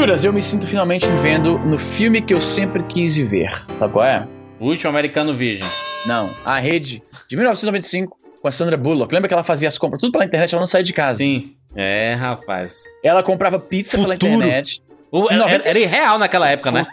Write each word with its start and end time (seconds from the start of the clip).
Juras, 0.00 0.24
eu 0.24 0.32
me 0.32 0.40
sinto 0.40 0.66
finalmente 0.66 1.06
vivendo 1.06 1.58
no 1.58 1.76
filme 1.76 2.22
que 2.22 2.32
eu 2.32 2.40
sempre 2.40 2.82
quis 2.84 3.16
viver. 3.16 3.50
Sabe 3.78 3.92
qual 3.92 4.02
é? 4.02 4.26
O 4.58 4.66
último 4.68 4.88
americano 4.88 5.36
virgem. 5.36 5.66
Não, 6.06 6.30
a 6.42 6.58
rede 6.58 7.02
de 7.28 7.36
1995 7.36 8.16
com 8.40 8.48
a 8.48 8.50
Sandra 8.50 8.78
Bullock. 8.78 9.12
Lembra 9.12 9.28
que 9.28 9.34
ela 9.34 9.44
fazia 9.44 9.68
as 9.68 9.76
compras 9.76 10.00
tudo 10.00 10.12
pela 10.12 10.24
internet, 10.24 10.54
ela 10.54 10.60
não 10.62 10.66
saía 10.66 10.84
de 10.84 10.94
casa. 10.94 11.18
Sim. 11.18 11.52
É, 11.76 12.14
rapaz. 12.14 12.84
Ela 13.04 13.22
comprava 13.22 13.58
pizza 13.58 13.98
pela 13.98 14.14
Futuro. 14.14 14.32
internet. 14.36 14.82
O- 15.12 15.26
era, 15.28 15.36
90 15.36 15.68
era 15.68 15.78
irreal 15.78 16.18
naquela 16.18 16.48
época, 16.48 16.70
né? 16.70 16.86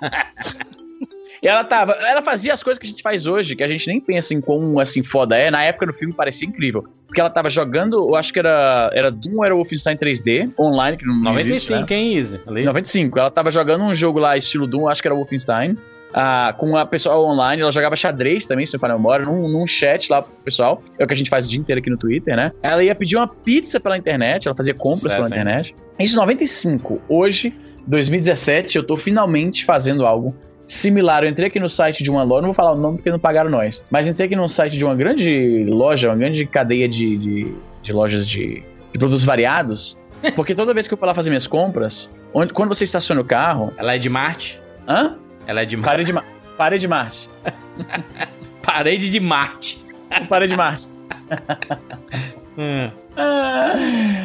E 1.41 1.47
ela 1.47 1.63
tava, 1.63 1.93
ela 1.93 2.21
fazia 2.21 2.53
as 2.53 2.63
coisas 2.63 2.79
que 2.79 2.85
a 2.85 2.89
gente 2.89 3.01
faz 3.01 3.27
hoje, 3.27 3.55
que 3.55 3.63
a 3.63 3.67
gente 3.67 3.87
nem 3.87 3.99
pensa 3.99 4.33
em 4.33 4.41
quão 4.41 4.79
assim 4.79 5.03
foda 5.03 5.35
é. 5.37 5.51
Na 5.51 5.63
época 5.63 5.85
no 5.85 5.93
filme 5.93 6.13
parecia 6.13 6.47
incrível. 6.47 6.83
Porque 7.05 7.21
ela 7.21 7.29
tava 7.29 7.49
jogando, 7.49 8.09
eu 8.09 8.15
acho 8.15 8.33
que 8.33 8.39
era 8.39 8.89
era 8.93 9.09
Doom 9.11 9.37
ou 9.37 9.45
era 9.45 9.55
Wolfenstein 9.55 9.95
3D 9.95 10.51
online, 10.59 10.97
que 10.97 11.05
não, 11.05 11.15
não 11.15 11.33
existe, 11.33 11.71
né? 11.71 11.79
95, 11.81 11.93
hein? 11.93 12.41
Ali. 12.47 12.65
95. 12.65 13.19
Ela 13.19 13.31
tava 13.31 13.51
jogando 13.51 13.83
um 13.83 13.93
jogo 13.93 14.19
lá, 14.19 14.35
estilo 14.35 14.67
Doom, 14.67 14.89
acho 14.89 15.01
que 15.01 15.07
era 15.07 15.15
Wolfenstein. 15.15 15.77
ah, 16.13 16.53
com 16.57 16.75
a 16.75 16.85
pessoa 16.85 17.17
online, 17.17 17.61
ela 17.61 17.71
jogava 17.71 17.95
xadrez 17.95 18.45
também, 18.45 18.65
se 18.65 18.77
falar 18.77 18.95
a 18.95 18.97
memória, 18.97 19.25
num, 19.25 19.47
num 19.47 19.67
chat 19.67 20.09
lá 20.09 20.21
pro 20.21 20.33
pessoal. 20.43 20.81
É 20.97 21.03
o 21.03 21.07
que 21.07 21.13
a 21.13 21.17
gente 21.17 21.29
faz 21.29 21.45
o 21.45 21.49
dia 21.49 21.59
inteiro 21.59 21.79
aqui 21.79 21.89
no 21.89 21.97
Twitter, 21.97 22.35
né? 22.35 22.51
Ela 22.61 22.83
ia 22.83 22.95
pedir 22.95 23.15
uma 23.17 23.27
pizza 23.27 23.79
pela 23.79 23.97
internet, 23.97 24.47
ela 24.47 24.55
fazia 24.55 24.73
compras 24.73 25.13
Sucesso, 25.13 25.29
pela 25.29 25.35
hein? 25.35 25.41
internet. 25.41 25.75
Isso 25.99 26.13
em 26.13 26.17
95. 26.17 27.01
Hoje, 27.07 27.53
2017, 27.87 28.77
eu 28.77 28.83
tô 28.83 28.97
finalmente 28.97 29.63
fazendo 29.63 30.05
algo 30.05 30.35
similar. 30.67 31.23
Eu 31.23 31.29
entrei 31.29 31.47
aqui 31.47 31.59
no 31.59 31.69
site 31.69 32.03
de 32.03 32.11
uma 32.11 32.23
loja, 32.23 32.41
não 32.41 32.49
vou 32.49 32.53
falar 32.53 32.73
o 32.73 32.77
nome 32.77 32.97
porque 32.97 33.09
não 33.09 33.19
pagaram 33.19 33.49
nós, 33.49 33.81
mas 33.89 34.07
entrei 34.07 34.27
aqui 34.27 34.35
num 34.35 34.47
site 34.47 34.77
de 34.77 34.83
uma 34.83 34.93
grande 34.93 35.65
loja, 35.67 36.09
uma 36.09 36.15
grande 36.17 36.45
cadeia 36.45 36.87
de, 36.87 37.17
de, 37.17 37.55
de 37.81 37.93
lojas 37.93 38.27
de, 38.27 38.63
de 38.91 38.99
produtos 38.99 39.23
variados. 39.23 39.97
Porque 40.35 40.55
toda 40.55 40.73
vez 40.73 40.87
que 40.87 40.93
eu 40.95 40.97
for 40.97 41.05
lá 41.05 41.13
fazer 41.13 41.29
minhas 41.29 41.45
compras, 41.45 42.11
onde, 42.33 42.51
quando 42.51 42.73
você 42.73 42.83
estaciona 42.83 43.21
o 43.21 43.23
carro. 43.23 43.71
Ela 43.77 43.93
é 43.93 43.97
de 43.99 44.09
Marte? 44.09 44.59
Hã? 44.87 45.15
Ela 45.45 45.61
é 45.61 45.65
de 45.65 45.77
Marte. 45.77 45.89
Parede 45.91 46.11
de, 46.11 46.57
parede 46.57 46.81
de 46.81 46.87
Marte. 46.87 47.29
Parede 48.65 49.09
de 49.11 49.19
Marte. 49.19 49.85
Parede 50.27 50.51
de 50.53 50.57
Marte. 50.57 50.89
Hum. 52.59 52.89
Ah, 53.15 53.73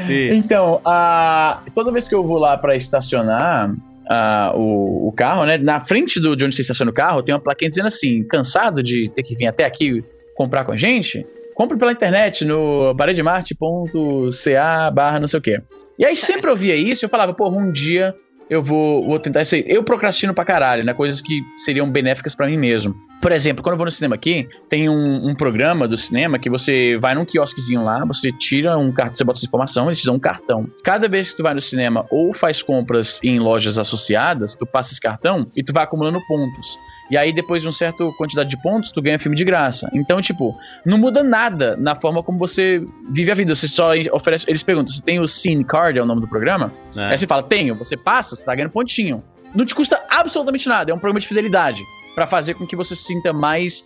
então, 0.08 0.80
a, 0.86 1.60
toda 1.74 1.92
vez 1.92 2.08
que 2.08 2.14
eu 2.14 2.24
vou 2.24 2.38
lá 2.38 2.56
pra 2.56 2.74
estacionar 2.74 3.74
ah, 4.14 4.52
o, 4.54 5.08
o 5.08 5.12
carro, 5.12 5.46
né? 5.46 5.56
Na 5.56 5.80
frente 5.80 6.20
do, 6.20 6.36
de 6.36 6.44
onde 6.44 6.54
você 6.54 6.60
estaciona 6.60 6.90
o 6.90 6.94
carro, 6.94 7.22
tem 7.22 7.34
uma 7.34 7.40
plaquinha 7.40 7.70
dizendo 7.70 7.86
assim: 7.86 8.20
cansado 8.28 8.82
de 8.82 9.08
ter 9.08 9.22
que 9.22 9.34
vir 9.34 9.46
até 9.46 9.64
aqui 9.64 10.04
comprar 10.36 10.66
com 10.66 10.72
a 10.72 10.76
gente? 10.76 11.24
Compre 11.54 11.78
pela 11.78 11.92
internet 11.92 12.44
no 12.44 12.94
paredemarte.ca 12.94 14.90
barra 14.90 15.18
não 15.18 15.28
sei 15.28 15.38
o 15.38 15.42
quê. 15.42 15.62
E 15.98 16.04
aí 16.04 16.14
sempre 16.14 16.50
eu 16.50 16.56
via 16.56 16.76
isso, 16.76 17.04
eu 17.04 17.08
falava, 17.08 17.32
pô, 17.32 17.48
um 17.48 17.72
dia 17.72 18.14
eu 18.52 18.62
vou, 18.62 19.02
vou 19.06 19.18
tentar 19.18 19.40
isso 19.40 19.54
aí. 19.54 19.64
Eu 19.66 19.82
procrastino 19.82 20.34
pra 20.34 20.44
caralho, 20.44 20.84
né? 20.84 20.92
Coisas 20.92 21.22
que 21.22 21.40
seriam 21.56 21.90
benéficas 21.90 22.34
pra 22.34 22.46
mim 22.46 22.58
mesmo. 22.58 22.94
Por 23.22 23.32
exemplo, 23.32 23.62
quando 23.62 23.74
eu 23.74 23.78
vou 23.78 23.86
no 23.86 23.90
cinema 23.90 24.14
aqui, 24.14 24.46
tem 24.68 24.90
um, 24.90 25.30
um 25.30 25.34
programa 25.34 25.88
do 25.88 25.96
cinema 25.96 26.38
que 26.38 26.50
você 26.50 26.98
vai 26.98 27.14
num 27.14 27.24
quiosquezinho 27.24 27.82
lá, 27.82 28.04
você 28.04 28.30
tira 28.30 28.76
um 28.76 28.92
cartão, 28.92 29.14
você 29.14 29.24
bota 29.24 29.38
sua 29.38 29.46
informação, 29.46 29.86
eles 29.86 30.00
te 30.00 30.04
dão 30.04 30.16
um 30.16 30.20
cartão. 30.20 30.66
Cada 30.84 31.08
vez 31.08 31.30
que 31.30 31.38
tu 31.38 31.42
vai 31.42 31.54
no 31.54 31.62
cinema 31.62 32.04
ou 32.10 32.30
faz 32.34 32.62
compras 32.62 33.20
em 33.22 33.38
lojas 33.38 33.78
associadas, 33.78 34.54
tu 34.54 34.66
passa 34.66 34.92
esse 34.92 35.00
cartão 35.00 35.46
e 35.56 35.62
tu 35.62 35.72
vai 35.72 35.84
acumulando 35.84 36.20
pontos. 36.28 36.76
E 37.10 37.16
aí, 37.16 37.32
depois 37.32 37.62
de 37.62 37.68
uma 37.68 37.72
certa 37.72 38.04
quantidade 38.12 38.48
de 38.48 38.60
pontos, 38.62 38.90
tu 38.90 39.02
ganha 39.02 39.18
filme 39.18 39.36
de 39.36 39.44
graça. 39.44 39.90
Então, 39.92 40.20
tipo, 40.20 40.56
não 40.84 40.98
muda 40.98 41.22
nada 41.22 41.76
na 41.76 41.94
forma 41.94 42.22
como 42.22 42.38
você 42.38 42.84
vive 43.10 43.30
a 43.30 43.34
vida. 43.34 43.54
Você 43.54 43.68
só 43.68 43.90
oferece. 44.12 44.46
Eles 44.48 44.62
perguntam: 44.62 44.94
você 44.94 45.02
tem 45.02 45.20
o 45.20 45.26
Cine 45.26 45.64
Card, 45.64 45.98
é 45.98 46.02
o 46.02 46.06
nome 46.06 46.20
do 46.20 46.28
programa? 46.28 46.72
É. 46.96 47.04
Aí 47.06 47.18
você 47.18 47.26
fala, 47.26 47.42
tenho, 47.42 47.74
você 47.74 47.96
passa, 47.96 48.36
você 48.36 48.44
tá 48.44 48.54
ganhando 48.54 48.70
pontinho. 48.70 49.22
Não 49.54 49.66
te 49.66 49.74
custa 49.74 50.02
absolutamente 50.10 50.68
nada, 50.68 50.90
é 50.90 50.94
um 50.94 50.98
programa 50.98 51.20
de 51.20 51.28
fidelidade. 51.28 51.82
Pra 52.14 52.26
fazer 52.26 52.54
com 52.54 52.66
que 52.66 52.76
você 52.76 52.94
se 52.94 53.04
sinta 53.04 53.32
mais. 53.32 53.84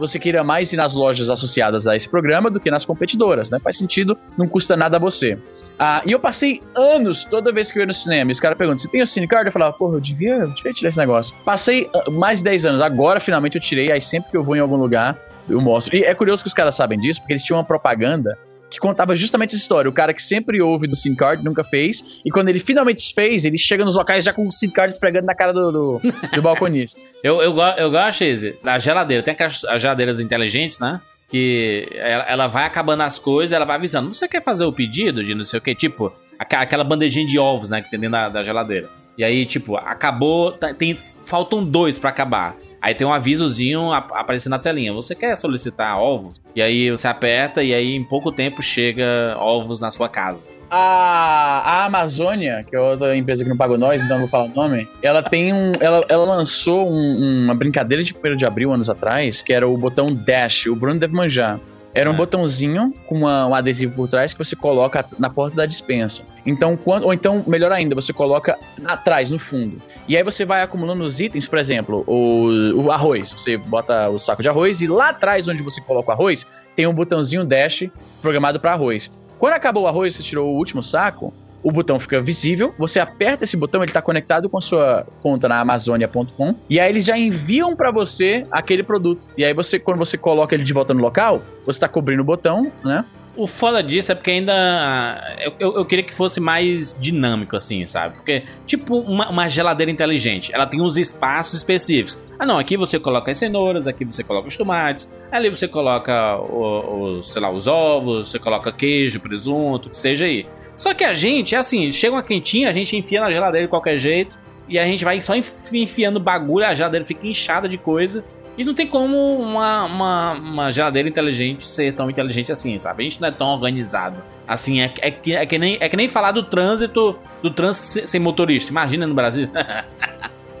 Você 0.00 0.18
queira 0.18 0.42
mais 0.42 0.72
ir 0.72 0.76
nas 0.76 0.94
lojas 0.94 1.30
associadas 1.30 1.86
a 1.86 1.94
esse 1.94 2.08
programa 2.08 2.50
do 2.50 2.58
que 2.58 2.70
nas 2.70 2.84
competidoras, 2.84 3.50
né? 3.50 3.58
Faz 3.60 3.78
sentido, 3.78 4.18
não 4.36 4.48
custa 4.48 4.76
nada 4.76 4.96
a 4.96 5.00
você. 5.00 5.38
Ah, 5.78 6.02
e 6.06 6.12
eu 6.12 6.20
passei 6.20 6.62
anos 6.74 7.24
toda 7.24 7.52
vez 7.52 7.72
que 7.72 7.78
eu 7.78 7.82
ia 7.82 7.86
no 7.86 7.92
cinema. 7.92 8.30
E 8.30 8.32
os 8.32 8.40
caras 8.40 8.56
perguntam: 8.56 8.78
você 8.78 8.88
tem 8.88 9.02
o 9.02 9.06
Cine 9.06 9.26
Card? 9.26 9.46
Eu 9.46 9.52
falava, 9.52 9.72
porra, 9.72 9.96
eu 9.96 10.00
devia, 10.00 10.34
eu 10.34 10.50
devia 10.52 10.72
tirar 10.72 10.88
esse 10.88 10.98
negócio. 10.98 11.34
Passei 11.44 11.90
ah, 11.94 12.10
mais 12.10 12.38
de 12.38 12.44
10 12.44 12.66
anos. 12.66 12.80
Agora, 12.80 13.18
finalmente, 13.18 13.56
eu 13.56 13.62
tirei. 13.62 13.90
Aí 13.90 14.00
sempre 14.00 14.30
que 14.30 14.36
eu 14.36 14.44
vou 14.44 14.56
em 14.56 14.60
algum 14.60 14.76
lugar, 14.76 15.18
eu 15.48 15.60
mostro. 15.60 15.96
E 15.96 16.04
é 16.04 16.14
curioso 16.14 16.42
que 16.42 16.48
os 16.48 16.54
caras 16.54 16.74
sabem 16.74 16.98
disso, 16.98 17.20
porque 17.20 17.32
eles 17.32 17.42
tinham 17.42 17.58
uma 17.58 17.64
propaganda 17.64 18.38
que 18.74 18.80
contava 18.80 19.14
justamente 19.14 19.50
essa 19.50 19.62
história. 19.62 19.88
O 19.88 19.92
cara 19.92 20.12
que 20.12 20.20
sempre 20.22 20.60
ouve 20.60 20.86
do 20.86 20.94
SIM 20.96 21.14
card 21.14 21.42
nunca 21.44 21.62
fez. 21.64 22.20
E 22.24 22.30
quando 22.30 22.48
ele 22.48 22.58
finalmente 22.58 23.12
fez, 23.14 23.44
ele 23.44 23.56
chega 23.58 23.84
nos 23.84 23.96
locais 23.96 24.24
já 24.24 24.32
com 24.32 24.46
o 24.46 24.52
SIM 24.52 24.70
card 24.70 24.92
esfregando 24.92 25.26
na 25.26 25.34
cara 25.34 25.52
do, 25.52 25.70
do, 25.72 26.00
do 26.34 26.42
balconista. 26.42 27.00
Eu, 27.22 27.40
eu, 27.40 27.56
eu 27.78 27.90
gosto, 27.90 28.24
Izzy, 28.24 28.56
da 28.62 28.78
geladeira. 28.78 29.22
Tem 29.22 29.32
aquelas 29.32 29.64
as 29.64 29.80
geladeiras 29.80 30.20
inteligentes, 30.20 30.78
né? 30.78 31.00
Que 31.30 31.88
ela, 31.94 32.24
ela 32.28 32.46
vai 32.46 32.64
acabando 32.64 33.02
as 33.02 33.18
coisas, 33.18 33.52
ela 33.52 33.64
vai 33.64 33.76
avisando. 33.76 34.12
Você 34.12 34.28
quer 34.28 34.42
fazer 34.42 34.64
o 34.64 34.72
pedido 34.72 35.24
de 35.24 35.34
não 35.34 35.44
sei 35.44 35.58
o 35.58 35.62
que? 35.62 35.74
Tipo, 35.74 36.12
aquela 36.38 36.84
bandejinha 36.84 37.26
de 37.26 37.38
ovos, 37.38 37.70
né? 37.70 37.80
Que 37.82 37.90
tem 37.90 37.98
dentro 37.98 38.12
da, 38.12 38.28
da 38.28 38.42
geladeira. 38.42 38.88
E 39.16 39.22
aí, 39.24 39.46
tipo, 39.46 39.76
acabou. 39.76 40.52
tá- 40.52 40.74
Tem, 40.74 40.94
faltam 41.24 41.64
dois 41.64 41.98
pra 41.98 42.10
acabar. 42.10 42.56
Aí 42.84 42.94
tem 42.94 43.06
um 43.06 43.12
avisozinho 43.14 43.92
ap- 43.94 44.12
aparecendo 44.12 44.50
na 44.50 44.58
telinha. 44.58 44.92
Você 44.92 45.14
quer 45.14 45.34
solicitar 45.38 45.98
ovos? 45.98 46.38
E 46.54 46.60
aí 46.60 46.90
você 46.90 47.08
aperta 47.08 47.62
e 47.62 47.72
aí 47.72 47.94
em 47.96 48.04
pouco 48.04 48.30
tempo 48.30 48.62
chega 48.62 49.34
ovos 49.38 49.80
na 49.80 49.90
sua 49.90 50.06
casa. 50.06 50.38
A, 50.70 51.62
a 51.64 51.84
Amazônia, 51.86 52.62
que 52.68 52.76
é 52.76 52.80
outra 52.80 53.16
empresa 53.16 53.42
que 53.42 53.48
não 53.48 53.56
pagou 53.56 53.78
nós, 53.78 54.02
então 54.02 54.18
não 54.18 54.26
vou 54.26 54.28
falar 54.28 54.44
o 54.44 54.48
nome, 54.48 54.86
ela 55.02 55.22
tem 55.22 55.52
um. 55.54 55.72
Ela, 55.80 56.04
ela 56.10 56.24
lançou 56.26 56.90
um- 56.90 57.44
uma 57.44 57.54
brincadeira 57.54 58.02
de 58.02 58.12
1 58.12 58.36
de 58.36 58.44
abril, 58.44 58.70
anos 58.70 58.90
atrás, 58.90 59.40
que 59.40 59.52
era 59.54 59.66
o 59.66 59.78
botão 59.78 60.12
Dash. 60.14 60.66
O 60.66 60.76
Bruno 60.76 61.00
deve 61.00 61.14
manjar. 61.14 61.58
Era 61.94 62.10
um 62.10 62.14
É. 62.14 62.16
botãozinho 62.16 62.92
com 63.06 63.18
uma- 63.18 63.46
um 63.46 63.54
adesivo 63.54 63.94
por 63.94 64.08
trás 64.08 64.32
que 64.34 64.44
você 64.44 64.56
coloca 64.56 65.04
na 65.18 65.30
porta 65.30 65.56
da 65.56 65.64
dispensa. 65.64 66.22
Então, 66.44 66.76
quando, 66.76 67.04
ou 67.04 67.14
então, 67.14 67.44
melhor 67.46 67.70
ainda, 67.70 67.94
você 67.94 68.12
coloca 68.12 68.58
atrás, 68.84 69.30
no 69.30 69.38
fundo. 69.38 69.80
E 70.08 70.16
aí 70.16 70.22
você 70.24 70.44
vai 70.44 70.60
acumulando 70.62 71.04
os 71.04 71.20
itens, 71.20 71.46
por 71.46 71.56
exemplo, 71.58 72.02
o, 72.06 72.82
o 72.82 72.90
arroz. 72.90 73.32
Você 73.32 73.56
bota 73.56 74.08
o 74.08 74.18
saco 74.18 74.42
de 74.42 74.48
arroz 74.48 74.80
e 74.80 74.88
lá 74.88 75.10
atrás, 75.10 75.48
onde 75.48 75.62
você 75.62 75.80
coloca 75.80 76.10
o 76.10 76.12
arroz, 76.12 76.44
tem 76.74 76.86
um 76.86 76.92
botãozinho 76.94 77.44
dash 77.44 77.84
programado 78.20 78.58
para 78.58 78.72
arroz. 78.72 79.08
Quando 79.38 79.54
acabou 79.54 79.84
o 79.84 79.86
arroz, 79.86 80.16
você 80.16 80.22
tirou 80.22 80.52
o 80.52 80.56
último 80.56 80.82
saco, 80.82 81.32
o 81.64 81.72
botão 81.72 81.98
fica 81.98 82.20
visível, 82.20 82.74
você 82.78 83.00
aperta 83.00 83.44
esse 83.44 83.56
botão, 83.56 83.82
ele 83.82 83.90
está 83.90 84.02
conectado 84.02 84.48
com 84.50 84.58
a 84.58 84.60
sua 84.60 85.06
conta 85.22 85.48
na 85.48 85.60
Amazônia.com, 85.60 86.54
e 86.68 86.78
aí 86.78 86.90
eles 86.90 87.06
já 87.06 87.18
enviam 87.18 87.74
para 87.74 87.90
você 87.90 88.46
aquele 88.50 88.82
produto. 88.82 89.26
E 89.36 89.44
aí 89.44 89.54
você, 89.54 89.78
quando 89.78 89.96
você 89.96 90.18
coloca 90.18 90.54
ele 90.54 90.62
de 90.62 90.72
volta 90.72 90.92
no 90.92 91.00
local, 91.00 91.42
você 91.64 91.76
está 91.76 91.88
cobrindo 91.88 92.20
o 92.20 92.24
botão, 92.24 92.70
né? 92.84 93.04
O 93.36 93.48
foda 93.48 93.82
disso 93.82 94.12
é 94.12 94.14
porque 94.14 94.30
ainda. 94.30 95.36
Eu, 95.58 95.74
eu, 95.74 95.84
queria 95.84 96.04
que 96.04 96.12
fosse 96.12 96.38
mais 96.38 96.96
dinâmico, 96.98 97.56
assim, 97.56 97.84
sabe? 97.84 98.14
Porque, 98.14 98.44
tipo, 98.64 98.96
uma, 98.96 99.28
uma 99.28 99.48
geladeira 99.48 99.90
inteligente, 99.90 100.54
ela 100.54 100.66
tem 100.66 100.80
uns 100.80 100.96
espaços 100.96 101.54
específicos. 101.54 102.16
Ah, 102.38 102.46
não, 102.46 102.58
aqui 102.58 102.76
você 102.76 102.96
coloca 102.96 103.32
as 103.32 103.38
cenouras, 103.38 103.88
aqui 103.88 104.04
você 104.04 104.22
coloca 104.22 104.46
os 104.46 104.56
tomates, 104.56 105.12
ali 105.32 105.50
você 105.50 105.66
coloca, 105.66 106.36
o, 106.36 107.18
o, 107.18 107.22
sei 107.24 107.42
lá, 107.42 107.50
os 107.50 107.66
ovos, 107.66 108.30
você 108.30 108.38
coloca 108.38 108.70
queijo, 108.70 109.18
presunto, 109.18 109.90
seja 109.92 110.26
aí. 110.26 110.46
Só 110.76 110.92
que 110.94 111.04
a 111.04 111.14
gente, 111.14 111.54
é 111.54 111.58
assim, 111.58 111.90
chega 111.92 112.14
uma 112.14 112.22
quentinha, 112.22 112.68
a 112.68 112.72
gente 112.72 112.96
enfia 112.96 113.20
na 113.20 113.30
geladeira 113.30 113.66
de 113.66 113.70
qualquer 113.70 113.96
jeito, 113.96 114.38
e 114.68 114.78
a 114.78 114.84
gente 114.84 115.04
vai 115.04 115.20
só 115.20 115.34
enfi- 115.36 115.78
enfiando 115.78 116.18
bagulho, 116.18 116.66
a 116.66 116.74
geladeira 116.74 117.04
fica 117.04 117.26
inchada 117.26 117.68
de 117.68 117.78
coisa. 117.78 118.24
E 118.56 118.64
não 118.64 118.72
tem 118.72 118.86
como 118.86 119.36
uma, 119.36 119.84
uma, 119.84 120.32
uma 120.34 120.70
geladeira 120.70 121.08
inteligente 121.08 121.66
ser 121.66 121.92
tão 121.92 122.08
inteligente 122.08 122.52
assim, 122.52 122.78
sabe? 122.78 123.04
A 123.04 123.08
gente 123.08 123.20
não 123.20 123.28
é 123.28 123.32
tão 123.32 123.48
organizado. 123.48 124.16
Assim, 124.46 124.80
é, 124.80 124.94
é, 125.00 125.10
que, 125.10 125.34
é, 125.34 125.44
que, 125.44 125.58
nem, 125.58 125.76
é 125.80 125.88
que 125.88 125.96
nem 125.96 126.08
falar 126.08 126.30
do 126.30 126.42
trânsito, 126.42 127.18
do 127.42 127.50
trânsito 127.50 128.06
sem 128.06 128.20
motorista. 128.20 128.70
Imagina 128.70 129.06
no 129.06 129.14
Brasil. 129.14 129.48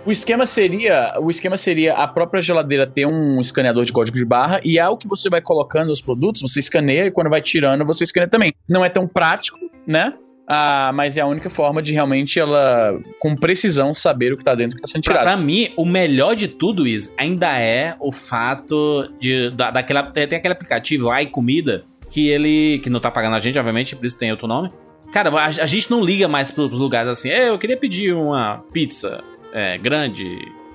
O 0.06 0.12
esquema 0.12 0.44
seria, 0.44 1.14
o 1.18 1.30
esquema 1.30 1.56
seria 1.56 1.94
a 1.94 2.06
própria 2.06 2.42
geladeira 2.42 2.86
ter 2.86 3.06
um 3.06 3.40
escaneador 3.40 3.86
de 3.86 3.92
código 3.92 4.18
de 4.18 4.24
barra 4.24 4.60
e 4.62 4.78
ao 4.78 4.98
que 4.98 5.08
você 5.08 5.30
vai 5.30 5.40
colocando 5.40 5.90
os 5.90 6.02
produtos, 6.02 6.42
você 6.42 6.60
escaneia 6.60 7.06
e 7.06 7.10
quando 7.10 7.30
vai 7.30 7.40
tirando, 7.40 7.86
você 7.86 8.04
escaneia 8.04 8.28
também. 8.28 8.52
Não 8.68 8.84
é 8.84 8.90
tão 8.90 9.08
prático, 9.08 9.58
né? 9.86 10.14
Ah, 10.46 10.90
mas 10.94 11.16
é 11.16 11.22
a 11.22 11.26
única 11.26 11.48
forma 11.48 11.80
de 11.80 11.94
realmente 11.94 12.38
ela, 12.38 13.00
com 13.18 13.34
precisão, 13.34 13.94
saber 13.94 14.32
o 14.32 14.36
que 14.36 14.44
tá 14.44 14.54
dentro 14.54 14.72
e 14.72 14.74
o 14.74 14.76
que 14.76 14.82
tá 14.82 14.88
sendo 14.88 15.02
Pra, 15.02 15.14
tirado. 15.14 15.26
pra 15.26 15.36
mim, 15.42 15.70
o 15.74 15.86
melhor 15.86 16.36
de 16.36 16.48
tudo 16.48 16.86
isso 16.86 17.14
ainda 17.16 17.58
é 17.58 17.96
o 17.98 18.12
fato 18.12 19.10
de. 19.18 19.50
Da, 19.50 19.70
daquela, 19.70 20.02
tem, 20.02 20.24
aquele 20.24 20.52
aplicativo, 20.52 21.08
Ai 21.10 21.26
Comida, 21.26 21.84
que 22.10 22.28
ele. 22.28 22.78
que 22.82 22.90
não 22.90 23.00
tá 23.00 23.10
pagando 23.10 23.36
a 23.36 23.38
gente, 23.38 23.58
obviamente, 23.58 23.96
por 23.96 24.04
isso 24.04 24.18
tem 24.18 24.30
outro 24.30 24.46
nome. 24.46 24.70
Cara, 25.14 25.30
a, 25.30 25.46
a 25.46 25.66
gente 25.66 25.90
não 25.90 26.04
liga 26.04 26.28
mais 26.28 26.50
pros, 26.50 26.78
lugares 26.78 27.08
assim. 27.10 27.30
"É, 27.30 27.48
eu 27.48 27.58
queria 27.58 27.76
pedir 27.78 28.12
uma 28.14 28.62
pizza 28.70 29.22
é, 29.52 29.78
grande, 29.78 30.26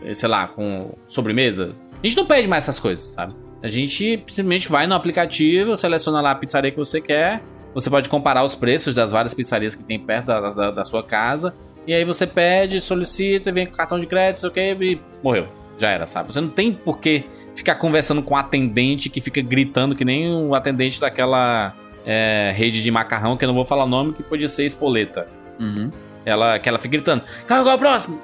eh, 0.03 0.13
sei 0.15 0.29
lá, 0.29 0.47
com 0.47 0.95
sobremesa. 1.05 1.75
A 2.01 2.07
gente 2.07 2.17
não 2.17 2.25
pede 2.25 2.47
mais 2.47 2.63
essas 2.63 2.79
coisas, 2.79 3.05
sabe? 3.13 3.33
A 3.61 3.67
gente 3.67 4.23
simplesmente 4.27 4.67
vai 4.69 4.87
no 4.87 4.95
aplicativo, 4.95 5.75
seleciona 5.77 6.21
lá 6.21 6.31
a 6.31 6.35
pizzaria 6.35 6.71
que 6.71 6.77
você 6.77 6.99
quer. 7.01 7.43
Você 7.73 7.89
pode 7.89 8.09
comparar 8.09 8.43
os 8.43 8.55
preços 8.55 8.93
das 8.93 9.11
várias 9.11 9.33
pizzarias 9.33 9.75
que 9.75 9.83
tem 9.83 9.99
perto 9.99 10.27
da, 10.27 10.49
da, 10.49 10.71
da 10.71 10.85
sua 10.85 11.03
casa. 11.03 11.53
E 11.85 11.93
aí 11.93 12.03
você 12.03 12.27
pede, 12.27 12.81
solicita, 12.81 13.51
vem 13.51 13.65
com 13.65 13.75
cartão 13.75 13.99
de 13.99 14.05
crédito, 14.05 14.47
ok, 14.47 14.77
e 14.79 15.01
morreu. 15.23 15.47
Já 15.77 15.89
era, 15.89 16.05
sabe? 16.07 16.31
Você 16.31 16.41
não 16.41 16.49
tem 16.49 16.73
por 16.73 16.99
que 16.99 17.23
ficar 17.55 17.75
conversando 17.75 18.21
com 18.21 18.33
o 18.33 18.37
atendente 18.37 19.09
que 19.09 19.21
fica 19.21 19.41
gritando 19.41 19.95
que 19.95 20.05
nem 20.05 20.33
o 20.33 20.53
atendente 20.55 20.99
daquela 20.99 21.73
é, 22.05 22.53
rede 22.55 22.81
de 22.81 22.91
macarrão, 22.91 23.37
que 23.37 23.43
eu 23.43 23.47
não 23.47 23.55
vou 23.55 23.65
falar 23.65 23.85
o 23.85 23.87
nome, 23.87 24.13
que 24.13 24.23
podia 24.23 24.47
ser 24.47 24.65
espoleta. 24.65 25.27
Uhum. 25.59 25.91
Ela, 26.25 26.59
que 26.59 26.69
ela 26.69 26.77
fica 26.77 26.91
gritando, 26.91 27.23
qual 27.47 27.67
é 27.67 27.73
o 27.73 27.77
próximo? 27.77 28.21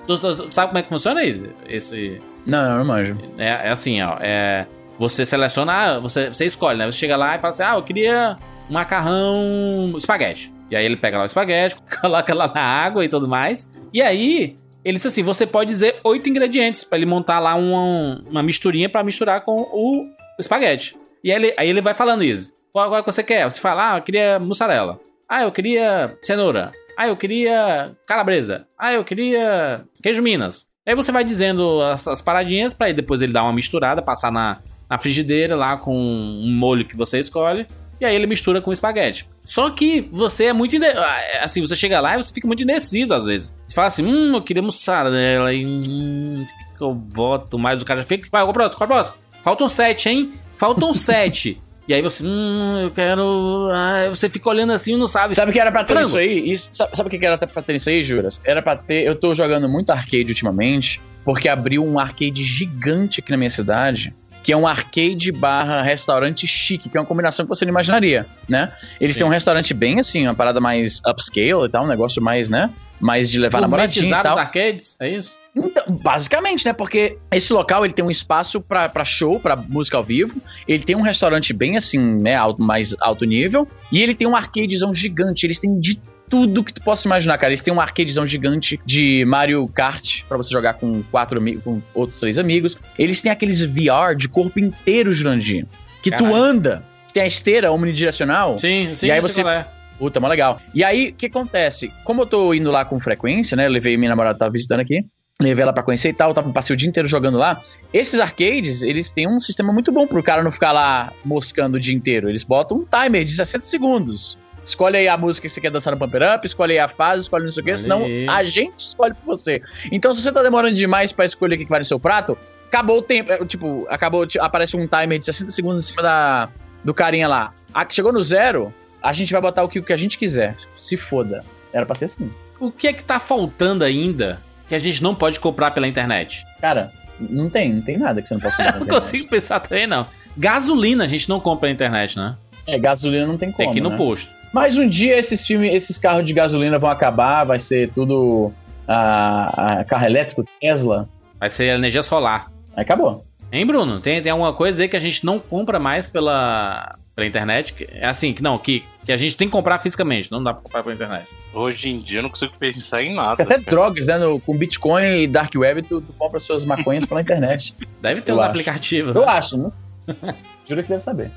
Sabe 0.51 0.68
como 0.68 0.77
é 0.77 0.83
que 0.83 0.89
funciona 0.89 1.24
isso? 1.24 1.48
Esse. 1.68 2.21
Não, 2.45 2.69
não, 2.69 2.77
não 2.80 2.86
manjo. 2.86 3.18
É, 3.38 3.48
é 3.48 3.69
assim, 3.69 4.01
ó. 4.01 4.18
É, 4.19 4.68
você 4.97 5.25
seleciona, 5.25 5.74
ah, 5.74 6.00
você, 6.00 6.30
você 6.30 6.45
escolhe, 6.45 6.77
né? 6.77 6.86
Você 6.86 6.97
chega 6.97 7.15
lá 7.18 7.36
e 7.36 7.39
fala 7.39 7.53
assim: 7.53 7.63
ah, 7.63 7.75
eu 7.75 7.83
queria 7.83 8.38
macarrão 8.69 9.94
espaguete. 9.97 10.53
E 10.69 10.75
aí 10.75 10.86
ele 10.86 10.97
pega 10.97 11.18
lá 11.18 11.24
o 11.24 11.27
espaguete, 11.27 11.75
coloca 12.01 12.33
lá 12.33 12.51
na 12.53 12.62
água 12.62 13.03
e 13.03 13.09
tudo 13.09 13.27
mais. 13.27 13.71
E 13.94 14.01
aí 14.01 14.57
ele 14.83 14.95
disse 14.95 15.07
assim: 15.07 15.24
você 15.24 15.45
pode 15.45 15.69
dizer 15.69 15.97
oito 16.03 16.30
ingredientes 16.30 16.83
para 16.83 16.97
ele 16.97 17.06
montar 17.06 17.39
lá 17.39 17.56
uma, 17.56 18.21
uma 18.30 18.44
misturinha 18.44 18.89
para 18.89 19.03
misturar 19.03 19.42
com 19.42 19.62
o 19.62 20.06
espaguete. 20.39 20.95
E 21.24 21.31
aí 21.31 21.38
ele, 21.38 21.53
aí 21.57 21.69
ele 21.69 21.81
vai 21.81 21.94
falando 21.94 22.24
isso. 22.24 22.53
Qual, 22.71 22.89
qual 22.89 23.03
que 23.03 23.12
você 23.12 23.24
quer? 23.24 23.50
Você 23.50 23.59
fala, 23.59 23.94
ah, 23.94 23.98
eu 23.98 24.01
queria 24.01 24.38
mussarela. 24.38 25.00
Ah, 25.27 25.44
eu 25.44 25.51
queria 25.51 26.15
cenoura. 26.21 26.71
Ah, 26.98 27.07
eu 27.07 27.18
queria 27.18 27.95
calabresa. 28.06 28.68
Ah, 28.77 28.94
eu 28.94 29.03
queria 29.03 29.83
queijo 30.01 30.21
Minas. 30.21 30.68
Aí 30.86 30.94
você 30.94 31.12
vai 31.12 31.24
dizendo 31.24 31.81
as, 31.81 32.07
as 32.07 32.21
paradinhas 32.21 32.74
para 32.74 32.91
depois 32.94 33.21
ele 33.21 33.33
dar 33.33 33.44
uma 33.44 33.53
misturada, 33.53 34.01
passar 34.03 34.31
na, 34.31 34.59
na 34.89 34.97
frigideira 34.97 35.55
lá 35.55 35.77
com 35.77 35.95
um 35.95 36.55
molho 36.55 36.85
que 36.85 36.95
você 36.95 37.19
escolhe. 37.19 37.65
E 37.99 38.05
aí 38.05 38.13
ele 38.13 38.27
mistura 38.27 38.61
com 38.61 38.73
espaguete. 38.73 39.27
Só 39.45 39.69
que 39.69 40.01
você 40.11 40.45
é 40.45 40.53
muito. 40.53 40.75
Ah, 40.83 41.43
assim, 41.43 41.61
você 41.61 41.75
chega 41.75 42.01
lá 42.01 42.15
e 42.17 42.23
você 42.23 42.33
fica 42.33 42.47
muito 42.47 42.63
indeciso 42.63 43.13
às 43.13 43.25
vezes. 43.25 43.55
Você 43.67 43.75
fala 43.75 43.87
assim, 43.87 44.05
hum, 44.05 44.35
eu 44.35 44.41
queria 44.41 44.61
mussarela. 44.61 45.53
E, 45.53 45.65
hum, 45.65 46.45
que 46.77 46.83
eu 46.83 46.93
boto 46.93 47.57
mais? 47.57 47.81
O 47.81 47.85
cara 47.85 48.01
já 48.01 48.07
fica. 48.07 48.29
Qual 48.29 48.45
é 48.45 48.49
o 48.49 48.53
próximo? 48.53 48.77
Qual 48.77 48.89
é 48.89 48.91
o 48.91 48.95
próximo? 48.95 49.17
Faltam 49.43 49.69
sete, 49.69 50.09
hein? 50.09 50.33
Faltam 50.57 50.91
sete. 50.93 51.57
E 51.88 51.93
aí 51.93 52.01
você, 52.01 52.25
hum, 52.25 52.79
eu 52.81 52.91
quero. 52.91 53.69
Ah, 53.71 54.09
você 54.09 54.27
fica 54.27 54.49
olhando 54.49 54.73
assim 54.73 54.95
e 54.95 54.97
não 54.97 55.07
sabe. 55.07 55.35
Sabe 55.35 55.51
o 55.51 55.53
que 55.53 55.59
era 55.59 55.71
pra 55.71 55.83
ter 55.83 55.93
Frango. 55.93 56.09
isso 56.09 56.17
aí? 56.17 56.51
Isso, 56.51 56.69
sabe, 56.73 56.97
sabe 56.97 57.07
o 57.07 57.19
que 57.19 57.25
era 57.25 57.38
pra 57.38 57.61
ter 57.61 57.75
isso 57.75 57.89
aí, 57.89 58.03
Juras? 58.03 58.41
Era 58.43 58.61
pra 58.61 58.75
ter. 58.75 59.05
Eu 59.05 59.15
tô 59.15 59.33
jogando 59.35 59.69
muito 59.69 59.91
arcade 59.91 60.25
ultimamente, 60.29 60.99
porque 61.23 61.47
abriu 61.47 61.85
um 61.85 61.99
arcade 61.99 62.43
gigante 62.43 63.21
aqui 63.21 63.29
na 63.31 63.38
minha 63.38 63.49
cidade 63.51 64.13
que 64.45 64.53
é 64.53 64.57
um 64.57 64.68
arcade 64.68 65.31
barra 65.31 65.81
restaurante 65.81 66.45
chique, 66.45 66.88
que 66.88 66.95
é 66.95 67.01
uma 67.01 67.07
combinação 67.07 67.44
que 67.45 67.50
você 67.50 67.65
não 67.65 67.71
imaginaria, 67.71 68.27
né? 68.47 68.71
Eles 69.01 69.15
Sim. 69.15 69.21
têm 69.21 69.27
um 69.27 69.31
restaurante 69.31 69.74
bem 69.74 70.00
assim, 70.00 70.27
uma 70.27 70.36
parada 70.36 70.62
mais 70.62 71.01
upscale 71.03 71.65
e 71.65 71.69
tal, 71.69 71.83
um 71.83 71.88
negócio 71.88 72.21
mais, 72.21 72.47
né? 72.47 72.69
Mais 73.00 73.27
de 73.27 73.39
levar 73.39 73.59
namoradinho 73.59 74.06
e 74.06 74.09
tal. 74.12 74.36
os 74.36 74.39
arcades, 74.39 74.97
é 75.01 75.09
isso? 75.09 75.36
Então, 75.56 75.83
basicamente, 75.88 76.63
né? 76.63 76.74
Porque 76.74 77.18
esse 77.31 77.51
local 77.53 77.83
ele 77.83 77.94
tem 77.94 78.06
um 78.06 78.12
espaço 78.12 78.62
para 78.62 79.03
show, 79.03 79.39
para 79.39 79.56
música 79.56 79.97
ao 79.97 80.03
vivo. 80.03 80.39
Ele 80.68 80.83
tem 80.83 80.95
um 80.95 81.01
restaurante 81.01 81.51
bem 81.51 81.75
assim, 81.75 81.98
né? 81.98 82.36
Alto, 82.36 82.62
mais 82.62 82.95
alto 83.00 83.25
nível. 83.25 83.68
E 83.91 84.00
ele 84.03 84.13
tem 84.13 84.27
um 84.27 84.36
arcadezão 84.36 84.94
gigante. 84.94 85.44
Eles 85.44 85.57
têm 85.57 85.80
de 85.80 86.00
tudo 86.30 86.63
que 86.63 86.74
tu 86.74 86.81
possa 86.81 87.07
imaginar, 87.07 87.38
cara. 87.38 87.51
Eles 87.51 87.62
têm 87.62 87.74
um 87.74 87.81
arcadezão 87.81 88.25
gigante 88.25 88.80
de 88.86 89.24
Mario 89.25 89.68
Kart 89.68 90.24
para 90.27 90.38
você 90.38 90.51
jogar 90.51 90.74
com 90.75 91.04
quatro 91.04 91.42
com 91.62 91.81
outros 91.94 92.19
três 92.19 92.38
amigos. 92.38 92.77
Eles 92.98 93.22
têm 93.22 93.31
aqueles 93.31 93.63
VR 93.63 94.16
de 94.18 94.27
corpo 94.27 94.60
inteiro, 94.60 95.12
Jurandir. 95.12 95.66
Que 96.01 96.10
Caralho. 96.10 96.30
tu 96.30 96.36
anda, 96.36 96.83
tem 97.13 97.24
a 97.24 97.27
esteira 97.27 97.72
omnidirecional. 97.72 98.60
Sim, 98.60 98.94
sim, 98.95 99.07
e 99.07 99.12
aí 99.12 99.22
você 99.22 99.42
é. 99.42 99.66
Puta, 99.98 100.19
mó 100.19 100.27
legal. 100.27 100.62
E 100.74 100.83
aí, 100.83 101.10
o 101.10 101.13
que 101.13 101.27
acontece? 101.27 101.92
Como 102.04 102.24
eu 102.24 102.25
tô 102.25 102.54
indo 102.54 102.69
lá 102.69 102.83
com 102.83 103.00
frequência, 103.00 103.56
né? 103.56 103.68
levei 103.68 103.95
minha 103.95 104.10
namorada, 104.10 104.38
tava 104.38 104.51
visitando 104.51 104.81
aqui. 104.81 105.06
Levei 105.42 105.63
ela 105.63 105.74
pra 105.74 105.83
conhecer 105.83 106.10
e 106.10 106.13
tal, 106.13 106.33
tava, 106.33 106.50
passei 106.51 106.74
o 106.74 106.77
dia 106.77 106.88
inteiro 106.88 107.10
jogando 107.10 107.38
lá. 107.38 107.62
Esses 107.94 108.19
arcades, 108.19 108.83
eles 108.83 109.12
têm 109.12 109.27
um 109.27 109.39
sistema 109.39 109.74
muito 109.74 109.92
bom 109.92 110.07
pro 110.07 110.24
cara 110.24 110.42
não 110.44 110.51
ficar 110.51 110.72
lá 110.72 111.12
moscando 111.25 111.75
o 111.75 111.80
dia 111.80 111.94
inteiro. 111.94 112.30
Eles 112.30 112.44
botam 112.44 112.77
um 112.77 112.86
timer 112.86 113.24
de 113.25 113.31
60 113.31 113.66
segundos. 113.66 114.38
Escolhe 114.65 114.97
aí 114.97 115.07
a 115.07 115.15
música 115.15 115.47
que 115.47 115.53
você 115.53 115.62
quer 115.62 115.69
dançar 115.69 115.94
no 115.94 116.00
Pumper 116.00 116.35
Up, 116.35 116.45
escolhe 116.45 116.73
aí 116.73 116.79
a 116.79 116.88
fase, 116.88 117.21
escolhe 117.23 117.45
não 117.45 117.51
sei 117.51 117.62
o 117.62 117.65
quê, 117.65 117.77
senão 117.77 118.03
a 118.27 118.44
gente 118.44 118.79
escolhe 118.79 119.13
por 119.13 119.38
você. 119.38 119.62
Então, 119.91 120.12
se 120.13 120.21
você 120.21 120.31
tá 120.31 120.41
demorando 120.41 120.75
demais 120.75 121.12
para 121.12 121.23
escolher 121.23 121.56
o 121.56 121.57
que 121.59 121.65
vai 121.65 121.79
no 121.79 121.85
seu 121.85 122.00
prato, 122.00 122.35
acabou 122.67 122.97
o 122.97 123.01
tempo. 123.01 123.31
É, 123.31 123.38
tipo, 123.45 123.85
acabou, 123.89 124.27
aparece 124.39 124.75
um 124.75 124.88
timer 124.88 125.19
de 125.19 125.25
60 125.25 125.51
segundos 125.51 125.83
em 125.83 125.88
cima 125.88 126.01
da, 126.01 126.50
do 126.83 126.94
carinha 126.94 127.27
lá. 127.27 127.53
chegou 127.91 128.12
no 128.12 128.21
zero, 128.21 128.73
a 129.01 129.13
gente 129.13 129.31
vai 129.31 129.41
botar 129.41 129.63
o 129.63 129.69
que, 129.69 129.79
o 129.79 129.83
que 129.83 129.94
a 129.94 129.97
gente 129.97 130.17
quiser. 130.17 130.56
Se 130.75 130.97
foda. 130.97 131.44
Era 131.71 131.85
pra 131.85 131.95
ser 131.95 132.06
assim. 132.06 132.31
O 132.59 132.71
que 132.71 132.88
é 132.88 132.94
que 132.94 133.03
tá 133.03 133.19
faltando 133.19 133.83
ainda 133.83 134.41
que 134.67 134.73
a 134.73 134.79
gente 134.79 135.03
não 135.03 135.13
pode 135.13 135.39
comprar 135.39 135.71
pela 135.71 135.88
internet? 135.88 136.45
Cara, 136.59 136.91
não 137.19 137.50
tem, 137.50 137.73
não 137.73 137.81
tem 137.81 137.97
nada 137.97 138.21
que 138.21 138.27
você 138.27 138.33
não 138.33 138.41
possa 138.41 138.57
comprar 138.57 138.79
não 138.79 138.88
consigo 138.88 139.29
pensar 139.29 139.59
também, 139.59 139.85
não. 139.85 140.07
Gasolina 140.38 141.03
a 141.03 141.07
gente 141.07 141.29
não 141.29 141.39
compra 141.39 141.62
pela 141.62 141.73
internet, 141.73 142.17
né? 142.17 142.35
É, 142.67 142.79
gasolina 142.79 143.25
não 143.25 143.38
tem 143.38 143.51
como. 143.51 143.57
Tem 143.57 143.73
que 143.73 143.79
ir 143.79 143.81
no 143.81 143.91
né? 143.91 143.97
posto. 143.97 144.31
Mas 144.55 144.77
um 144.77 144.87
dia 144.87 145.19
esses 145.19 145.45
filmes, 145.45 145.73
esses 145.73 145.99
carros 145.99 146.25
de 146.25 146.33
gasolina 146.33 146.79
vão 146.79 146.89
acabar, 146.89 147.43
vai 147.43 147.59
ser 147.59 147.89
tudo 147.89 148.53
a, 148.87 149.79
a 149.79 149.83
carro 149.83 150.05
elétrico, 150.05 150.45
Tesla. 150.61 151.09
Vai 151.37 151.49
ser 151.49 151.75
energia 151.75 152.01
solar. 152.01 152.49
Acabou. 152.73 153.25
Hein, 153.51 153.65
Bruno? 153.65 153.99
Tem, 153.99 154.21
tem 154.21 154.31
alguma 154.31 154.53
coisa 154.53 154.81
aí 154.81 154.87
que 154.87 154.95
a 154.95 154.99
gente 154.99 155.25
não 155.25 155.39
compra 155.39 155.77
mais 155.77 156.07
pela, 156.07 156.95
pela 157.13 157.27
internet? 157.27 157.85
É 157.91 158.07
assim, 158.07 158.31
que 158.31 158.41
não, 158.41 158.57
que, 158.57 158.81
que 159.03 159.11
a 159.11 159.17
gente 159.17 159.35
tem 159.35 159.45
que 159.45 159.51
comprar 159.51 159.77
fisicamente, 159.79 160.31
não 160.31 160.41
dá 160.41 160.53
pra 160.53 160.63
comprar 160.63 160.83
pela 160.83 160.95
internet. 160.95 161.27
Hoje 161.53 161.89
em 161.89 161.99
dia 161.99 162.19
eu 162.19 162.23
não 162.23 162.29
consigo 162.29 162.53
pensar 162.57 163.03
em 163.03 163.13
nada. 163.13 163.43
Até 163.43 163.55
cara. 163.59 163.61
drogas, 163.69 164.07
né? 164.07 164.17
No, 164.17 164.39
com 164.39 164.55
Bitcoin 164.55 165.23
e 165.23 165.27
Dark 165.27 165.51
Web, 165.53 165.81
tu, 165.81 165.99
tu 165.99 166.13
compra 166.13 166.39
suas 166.39 166.63
maconhas 166.63 167.05
pela 167.05 167.19
internet. 167.19 167.75
Deve 168.01 168.21
ter 168.21 168.31
eu 168.31 168.35
uns 168.35 168.39
acho. 168.39 168.49
aplicativos. 168.51 169.13
Eu 169.13 169.25
né? 169.25 169.27
acho, 169.33 169.57
né? 169.57 169.69
Juro 170.65 170.81
que 170.81 170.87
deve 170.87 171.03
saber. 171.03 171.29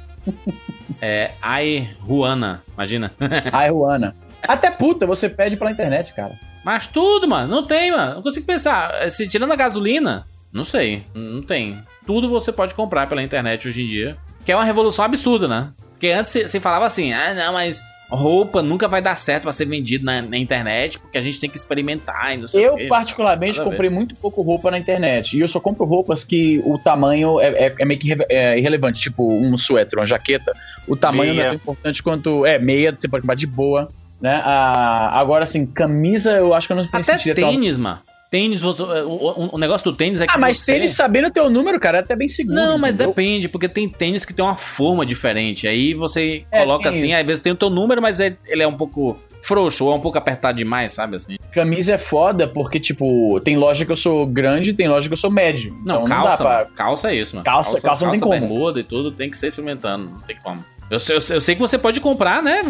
É 1.01 1.31
Ai 1.41 1.91
Ruana, 2.01 2.63
imagina. 2.75 3.13
Ai 3.53 3.71
Ruana. 3.71 4.17
Até 4.43 4.71
puta 4.71 5.07
você 5.07 5.29
pede 5.29 5.57
pela 5.57 5.71
internet, 5.71 6.15
cara. 6.15 6.33
Mas 6.65 6.87
tudo, 6.87 7.27
mano, 7.29 7.49
não 7.49 7.67
tem, 7.67 7.91
mano. 7.91 8.17
Não 8.17 8.23
consigo 8.23 8.47
pensar. 8.47 9.11
Se 9.11 9.29
tirando 9.29 9.53
a 9.53 9.57
gasolina, 9.57 10.27
não 10.53 10.65
sei, 10.65 11.05
não 11.15 11.43
tem. 11.43 11.83
Tudo 12.07 12.29
você 12.29 12.53
pode 12.53 12.75
comprar 12.75 13.07
pela 13.09 13.23
internet 13.23 13.69
hoje 13.69 13.83
em 13.83 13.87
dia. 13.87 14.17
Que 14.45 14.53
é 14.53 14.57
uma 14.57 14.65
revolução 14.65 15.05
absurda, 15.05 15.47
né? 15.47 15.71
Porque 15.91 16.09
antes 16.09 16.33
você 16.33 16.61
falava 16.61 16.87
assim, 16.87 17.13
ah, 17.13 17.35
não, 17.35 17.53
mas 17.53 17.83
roupa 18.11 18.63
nunca 18.63 18.89
vai 18.89 19.03
dar 19.03 19.17
certo 19.17 19.43
para 19.43 19.53
ser 19.53 19.67
vendido 19.67 20.05
na, 20.05 20.23
na, 20.23 20.39
internet, 20.39 20.99
porque 20.99 21.19
a 21.19 21.23
gente 21.23 21.39
tem 21.39 21.51
que 21.51 21.57
experimentar 21.57 22.35
e 22.35 22.39
não 22.39 22.47
sei 22.47 22.67
Eu, 22.67 22.75
o 22.75 22.89
particularmente, 22.89 23.63
comprei 23.63 23.91
muito 23.91 24.15
pouco 24.15 24.41
roupa 24.43 24.71
na 24.71 24.79
internet. 24.79 25.37
E 25.37 25.41
eu 25.41 25.49
só 25.49 25.61
compro 25.61 25.85
roupas 25.85 26.25
que 26.25 26.61
o 26.65 26.79
tamanho 26.79 27.41
é, 27.41 27.49
é, 27.49 27.75
é 27.79 27.85
meio 27.85 28.01
que 28.01 28.17
é 28.29 28.59
irrelevante. 28.59 29.01
Tipo, 29.01 29.31
um 29.31 29.57
suéter, 29.57 29.99
uma 29.99 30.07
jaqueta. 30.07 30.53
O 30.87 30.97
tamanho 30.97 31.35
meia. 31.35 31.35
não 31.35 31.43
é 31.43 31.47
tão 31.47 31.55
importante 31.57 32.03
quanto. 32.03 32.47
É, 32.47 32.59
meia, 32.59 32.95
você 32.97 33.09
pode 33.09 33.23
comprar 33.23 33.35
de 33.35 33.47
boa. 33.47 33.89
Né? 34.21 34.41
Ah, 34.43 35.19
agora, 35.19 35.45
assim, 35.45 35.65
camisa, 35.67 36.33
eu 36.33 36.55
acho 36.55 36.67
que 36.67 36.73
eu 36.73 36.77
não 36.77 36.89
Até 36.91 37.19
tênis, 37.35 37.75
tão... 37.75 37.83
mano. 37.83 38.01
Tênis, 38.31 38.61
você, 38.61 38.83
o, 38.83 39.55
o, 39.55 39.59
negócio 39.59 39.91
do 39.91 39.97
tênis 39.97 40.21
é 40.21 40.27
que. 40.27 40.35
Ah, 40.35 40.39
mas 40.39 40.59
você... 40.59 40.75
tênis 40.75 40.93
sabendo 40.93 41.29
o 41.29 41.31
teu 41.31 41.49
número, 41.49 41.81
cara, 41.81 41.99
é 41.99 42.01
até 42.01 42.15
bem 42.15 42.29
seguro. 42.29 42.55
Não, 42.55 42.77
mas 42.77 42.95
entendeu? 42.95 43.15
depende, 43.15 43.49
porque 43.49 43.69
tem 43.69 43.89
tênis 43.89 44.25
que 44.25 44.35
tem 44.35 44.45
uma 44.45 44.55
forma 44.55 45.07
diferente. 45.07 45.67
Aí 45.67 45.95
você 45.95 46.45
é, 46.53 46.61
coloca 46.61 46.91
assim, 46.91 47.15
às 47.15 47.27
vezes 47.27 47.41
tem 47.41 47.53
o 47.53 47.57
teu 47.57 47.71
número, 47.71 48.03
mas 48.03 48.21
ele 48.21 48.63
é 48.63 48.69
um 48.69 48.77
pouco 48.77 49.19
frouxo 49.41 49.87
ou 49.87 49.93
é 49.93 49.95
um 49.95 50.01
pouco 50.01 50.19
apertado 50.19 50.59
demais, 50.59 50.93
sabe 50.93 51.17
assim? 51.17 51.37
Camisa 51.53 51.95
é 51.95 51.99
foda 51.99 52.47
porque, 52.47 52.79
tipo, 52.79 53.41
tem 53.41 53.57
loja 53.57 53.87
que 53.87 53.93
eu 53.93 53.97
sou 53.97 54.27
grande 54.27 54.75
tem 54.75 54.89
loja 54.89 55.09
que 55.09 55.13
eu 55.15 55.19
sou 55.19 55.31
médio. 55.31 55.75
Não, 55.85 56.03
então 56.03 56.09
calça, 56.09 56.45
não 56.45 56.51
pra... 56.51 56.65
calça 56.67 57.11
é 57.11 57.15
isso, 57.15 57.37
mano. 57.37 57.45
Calça, 57.45 57.81
calça, 57.81 57.89
calça 57.89 58.05
não 58.05 58.13
tem 58.13 58.21
como. 58.21 58.33
bermuda 58.33 58.81
e 58.81 58.85
tudo, 58.85 59.11
tem 59.11 59.31
que 59.31 59.39
ser 59.39 59.47
experimentando, 59.47 60.11
não 60.11 60.21
tem 60.21 60.37
como. 60.37 60.63
Eu, 60.91 60.99
eu, 60.99 61.35
eu 61.35 61.41
sei 61.41 61.55
que 61.55 61.61
você 61.61 61.77
pode 61.77 62.01
comprar, 62.01 62.43
né, 62.43 62.63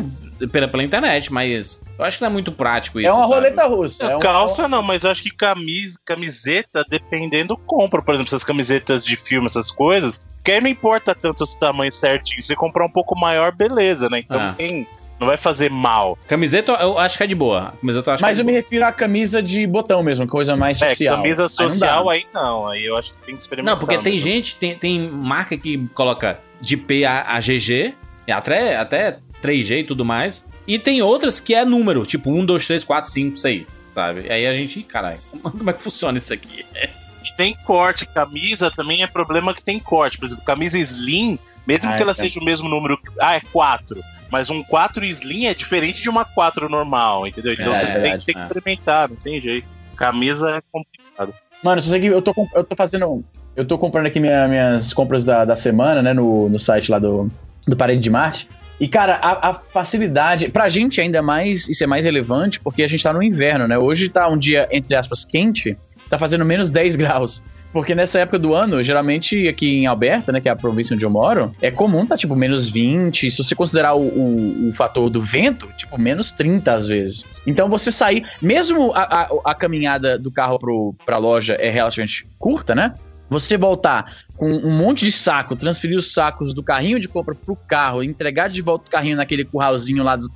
pela, 0.51 0.69
pela 0.69 0.83
internet, 0.83 1.33
mas 1.33 1.81
eu 1.99 2.05
acho 2.05 2.19
que 2.19 2.23
não 2.23 2.31
é 2.31 2.33
muito 2.33 2.53
prático 2.53 3.01
isso. 3.01 3.09
É 3.09 3.13
uma 3.13 3.23
sabe? 3.23 3.35
roleta 3.35 3.67
russa. 3.67 4.05
É, 4.05 4.15
é 4.15 4.19
calça 4.19 4.69
não, 4.69 4.83
mas 4.83 5.05
eu 5.05 5.11
acho 5.11 5.23
que 5.23 5.31
camisa, 5.31 5.99
camiseta, 6.05 6.85
dependendo, 6.89 7.57
compra. 7.57 8.03
Por 8.03 8.15
exemplo, 8.15 8.29
essas 8.29 8.45
camisetas 8.45 9.05
de 9.05 9.17
filme, 9.17 9.47
essas 9.47 9.71
coisas, 9.71 10.25
que 10.45 10.61
não 10.61 10.69
importa 10.69 11.15
tanto 11.15 11.45
os 11.45 11.55
tamanhos 11.55 11.95
certinho. 11.99 12.43
Se 12.43 12.55
comprar 12.55 12.85
um 12.85 12.91
pouco 12.91 13.19
maior, 13.19 13.53
beleza, 13.53 14.09
né? 14.09 14.21
Então 14.21 14.41
ah. 14.41 14.55
tem. 14.57 14.87
Não 15.19 15.27
vai 15.27 15.37
fazer 15.37 15.69
mal. 15.69 16.17
Camiseta 16.29 16.71
eu 16.75 16.97
acho 16.97 17.19
que 17.19 17.25
é 17.25 17.27
de 17.27 17.35
boa. 17.35 17.73
Camiseta 17.81 18.13
eu 18.13 18.19
Mas 18.21 18.39
é 18.39 18.43
eu 18.43 18.47
me 18.47 18.53
refiro 18.53 18.85
à 18.85 18.93
camisa 18.93 19.43
de 19.43 19.67
botão 19.67 20.01
mesmo, 20.01 20.29
coisa 20.29 20.57
mais 20.57 20.81
é, 20.81 20.91
social. 20.91 21.15
É, 21.15 21.17
camisa 21.17 21.49
social 21.49 22.09
aí 22.09 22.25
não, 22.33 22.41
aí, 22.41 22.45
não. 22.45 22.69
aí 22.69 22.87
eu 22.87 22.97
acho 22.97 23.13
que 23.13 23.27
tem 23.27 23.35
que 23.35 23.43
experimentar. 23.43 23.75
Não, 23.75 23.81
porque 23.81 23.99
tem 23.99 24.13
mesmo. 24.13 24.29
gente, 24.29 24.55
tem, 24.55 24.77
tem 24.77 25.11
marca 25.11 25.57
que 25.57 25.89
coloca 25.89 26.39
de 26.61 26.77
P 26.77 27.05
a, 27.05 27.35
a 27.35 27.41
GG, 27.41 27.97
até, 28.33 28.77
até 28.77 29.19
3G 29.43 29.81
e 29.81 29.85
tudo 29.85 30.05
mais. 30.05 30.45
E 30.67 30.79
tem 30.79 31.01
outras 31.03 31.41
que 31.41 31.55
é 31.55 31.65
número, 31.65 32.05
tipo 32.05 32.31
1, 32.31 32.45
2, 32.45 32.67
3, 32.67 32.85
4, 32.85 33.11
5, 33.11 33.37
6, 33.39 33.67
sabe? 33.95 34.31
Aí 34.33 34.47
a 34.47 34.53
gente, 34.55 34.83
caralho, 34.83 35.19
como 35.43 35.71
é 35.71 35.73
que 35.73 35.83
funciona 35.83 36.19
isso 36.19 36.33
aqui? 36.33 36.65
tem 37.37 37.55
corte, 37.65 38.05
camisa 38.05 38.69
também 38.69 39.05
é 39.05 39.07
problema 39.07 39.55
que 39.55 39.63
tem 39.63 39.79
corte. 39.79 40.19
Por 40.19 40.27
exemplo, 40.27 40.45
camisa 40.45 40.77
slim, 40.77 41.39
mesmo 41.65 41.89
ah, 41.89 41.95
que 41.95 42.03
ela 42.03 42.11
é. 42.11 42.15
seja 42.15 42.41
o 42.41 42.45
mesmo 42.45 42.69
número. 42.69 42.99
Ah, 43.21 43.37
é 43.37 43.41
4. 43.53 44.03
Mas 44.31 44.51
um 44.51 44.63
4 44.63 45.05
Slim 45.05 45.47
é 45.47 45.55
diferente 45.55 46.03
de 46.03 46.11
uma 46.11 46.25
4 46.25 46.69
normal, 46.69 47.27
entendeu? 47.27 47.53
Então 47.55 47.73
É, 47.75 47.79
você 47.79 47.87
verdade, 47.87 48.03
tem, 48.03 48.19
tem 48.19 48.35
que 48.35 48.41
é. 48.41 48.43
experimentar, 48.45 49.09
não 49.09 49.17
tem 49.17 49.41
jeito. 49.41 49.67
Camisa 49.97 50.51
é 50.51 50.63
complicado. 50.71 51.33
Mano, 51.63 51.81
só 51.81 51.91
sei 51.91 52.01
que 52.01 52.07
eu 52.07 52.21
tô, 52.21 52.35
eu 52.55 52.65
tô 52.65 52.77
fazendo. 52.77 53.25
Eu 53.57 53.65
tô 53.65 53.79
comprando 53.79 54.07
aqui 54.07 54.21
minha- 54.21 54.47
minhas 54.47 54.93
compras 54.93 55.25
da, 55.25 55.45
da 55.45 55.57
semana, 55.57 56.03
né? 56.03 56.13
No, 56.13 56.49
no 56.49 56.59
site 56.59 56.91
lá 56.91 56.99
do, 56.99 57.31
do 57.69 57.77
Parede 57.77 58.01
de 58.01 58.11
Marte. 58.11 58.49
E, 58.81 58.87
cara, 58.87 59.19
a, 59.21 59.51
a 59.51 59.55
facilidade. 59.55 60.49
Pra 60.49 60.69
gente 60.69 61.01
ainda 61.01 61.21
mais, 61.21 61.69
isso 61.69 61.83
é 61.83 61.87
mais 61.87 62.05
relevante, 62.05 62.61
porque 62.61 62.83
a 62.83 62.89
gente 62.89 63.03
tá 63.03 63.13
no 63.13 63.23
inverno, 63.23 63.67
né? 63.67 63.77
Hoje 63.77 64.09
tá 64.09 64.29
um 64.29 64.39
dia, 64.39 64.69
entre 64.71 64.95
aspas, 64.95 65.25
quente, 65.25 65.77
tá 66.09 66.19
fazendo 66.19 66.45
menos 66.45 66.71
10 66.73 66.97
graus. 66.97 67.43
Porque 67.73 67.95
nessa 67.95 68.21
época 68.21 68.39
do 68.39 68.55
ano, 68.55 68.83
geralmente 68.83 69.47
aqui 69.47 69.77
em 69.77 69.87
Alberta, 69.87 70.33
né, 70.33 70.41
que 70.41 70.49
é 70.49 70.53
a 70.53 70.57
província 70.57 70.95
onde 70.95 71.05
eu 71.05 71.11
moro, 71.11 71.53
é 71.61 71.71
comum 71.71 72.07
tá 72.07 72.17
tipo 72.17 72.35
menos 72.35 72.69
20. 72.69 73.31
Se 73.31 73.45
você 73.45 73.55
considerar 73.55 73.95
o, 73.95 74.01
o, 74.01 74.69
o 74.69 74.73
fator 74.73 75.11
do 75.11 75.21
vento, 75.21 75.69
tipo 75.77 76.01
menos 76.01 76.33
30 76.33 76.73
às 76.73 76.89
vezes. 76.89 77.27
Então 77.47 77.69
você 77.69 77.93
sair, 77.93 78.25
mesmo 78.41 78.93
a, 78.95 79.03
a, 79.03 79.29
a 79.51 79.55
caminhada 79.55 80.19
do 80.19 80.31
carro 80.31 80.59
pro, 80.59 80.95
pra 81.05 81.19
loja 81.19 81.55
é 81.61 81.69
relativamente 81.69 82.27
curta, 82.39 82.75
né? 82.75 82.95
Você 83.31 83.57
voltar 83.57 84.11
com 84.37 84.51
um 84.51 84.71
monte 84.71 85.05
de 85.05 85.13
saco, 85.13 85.55
transferir 85.55 85.97
os 85.97 86.13
sacos 86.13 86.55
do 86.55 86.63
carrinho 86.63 86.99
de 86.99 87.09
compra 87.09 87.35
pro 87.35 87.55
carro, 87.57 88.03
entregar 88.03 88.49
de 88.49 88.63
volta 88.63 88.87
o 88.89 88.91
carrinho 88.91 89.17
naquele 89.17 89.45
curralzinho 89.45 90.03
lá 90.03 90.17
das. 90.17 90.29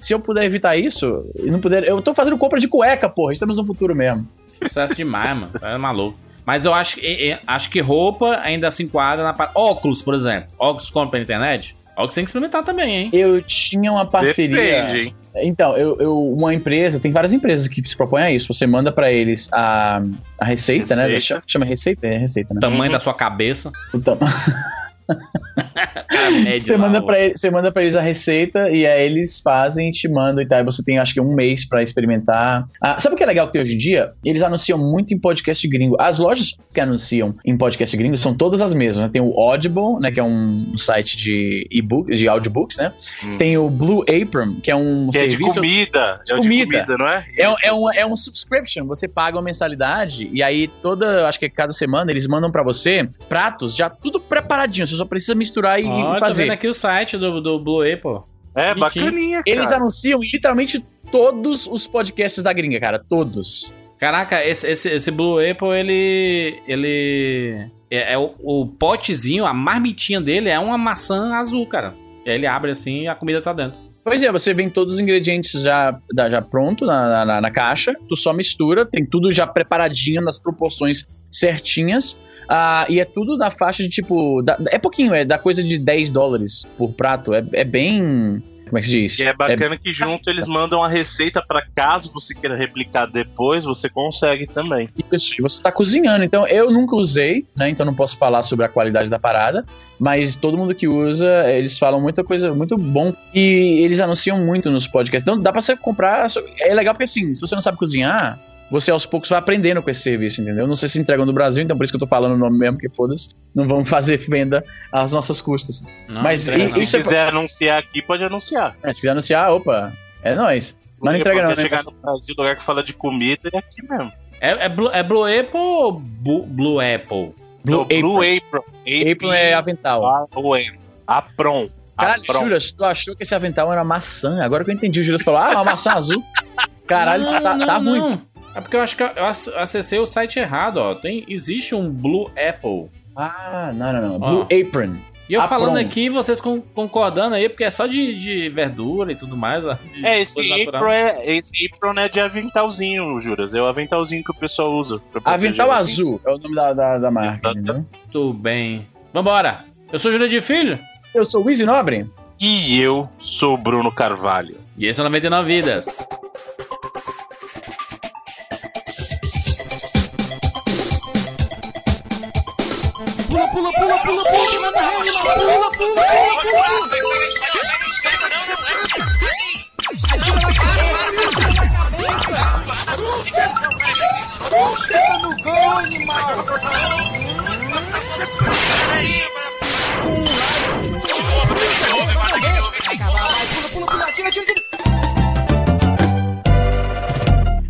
Se 0.00 0.12
eu 0.12 0.20
puder 0.20 0.44
evitar 0.44 0.76
isso, 0.76 1.24
e 1.36 1.50
não 1.50 1.60
puder. 1.60 1.84
Eu 1.84 2.02
tô 2.02 2.12
fazendo 2.14 2.36
compra 2.36 2.60
de 2.60 2.68
cueca, 2.68 3.08
porra. 3.08 3.32
Estamos 3.32 3.56
no 3.56 3.64
futuro 3.66 3.94
mesmo. 3.94 4.28
Sucesso 4.62 4.94
demais, 4.94 5.36
mano. 5.38 5.52
É 5.62 5.76
maluco. 5.78 6.18
Mas 6.46 6.66
eu 6.66 6.74
acho, 6.74 6.96
que- 6.96 7.06
é- 7.06 7.40
acho 7.46 7.70
que 7.70 7.80
roupa 7.80 8.38
ainda 8.42 8.70
se 8.70 8.82
enquadra 8.82 9.24
na. 9.24 9.50
Óculos, 9.54 10.02
por 10.02 10.14
exemplo. 10.14 10.48
Óculos 10.58 10.90
compra 10.90 11.12
pela 11.12 11.22
internet? 11.22 11.74
Óculos 11.96 12.14
tem 12.14 12.24
que 12.24 12.28
experimentar 12.30 12.64
também, 12.64 12.96
hein? 12.96 13.10
Eu 13.12 13.40
tinha 13.42 13.90
uma 13.92 14.04
parceria. 14.06 14.56
Depende, 14.84 15.00
hein? 15.00 15.14
Então, 15.36 15.76
eu, 15.76 15.96
eu- 15.98 16.32
uma 16.32 16.52
empresa, 16.54 16.98
tem 17.00 17.10
várias 17.12 17.32
empresas 17.32 17.66
que 17.68 17.86
se 17.88 17.96
propõem 17.96 18.22
a 18.24 18.30
isso. 18.30 18.52
Você 18.52 18.66
manda 18.66 18.92
pra 18.92 19.10
eles 19.12 19.48
a, 19.52 20.00
a 20.40 20.44
receita, 20.44 20.94
né? 20.94 21.02
Receita. 21.06 21.20
Chama, 21.24 21.42
chama 21.46 21.64
receita? 21.64 22.06
É 22.06 22.18
receita, 22.18 22.54
né? 22.54 22.60
Tamanho 22.60 22.84
Uhum. 22.84 22.92
da 22.92 23.00
sua 23.00 23.14
cabeça. 23.14 23.72
O 23.92 24.00
tam- 24.00 24.16
Cara, 24.18 24.30
mede 24.32 24.83
Você 26.58 26.76
lá 26.76 26.86
manda, 26.86 27.02
pra 27.04 27.20
eles, 27.20 27.40
você 27.40 27.50
manda 27.50 27.70
pra 27.72 27.82
eles 27.82 27.96
a 27.96 28.00
receita 28.00 28.70
e 28.70 28.86
aí 28.86 29.04
eles 29.04 29.40
fazem 29.40 29.88
e 29.88 29.92
te 29.92 30.08
mandam 30.08 30.42
e 30.42 30.46
tal. 30.46 30.60
E 30.60 30.64
você 30.64 30.82
tem, 30.82 30.98
acho 30.98 31.12
que, 31.12 31.20
um 31.20 31.34
mês 31.34 31.66
pra 31.66 31.82
experimentar. 31.82 32.66
Ah, 32.80 32.98
sabe 32.98 33.14
o 33.14 33.18
que 33.18 33.22
é 33.22 33.26
legal 33.26 33.46
que 33.46 33.52
tem 33.52 33.62
hoje 33.62 33.74
em 33.74 33.78
dia? 33.78 34.12
Eles 34.24 34.42
anunciam 34.42 34.78
muito 34.78 35.12
em 35.12 35.18
podcast 35.18 35.66
gringo. 35.68 35.96
As 36.00 36.18
lojas 36.18 36.56
que 36.72 36.80
anunciam 36.80 37.34
em 37.44 37.56
podcast 37.56 37.96
gringo 37.96 38.16
são 38.16 38.34
todas 38.34 38.60
as 38.60 38.72
mesmas. 38.74 39.04
Né? 39.04 39.10
Tem 39.12 39.20
o 39.22 39.38
Audible, 39.38 39.98
né? 40.00 40.10
Que 40.10 40.20
é 40.20 40.24
um 40.24 40.76
site 40.76 41.16
de 41.16 41.66
e-book, 41.70 42.14
de 42.16 42.28
audiobooks, 42.28 42.78
né? 42.78 42.92
Hum. 43.22 43.36
Tem 43.38 43.58
o 43.58 43.68
Blue 43.68 44.02
Apron, 44.02 44.54
que 44.62 44.70
é 44.70 44.76
um 44.76 45.10
Que 45.10 45.18
é 45.18 45.22
de 45.24 45.30
serviço. 45.30 45.54
comida. 45.54 46.14
É 46.28 46.34
o 46.34 46.40
de 46.40 46.42
comida. 46.48 46.84
comida, 46.84 46.96
não 46.98 47.08
é? 47.08 47.24
É, 47.36 47.48
um- 47.48 47.56
é, 47.62 47.72
um, 47.72 47.92
é 47.92 48.06
um 48.06 48.16
subscription, 48.16 48.86
você 48.86 49.06
paga 49.08 49.36
uma 49.36 49.42
mensalidade 49.42 50.28
e 50.32 50.42
aí 50.42 50.68
toda, 50.68 51.28
acho 51.28 51.38
que 51.38 51.48
cada 51.50 51.72
semana 51.72 52.10
eles 52.10 52.26
mandam 52.26 52.50
pra 52.50 52.62
você 52.62 53.08
pratos 53.28 53.74
já 53.76 53.90
tudo 53.90 54.20
preparadinho, 54.20 54.86
você 54.94 54.98
só 54.98 55.04
precisa 55.04 55.34
misturar 55.34 55.80
e, 55.80 55.86
Ó, 55.86 56.10
e 56.10 56.14
tô 56.14 56.20
fazer. 56.20 56.44
vendo 56.44 56.52
aqui 56.52 56.68
o 56.68 56.74
site 56.74 57.18
do, 57.18 57.40
do 57.40 57.58
Blue 57.58 57.80
Apple. 57.82 58.22
É, 58.54 58.74
Bonitinho. 58.74 59.06
bacaninha, 59.06 59.42
cara. 59.42 59.56
Eles 59.56 59.72
anunciam 59.72 60.20
literalmente 60.20 60.84
todos 61.10 61.66
os 61.66 61.86
podcasts 61.86 62.42
da 62.42 62.52
gringa, 62.52 62.78
cara, 62.80 62.98
todos. 62.98 63.72
Caraca, 63.98 64.44
esse, 64.44 64.70
esse, 64.70 64.88
esse 64.88 65.10
Blue 65.10 65.38
Apple, 65.38 65.68
ele. 65.68 66.58
Ele. 66.66 67.66
É, 67.90 68.14
é 68.14 68.18
o, 68.18 68.34
o 68.42 68.66
potezinho, 68.66 69.46
a 69.46 69.52
marmitinha 69.52 70.20
dele 70.20 70.48
é 70.48 70.58
uma 70.58 70.78
maçã 70.78 71.34
azul, 71.34 71.66
cara. 71.66 71.94
E 72.24 72.30
aí 72.30 72.36
ele 72.36 72.46
abre 72.46 72.70
assim 72.70 73.02
e 73.02 73.08
a 73.08 73.14
comida 73.14 73.40
tá 73.40 73.52
dentro. 73.52 73.78
Pois 74.04 74.22
é, 74.22 74.30
você 74.30 74.52
vem 74.52 74.68
todos 74.68 74.94
os 74.94 75.00
ingredientes 75.00 75.62
já, 75.62 75.98
já 76.14 76.42
pronto 76.42 76.84
na, 76.84 77.24
na, 77.24 77.40
na 77.40 77.50
caixa, 77.50 77.94
tu 78.06 78.14
só 78.14 78.34
mistura, 78.34 78.84
tem 78.84 79.06
tudo 79.06 79.32
já 79.32 79.46
preparadinho 79.46 80.20
nas 80.20 80.38
proporções 80.38 81.06
certinhas, 81.34 82.16
ah, 82.48 82.86
e 82.88 83.00
é 83.00 83.04
tudo 83.04 83.36
na 83.36 83.50
faixa 83.50 83.82
de 83.82 83.88
tipo, 83.88 84.42
da- 84.42 84.58
é 84.70 84.78
pouquinho, 84.78 85.14
é 85.14 85.24
da 85.24 85.38
coisa 85.38 85.62
de 85.62 85.78
10 85.78 86.10
dólares 86.10 86.66
por 86.78 86.92
prato, 86.92 87.34
é, 87.34 87.44
é 87.52 87.64
bem, 87.64 88.42
como 88.66 88.78
é 88.78 88.80
que 88.80 88.86
se 88.86 89.00
diz? 89.02 89.18
E 89.18 89.24
é 89.24 89.32
bacana 89.34 89.76
que 89.76 89.92
junto 89.92 90.28
eles 90.30 90.46
mandam 90.46 90.82
a 90.82 90.88
receita 90.88 91.42
pra 91.46 91.62
caso 91.74 92.10
você 92.12 92.34
queira 92.34 92.56
replicar 92.56 93.06
depois, 93.06 93.64
você 93.64 93.88
consegue 93.90 94.46
também. 94.46 94.88
Isso, 95.12 95.34
e 95.38 95.42
você 95.42 95.60
tá 95.62 95.70
cozinhando. 95.70 96.24
Então, 96.24 96.46
eu 96.48 96.70
nunca 96.70 96.96
usei, 96.96 97.44
né? 97.56 97.68
Então 97.68 97.84
não 97.84 97.94
posso 97.94 98.16
falar 98.16 98.42
sobre 98.42 98.64
a 98.64 98.68
qualidade 98.68 99.10
da 99.10 99.18
parada. 99.18 99.64
Mas 100.00 100.34
todo 100.34 100.56
mundo 100.56 100.74
que 100.74 100.88
usa, 100.88 101.48
eles 101.50 101.78
falam 101.78 102.00
muita 102.00 102.24
coisa, 102.24 102.52
muito 102.54 102.76
bom. 102.76 103.12
E 103.34 103.80
eles 103.84 104.00
anunciam 104.00 104.38
muito 104.44 104.70
nos 104.70 104.88
podcasts. 104.88 105.26
Então 105.28 105.40
dá 105.40 105.52
pra 105.52 105.60
você 105.60 105.76
comprar. 105.76 106.26
É 106.60 106.74
legal 106.74 106.94
porque 106.94 107.04
assim, 107.04 107.34
se 107.34 107.40
você 107.42 107.54
não 107.54 107.62
sabe 107.62 107.76
cozinhar, 107.78 108.38
você 108.74 108.90
aos 108.90 109.06
poucos 109.06 109.28
vai 109.30 109.38
aprendendo 109.38 109.80
com 109.82 109.88
esse 109.88 110.00
serviço, 110.02 110.42
entendeu? 110.42 110.66
Não 110.66 110.74
sei 110.76 110.88
se 110.88 111.00
entregam 111.00 111.24
no 111.24 111.32
Brasil, 111.32 111.62
então 111.62 111.76
por 111.76 111.84
isso 111.84 111.92
que 111.92 111.96
eu 111.96 112.00
tô 112.00 112.06
falando 112.06 112.32
o 112.32 112.36
nome 112.38 112.58
mesmo, 112.58 112.76
que 112.78 112.88
foda-se. 112.88 113.28
Não 113.54 113.68
vamos 113.68 113.88
fazer 113.90 114.16
venda 114.18 114.64
às 114.90 115.12
nossas 115.12 115.40
custas. 115.40 115.82
Não, 116.08 116.22
Mas 116.22 116.48
não, 116.48 116.56
e- 116.58 116.62
não. 116.66 116.72
Se 116.72 116.82
isso 116.82 116.96
é- 116.96 117.02
quiser 117.02 117.28
anunciar 117.28 117.78
aqui, 117.78 118.02
pode 118.02 118.24
anunciar. 118.24 118.76
É, 118.82 118.92
se 118.92 119.00
quiser 119.00 119.10
anunciar, 119.12 119.52
opa, 119.52 119.92
é 120.22 120.34
nóis. 120.34 120.76
Mas 121.00 121.12
não 121.14 121.20
entrega 121.20 121.42
não, 121.42 121.50
né? 121.54 121.62
chegar 121.62 121.84
no 121.84 121.90
Brasil, 121.92 122.34
lugar 122.38 122.56
que 122.56 122.62
fala 122.64 122.82
de 122.82 122.92
comida, 122.92 123.48
é 123.52 123.58
aqui 123.58 123.82
mesmo. 123.88 124.12
É, 124.40 124.50
é, 124.64 124.68
Blue, 124.68 124.90
é 124.90 125.02
Blue 125.02 125.24
Apple 125.24 125.58
ou 125.60 125.92
Bu- 125.92 126.46
Blue 126.46 126.80
Apple? 126.80 127.34
Blue 127.64 127.78
Não, 127.78 127.84
Blue 127.86 128.16
Apron. 128.22 128.58
Apron. 128.58 129.12
Apron 129.12 129.32
é 129.32 129.54
avental. 129.54 130.04
A-O-N. 130.06 130.78
Apron. 131.06 131.68
Caralho, 131.96 132.22
Apron. 132.22 132.40
Juras, 132.40 132.72
tu 132.72 132.84
achou 132.84 133.14
que 133.16 133.22
esse 133.22 133.34
avental 133.34 133.72
era 133.72 133.84
maçã? 133.84 134.42
Agora 134.42 134.64
que 134.64 134.70
eu 134.70 134.74
entendi, 134.74 135.00
o 135.00 135.02
Juras 135.02 135.22
falou, 135.22 135.40
ah, 135.40 135.50
uma 135.52 135.64
maçã 135.64 135.92
azul. 135.92 136.22
Caralho, 136.86 137.24
não, 137.24 137.42
tá, 137.42 137.56
não, 137.56 137.66
tá 137.66 137.76
ruim. 137.78 138.20
É 138.54 138.60
porque 138.60 138.76
eu 138.76 138.80
acho 138.80 138.96
que 138.96 139.02
eu 139.02 139.24
ac- 139.24 139.52
acessei 139.56 139.98
o 139.98 140.06
site 140.06 140.38
errado, 140.38 140.76
ó. 140.78 140.94
Tem, 140.94 141.24
existe 141.28 141.74
um 141.74 141.90
Blue 141.90 142.30
Apple. 142.30 142.88
Ah, 143.16 143.70
não, 143.74 143.92
não, 143.92 144.00
não. 144.00 144.14
Ó. 144.16 144.30
Blue 144.30 144.42
Apron. 144.44 144.94
E 145.28 145.32
eu 145.32 145.40
Ah, 145.40 145.48
falando 145.48 145.78
aqui, 145.78 146.10
vocês 146.10 146.38
con- 146.38 146.60
concordando 146.74 147.34
aí, 147.34 147.48
porque 147.48 147.64
é 147.64 147.70
só 147.70 147.86
de, 147.86 148.14
de 148.18 148.50
verdura 148.50 149.10
e 149.10 149.16
tudo 149.16 149.36
mais, 149.36 149.64
ó. 149.64 149.76
É, 150.02 150.20
esse 150.20 150.62
apron 150.62 150.90
é, 150.90 151.22
esse 151.36 151.66
apron 151.72 151.94
é 151.98 152.08
de 152.10 152.20
aventalzinho, 152.20 153.18
Juras. 153.22 153.54
É 153.54 153.60
o 153.62 153.64
aventalzinho 153.66 154.22
que 154.22 154.30
o 154.30 154.34
pessoal 154.34 154.70
usa. 154.74 155.00
Avental 155.24 155.72
azul 155.72 156.20
é 156.26 156.30
o 156.30 156.36
nome 156.38 156.54
da, 156.54 156.72
da, 156.74 156.98
da 156.98 157.10
marca, 157.10 157.36
Exato. 157.38 157.58
entendeu? 157.58 157.84
Muito 158.04 158.32
bem. 158.34 158.86
Vambora. 159.14 159.64
Eu 159.90 159.98
sou 159.98 160.12
Júlio 160.12 160.28
de 160.28 160.42
Filho. 160.42 160.78
Eu 161.14 161.24
sou 161.24 161.42
o 161.42 161.48
Easy 161.48 161.64
Nobre. 161.64 162.06
E 162.38 162.78
eu 162.78 163.08
sou 163.20 163.54
o 163.54 163.58
Bruno 163.58 163.90
Carvalho. 163.90 164.56
E 164.76 164.86
esse 164.86 165.00
é 165.00 165.02
o 165.02 165.04
99 165.04 165.46
Vidas. 165.54 165.86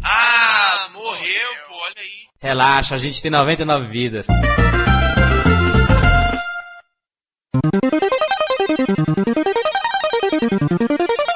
Ah, 0.02 0.88
morreu, 0.92 1.50
pô, 1.68 1.74
olha 1.74 1.94
aí. 1.98 2.28
Relaxa, 2.40 2.94
a 2.94 2.98
gente 2.98 3.20
tem 3.22 3.30
99 3.30 3.86
vidas. 3.86 4.26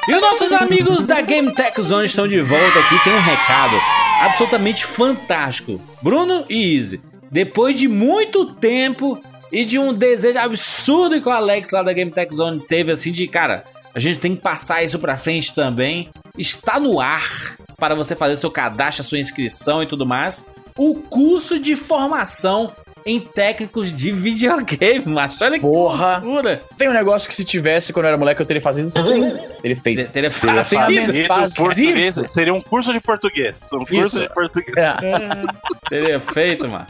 E 0.09 0.15
os 0.15 0.21
nossos 0.23 0.51
amigos 0.51 1.03
da 1.03 1.21
Game 1.21 1.53
Tech 1.53 1.79
Zone 1.79 2.07
estão 2.07 2.27
de 2.27 2.41
volta 2.41 2.79
aqui. 2.79 3.03
Tem 3.03 3.13
um 3.13 3.21
recado 3.21 3.75
absolutamente 4.19 4.83
fantástico. 4.83 5.79
Bruno 6.01 6.45
e 6.49 6.75
Easy, 6.75 6.99
depois 7.29 7.79
de 7.79 7.87
muito 7.87 8.55
tempo 8.55 9.21
e 9.51 9.63
de 9.63 9.77
um 9.77 9.93
desejo 9.93 10.39
absurdo 10.39 11.21
que 11.21 11.29
o 11.29 11.31
Alex 11.31 11.69
lá 11.69 11.83
da 11.83 11.93
Game 11.93 12.09
Tech 12.09 12.33
Zone 12.33 12.59
teve, 12.59 12.91
assim, 12.91 13.11
de 13.11 13.27
cara, 13.27 13.63
a 13.93 13.99
gente 13.99 14.17
tem 14.17 14.35
que 14.35 14.41
passar 14.41 14.83
isso 14.83 14.97
pra 14.97 15.15
frente 15.15 15.53
também. 15.53 16.09
Está 16.35 16.79
no 16.79 16.99
ar 16.99 17.55
para 17.77 17.93
você 17.93 18.15
fazer 18.15 18.35
seu 18.35 18.49
cadastro, 18.49 19.03
sua 19.03 19.19
inscrição 19.19 19.83
e 19.83 19.85
tudo 19.85 20.07
mais. 20.07 20.43
O 20.75 20.95
curso 20.95 21.59
de 21.59 21.75
formação 21.75 22.73
em 23.05 23.19
técnicos 23.19 23.95
de 23.95 24.11
videogame, 24.11 25.05
macho. 25.07 25.43
Olha 25.43 25.55
que 25.55 25.61
Porra. 25.61 26.19
loucura. 26.19 26.63
Tem 26.77 26.89
um 26.89 26.93
negócio 26.93 27.27
que 27.27 27.35
se 27.35 27.43
tivesse 27.43 27.93
quando 27.93 28.05
eu 28.05 28.09
era 28.09 28.17
moleque 28.17 28.41
eu 28.41 28.45
teria 28.45 28.61
fazido 28.61 28.87
assim. 28.87 29.37
Teria 29.61 29.77
feito. 29.77 30.11
Teria 30.11 30.31
fazido. 30.31 30.55
fazido. 30.57 31.05
fazido 31.05 31.27
fazido. 31.27 31.63
português. 31.63 32.15
Seria 32.27 32.53
um 32.53 32.61
curso 32.61 32.93
de 32.93 32.99
português. 32.99 33.69
Um 33.73 33.85
curso 33.85 34.17
Isso. 34.17 34.19
de 34.21 34.33
português. 34.33 34.77
É. 34.77 34.95
Teria 35.89 36.19
feito, 36.19 36.67
mano. 36.67 36.85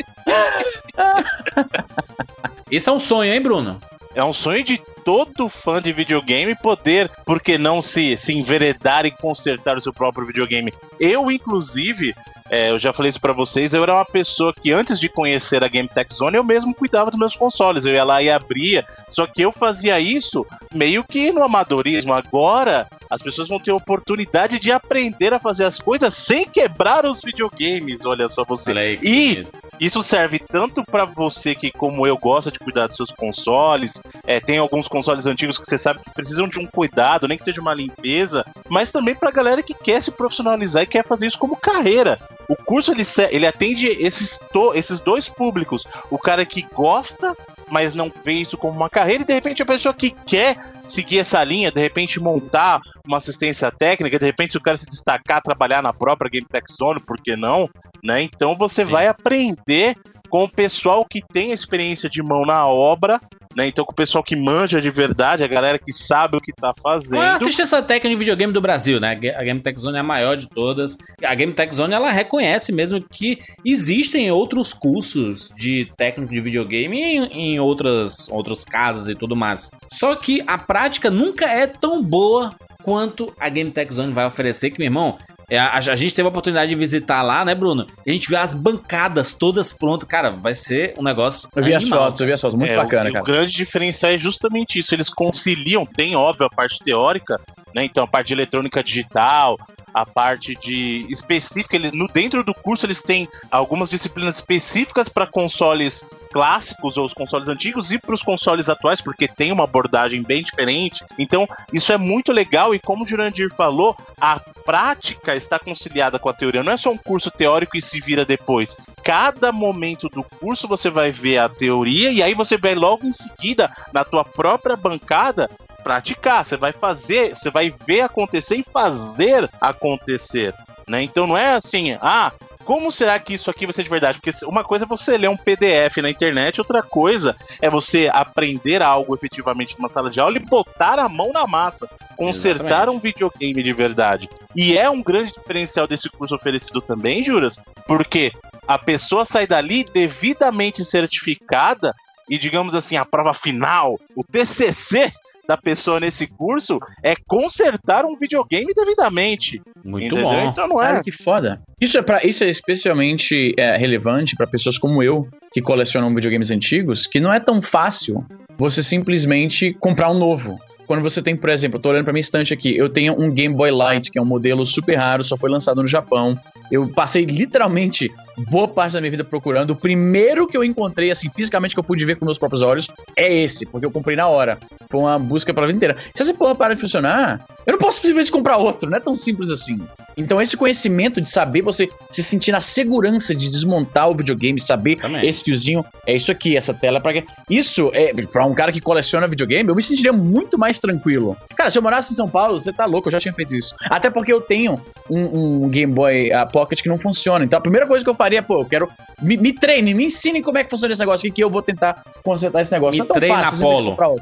Isso 2.72 2.90
é 2.90 2.94
um 2.94 3.00
sonho, 3.00 3.34
hein, 3.34 3.42
Bruno? 3.42 3.80
É 4.14 4.24
um 4.24 4.34
sonho 4.34 4.64
de 4.64 4.82
todo 5.06 5.50
fã 5.50 5.82
de 5.82 5.92
videogame 5.92 6.56
poder, 6.56 7.10
por 7.26 7.40
que 7.40 7.58
não 7.58 7.82
se, 7.82 8.18
se 8.18 8.34
enveredar 8.34 9.06
e 9.06 9.12
consertar 9.12 9.78
o 9.78 9.82
seu 9.82 9.94
próprio 9.94 10.26
videogame. 10.26 10.74
Eu, 11.00 11.32
inclusive, 11.32 12.14
é, 12.50 12.72
eu 12.72 12.80
já 12.80 12.92
falei 12.92 13.10
isso 13.10 13.22
para 13.22 13.34
vocês, 13.34 13.74
eu 13.74 13.84
era 13.84 13.94
uma 13.94 14.06
pessoa 14.06 14.54
que 14.54 14.72
antes 14.72 15.00
de 15.00 15.08
conhecer 15.08 15.64
a 15.64 15.68
Game 15.68 15.88
Tech 15.88 16.14
Zone, 16.14 16.38
eu 16.38 16.44
mesmo 16.44 16.74
cuidava 16.74 17.12
dos 17.12 17.20
meus 17.20 17.36
consoles. 17.36 17.86
Eu 17.86 17.94
ia 17.94 18.04
lá 18.04 18.22
e 18.22 18.30
abria. 18.30 18.86
Só 19.10 19.28
que 19.28 19.42
eu 19.42 19.52
fazia 19.52 20.00
isso 20.00 20.46
meio 20.74 21.04
que 21.04 21.32
no 21.32 21.44
amadorismo. 21.44 22.14
Agora, 22.14 22.88
as 23.10 23.22
pessoas 23.22 23.48
vão 23.48 23.60
ter 23.60 23.72
oportunidade 23.72 24.60
de 24.60 24.72
aprender 24.72 25.34
a 25.34 25.40
fazer 25.40 25.66
as 25.66 25.80
coisas 25.80 26.16
sem 26.16 26.46
quebrar 26.46 27.06
os 27.06 27.22
videogames. 27.22 28.06
Olha 28.06 28.28
só 28.30 28.44
você. 28.44 28.72
Olha 28.72 29.00
e 29.04 29.46
isso 29.80 30.02
serve 30.02 30.40
tanto 30.40 30.84
para 30.84 31.06
você 31.06 31.56
que, 31.56 31.72
como 31.72 32.06
eu, 32.06 32.18
gosta 32.18 32.52
de 32.52 32.60
cuidar 32.60 32.88
dos 32.88 32.98
seus 32.98 33.12
consoles. 33.12 33.94
É, 34.26 34.40
tem 34.40 34.58
alguns 34.58 34.88
consoles 34.88 35.26
antigos 35.26 35.58
que 35.58 35.66
você 35.66 35.78
sabe 35.78 36.02
que 36.02 36.14
precisam 36.14 36.48
de 36.48 36.60
um 36.60 36.66
cuidado, 36.66 37.28
nem 37.28 37.38
que 37.38 37.46
seja 37.46 37.62
uma 37.62 37.74
limpeza, 37.74 38.46
mas 38.68 38.92
também 38.92 39.16
para 39.16 39.32
galera 39.32 39.64
que 39.64 39.74
quer 39.74 40.04
se 40.04 40.12
profissionalizar 40.12 40.84
e 40.84 40.88
quer 40.88 41.06
fazer 41.06 41.28
isso 41.28 41.40
como 41.40 41.56
carreira. 41.56 42.20
O 42.50 42.56
curso 42.56 42.92
ele, 42.92 43.04
ele 43.30 43.46
atende 43.46 43.86
esses, 43.88 44.40
to, 44.52 44.74
esses 44.74 45.00
dois 45.00 45.30
públicos. 45.30 45.86
O 46.10 46.18
cara 46.18 46.44
que 46.44 46.64
gosta, 46.74 47.38
mas 47.70 47.94
não 47.94 48.12
vê 48.26 48.34
isso 48.34 48.58
como 48.58 48.76
uma 48.76 48.90
carreira, 48.90 49.22
e 49.22 49.26
de 49.26 49.34
repente 49.34 49.62
a 49.62 49.66
pessoa 49.68 49.94
que 49.94 50.10
quer 50.10 50.58
seguir 50.88 51.20
essa 51.20 51.44
linha, 51.44 51.72
de 51.72 51.80
repente 51.80 52.20
montar 52.20 52.82
uma 53.06 53.18
assistência 53.18 53.72
técnica, 53.72 54.18
de 54.18 54.26
repente 54.26 54.54
se 54.54 54.58
o 54.58 54.62
cara 54.62 54.76
se 54.76 54.88
destacar, 54.88 55.44
trabalhar 55.44 55.84
na 55.84 55.94
própria 55.94 56.30
Game 56.30 56.48
Tech 56.50 56.66
Zone, 56.74 57.00
por 57.00 57.22
que 57.22 57.36
não? 57.36 57.70
Né? 58.04 58.24
Então 58.24 58.56
você 58.58 58.84
Sim. 58.84 58.92
vai 58.92 59.08
aprender 59.08 59.96
com 60.28 60.44
o 60.44 60.50
pessoal 60.50 61.06
que 61.06 61.22
tem 61.22 61.52
a 61.52 61.56
experiência 61.56 62.10
de 62.10 62.22
mão 62.24 62.46
na 62.46 62.66
obra 62.68 63.22
né? 63.60 63.68
Então, 63.68 63.84
com 63.84 63.92
o 63.92 63.96
pessoal 63.96 64.24
que 64.24 64.36
manja 64.36 64.82
de 64.82 64.90
verdade, 64.90 65.44
a 65.44 65.48
galera 65.48 65.78
que 65.78 65.92
sabe 65.92 66.38
o 66.38 66.42
que 66.42 66.54
tá 66.54 66.74
fazendo. 66.82 67.22
Assiste 67.22 67.62
essa 67.62 67.82
técnica 67.82 68.10
de 68.10 68.16
videogame 68.16 68.54
do 68.54 68.62
Brasil, 68.62 69.00
né? 69.00 69.12
A 69.36 69.44
Game 69.44 69.60
Tech 69.60 69.78
Zone 69.78 69.98
é 69.98 70.00
a 70.00 70.04
maior 70.04 70.38
de 70.38 70.48
todas. 70.48 70.98
A 71.24 71.36
Game 71.36 71.52
Tech 71.54 71.76
Zone, 71.76 71.94
ela 71.94 72.10
reconhece 72.10 72.72
mesmo 72.72 73.02
que 73.02 73.40
existem 73.66 74.32
outros 74.32 74.74
cursos 74.74 75.52
de 75.58 75.92
técnico 75.98 76.34
de 76.34 76.40
videogame 76.40 76.98
em, 76.98 77.26
em 77.26 77.60
outras, 77.60 78.30
outros 78.30 78.64
casos 78.64 79.10
e 79.10 79.16
tudo 79.16 79.36
mais. 79.36 79.70
Só 79.92 80.16
que 80.16 80.42
a 80.48 80.58
prática 80.58 81.12
nunca 81.12 81.46
é 81.46 81.68
tão 81.68 82.02
boa 82.02 82.56
quanto 82.82 83.34
a 83.40 83.50
Game 83.50 83.72
Tech 83.72 83.94
Zone 83.94 84.14
vai 84.14 84.26
oferecer, 84.26 84.72
que, 84.72 84.80
meu 84.80 84.88
irmão, 84.88 85.18
a, 85.58 85.78
a, 85.78 85.96
gente 85.96 86.14
teve 86.14 86.28
a 86.28 86.30
oportunidade 86.30 86.70
de 86.70 86.76
visitar 86.76 87.22
lá, 87.22 87.44
né, 87.44 87.56
Bruno? 87.56 87.88
E 88.06 88.12
a 88.12 88.14
gente 88.14 88.28
viu 88.28 88.38
as 88.38 88.54
bancadas 88.54 89.34
todas 89.34 89.74
prontas. 89.74 90.08
Cara, 90.08 90.32
vai 90.32 90.54
ser 90.54 90.94
um 90.98 91.04
negócio. 91.04 91.50
Eu 91.56 91.64
vi 91.64 91.74
animal. 91.74 92.00
as 92.00 92.06
fotos, 92.06 92.22
eu 92.22 92.28
vi 92.28 92.34
as 92.34 92.42
fotos. 92.42 92.56
Muito 92.58 92.72
é, 92.72 92.76
bacana, 92.76 93.10
o, 93.10 93.14
cara. 93.14 93.24
O 93.24 93.26
grande 93.26 93.54
diferencial 93.54 94.12
é 94.12 94.18
justamente 94.18 94.80
isso. 94.80 94.94
Eles 94.94 95.10
conciliam, 95.10 95.86
tem, 95.86 96.16
óbvio, 96.16 96.46
a 96.46 96.50
parte 96.50 96.80
teórica, 96.84 97.40
né? 97.74 97.84
Então, 97.84 98.04
a 98.04 98.08
parte 98.08 98.28
de 98.28 98.34
eletrônica 98.34 98.84
digital, 98.84 99.58
a 99.94 100.06
parte 100.06 100.56
de 100.56 101.06
específica, 101.10 101.76
ele, 101.76 101.92
no 101.92 102.08
dentro 102.08 102.44
do 102.44 102.54
curso 102.54 102.86
eles 102.86 103.02
têm 103.02 103.28
algumas 103.52 103.90
disciplinas 103.90 104.36
específicas 104.36 105.10
para 105.10 105.28
consoles 105.28 106.06
clássicos 106.32 106.96
ou 106.96 107.06
os 107.06 107.14
consoles 107.14 107.48
antigos 107.48 107.92
e 107.92 107.98
para 107.98 108.14
os 108.14 108.22
consoles 108.22 108.70
atuais, 108.70 109.02
porque 109.02 109.28
tem 109.28 109.52
uma 109.52 109.64
abordagem 109.64 110.22
bem 110.22 110.44
diferente. 110.44 111.04
Então, 111.18 111.48
isso 111.74 111.92
é 111.92 111.98
muito 111.98 112.32
legal 112.32 112.74
e 112.74 112.80
como 112.80 113.04
o 113.04 113.08
Jurandir 113.08 113.52
falou, 113.54 113.98
a 114.20 114.40
prática 114.40 115.36
está 115.36 115.58
conciliada 115.58 116.20
com 116.20 116.30
a 116.30 116.34
teoria. 116.34 116.64
Não 116.64 116.72
é 116.72 116.78
só 116.78 116.92
um 116.92 116.98
curso 116.98 117.32
teórico 117.32 117.76
e 117.76 117.82
se 117.82 118.00
vira 118.00 118.24
depois. 118.24 118.78
Cada 119.04 119.52
momento 119.52 120.08
do 120.08 120.24
curso 120.24 120.68
você 120.68 120.90
vai 120.90 121.12
ver 121.12 121.40
a 121.40 121.50
teoria 121.50 122.12
e 122.12 122.22
aí 122.22 122.36
você 122.36 122.58
vai 122.58 122.76
logo 122.76 123.08
em 123.08 123.12
seguida 123.12 123.72
na 123.92 124.04
tua 124.04 124.24
própria 124.24 124.76
bancada 124.76 125.50
praticar, 125.90 126.46
você 126.46 126.56
vai 126.56 126.72
fazer, 126.72 127.36
você 127.36 127.50
vai 127.50 127.74
ver 127.88 128.02
acontecer 128.02 128.58
e 128.58 128.64
fazer 128.64 129.50
acontecer. 129.60 130.54
Né? 130.88 131.02
Então 131.02 131.26
não 131.26 131.36
é 131.36 131.56
assim, 131.56 131.98
ah, 132.00 132.32
como 132.64 132.92
será 132.92 133.18
que 133.18 133.34
isso 133.34 133.50
aqui 133.50 133.66
vai 133.66 133.74
ser 133.74 133.82
de 133.82 133.90
verdade? 133.90 134.20
Porque 134.22 134.46
uma 134.46 134.64
coisa 134.64 134.86
é 134.86 134.88
você 134.88 135.18
ler 135.18 135.30
um 135.30 135.36
PDF 135.36 135.98
na 135.98 136.12
internet, 136.12 136.62
outra 136.62 136.84
coisa 136.84 137.36
é 137.60 137.68
você 137.72 138.08
aprender 138.14 138.84
algo 138.84 139.16
efetivamente 139.16 139.76
numa 139.80 139.90
sala 139.90 140.12
de 140.12 140.20
aula 140.20 140.38
e 140.38 140.40
botar 140.40 141.00
a 141.00 141.10
mão 141.10 141.32
na 141.34 141.48
massa, 141.48 141.90
consertar 142.16 142.66
Exatamente. 142.66 142.96
um 142.96 143.00
videogame 143.00 143.64
de 143.64 143.74
verdade. 143.74 144.30
E 144.56 144.78
é 144.78 144.88
um 144.88 145.02
grande 145.02 145.32
diferencial 145.32 145.88
desse 145.88 146.08
curso 146.08 146.36
oferecido 146.36 146.82
também, 146.82 147.24
Juras, 147.24 147.60
porque 147.88 148.32
a 148.68 148.78
pessoa 148.78 149.26
sai 149.26 149.48
dali 149.48 149.84
devidamente 149.84 150.86
certificada 150.86 151.96
e, 152.30 152.38
digamos 152.38 152.76
assim, 152.76 152.96
a 152.96 153.06
prova 153.06 153.34
final, 153.34 154.00
o 154.16 154.24
TCC 154.24 155.12
da 155.50 155.58
pessoa 155.58 156.00
nesse 156.00 156.28
curso 156.28 156.78
é 157.02 157.16
consertar 157.26 158.06
um 158.06 158.16
videogame 158.16 158.72
devidamente. 158.72 159.60
Muito 159.84 160.06
entendeu? 160.06 160.26
bom. 160.26 160.48
Então 160.48 160.68
não 160.68 160.80
é. 160.80 160.86
Cara, 160.86 161.04
que 161.04 161.12
foda. 161.12 161.60
Isso 161.82 161.98
é, 161.98 162.04
pra, 162.04 162.24
isso 162.24 162.44
é 162.44 162.50
especialmente 162.50 163.56
é, 163.58 163.76
relevante 163.76 164.36
para 164.36 164.46
pessoas 164.46 164.78
como 164.78 165.02
eu, 165.02 165.28
que 165.52 165.60
colecionam 165.60 166.14
videogames 166.14 166.52
antigos, 166.52 167.08
que 167.08 167.20
não 167.20 167.34
é 167.34 167.40
tão 167.40 167.64
fácil 167.64 168.24
você 168.60 168.84
simplesmente 168.84 169.74
comprar 169.80 170.12
um 170.12 170.20
novo. 170.20 170.60
Quando 170.90 171.04
você 171.04 171.22
tem, 171.22 171.36
por 171.36 171.52
exemplo, 171.52 171.78
eu 171.78 171.82
tô 171.84 171.90
olhando 171.90 172.06
pra 172.06 172.12
minha 172.12 172.20
estante 172.20 172.52
aqui, 172.52 172.76
eu 172.76 172.90
tenho 172.90 173.14
um 173.14 173.32
Game 173.32 173.54
Boy 173.56 173.70
Light, 173.70 174.10
que 174.10 174.18
é 174.18 174.22
um 174.24 174.26
modelo 174.26 174.66
super 174.66 174.96
raro, 174.96 175.24
só 175.24 175.38
foi 175.38 175.48
lançado 175.48 175.80
no 175.80 175.86
Japão. 175.86 176.36
Eu 176.72 176.90
passei 176.90 177.26
literalmente 177.26 178.12
boa 178.50 178.68
parte 178.68 178.94
da 178.94 179.02
minha 179.02 179.12
vida 179.12 179.24
procurando. 179.24 179.70
O 179.70 179.76
primeiro 179.76 180.48
que 180.48 180.58
eu 180.58 180.64
encontrei, 180.64 181.12
assim, 181.12 181.30
fisicamente 181.30 181.76
que 181.76 181.80
eu 181.80 181.84
pude 181.84 182.04
ver 182.06 182.16
com 182.16 182.26
meus 182.26 182.40
próprios 182.40 182.64
olhos, 182.64 182.88
é 183.16 183.32
esse, 183.32 183.68
porque 183.68 183.86
eu 183.86 183.92
comprei 183.92 184.16
na 184.16 184.28
hora. 184.28 184.58
Foi 184.90 185.02
uma 185.02 185.20
busca 185.20 185.54
pela 185.54 185.68
vida 185.68 185.78
inteira. 185.78 185.96
Se 186.16 186.24
essa 186.24 186.34
porra 186.34 186.56
para 186.56 186.74
de 186.74 186.82
funcionar, 186.82 187.46
eu 187.68 187.74
não 187.74 187.80
posso 187.80 187.98
simplesmente 188.02 188.32
comprar 188.32 188.58
outro, 188.58 188.90
não 188.90 188.98
é 188.98 189.00
tão 189.00 189.14
simples 189.14 189.52
assim. 189.52 189.80
Então, 190.18 190.42
esse 190.42 190.58
conhecimento 190.58 191.22
de 191.22 191.30
saber 191.30 191.62
você 191.62 191.88
se 192.10 192.24
sentir 192.24 192.52
na 192.52 192.62
segurança 192.62 193.36
de 193.36 193.50
desmontar 193.50 194.10
o 194.10 194.16
videogame, 194.16 194.60
saber 194.60 194.96
Também. 194.96 195.28
esse 195.28 195.44
fiozinho, 195.44 195.86
é 196.06 196.16
isso 196.16 196.32
aqui, 196.32 196.58
essa 196.58 196.74
tela 196.74 197.00
é 197.06 197.14
quê? 197.14 197.24
Isso 197.48 197.92
é, 197.94 198.12
pra 198.26 198.46
um 198.46 198.56
cara 198.56 198.72
que 198.72 198.82
coleciona 198.82 199.28
videogame, 199.28 199.70
eu 199.70 199.76
me 199.76 199.84
sentiria 199.84 200.12
muito 200.12 200.58
mais 200.58 200.79
tranquilo. 200.80 201.38
Cara, 201.56 201.70
se 201.70 201.78
eu 201.78 201.82
morasse 201.82 202.14
em 202.14 202.16
São 202.16 202.28
Paulo, 202.28 202.60
você 202.60 202.72
tá 202.72 202.86
louco, 202.86 203.08
eu 203.08 203.12
já 203.12 203.20
tinha 203.20 203.34
feito 203.34 203.56
isso. 203.56 203.76
Até 203.90 204.10
porque 204.10 204.32
eu 204.32 204.42
tenho 204.42 204.80
um, 205.10 205.64
um 205.66 205.70
Game 205.70 205.94
Boy 205.94 206.32
uh, 206.32 206.50
Pocket 206.52 206.82
que 206.82 206.90
não 206.90 206.98
funciona. 206.98 207.46
Então 207.46 207.60
a 207.60 207.62
primeira 207.62 207.88
coisa 207.88 208.04
que 208.04 208.10
eu 208.10 208.16
faria, 208.16 208.42
pô, 208.42 208.62
eu 208.62 208.66
quero. 208.66 208.90
Me, 209.22 209.36
me 209.36 209.52
treine, 209.52 209.94
me 209.94 210.06
ensine 210.06 210.42
como 210.42 210.58
é 210.58 210.64
que 210.64 210.70
funciona 210.70 210.94
esse 210.94 211.02
negócio 211.02 211.28
aqui, 211.28 211.36
que 211.36 211.44
eu 211.44 211.50
vou 211.50 211.62
tentar 211.62 212.04
consertar 212.24 212.62
esse 212.62 212.72
negócio. 212.72 213.02
Me 213.02 213.08
não 213.08 213.16
é 213.16 213.20
tão 213.20 213.30
fácil 213.30 213.92
Apolo. 213.92 214.22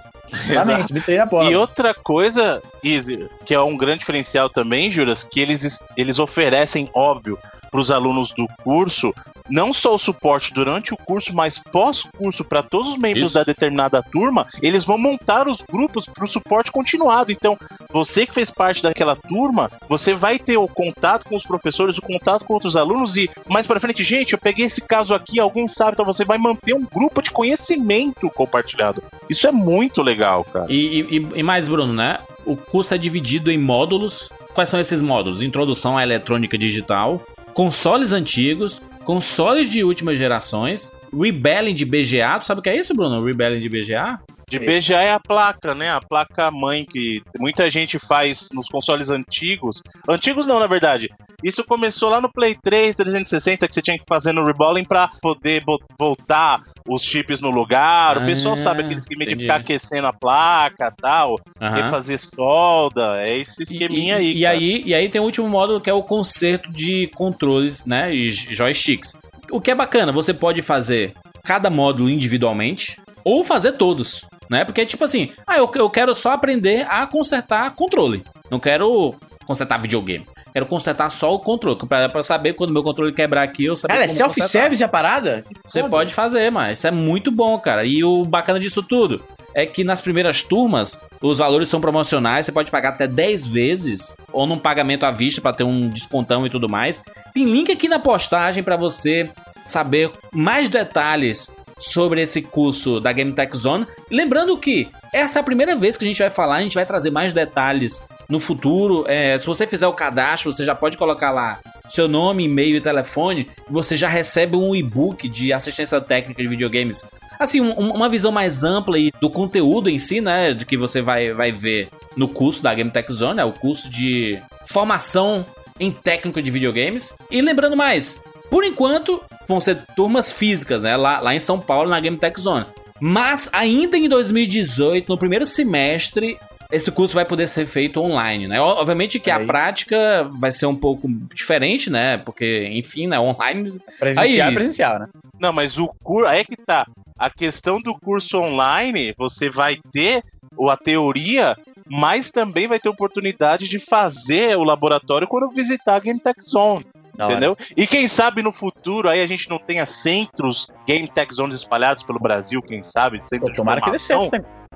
Exatamente, 0.50 0.93
me 0.93 1.02
treina. 1.02 1.28
E 1.50 1.56
outra 1.56 1.93
coisa, 1.93 2.62
Easy, 2.84 3.28
que 3.46 3.54
é 3.54 3.62
um 3.62 3.78
grande 3.78 4.00
diferencial 4.00 4.50
também, 4.50 4.89
Juras, 4.89 5.24
que 5.24 5.39
eles, 5.39 5.80
eles 5.96 6.20
oferecem, 6.20 6.89
óbvio, 6.93 7.38
para 7.78 7.82
os 7.82 7.92
alunos 7.92 8.34
do 8.34 8.48
curso, 8.63 9.13
não 9.48 9.72
só 9.72 9.94
o 9.94 10.00
suporte 10.00 10.52
durante 10.52 10.96
o 10.96 10.98
curso, 10.98 11.32
mas 11.32 11.60
pós-curso 11.60 12.44
para 12.44 12.63
todos 12.63 12.94
os 12.94 12.98
membros 12.98 13.28
Isso. 13.28 13.34
da 13.36 13.44
determinada 13.44 14.02
turma, 14.02 14.48
eles 14.63 14.84
vão 14.84 14.98
montar 14.98 15.48
os 15.48 15.62
grupos 15.62 16.08
para 16.08 16.26
o 16.26 16.28
suporte 16.28 16.72
continuado. 16.72 17.32
Então, 17.32 17.56
você 17.92 18.26
que 18.26 18.34
fez 18.34 18.50
parte 18.50 18.82
daquela 18.82 19.16
turma, 19.16 19.70
você 19.88 20.16
vai 20.16 20.40
ter 20.40 20.58
o 20.58 20.68
contato 20.68 21.30
com 21.30 21.36
os 21.36 21.44
professores, 21.44 22.00
o 22.00 22.02
contato 22.02 22.46
com 22.46 22.56
outros 22.56 22.76
alunos 22.76 23.16
e 23.16 23.30
mais 23.48 23.68
para 23.68 23.80
frente, 23.80 24.04
gente, 24.04 24.34
eu 24.34 24.40
peguei 24.40 24.66
esse 24.66 24.82
caso 24.82 25.13
aqui, 25.13 25.40
alguém 25.40 25.68
sabe, 25.68 25.92
então 25.92 26.06
você 26.06 26.26
vai 26.26 26.40
manter 26.40 26.74
um 26.74 26.84
grupo 26.84 27.22
de 27.22 27.30
conhecimento 27.30 28.28
compartilhado. 28.32 29.04
Isso 29.30 29.48
é 29.48 29.52
muito 29.52 30.02
legal, 30.02 30.44
cara. 30.44 30.66
E, 30.68 31.02
e, 31.02 31.40
e 31.40 31.44
mais, 31.44 31.70
Bruno, 31.70 31.94
né? 31.94 32.22
O 32.44 32.58
curso 32.58 32.96
é 32.96 32.98
dividido 32.98 33.52
em 33.52 33.58
módulos. 33.58 34.32
Quais 34.56 34.70
são 34.70 34.80
esses 34.80 35.00
módulos? 35.00 35.44
Introdução 35.44 35.96
à 35.96 36.02
eletrônica 36.02 36.58
digital, 36.58 37.22
consoles 37.58 38.13
antigos, 38.13 38.80
consoles 39.04 39.67
de 39.67 39.84
últimas 39.84 40.20
gerações, 40.20 40.91
Rebelling 41.12 41.74
de 41.74 41.86
BGA. 41.86 42.38
Tu 42.38 42.46
sabe 42.46 42.60
o 42.60 42.62
que 42.62 42.70
é 42.70 42.78
isso, 42.78 42.93
Bruno? 42.93 43.26
Rebelling 43.26 43.60
de 43.60 43.67
BGA? 43.67 44.20
De 44.48 44.60
BGA 44.60 45.02
é 45.02 45.12
a 45.12 45.20
placa, 45.20 45.74
né? 45.74 45.89
A 45.89 46.00
placa 46.00 46.52
mãe 46.52 46.86
que 46.86 47.20
muita 47.39 47.67
gente 47.72 47.98
faz 47.98 48.50
nos 48.54 48.70
consoles 48.70 49.10
antigos. 49.10 49.82
Antigos 50.08 50.46
não, 50.46 50.60
na 50.60 50.67
verdade. 50.67 51.10
Isso 51.43 51.63
começou 51.63 52.12
lá 52.12 52.22
no 52.22 52.32
Play 52.32 52.56
3 52.63 52.96
360 52.96 53.67
que 53.67 53.74
você 53.74 53.82
tinha 53.82 53.98
que 53.98 54.06
fazer 54.08 54.34
no 54.34 54.46
reballing 54.46 54.86
para 54.86 55.08
poder 55.20 55.63
voltar 56.00 56.62
os 56.88 57.02
chips 57.02 57.39
no 57.39 57.50
lugar. 57.50 58.17
Ah, 58.17 58.21
o 58.21 58.26
pessoal 58.26 58.54
ah, 58.54 58.58
sabe 58.58 58.84
aquele 58.84 59.00
esquema 59.00 59.26
de 59.26 59.36
ficar 59.36 59.58
aquecendo 59.58 60.08
a 60.08 60.13
placa 60.13 60.91
tal, 60.91 61.36
uhum. 61.60 61.69
refazer 61.69 62.19
solda. 62.19 63.21
É 63.21 63.38
esse 63.38 63.63
esqueminha 63.63 64.15
e, 64.15 64.17
aí. 64.17 64.38
E 64.38 64.45
aí, 64.45 64.84
e 64.86 64.95
aí 64.95 65.10
tem 65.10 65.21
o 65.21 65.23
último 65.23 65.47
módulo 65.47 65.82
que 65.82 65.89
é 65.89 65.93
o 65.93 66.04
conserto 66.04 66.71
de 66.71 67.08
controles, 67.15 67.86
né? 67.86 68.13
E 68.13 68.32
joysticks. 68.32 69.15
O 69.52 69.62
que 69.62 69.71
é 69.71 69.76
bacana, 69.76 70.12
você 70.12 70.34
pode 70.34 70.62
fazer 70.62 71.13
cada 71.43 71.69
módulo 71.69 72.10
individualmente 72.10 73.00
ou 73.23 73.43
fazer 73.43 73.73
todos, 73.73 74.26
né? 74.50 74.65
Porque 74.65 74.86
tipo 74.86 75.04
assim, 75.04 75.32
ah, 75.45 75.58
eu, 75.58 75.69
eu 75.76 75.89
quero 75.89 76.13
só 76.13 76.32
aprender 76.32 76.86
a 76.89 77.06
consertar 77.06 77.73
controle. 77.76 78.23
Não 78.50 78.60
quero 78.60 79.15
consertar 79.45 79.80
videogame. 79.80 80.26
Quero 80.58 80.65
consertar 80.65 81.12
só 81.12 81.36
o 81.36 81.39
controle. 81.39 81.78
Pra, 81.88 82.10
pra 82.10 82.24
saber 82.24 82.54
quando 82.54 82.74
meu 82.74 82.82
controle 82.82 83.13
quebrar 83.13 83.43
aqui, 83.43 83.65
eu 83.65 83.76
saber. 83.76 83.93
Ela 83.93 84.06
é 84.06 84.08
self-service 84.08 84.84
a 84.84 84.88
parada? 84.88 85.46
Você 85.63 85.88
pode 85.88 86.15
fazer, 86.15 86.50
mas 86.50 86.80
isso 86.80 86.88
é 86.88 86.89
muito 86.89 87.30
bom, 87.30 87.60
cara. 87.60 87.86
E 87.86 88.04
o 88.04 88.26
bacana 88.26 88.60
disso 88.60 88.82
tudo 88.82 89.24
é 89.54 89.67
que 89.67 89.84
nas 89.84 90.02
primeiras 90.02 90.41
turmas 90.41 91.00
os 91.22 91.38
valores 91.38 91.70
são 91.70 91.80
promocionais, 91.80 92.48
você 92.48 92.52
pode 92.52 92.72
pagar 92.72 92.89
até 92.89 93.06
10 93.06 93.46
vezes 93.46 94.17
ou 94.34 94.48
num 94.48 94.58
pagamento 94.58 95.06
à 95.06 95.12
vista 95.12 95.39
para 95.39 95.54
ter 95.54 95.63
um 95.63 95.89
descontão 95.89 96.43
e 96.43 96.50
tudo 96.50 96.67
mais. 96.67 97.04
Tem 97.36 97.46
link 97.46 97.72
aqui 97.72 97.88
na 97.88 98.00
postagem 98.00 98.63
para 98.63 98.76
você 98.76 99.30
saber 99.63 100.10
mais 100.32 100.70
detalhes 100.70 101.52
sobre 101.78 102.20
esse 102.20 102.41
curso 102.41 103.00
da 103.00 103.12
Game 103.12 103.32
Tech 103.32 103.56
Zone. 103.56 103.86
Lembrando 104.10 104.58
que 104.58 104.89
essa 105.13 105.38
é 105.38 105.41
a 105.41 105.46
primeira 105.46 105.76
vez 105.76 105.98
que 105.98 106.04
a 106.04 106.08
gente 106.08 106.17
vai 106.17 106.32
falar, 106.32 106.56
a 106.56 106.62
gente 106.62 106.74
vai 106.74 106.86
trazer 106.88 107.12
mais 107.12 107.32
detalhes 107.32 108.02
no 108.28 108.40
futuro. 108.40 109.06
É, 109.08 109.38
se 109.38 109.46
você 109.46 109.66
fizer 109.66 109.88
o 109.88 109.94
cadastro, 109.94 110.52
você 110.52 110.66
já 110.66 110.76
pode 110.76 110.98
colocar 110.98 111.32
lá 111.32 111.60
seu 111.88 112.08
nome, 112.08 112.44
e-mail 112.44 112.78
e 112.78 112.82
telefone, 112.82 113.48
você 113.70 113.96
já 113.96 114.10
recebe 114.10 114.56
um 114.56 114.76
e-book 114.76 115.30
de 115.30 115.54
assistência 115.54 116.02
técnica 116.02 116.42
de 116.42 116.48
videogames. 116.48 117.06
Assim, 117.40 117.62
um, 117.62 117.72
uma 117.72 118.10
visão 118.10 118.32
mais 118.32 118.63
ampla 118.63 118.98
aí 118.98 119.12
do 119.22 119.30
conteúdo 119.30 119.90
em 119.90 120.00
si, 120.00 120.20
né? 120.20 120.54
Do 120.54 120.66
que 120.66 120.76
você 120.76 121.02
vai, 121.02 121.32
vai 121.34 121.52
ver 121.52 121.90
no 122.16 122.28
curso 122.28 122.62
da 122.62 122.74
Game 122.74 122.90
Tech 122.90 123.12
Zone, 123.12 123.40
é 123.40 123.46
o 123.46 123.54
curso 123.54 123.90
de 123.90 124.40
formação 124.66 125.46
em 125.80 125.92
técnico 125.92 126.42
de 126.42 126.52
videogames. 126.52 127.16
E 127.30 127.42
lembrando 127.42 127.78
mais, 127.78 128.22
por 128.50 128.63
enquanto, 128.63 129.22
vão 129.48 129.60
ser 129.60 129.78
turmas 129.96 130.32
físicas, 130.32 130.84
né? 130.84 130.98
Lá, 130.98 131.20
lá 131.20 131.36
em 131.36 131.40
São 131.40 131.60
Paulo, 131.60 131.90
na 131.90 132.00
Game 132.00 132.18
Tech 132.18 132.40
Zone. 132.40 132.66
Mas 133.00 133.50
ainda 133.54 133.96
em 133.98 134.10
2018, 134.10 135.08
no 135.08 135.18
primeiro 135.18 135.46
semestre, 135.46 136.38
esse 136.71 136.91
curso 136.91 137.15
vai 137.15 137.25
poder 137.25 137.47
ser 137.47 137.65
feito 137.65 138.01
online, 138.01 138.47
né? 138.47 138.60
Obviamente 138.60 139.19
que 139.19 139.32
a 139.32 139.39
prática 139.39 140.23
vai 140.39 140.51
ser 140.51 140.65
um 140.65 140.75
pouco 140.75 141.08
diferente, 141.34 141.89
né? 141.89 142.17
Porque, 142.17 142.67
enfim, 142.71 143.08
né? 143.08 143.19
Online. 143.19 143.80
Presencial 143.99 144.49
é 144.49 144.53
presencial, 144.53 144.99
né? 144.99 145.08
Não, 145.39 145.53
mas 145.53 145.77
o 145.77 145.88
curso. 146.03 146.27
Aí 146.27 146.39
é 146.39 146.43
que 146.43 146.58
tá. 146.58 146.86
A 147.17 147.30
questão 147.30 147.82
do 147.82 147.97
curso 147.97 148.38
online, 148.38 149.13
você 149.17 149.49
vai 149.49 149.77
ter 149.91 150.21
a 150.69 150.77
teoria, 150.77 151.56
mas 151.89 152.32
também 152.32 152.67
vai 152.67 152.80
ter 152.80 152.89
oportunidade 152.89 153.67
de 153.67 153.80
fazer 153.80 154.58
o 154.58 154.63
laboratório 154.63 155.27
quando 155.27 155.49
visitar 155.49 155.95
a 155.95 155.99
Game 155.99 156.19
Tech 156.19 156.39
Zone. 156.43 156.86
Entendeu? 157.19 157.58
E 157.75 157.88
quem 157.88 158.08
sabe 158.08 158.43
no 158.43 158.53
futuro 158.53 159.10
aí 159.10 159.23
a 159.23 159.27
gente 159.27 159.49
não 159.49 159.58
tenha 159.58 159.88
centros 159.88 160.67
Game 160.86 161.08
Tech 161.08 161.34
Zones 161.34 161.56
espalhados 161.56 162.03
pelo 162.03 162.19
Brasil, 162.19 162.62
quem 162.62 162.84
sabe? 162.84 163.19
Centros 163.23 163.51
Pô, 163.51 163.56
tomara 163.56 163.82
que 163.82 163.89
dê 163.89 163.97
certo, 163.97 164.30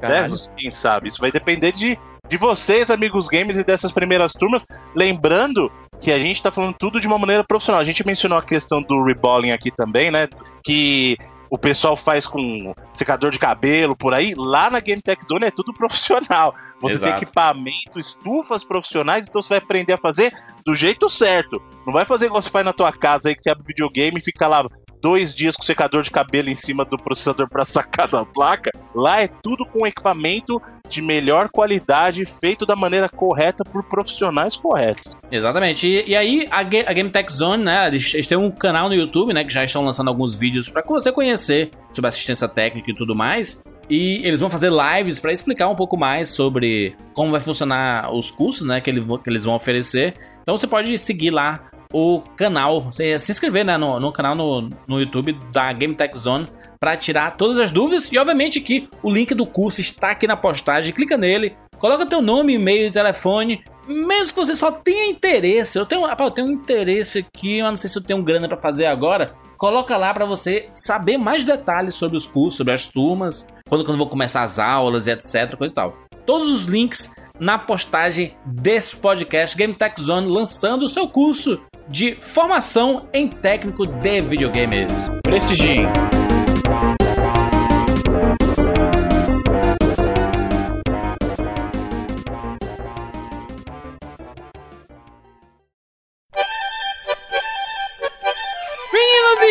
né? 0.09 0.29
Quem 0.57 0.71
sabe? 0.71 1.09
Isso 1.09 1.19
vai 1.19 1.31
depender 1.31 1.71
de, 1.71 1.97
de 2.27 2.37
vocês, 2.37 2.89
amigos 2.89 3.27
gamers, 3.27 3.59
e 3.59 3.63
dessas 3.63 3.91
primeiras 3.91 4.33
turmas. 4.33 4.65
Lembrando 4.95 5.71
que 5.99 6.11
a 6.11 6.17
gente 6.17 6.41
tá 6.41 6.51
falando 6.51 6.75
tudo 6.75 6.99
de 6.99 7.07
uma 7.07 7.17
maneira 7.19 7.43
profissional. 7.43 7.81
A 7.81 7.85
gente 7.85 8.05
mencionou 8.05 8.37
a 8.37 8.43
questão 8.43 8.81
do 8.81 9.03
reballing 9.03 9.51
aqui 9.51 9.71
também, 9.71 10.09
né? 10.09 10.27
Que 10.63 11.17
o 11.51 11.57
pessoal 11.57 11.97
faz 11.97 12.25
com 12.25 12.73
secador 12.93 13.29
de 13.29 13.37
cabelo 13.37 13.95
por 13.95 14.13
aí. 14.13 14.33
Lá 14.35 14.69
na 14.69 14.79
Game 14.79 15.01
Tech 15.01 15.23
Zone 15.25 15.45
é 15.45 15.51
tudo 15.51 15.73
profissional. 15.73 16.55
Você 16.81 16.95
Exato. 16.95 17.11
tem 17.11 17.21
equipamento, 17.21 17.99
estufas 17.99 18.63
profissionais, 18.63 19.27
então 19.27 19.41
você 19.41 19.49
vai 19.49 19.57
aprender 19.59 19.93
a 19.93 19.97
fazer 19.97 20.33
do 20.65 20.73
jeito 20.73 21.07
certo. 21.07 21.61
Não 21.85 21.93
vai 21.93 22.05
fazer 22.05 22.25
igual 22.25 22.41
você 22.41 22.49
faz 22.49 22.65
na 22.65 22.73
tua 22.73 22.91
casa 22.91 23.29
aí 23.29 23.35
que 23.35 23.43
você 23.43 23.51
abre 23.51 23.65
videogame 23.67 24.19
e 24.19 24.23
fica 24.23 24.47
lá 24.47 24.65
dois 25.01 25.33
dias 25.33 25.55
com 25.55 25.63
secador 25.63 26.03
de 26.03 26.11
cabelo 26.11 26.49
em 26.49 26.55
cima 26.55 26.85
do 26.85 26.97
processador 26.97 27.49
para 27.49 27.65
sacar 27.65 28.07
da 28.07 28.23
placa. 28.23 28.71
Lá 28.93 29.21
é 29.21 29.27
tudo 29.27 29.65
com 29.65 29.87
equipamento 29.87 30.61
de 30.87 31.01
melhor 31.01 31.49
qualidade, 31.49 32.25
feito 32.25 32.65
da 32.65 32.75
maneira 32.75 33.07
correta 33.07 33.63
por 33.63 33.81
profissionais 33.83 34.57
corretos. 34.57 35.13
Exatamente. 35.31 35.87
E, 35.87 36.09
e 36.09 36.15
aí, 36.15 36.47
a, 36.51 36.61
Ga 36.63 36.83
a 36.85 36.93
Game 36.93 37.09
Tech 37.09 37.31
Zone, 37.31 37.63
né? 37.63 37.87
Eles 37.87 38.27
têm 38.27 38.37
um 38.37 38.51
canal 38.51 38.89
no 38.89 38.95
YouTube, 38.95 39.33
né? 39.33 39.43
Que 39.43 39.53
já 39.53 39.63
estão 39.63 39.83
lançando 39.85 40.09
alguns 40.09 40.35
vídeos 40.35 40.69
para 40.69 40.83
você 40.83 41.11
conhecer 41.11 41.71
sobre 41.93 42.09
assistência 42.09 42.47
técnica 42.47 42.91
e 42.91 42.93
tudo 42.93 43.15
mais. 43.15 43.63
E 43.89 44.21
eles 44.25 44.39
vão 44.39 44.49
fazer 44.49 44.71
lives 44.71 45.19
para 45.19 45.31
explicar 45.31 45.67
um 45.67 45.75
pouco 45.75 45.97
mais 45.97 46.29
sobre 46.29 46.95
como 47.13 47.31
vai 47.31 47.41
funcionar 47.41 48.13
os 48.13 48.29
cursos, 48.29 48.67
né? 48.67 48.81
Que, 48.81 48.89
ele, 48.89 49.01
que 49.01 49.29
eles 49.29 49.45
vão 49.45 49.55
oferecer. 49.55 50.13
Então 50.41 50.57
você 50.57 50.67
pode 50.67 50.97
seguir 50.97 51.31
lá 51.31 51.71
o 51.93 52.21
canal, 52.35 52.91
se 52.91 53.31
inscrever 53.31 53.65
né, 53.65 53.77
no, 53.77 53.99
no 53.99 54.11
canal 54.11 54.35
no, 54.35 54.69
no 54.87 54.99
YouTube 54.99 55.37
da 55.51 55.71
Game 55.73 55.95
Tech 55.95 56.17
Zone 56.17 56.47
para 56.79 56.97
tirar 56.97 57.37
todas 57.37 57.59
as 57.59 57.71
dúvidas. 57.71 58.11
E 58.11 58.17
obviamente 58.17 58.59
que 58.59 58.89
o 59.03 59.11
link 59.11 59.33
do 59.33 59.45
curso 59.45 59.81
está 59.81 60.11
aqui 60.11 60.25
na 60.25 60.35
postagem. 60.35 60.93
Clica 60.93 61.17
nele, 61.17 61.55
coloca 61.77 62.05
teu 62.05 62.21
nome, 62.21 62.53
e-mail 62.53 62.91
telefone. 62.91 63.63
Mesmo 63.87 64.33
que 64.33 64.45
você 64.45 64.55
só 64.55 64.71
tenha 64.71 65.09
interesse, 65.09 65.77
eu 65.77 65.85
tenho, 65.85 66.05
rapaz, 66.05 66.29
eu 66.29 66.35
tenho 66.35 66.47
um 66.47 66.51
interesse 66.51 67.19
aqui, 67.19 67.61
mas 67.61 67.71
não 67.71 67.77
sei 67.77 67.89
se 67.89 67.97
eu 67.97 68.03
tenho 68.03 68.23
grana 68.23 68.47
para 68.47 68.57
fazer 68.57 68.85
agora. 68.85 69.33
Coloca 69.57 69.95
lá 69.97 70.13
para 70.13 70.25
você 70.25 70.67
saber 70.71 71.17
mais 71.17 71.43
detalhes 71.43 71.93
sobre 71.93 72.17
os 72.17 72.25
cursos, 72.25 72.57
sobre 72.57 72.73
as 72.73 72.87
turmas, 72.87 73.47
quando, 73.69 73.85
quando 73.85 73.97
vou 73.97 74.07
começar 74.07 74.41
as 74.41 74.57
aulas 74.57 75.07
e 75.07 75.11
etc, 75.11 75.55
coisa 75.55 75.73
e 75.73 75.75
tal. 75.75 75.97
Todos 76.25 76.47
os 76.47 76.65
links 76.65 77.11
na 77.39 77.57
postagem 77.57 78.35
desse 78.45 78.95
podcast 78.95 79.57
Game 79.57 79.73
Tech 79.73 79.99
Zone 79.99 80.27
lançando 80.27 80.83
o 80.83 80.89
seu 80.89 81.07
curso 81.07 81.59
de 81.91 82.15
formação 82.15 83.07
em 83.13 83.27
técnico 83.27 83.85
de 83.85 84.21
videogames. 84.21 85.09
Prestigiem. 85.23 85.87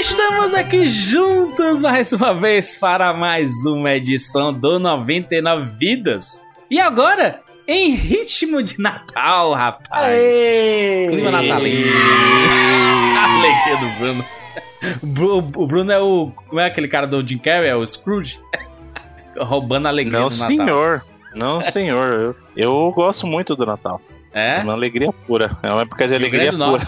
estamos 0.00 0.54
aqui 0.54 0.88
juntos 0.88 1.80
mais 1.82 2.10
uma 2.12 2.32
vez 2.32 2.74
para 2.74 3.12
mais 3.12 3.66
uma 3.66 3.92
edição 3.92 4.50
do 4.50 4.78
99 4.78 5.76
Vidas. 5.78 6.42
E 6.70 6.80
agora, 6.80 7.42
em 7.70 7.94
ritmo 7.94 8.60
de 8.62 8.80
Natal, 8.80 9.52
rapaz. 9.52 10.04
Aê! 10.04 11.06
Clima 11.08 11.30
natalino. 11.30 11.92
Alegria 13.16 13.76
do 13.76 13.98
Bruno. 13.98 14.24
O 15.54 15.66
Bruno 15.66 15.92
é 15.92 16.00
o. 16.00 16.32
Como 16.48 16.60
é 16.60 16.66
aquele 16.66 16.88
cara 16.88 17.06
do 17.06 17.26
Jim 17.26 17.38
Carrey? 17.38 17.68
É 17.68 17.76
o 17.76 17.86
Scrooge? 17.86 18.40
Roubando 19.38 19.86
a 19.86 19.88
alegria 19.88 20.18
Não, 20.18 20.28
do 20.28 20.34
Natal. 20.34 20.48
senhor. 20.48 21.04
Não, 21.34 21.62
senhor. 21.62 22.12
Eu, 22.12 22.36
eu 22.56 22.92
gosto 22.92 23.24
muito 23.24 23.54
do 23.54 23.64
Natal. 23.64 24.00
É? 24.34 24.56
É 24.56 24.62
uma 24.62 24.72
alegria 24.72 25.12
pura. 25.12 25.56
É 25.62 25.70
uma 25.70 25.82
época 25.82 26.08
de 26.08 26.14
alegria 26.16 26.52
pura. 26.52 26.82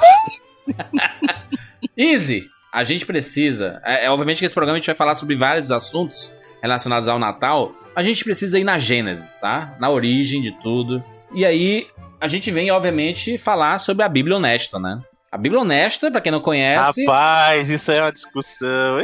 Easy, 1.97 2.47
a 2.73 2.83
gente 2.83 3.07
precisa. 3.07 3.81
É, 3.85 4.07
é, 4.07 4.11
obviamente 4.11 4.41
que 4.41 4.47
esse 4.47 4.55
programa 4.55 4.79
a 4.79 4.81
gente 4.81 4.87
vai 4.87 4.97
falar 4.97 5.15
sobre 5.15 5.37
vários 5.37 5.71
assuntos 5.71 6.33
relacionados 6.61 7.07
ao 7.07 7.21
Natal, 7.21 7.73
a 7.95 8.03
gente 8.03 8.25
precisa 8.25 8.59
ir 8.59 8.65
na 8.65 8.79
Gênesis, 8.79 9.39
tá? 9.39 9.77
Na 9.79 9.91
origem 9.91 10.41
de 10.41 10.53
tudo. 10.63 11.03
E 11.35 11.45
aí 11.45 11.87
a 12.21 12.27
gente 12.27 12.51
vem, 12.51 12.71
obviamente, 12.71 13.37
falar 13.37 13.79
sobre 13.79 14.05
a 14.05 14.09
Bíblia 14.09 14.37
honesta, 14.37 14.79
né? 14.79 15.01
A 15.31 15.39
Bíblia 15.39 15.63
honesta, 15.63 16.11
para 16.11 16.21
quem 16.21 16.31
não 16.31 16.41
conhece. 16.41 17.05
Rapaz, 17.05 17.71
isso 17.71 17.91
aí 17.91 17.99
é 17.99 18.03
uma 18.03 18.13
discussão. 18.13 18.99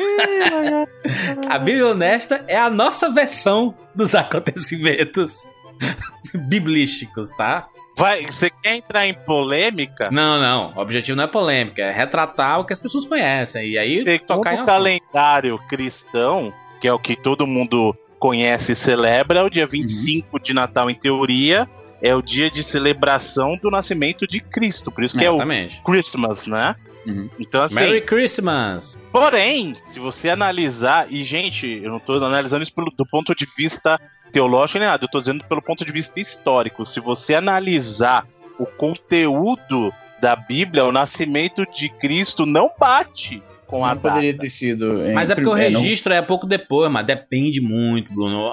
a 1.48 1.58
Bíblia 1.58 1.86
honesta 1.86 2.44
é 2.46 2.58
a 2.58 2.68
nossa 2.68 3.10
versão 3.10 3.74
dos 3.94 4.14
acontecimentos 4.14 5.32
biblísticos, 6.34 7.30
tá? 7.30 7.66
Vai, 7.96 8.26
você 8.26 8.50
quer 8.50 8.76
entrar 8.76 9.06
em 9.06 9.14
polêmica? 9.14 10.10
Não, 10.10 10.38
não. 10.38 10.72
O 10.76 10.80
objetivo 10.80 11.16
não 11.16 11.24
é 11.24 11.26
polêmica, 11.26 11.82
é 11.82 11.90
retratar 11.90 12.60
o 12.60 12.64
que 12.64 12.72
as 12.72 12.80
pessoas 12.80 13.04
conhecem. 13.04 13.70
E 13.70 13.78
aí 13.78 14.04
Segundo 14.04 14.26
tocar 14.26 14.54
em 14.54 14.62
o 14.62 14.66
calendário 14.66 15.58
cristão, 15.66 16.52
que 16.80 16.86
é 16.86 16.92
o 16.92 16.98
que 16.98 17.16
todo 17.16 17.46
mundo 17.46 17.96
conhece 18.18 18.72
e 18.72 18.76
celebra, 18.76 19.44
o 19.44 19.50
dia 19.50 19.66
25 19.66 20.28
uhum. 20.32 20.42
de 20.42 20.52
Natal, 20.52 20.90
em 20.90 20.94
teoria, 20.94 21.68
é 22.00 22.14
o 22.14 22.22
dia 22.22 22.50
de 22.50 22.62
celebração 22.62 23.56
do 23.56 23.70
nascimento 23.70 24.26
de 24.26 24.40
Cristo. 24.40 24.90
Por 24.90 25.04
isso 25.04 25.16
que 25.16 25.24
Exatamente. 25.24 25.76
é 25.76 25.80
o 25.80 25.84
Christmas, 25.84 26.46
né? 26.46 26.76
Uhum. 27.06 27.30
Então, 27.38 27.62
assim, 27.62 27.76
Merry 27.76 28.02
Christmas! 28.02 28.98
Porém, 29.10 29.74
se 29.86 29.98
você 29.98 30.28
analisar, 30.28 31.10
e 31.10 31.24
gente, 31.24 31.66
eu 31.82 31.90
não 31.90 31.96
estou 31.96 32.16
analisando 32.22 32.62
isso 32.62 32.72
pelo, 32.72 32.90
do 32.90 33.06
ponto 33.06 33.34
de 33.34 33.46
vista 33.56 34.00
teológico 34.30 34.78
nem 34.78 34.88
nada, 34.88 35.04
eu 35.04 35.06
estou 35.06 35.20
dizendo 35.20 35.42
pelo 35.44 35.62
ponto 35.62 35.84
de 35.84 35.92
vista 35.92 36.20
histórico. 36.20 36.84
Se 36.84 37.00
você 37.00 37.34
analisar 37.34 38.26
o 38.58 38.66
conteúdo 38.66 39.92
da 40.20 40.36
Bíblia, 40.36 40.84
o 40.84 40.92
nascimento 40.92 41.64
de 41.72 41.88
Cristo 41.88 42.44
não 42.44 42.70
bate 42.78 43.42
com 43.68 43.84
a 43.84 43.94
poderia 43.94 44.36
ter 44.36 44.48
sido. 44.48 45.04
Mas 45.14 45.30
é 45.30 45.34
porque 45.34 45.48
o 45.48 45.52
registro 45.52 46.12
é, 46.12 46.16
é 46.16 46.22
pouco 46.22 46.46
depois, 46.46 46.90
mas 46.90 47.06
depende 47.06 47.60
muito, 47.60 48.12
Bruno. 48.12 48.52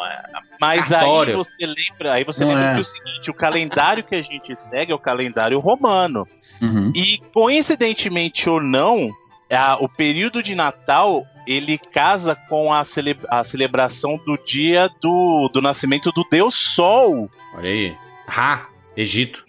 Mas 0.60 0.88
Cartório. 0.88 1.34
aí 1.34 1.38
você 1.38 1.66
lembra, 1.66 2.14
aí 2.14 2.24
você 2.24 2.46
lembra 2.46 2.72
é. 2.72 2.76
que 2.76 2.82
o 2.82 2.86
seguinte, 2.86 3.32
o 3.32 3.34
calendário 3.34 4.04
que 4.04 4.16
a 4.16 4.22
gente 4.22 4.56
segue 4.56 4.92
é 4.92 4.96
o 4.96 5.00
calendário 5.00 5.60
romano. 5.60 6.28
Uhum. 6.62 6.92
E 6.94 7.18
coincidentemente 7.34 8.50
ou 8.50 8.62
não, 8.62 9.10
a, 9.52 9.78
o 9.82 9.88
período 9.90 10.44
de 10.44 10.54
Natal 10.54 11.26
ele 11.48 11.78
casa 11.78 12.36
com 12.36 12.74
a, 12.74 12.84
cele, 12.84 13.18
a 13.30 13.44
celebração 13.44 14.20
do 14.26 14.38
dia 14.44 14.90
do, 15.02 15.50
do 15.54 15.62
nascimento 15.62 16.12
do 16.12 16.26
Deus 16.30 16.56
Sol. 16.56 17.30
Olha 17.56 17.70
aí. 17.70 17.96
Ra, 18.28 18.68
Egito. 18.98 19.44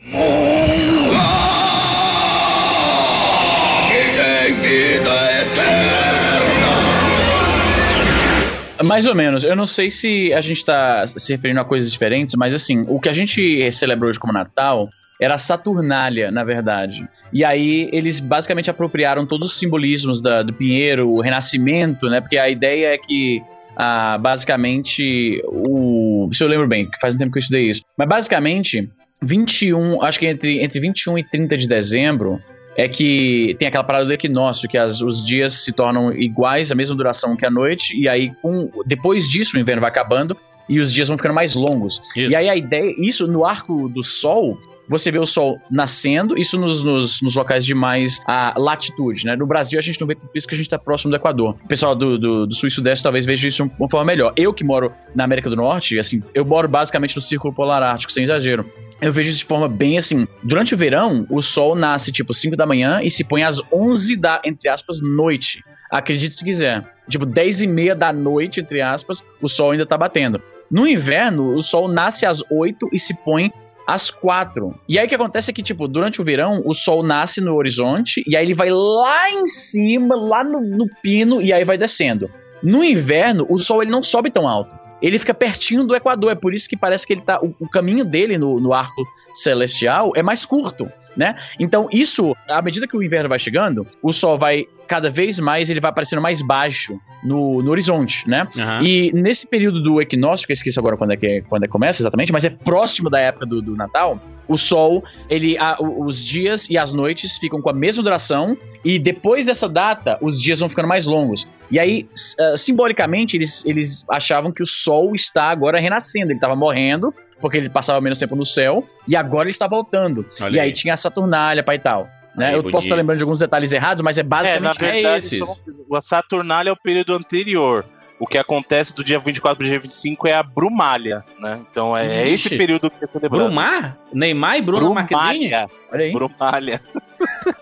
Mais 8.86 9.06
ou 9.06 9.14
menos. 9.14 9.44
Eu 9.44 9.56
não 9.56 9.66
sei 9.66 9.90
se 9.90 10.32
a 10.32 10.40
gente 10.40 10.64
tá 10.64 11.06
se 11.06 11.32
referindo 11.32 11.60
a 11.60 11.64
coisas 11.64 11.90
diferentes, 11.90 12.34
mas 12.36 12.54
assim, 12.54 12.84
o 12.88 13.00
que 13.00 13.08
a 13.08 13.12
gente 13.12 13.70
celebra 13.72 14.08
hoje 14.08 14.18
como 14.18 14.32
Natal 14.32 14.88
era 15.20 15.38
Saturnália, 15.38 16.30
na 16.30 16.44
verdade. 16.44 17.08
E 17.32 17.44
aí 17.44 17.88
eles 17.92 18.20
basicamente 18.20 18.70
apropriaram 18.70 19.26
todos 19.26 19.50
os 19.50 19.58
simbolismos 19.58 20.20
da, 20.20 20.42
do 20.42 20.52
Pinheiro, 20.52 21.10
o 21.10 21.20
Renascimento, 21.20 22.08
né? 22.08 22.20
Porque 22.20 22.38
a 22.38 22.48
ideia 22.48 22.92
é 22.94 22.98
que 22.98 23.42
ah, 23.76 24.18
basicamente 24.18 25.42
o. 25.46 26.28
Se 26.32 26.42
eu 26.42 26.48
lembro 26.48 26.66
bem, 26.66 26.88
faz 27.00 27.14
um 27.14 27.18
tempo 27.18 27.32
que 27.32 27.38
eu 27.38 27.40
estudei 27.40 27.68
isso. 27.68 27.82
Mas 27.96 28.08
basicamente, 28.08 28.88
21, 29.22 30.02
acho 30.02 30.18
que 30.18 30.26
entre, 30.26 30.62
entre 30.62 30.80
21 30.80 31.18
e 31.18 31.24
30 31.24 31.56
de 31.56 31.68
dezembro. 31.68 32.40
É 32.76 32.88
que 32.88 33.56
tem 33.58 33.68
aquela 33.68 33.84
parada 33.84 34.04
do 34.04 34.12
equinócio, 34.12 34.68
que 34.68 34.76
as, 34.76 35.00
os 35.00 35.24
dias 35.24 35.54
se 35.54 35.72
tornam 35.72 36.12
iguais, 36.12 36.70
a 36.70 36.74
mesma 36.74 36.94
duração 36.94 37.36
que 37.36 37.46
a 37.46 37.50
noite, 37.50 37.98
e 37.98 38.08
aí 38.08 38.32
com, 38.42 38.70
depois 38.84 39.28
disso 39.28 39.56
o 39.56 39.60
inverno 39.60 39.80
vai 39.80 39.90
acabando 39.90 40.36
e 40.68 40.80
os 40.80 40.92
dias 40.92 41.08
vão 41.08 41.16
ficando 41.16 41.34
mais 41.34 41.54
longos. 41.54 42.02
Isso. 42.16 42.30
E 42.30 42.36
aí 42.36 42.48
a 42.48 42.56
ideia, 42.56 42.94
isso 42.98 43.26
no 43.26 43.44
arco 43.44 43.88
do 43.88 44.02
sol, 44.02 44.58
você 44.88 45.10
vê 45.10 45.18
o 45.18 45.26
sol 45.26 45.60
nascendo, 45.70 46.38
isso 46.38 46.58
nos, 46.58 46.82
nos, 46.82 47.20
nos 47.20 47.34
locais 47.34 47.64
de 47.64 47.74
mais 47.74 48.20
a 48.26 48.54
latitude, 48.56 49.24
né? 49.24 49.36
No 49.36 49.46
Brasil 49.46 49.78
a 49.78 49.82
gente 49.82 50.00
não 50.00 50.06
vê 50.06 50.14
tudo 50.14 50.30
isso 50.34 50.46
que 50.46 50.54
a 50.54 50.58
gente 50.58 50.68
tá 50.68 50.78
próximo 50.78 51.10
do 51.10 51.16
Equador. 51.16 51.56
O 51.64 51.68
pessoal 51.68 51.94
do, 51.94 52.18
do, 52.18 52.46
do 52.46 52.54
sul 52.54 52.68
e 52.68 52.70
sudeste 52.70 53.02
talvez 53.02 53.24
veja 53.24 53.48
isso 53.48 53.64
de 53.64 53.72
uma 53.78 53.88
forma 53.88 54.04
melhor. 54.04 54.32
Eu 54.36 54.52
que 54.52 54.64
moro 54.64 54.92
na 55.14 55.24
América 55.24 55.50
do 55.50 55.56
Norte, 55.56 55.98
assim, 55.98 56.22
eu 56.34 56.44
moro 56.44 56.68
basicamente 56.68 57.16
no 57.16 57.22
Círculo 57.22 57.54
Polar 57.54 57.82
Ártico, 57.82 58.12
sem 58.12 58.24
exagero. 58.24 58.64
Eu 59.00 59.12
vejo 59.12 59.30
isso 59.30 59.40
de 59.40 59.44
forma 59.44 59.68
bem 59.68 59.98
assim. 59.98 60.26
Durante 60.42 60.74
o 60.74 60.76
verão, 60.76 61.26
o 61.28 61.42
sol 61.42 61.74
nasce 61.74 62.10
tipo 62.10 62.32
5 62.32 62.56
da 62.56 62.64
manhã 62.64 63.00
e 63.02 63.10
se 63.10 63.24
põe 63.24 63.42
às 63.42 63.60
11 63.72 64.16
da, 64.16 64.40
entre 64.44 64.68
aspas, 64.68 65.00
noite. 65.02 65.62
Acredite 65.90 66.34
se 66.34 66.44
quiser. 66.44 66.84
Tipo, 67.08 67.26
10 67.26 67.62
e 67.62 67.66
meia 67.66 67.94
da 67.94 68.12
noite, 68.12 68.60
entre 68.60 68.80
aspas, 68.80 69.22
o 69.40 69.48
sol 69.48 69.72
ainda 69.72 69.86
tá 69.86 69.98
batendo. 69.98 70.40
No 70.70 70.86
inverno, 70.86 71.54
o 71.54 71.60
sol 71.60 71.88
nasce 71.88 72.26
às 72.26 72.42
8 72.50 72.88
e 72.92 72.98
se 72.98 73.14
põe 73.14 73.52
às 73.86 74.10
4. 74.10 74.74
E 74.88 74.98
aí 74.98 75.06
o 75.06 75.08
que 75.08 75.14
acontece 75.14 75.50
é 75.50 75.54
que, 75.54 75.62
tipo, 75.62 75.86
durante 75.86 76.20
o 76.20 76.24
verão, 76.24 76.62
o 76.64 76.74
sol 76.74 77.02
nasce 77.02 77.40
no 77.40 77.54
horizonte 77.54 78.22
e 78.26 78.36
aí 78.36 78.44
ele 78.44 78.54
vai 78.54 78.70
lá 78.70 79.30
em 79.30 79.46
cima, 79.46 80.16
lá 80.16 80.42
no, 80.42 80.60
no 80.60 80.86
pino, 81.02 81.40
e 81.40 81.52
aí 81.52 81.64
vai 81.64 81.78
descendo. 81.78 82.28
No 82.62 82.82
inverno, 82.82 83.46
o 83.48 83.58
sol 83.58 83.82
ele 83.82 83.90
não 83.90 84.02
sobe 84.02 84.30
tão 84.30 84.48
alto. 84.48 84.70
Ele 85.00 85.18
fica 85.18 85.34
pertinho 85.34 85.84
do 85.84 85.94
Equador, 85.94 86.32
é 86.32 86.34
por 86.34 86.54
isso 86.54 86.68
que 86.68 86.76
parece 86.76 87.06
que 87.06 87.12
ele 87.12 87.20
tá. 87.20 87.38
O, 87.40 87.54
o 87.60 87.68
caminho 87.68 88.04
dele 88.04 88.38
no, 88.38 88.58
no 88.58 88.72
arco 88.72 89.04
celestial 89.34 90.12
é 90.16 90.22
mais 90.22 90.46
curto, 90.46 90.90
né? 91.14 91.34
Então, 91.60 91.86
isso, 91.92 92.34
à 92.48 92.62
medida 92.62 92.88
que 92.88 92.96
o 92.96 93.02
inverno 93.02 93.28
vai 93.28 93.38
chegando, 93.38 93.86
o 94.02 94.12
sol 94.12 94.38
vai 94.38 94.66
cada 94.86 95.10
vez 95.10 95.38
mais, 95.38 95.68
ele 95.70 95.80
vai 95.80 95.90
aparecendo 95.90 96.22
mais 96.22 96.40
baixo 96.42 96.98
no, 97.22 97.62
no 97.62 97.70
horizonte, 97.70 98.28
né? 98.28 98.46
Aham. 98.56 98.82
E 98.82 99.10
nesse 99.14 99.46
período 99.46 99.82
do 99.82 100.00
equinócio, 100.00 100.46
que 100.46 100.52
eu 100.52 100.54
esqueci 100.54 100.78
agora 100.78 100.96
quando 100.96 101.12
é 101.12 101.16
que, 101.16 101.42
quando 101.48 101.64
é 101.64 101.66
que 101.66 101.72
começa 101.72 102.00
exatamente, 102.02 102.32
mas 102.32 102.44
é 102.44 102.50
próximo 102.50 103.10
da 103.10 103.18
época 103.20 103.44
do, 103.46 103.60
do 103.60 103.74
Natal, 103.76 104.20
o 104.48 104.56
sol, 104.56 105.02
ele, 105.28 105.58
a- 105.58 105.76
os 105.80 106.24
dias 106.24 106.70
e 106.70 106.78
as 106.78 106.92
noites 106.92 107.36
ficam 107.36 107.60
com 107.60 107.68
a 107.68 107.72
mesma 107.74 108.02
duração, 108.02 108.56
e 108.84 108.98
depois 108.98 109.44
dessa 109.46 109.68
data, 109.68 110.16
os 110.22 110.40
dias 110.40 110.60
vão 110.60 110.68
ficando 110.68 110.86
mais 110.88 111.04
longos. 111.06 111.46
E 111.70 111.78
aí, 111.80 112.08
ah, 112.40 112.56
simbolicamente, 112.56 113.36
eles, 113.36 113.64
eles 113.66 114.04
achavam 114.08 114.52
que 114.52 114.62
o 114.62 114.66
sol 114.66 115.14
está 115.14 115.44
agora 115.50 115.80
renascendo, 115.80 116.26
ele 116.26 116.34
estava 116.34 116.54
morrendo, 116.54 117.12
porque 117.40 117.56
ele 117.58 117.68
passava 117.68 118.00
menos 118.00 118.18
tempo 118.18 118.36
no 118.36 118.44
céu, 118.44 118.86
e 119.08 119.16
agora 119.16 119.44
ele 119.44 119.50
está 119.50 119.66
voltando. 119.66 120.24
Olha 120.40 120.54
e 120.56 120.60
aí 120.60 120.66
aí. 120.68 120.72
tinha 120.72 120.94
a 120.94 120.96
Saturnália 120.96 121.62
pai 121.64 121.76
e 121.76 121.80
tal. 121.80 122.08
Né? 122.36 122.48
Aí, 122.48 122.52
eu 122.54 122.58
bonito. 122.62 122.72
posso 122.72 122.86
estar 122.86 122.96
lembrando 122.96 123.18
de 123.18 123.24
alguns 123.24 123.38
detalhes 123.38 123.72
errados, 123.72 124.02
mas 124.02 124.18
é 124.18 124.20
É, 124.20 124.24
na 124.24 124.28
basicamente 124.28 124.78
isso. 124.80 124.92
verdade, 124.92 125.24
isso, 125.26 125.46
são- 125.86 125.96
a 125.96 126.00
Saturnália 126.00 126.70
é 126.70 126.72
o 126.72 126.76
período 126.76 127.14
anterior. 127.14 127.84
O 128.18 128.26
que 128.26 128.38
acontece 128.38 128.94
do 128.94 129.04
dia 129.04 129.18
24 129.18 129.56
pro 129.58 129.66
dia 129.66 129.78
25 129.78 130.26
é 130.26 130.32
a 130.34 130.42
Brumália, 130.42 131.22
né? 131.38 131.60
Então 131.70 131.94
é, 131.96 132.06
é 132.06 132.28
esse 132.28 132.46
Ixi. 132.48 132.56
período 132.56 132.90
que 132.90 133.04
é 133.04 133.08
celebrado. 133.08 133.44
Brumar? 133.44 133.96
Neymar 134.12 134.56
e 134.56 134.62
Bruno 134.62 134.94
Marquezine? 134.94 135.50
Olha 135.92 136.04
aí. 136.04 136.12
Brumália. 136.12 136.80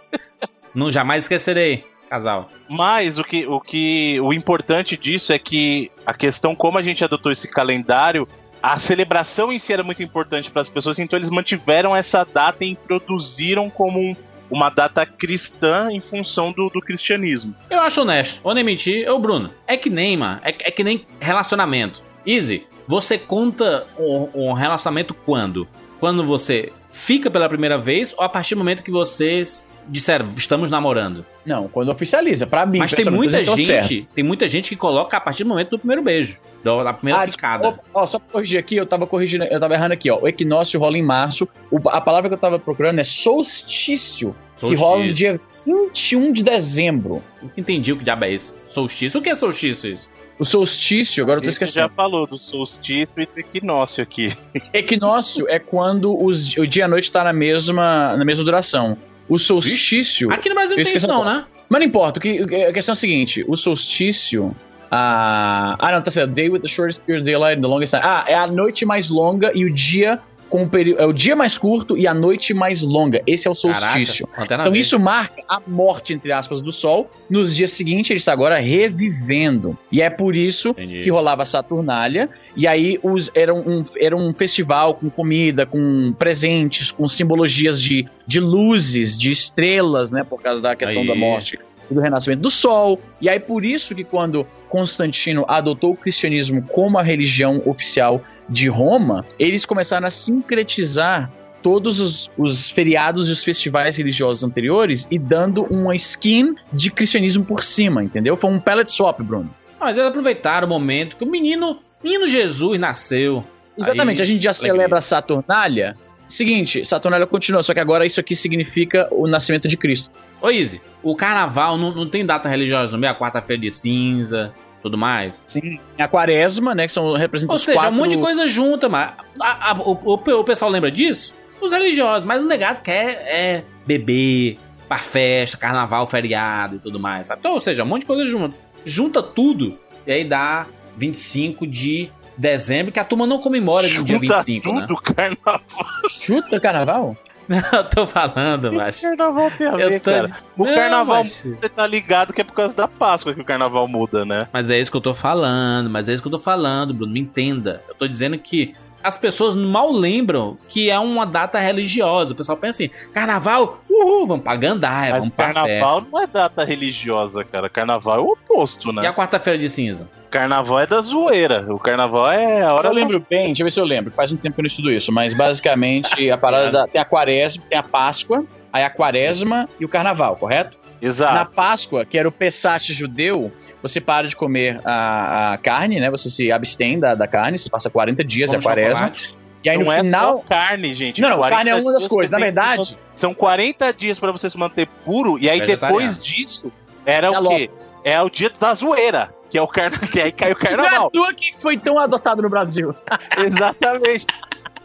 Não 0.75 0.91
jamais 0.91 1.25
esquecerei, 1.25 1.85
casal. 2.09 2.49
Mas 2.69 3.19
o 3.19 3.25
que, 3.25 3.47
o 3.47 3.61
que 3.61 4.19
o 4.21 4.33
importante 4.33 4.97
disso 4.97 5.33
é 5.33 5.39
que 5.39 5.91
a 6.05 6.13
questão 6.15 6.55
como 6.55 6.79
a 6.79 6.83
gente 6.83 7.05
adotou 7.05 7.31
esse 7.31 7.47
calendário, 7.49 8.27
a 8.63 8.79
celebração 8.79 9.53
em 9.53 9.59
si 9.59 9.73
era 9.73 9.83
muito 9.83 10.03
importante 10.03 10.51
para 10.51 10.63
as 10.63 10.69
pessoas, 10.69 10.99
então 10.99 11.19
eles 11.19 11.31
mantiveram 11.31 11.95
essa 11.95 12.25
data 12.25 12.65
e 12.65 12.71
introduziram 12.71 13.69
como 13.71 14.01
um- 14.01 14.17
uma 14.51 14.71
data 14.71 15.05
cristã 15.07 15.89
em 15.91 16.01
função 16.01 16.53
do, 16.53 16.69
do 16.69 16.81
cristianismo. 16.81 17.55
Eu 17.71 17.81
acho 17.81 18.03
honesto, 18.03 18.41
ou 18.43 18.55
nem 18.55 18.65
mentir, 18.65 19.09
ô 19.11 19.19
Bruno, 19.19 19.51
é 19.67 19.77
que 19.77 19.91
nem, 19.91 20.17
mano, 20.17 20.41
é, 20.45 20.51
é 20.51 20.71
que 20.71 20.85
nem 20.85 21.07
relacionamento. 21.21 22.03
Easy, 22.27 22.67
você 22.87 23.19
conta 23.19 23.87
um, 23.99 24.29
um 24.35 24.53
relacionamento 24.53 25.15
quando? 25.15 25.67
Quando 25.99 26.25
você 26.25 26.73
fica 26.93 27.31
pela 27.31 27.49
primeira 27.49 27.79
vez 27.79 28.15
ou 28.17 28.25
a 28.25 28.29
partir 28.29 28.55
do 28.55 28.59
momento 28.59 28.83
que 28.83 28.91
vocês 28.91 29.69
disseram, 29.89 30.31
estamos 30.37 30.71
namorando? 30.71 31.25
Não, 31.45 31.69
quando 31.69 31.91
oficializa. 31.91 32.47
Pra 32.47 32.65
mim, 32.65 32.79
Mas 32.79 32.93
tem 32.93 33.05
muita 33.11 33.41
eu 33.41 33.57
gente, 33.57 34.09
tem 34.15 34.25
muita 34.25 34.49
gente 34.49 34.69
que 34.69 34.77
coloca 34.77 35.17
a 35.17 35.21
partir 35.21 35.45
do 35.45 35.51
momento 35.51 35.71
do 35.71 35.79
primeiro 35.79 36.03
beijo, 36.03 36.37
da 36.65 36.93
primeira 36.93 37.23
Ah, 37.23 37.31
ficada. 37.31 37.75
ó, 37.93 38.07
só 38.07 38.19
pra 38.19 38.29
corrigir 38.33 38.59
aqui, 38.59 38.77
eu 38.77 38.87
tava 38.87 39.07
corrigindo, 39.07 39.45
eu 39.45 39.61
tava 39.61 39.75
errando 39.75 39.93
aqui, 39.95 40.11
ó. 40.11 40.19
O 40.21 40.27
equinócio 40.29 40.81
rola 40.81 40.97
em 40.97 41.03
março. 41.03 41.47
O- 41.71 41.89
a 41.91 42.01
palavra 42.01 42.29
que 42.31 42.35
eu 42.35 42.39
tava 42.39 42.59
procurando 42.59 42.99
é 43.01 43.05
solstício, 43.05 44.35
que 44.55 44.61
Solstício. 44.61 44.85
rola 44.87 45.05
no 45.05 45.13
dia 45.13 45.41
21 45.67 46.33
de 46.33 46.43
dezembro. 46.43 47.23
Entendi 47.57 47.93
o 47.93 47.97
que 47.99 48.05
diabo 48.05 48.25
é 48.25 48.33
isso. 48.33 48.55
Solstício? 48.69 49.21
O 49.21 49.23
que 49.23 49.29
é 49.31 49.35
solstício 49.35 49.93
isso? 49.93 50.09
O 50.39 50.45
solstício, 50.45 51.23
agora 51.23 51.39
eu 51.39 51.43
tô 51.43 51.49
A 51.49 51.51
gente 51.53 51.61
já 51.61 51.67
esquecendo. 51.67 51.93
falou 51.95 52.27
do 52.27 52.37
solstício 52.37 53.23
e 53.23 53.27
do 53.27 53.39
equinócio 53.39 54.03
aqui. 54.03 54.33
Equinócio 54.73 55.47
é 55.49 55.59
quando 55.61 56.13
os- 56.21 56.57
o 56.57 56.67
dia 56.67 56.83
e 56.83 56.85
a 56.85 56.89
noite 56.89 57.11
tá 57.13 57.23
na 57.23 57.33
mesma, 57.33 58.17
na 58.17 58.25
mesma 58.25 58.45
duração. 58.45 58.97
O 59.29 59.39
solstício. 59.39 60.31
Aqui 60.33 60.49
no 60.49 60.55
Brasil 60.57 60.73
Eu 60.77 60.79
não 60.79 60.85
tem 60.85 60.97
isso 60.97 61.07
não, 61.07 61.25
né? 61.25 61.45
Mas 61.69 61.81
não 61.81 61.87
importa, 61.87 62.19
que, 62.21 62.45
que- 62.47 62.65
a 62.65 62.73
questão 62.73 62.93
é 62.93 62.95
a 62.95 62.97
seguinte: 62.97 63.45
o 63.49 63.57
solstício. 63.57 64.55
Ah, 64.91 65.77
ah, 65.79 65.93
não, 65.93 66.03
tá 66.03 66.11
certo. 66.11 66.31
Day 66.31 66.49
with 66.49 66.61
the 66.61 66.69
shortest 66.69 67.01
period 67.03 67.23
of 67.23 67.27
daylight 67.27 67.59
and 67.59 67.63
the 67.63 67.69
longest 67.69 67.93
time. 67.93 68.03
Ah, 68.05 68.25
é 68.27 68.35
a 68.35 68.47
noite 68.47 68.85
mais 68.85 69.11
longa 69.11 69.51
e 69.55 69.65
o 69.65 69.73
dia 69.73 70.21
com 70.55 70.63
o 70.63 70.69
período. 70.69 71.01
É 71.01 71.05
o 71.07 71.13
dia 71.13 71.35
mais 71.35 71.59
curto 71.59 71.99
e 71.99 72.07
a 72.07 72.15
noite 72.15 72.55
mais 72.55 72.83
longa. 72.83 73.21
Esse 73.27 73.49
é 73.49 73.51
o 73.51 73.55
solstício. 73.55 74.25
Caraca, 74.29 74.69
Então 74.69 74.77
isso 74.77 74.99
marca 75.01 75.43
a 75.49 75.61
morte, 75.67 76.15
entre 76.15 76.31
aspas, 76.31 76.63
do 76.63 76.71
Sol. 76.71 77.11
Nos 77.29 77.57
dias 77.57 77.73
seguintes, 77.73 78.11
ele 78.11 78.19
está 78.19 78.33
agora 78.33 78.61
revivendo. 78.61 79.77
E 79.91 80.01
é 80.01 80.09
por 80.09 80.37
isso 80.37 80.71
Entendi. 80.71 81.01
que 81.01 81.11
rolava 81.11 81.43
a 81.43 81.45
Saturnália. 81.45 82.31
E 82.57 82.69
aí 82.69 83.01
os, 83.03 83.33
era, 83.35 83.53
um, 83.53 83.83
era 83.99 84.17
um 84.17 84.33
festival 84.33 84.95
com 84.95 85.11
comida, 85.11 85.67
com 85.67 86.15
presentes, 86.17 86.93
com 86.93 87.09
simbologias 87.09 87.83
de, 87.83 88.07
de 88.25 88.39
luzes, 88.39 89.19
de 89.19 89.33
estrelas, 89.33 90.13
né? 90.13 90.23
Por 90.23 90.41
causa 90.41 90.61
da 90.61 90.77
questão 90.77 91.03
Aí. 91.03 91.09
da 91.09 91.17
morte 91.17 91.59
e 91.91 91.95
do 91.95 92.01
renascimento 92.01 92.43
do 92.43 92.51
Sol. 92.51 93.01
E 93.21 93.29
aí 93.29 93.41
por 93.41 93.65
isso 93.65 93.95
que 93.95 94.05
quando 94.05 94.47
Constantino 94.69 95.45
adotou 95.49 95.93
o 95.93 95.97
cristianismo 95.97 96.63
como 96.63 96.99
a 96.99 97.03
religião 97.03 97.63
oficial 97.65 98.23
de 98.49 98.69
Roma, 98.69 99.25
eles 99.39 99.65
começaram 99.65 100.07
a 100.07 100.11
sincretizar 100.11 101.31
todos 101.63 101.99
os, 101.99 102.31
os 102.37 102.71
feriados 102.71 103.31
e 103.31 103.33
os 103.33 103.43
festivais 103.43 103.97
religiosos 103.97 104.45
anteriores 104.45 105.09
e 105.11 105.19
dando 105.19 105.65
uma 105.65 105.97
skin 105.97 106.55
de 106.71 106.91
cristianismo 106.91 107.43
por 107.43 107.65
cima, 107.65 108.05
entendeu? 108.05 108.37
Foi 108.37 108.51
um 108.51 108.61
palette 108.61 108.93
swap, 108.93 109.21
Bruno. 109.23 109.49
Ah, 109.81 109.87
mas 109.87 109.97
eles 109.97 110.09
aproveitaram 110.09 110.67
o 110.67 110.71
momento 110.71 111.17
que 111.17 111.25
o 111.25 111.31
menino, 111.31 111.79
menino 112.03 112.29
Jesus 112.29 112.79
nasceu. 112.79 113.43
Exatamente, 113.79 114.21
Aí, 114.21 114.23
a 114.23 114.27
gente 114.27 114.45
já 114.45 114.53
celebra 114.53 114.99
a 114.99 115.01
Saturnália. 115.01 115.97
Seguinte, 116.29 116.85
Saturnália 116.85 117.27
continua, 117.27 117.63
só 117.63 117.75
que 117.75 117.81
agora 117.81 118.07
isso 118.07 118.19
aqui 118.19 118.35
significa 118.35 119.07
o 119.11 119.27
nascimento 119.27 119.69
de 119.69 119.77
Cristo. 119.77 120.11
Ô, 120.41 120.51
Izzy, 120.51 120.81
o 121.03 121.15
carnaval 121.15 121.77
não, 121.77 121.95
não 121.95 122.09
tem 122.09 122.25
data 122.25 122.49
religiosa, 122.49 122.97
não 122.97 123.07
é 123.07 123.11
a 123.11 123.15
quarta-feira 123.15 123.61
de 123.63 123.71
cinza, 123.71 124.53
tudo 124.83 124.97
mais. 124.99 125.41
Sim. 125.47 125.79
A 125.99 126.09
quaresma, 126.09 126.75
né, 126.75 126.87
que 126.87 126.93
são 126.93 127.13
representam 127.13 127.55
Ou 127.55 127.59
seja, 127.61 127.79
quatro... 127.79 127.95
um 127.95 127.97
monte 127.99 128.17
de 128.17 128.19
coisa 128.23 128.49
junta, 128.49 128.89
mas 128.89 129.13
a- 129.41 129.71
a- 129.71 129.75
o, 129.75 129.93
o- 130.05 130.15
o 130.41 130.45
pessoal 130.45 130.71
lembra 130.71 130.91
disso? 130.91 131.33
Os 131.61 131.73
religiosos, 131.73 132.25
mas 132.25 132.43
o 132.43 132.47
negado 132.47 132.83
quer 132.83 133.23
é 133.27 133.63
beber, 133.87 134.59
pra 134.89 134.99
festa, 134.99 135.57
carnaval, 135.57 136.07
feriado 136.07 136.77
e 136.77 136.79
tudo 136.79 136.99
mais, 137.01 137.27
sabe? 137.29 137.41
Então, 137.41 137.53
ou 137.53 137.61
seja, 137.61 137.85
um 137.85 137.87
monte 137.87 138.01
de 138.03 138.07
coisa 138.07 138.25
junta. 138.27 138.55
Junta 138.85 139.23
tudo 139.23 139.79
e 140.07 140.13
aí 140.13 140.25
dá 140.25 140.67
25 140.97 141.67
de 141.67 142.11
dezembro, 142.37 142.93
que 142.93 142.99
a 143.01 143.05
turma 143.05 143.27
não 143.27 143.39
comemora 143.39 143.87
no 143.87 144.05
dia 144.05 144.19
Junta 144.19 144.43
25, 144.43 144.73
né? 144.73 144.87
tudo, 144.89 145.01
carnaval. 145.03 145.61
Chuta 146.09 146.61
carnaval? 146.61 147.17
eu 147.47 147.85
tô 147.91 148.07
falando, 148.07 148.71
O 148.71 148.73
mas... 148.73 149.01
carnaval 149.03 149.51
tem 149.51 149.67
a 149.67 149.73
Eu 149.73 149.89
ver, 149.91 150.01
tô- 150.01 150.11
cara. 150.11 150.37
O 150.57 150.65
Não, 150.65 150.75
carnaval, 150.75 151.23
mas- 151.25 151.43
você 151.45 151.69
tá 151.69 151.87
ligado 151.87 152.33
que 152.33 152.41
é 152.41 152.45
por 152.45 152.55
causa 152.55 152.75
da 152.75 152.89
Páscoa 152.89 153.35
que 153.35 153.41
o 153.41 153.45
carnaval 153.45 153.87
muda, 153.87 154.25
né? 154.25 154.49
Mas 154.53 154.71
é 154.71 154.79
isso 154.81 154.91
que 154.91 154.97
eu 154.97 155.01
tô 155.03 155.15
falando, 155.15 155.91
mas 155.91 156.09
é 156.09 156.15
isso 156.15 156.23
que 156.23 156.29
eu 156.29 156.33
tô 156.33 156.39
falando, 156.39 156.95
Bruno. 156.95 157.13
Me 157.13 157.21
entenda. 157.21 157.83
Eu 157.87 157.95
tô 157.95 158.09
dizendo 158.09 158.39
que 158.39 158.75
as 159.05 159.19
pessoas 159.19 159.55
mal 159.55 159.93
lembram 159.93 160.57
que 160.69 160.91
é 160.91 160.99
uma 160.99 161.27
data 161.27 161.59
religiosa. 161.61 162.33
O 162.33 162.37
pessoal 162.37 162.57
pensa 162.57 162.83
assim, 162.83 162.91
carnaval, 163.13 163.81
uhul, 163.89 164.27
vamos 164.27 164.43
pra 164.43 164.57
gandaia, 164.57 165.11
Mas 165.13 165.21
vamos 165.25 165.29
pra 165.37 165.53
carnaval 165.53 166.01
festa. 166.01 166.11
não 166.17 166.23
é 166.23 166.27
data 166.27 166.65
religiosa, 166.65 167.45
cara. 167.45 167.69
Carnaval 167.69 168.17
é 168.17 168.21
o 168.21 168.33
oposto, 168.33 168.89
E 168.89 168.99
a 168.99 169.03
né? 169.03 169.13
quarta-feira 169.13 169.59
de 169.59 169.69
cinza? 169.69 170.09
Carnaval 170.31 170.81
é 170.81 170.87
da 170.87 171.01
zoeira. 171.01 171.65
O 171.73 171.79
carnaval 171.79 172.33
é 172.33 172.63
a 172.63 172.73
hora 172.73 172.89
Eu 172.89 172.93
lembro 172.93 173.25
bem, 173.31 173.47
deixa 173.49 173.63
eu 173.63 173.67
ver 173.67 173.71
se 173.71 173.81
eu 173.81 173.85
lembro. 173.85 174.11
Faz 174.11 174.33
um 174.33 174.37
tempo 174.37 174.55
que 174.57 174.61
eu 174.61 174.65
não 174.65 174.67
estudo 174.67 174.91
isso, 174.91 175.13
mas 175.13 175.33
basicamente 175.33 176.29
a 176.33 176.37
parada 176.37 176.73
da, 176.73 176.89
tem 176.89 177.01
a 177.01 177.05
quaresma, 177.05 177.63
tem 177.69 177.79
a 177.79 177.83
Páscoa, 177.83 178.45
aí 178.75 178.83
a 178.83 178.91
quaresma 178.91 179.69
e 179.79 179.85
o 179.85 179.89
carnaval, 179.89 180.35
correto? 180.35 180.79
Exato. 181.01 181.33
Na 181.35 181.45
Páscoa, 181.45 182.05
que 182.05 182.19
era 182.19 182.29
o 182.29 182.33
Pessach 182.33 182.93
judeu, 182.93 183.53
você 183.81 184.01
para 184.01 184.27
de 184.27 184.35
comer 184.35 184.81
a, 184.85 185.53
a 185.53 185.59
carne, 185.59 186.01
né? 186.01 186.11
Você 186.11 186.29
se 186.29 186.51
abstém 186.51 186.99
da, 186.99 187.15
da 187.15 187.29
carne, 187.29 187.57
você 187.57 187.71
passa 187.71 187.89
40 187.89 188.25
dias, 188.25 188.51
é 188.53 188.57
a 188.57 188.59
Como 188.59 188.65
quaresma. 188.69 188.95
chocolate. 188.97 189.35
E 189.63 189.71
aí 189.71 189.79
não 189.79 189.85
no 189.87 189.93
é 189.93 190.03
final. 190.03 190.39
só 190.39 190.49
carne, 190.49 190.93
gente. 190.93 191.21
Não, 191.21 191.31
não, 191.31 191.37
40 191.37 191.57
carne 191.57 191.71
é 191.71 191.75
uma 191.77 191.93
das 191.93 192.09
coisas. 192.09 192.31
Na 192.33 192.39
se 192.39 192.43
verdade, 192.45 192.99
São 193.15 193.33
40 193.33 193.93
dias 193.93 194.19
pra 194.19 194.33
você 194.33 194.51
se 194.51 194.59
manter 194.59 194.89
puro, 195.05 195.39
e 195.39 195.49
aí 195.49 195.65
depois 195.65 196.19
disso, 196.19 196.73
era 197.07 197.31
Você 197.31 197.37
o 197.39 197.49
quê? 197.49 197.71
É 198.03 198.21
o 198.21 198.29
dia 198.29 198.51
da 198.51 198.75
zoeira, 198.75 199.31
que 199.49 199.57
é 199.57 199.63
o 199.63 199.69
carnaval, 199.69 200.09
que 200.11 200.21
aí 200.21 200.33
cai 200.33 200.51
o 200.53 200.55
não 200.55 200.61
é 200.61 200.65
carnaval. 200.77 201.11
toa 201.11 201.33
que 201.33 201.55
foi 201.61 201.77
tão 201.77 201.97
adotado 201.99 202.43
no 202.43 202.51
Brasil. 202.51 202.95
Exatamente. 203.39 204.27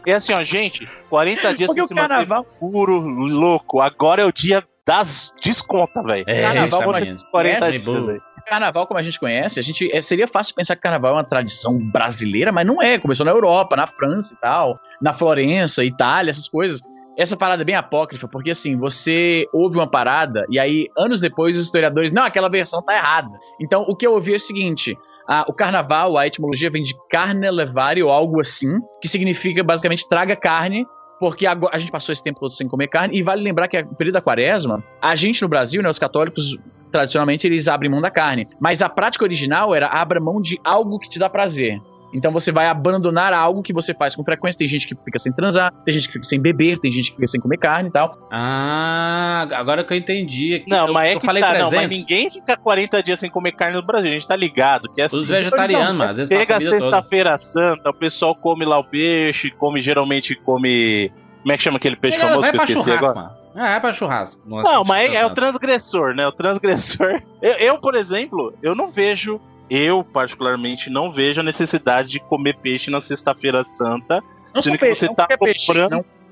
E 0.06 0.12
assim, 0.12 0.32
ó, 0.32 0.42
gente, 0.42 0.88
40 1.08 1.54
dias 1.54 1.66
Porque 1.68 1.80
pra 1.80 1.84
o 1.84 1.88
se 1.88 1.94
manter 1.94 2.08
carnaval. 2.08 2.44
puro, 2.58 3.00
louco. 3.00 3.80
Agora 3.80 4.22
é 4.22 4.24
o 4.24 4.32
dia 4.32 4.64
das 4.86 5.32
desconta, 5.42 6.02
velho. 6.02 6.24
É, 6.26 6.42
carnaval 6.42 6.92
tá 6.92 7.00
esses 7.00 7.24
40 7.24 7.68
Esse 7.68 7.78
dias, 7.78 8.06
velho. 8.06 8.22
Carnaval, 8.46 8.86
como 8.86 8.98
a 8.98 9.02
gente 9.02 9.20
conhece, 9.20 9.60
a 9.60 9.62
gente 9.62 9.88
é, 9.94 10.02
seria 10.02 10.26
fácil 10.26 10.54
pensar 10.56 10.74
que 10.74 10.82
carnaval 10.82 11.12
é 11.12 11.14
uma 11.14 11.24
tradição 11.24 11.78
brasileira, 11.78 12.50
mas 12.50 12.66
não 12.66 12.82
é. 12.82 12.98
Começou 12.98 13.24
na 13.24 13.30
Europa, 13.30 13.76
na 13.76 13.86
França 13.86 14.34
e 14.34 14.40
tal, 14.40 14.80
na 15.00 15.12
Florença, 15.12 15.84
Itália, 15.84 16.30
essas 16.30 16.48
coisas. 16.48 16.80
Essa 17.20 17.36
parada 17.36 17.60
é 17.60 17.64
bem 17.66 17.74
apócrifa, 17.74 18.26
porque 18.26 18.50
assim, 18.50 18.78
você 18.78 19.46
ouve 19.52 19.76
uma 19.76 19.86
parada 19.86 20.46
e 20.48 20.58
aí, 20.58 20.86
anos 20.96 21.20
depois, 21.20 21.54
os 21.54 21.64
historiadores, 21.66 22.10
não, 22.10 22.22
aquela 22.24 22.48
versão 22.48 22.82
tá 22.82 22.94
errada. 22.94 23.28
Então, 23.60 23.82
o 23.82 23.94
que 23.94 24.06
eu 24.06 24.14
ouvi 24.14 24.32
é 24.32 24.36
o 24.36 24.40
seguinte: 24.40 24.96
a- 25.28 25.44
o 25.46 25.52
carnaval, 25.52 26.16
a 26.16 26.26
etimologia 26.26 26.70
vem 26.70 26.82
de 26.82 26.94
carne 27.10 27.50
levare 27.50 28.02
ou 28.02 28.10
algo 28.10 28.40
assim, 28.40 28.70
que 29.02 29.06
significa 29.08 29.62
basicamente 29.62 30.08
traga 30.08 30.34
carne. 30.34 30.86
Porque 31.18 31.46
agora, 31.46 31.76
a 31.76 31.78
gente 31.78 31.92
passou 31.92 32.14
esse 32.14 32.22
tempo 32.22 32.40
todo 32.40 32.48
sem 32.50 32.66
comer 32.66 32.88
carne, 32.88 33.14
e 33.18 33.22
vale 33.22 33.42
lembrar 33.42 33.68
que 33.68 33.82
no 33.82 33.94
período 33.94 34.14
da 34.14 34.22
quaresma, 34.22 34.82
a 35.02 35.14
gente 35.14 35.42
no 35.42 35.48
Brasil, 35.48 35.82
né, 35.82 35.90
os 35.90 35.98
católicos, 35.98 36.56
tradicionalmente 36.90 37.46
eles 37.46 37.68
abrem 37.68 37.90
mão 37.90 38.00
da 38.00 38.10
carne. 38.10 38.48
Mas 38.58 38.80
a 38.80 38.88
prática 38.88 39.22
original 39.24 39.74
era 39.74 39.86
abra 39.88 40.18
mão 40.18 40.40
de 40.40 40.58
algo 40.64 40.98
que 40.98 41.10
te 41.10 41.18
dá 41.18 41.28
prazer. 41.28 41.78
Então 42.12 42.32
você 42.32 42.50
vai 42.50 42.66
abandonar 42.66 43.32
algo 43.32 43.62
que 43.62 43.72
você 43.72 43.94
faz 43.94 44.16
com 44.16 44.24
frequência. 44.24 44.58
Tem 44.58 44.66
gente 44.68 44.86
que 44.86 44.94
fica 44.96 45.18
sem 45.18 45.32
transar, 45.32 45.72
tem 45.84 45.94
gente 45.94 46.06
que 46.08 46.14
fica 46.14 46.26
sem 46.26 46.40
beber, 46.40 46.78
tem 46.78 46.90
gente 46.90 47.10
que 47.10 47.16
fica 47.16 47.26
sem 47.26 47.40
comer 47.40 47.56
carne 47.58 47.88
e 47.88 47.92
tal. 47.92 48.12
Ah, 48.30 49.46
agora 49.52 49.84
que 49.84 49.92
eu 49.92 49.96
entendi. 49.96 50.54
aqui, 50.56 50.66
Não, 50.68 50.88
eu, 50.88 50.92
mas 50.94 51.10
é 51.10 51.14
eu 51.14 51.20
que 51.20 51.26
falei 51.26 51.42
tá, 51.42 51.50
300. 51.50 51.72
não, 51.72 51.80
mas 51.80 51.88
ninguém 51.90 52.30
fica 52.30 52.56
40 52.56 53.02
dias 53.02 53.20
sem 53.20 53.30
comer 53.30 53.52
carne 53.52 53.76
no 53.76 53.82
Brasil, 53.82 54.10
a 54.10 54.12
gente 54.14 54.26
tá 54.26 54.36
ligado, 54.36 54.88
que 54.92 55.00
é 55.00 55.04
assim. 55.04 55.16
Os 55.16 55.28
vegetarianos, 55.28 55.96
mano, 55.96 56.10
às 56.10 56.16
vezes 56.16 56.28
Chega 56.36 56.60
sexta-feira 56.60 57.38
santa, 57.38 57.90
o 57.90 57.94
pessoal 57.94 58.34
come 58.34 58.64
lá 58.64 58.78
o 58.78 58.84
peixe, 58.84 59.50
come 59.50 59.80
geralmente 59.80 60.34
come. 60.34 61.10
Como 61.42 61.52
é 61.52 61.56
que 61.56 61.62
chama 61.62 61.76
aquele 61.78 61.96
peixe 61.96 62.16
É, 62.18 62.20
famoso 62.20 62.40
vai 62.40 62.50
que 62.52 62.58
eu 62.58 62.64
esqueci 62.64 62.90
agora? 62.92 63.14
mano. 63.14 63.40
É, 63.56 63.76
é 63.76 63.80
pra 63.80 63.92
churrasco. 63.92 64.40
Não, 64.46 64.84
mas 64.84 65.12
é, 65.12 65.16
é 65.16 65.26
o 65.26 65.30
transgressor, 65.34 66.14
né? 66.14 66.26
O 66.26 66.32
transgressor. 66.32 67.20
Eu, 67.42 67.52
eu, 67.54 67.78
por 67.78 67.94
exemplo, 67.94 68.52
eu 68.62 68.74
não 68.74 68.90
vejo, 68.90 69.40
eu 69.70 70.02
particularmente 70.02 70.90
não 70.90 71.12
vejo 71.12 71.40
a 71.40 71.44
necessidade 71.44 72.08
de 72.08 72.20
comer 72.20 72.56
peixe 72.56 72.90
na 72.90 73.00
sexta-feira 73.00 73.62
santa. 73.62 74.22
Não 74.52 74.60
Sendo 74.60 74.78
que 74.78 74.86
peixe, 74.86 75.00
você 75.00 75.06
não 75.06 75.14
tá 75.14 75.26
qualquer 75.26 75.48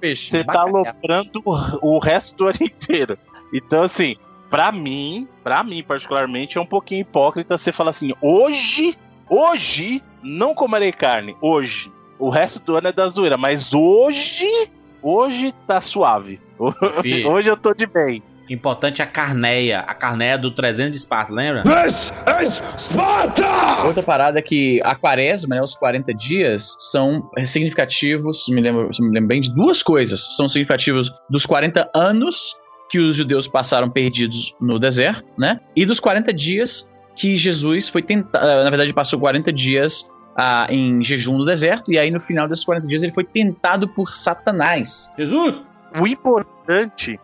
peixe. 0.01 0.31
Você 0.31 0.45
tá 0.45 0.61
aloprando 0.61 1.43
o 1.81 1.99
resto 1.99 2.37
do 2.37 2.47
ano 2.47 2.59
inteiro. 2.61 3.17
Então, 3.53 3.83
assim, 3.85 4.17
pra 4.51 4.73
mim, 4.73 5.29
pra 5.45 5.63
mim 5.63 5.83
particularmente, 5.83 6.59
é 6.59 6.61
um 6.61 6.67
pouquinho 6.67 7.03
hipócrita 7.03 7.57
você 7.57 7.73
falar 7.73 7.91
assim: 7.91 8.13
hoje, 8.21 8.99
hoje, 9.29 10.03
não 10.23 10.55
comerei 10.55 10.93
carne. 10.93 11.37
Hoje. 11.41 11.93
O 12.19 12.31
resto 12.31 12.61
do 12.65 12.77
ano 12.77 12.89
é 12.89 12.93
da 12.93 13.09
zoeira, 13.09 13.37
mas 13.37 13.73
hoje, 13.73 14.69
hoje 15.01 15.55
tá 15.69 15.81
suave. 15.81 16.41
Hoje, 16.59 17.25
hoje 17.25 17.49
eu 17.49 17.57
tô 17.57 17.73
de 17.73 17.87
bem. 17.87 18.21
Importante 18.49 19.03
é 19.03 19.05
a 19.05 19.09
carneia. 19.09 19.81
A 19.81 19.95
carneia 19.95 20.39
do 20.39 20.51
300 20.51 20.93
de 20.93 20.97
Esparta, 20.99 21.33
lembra? 21.33 21.63
This 21.63 22.13
is 22.43 22.63
Sparta! 22.79 23.85
Outra 23.85 24.03
parada 24.03 24.39
é 24.39 24.43
que 24.43 24.81
a 24.83 24.95
quaresma, 24.95 25.57
né, 25.57 25.63
os 25.63 25.75
40 25.75 26.15
dias, 26.15 26.77
são 26.79 27.31
significativos, 27.45 28.45
se 28.45 28.55
me 28.55 28.61
lembro, 28.61 28.89
me 29.01 29.11
lembro 29.11 29.29
bem, 29.29 29.41
de 29.41 29.53
duas 29.53 29.83
coisas. 29.83 30.37
São 30.37 30.49
significativos 30.49 31.13
dos 31.29 31.45
40 31.45 31.91
anos 31.95 32.57
que 32.91 32.99
os 32.99 33.17
judeus 33.17 33.47
passaram 33.47 33.91
perdidos 33.91 34.55
no 34.61 34.79
deserto, 34.79 35.27
né? 35.39 35.61
E 35.77 35.85
dos 35.85 36.01
40 36.01 36.33
dias 36.33 36.89
que 37.15 37.37
Jesus 37.37 37.89
foi 37.89 38.01
tentar, 38.01 38.41
na 38.41 38.71
verdade, 38.71 38.93
passou 38.95 39.19
40 39.19 39.53
dias 39.53 40.09
ah, 40.37 40.67
em 40.71 41.03
jejum 41.03 41.37
no 41.37 41.45
deserto, 41.45 41.93
e 41.93 41.99
aí 41.99 42.11
no 42.11 42.21
final 42.21 42.49
desses 42.49 42.65
40 42.65 42.87
dias 42.87 43.03
ele 43.03 43.13
foi 43.13 43.25
tentado 43.25 43.89
por 43.89 44.13
Satanás. 44.13 45.11
Jesus! 45.19 45.57
O 46.01 46.07
importante 46.07 46.58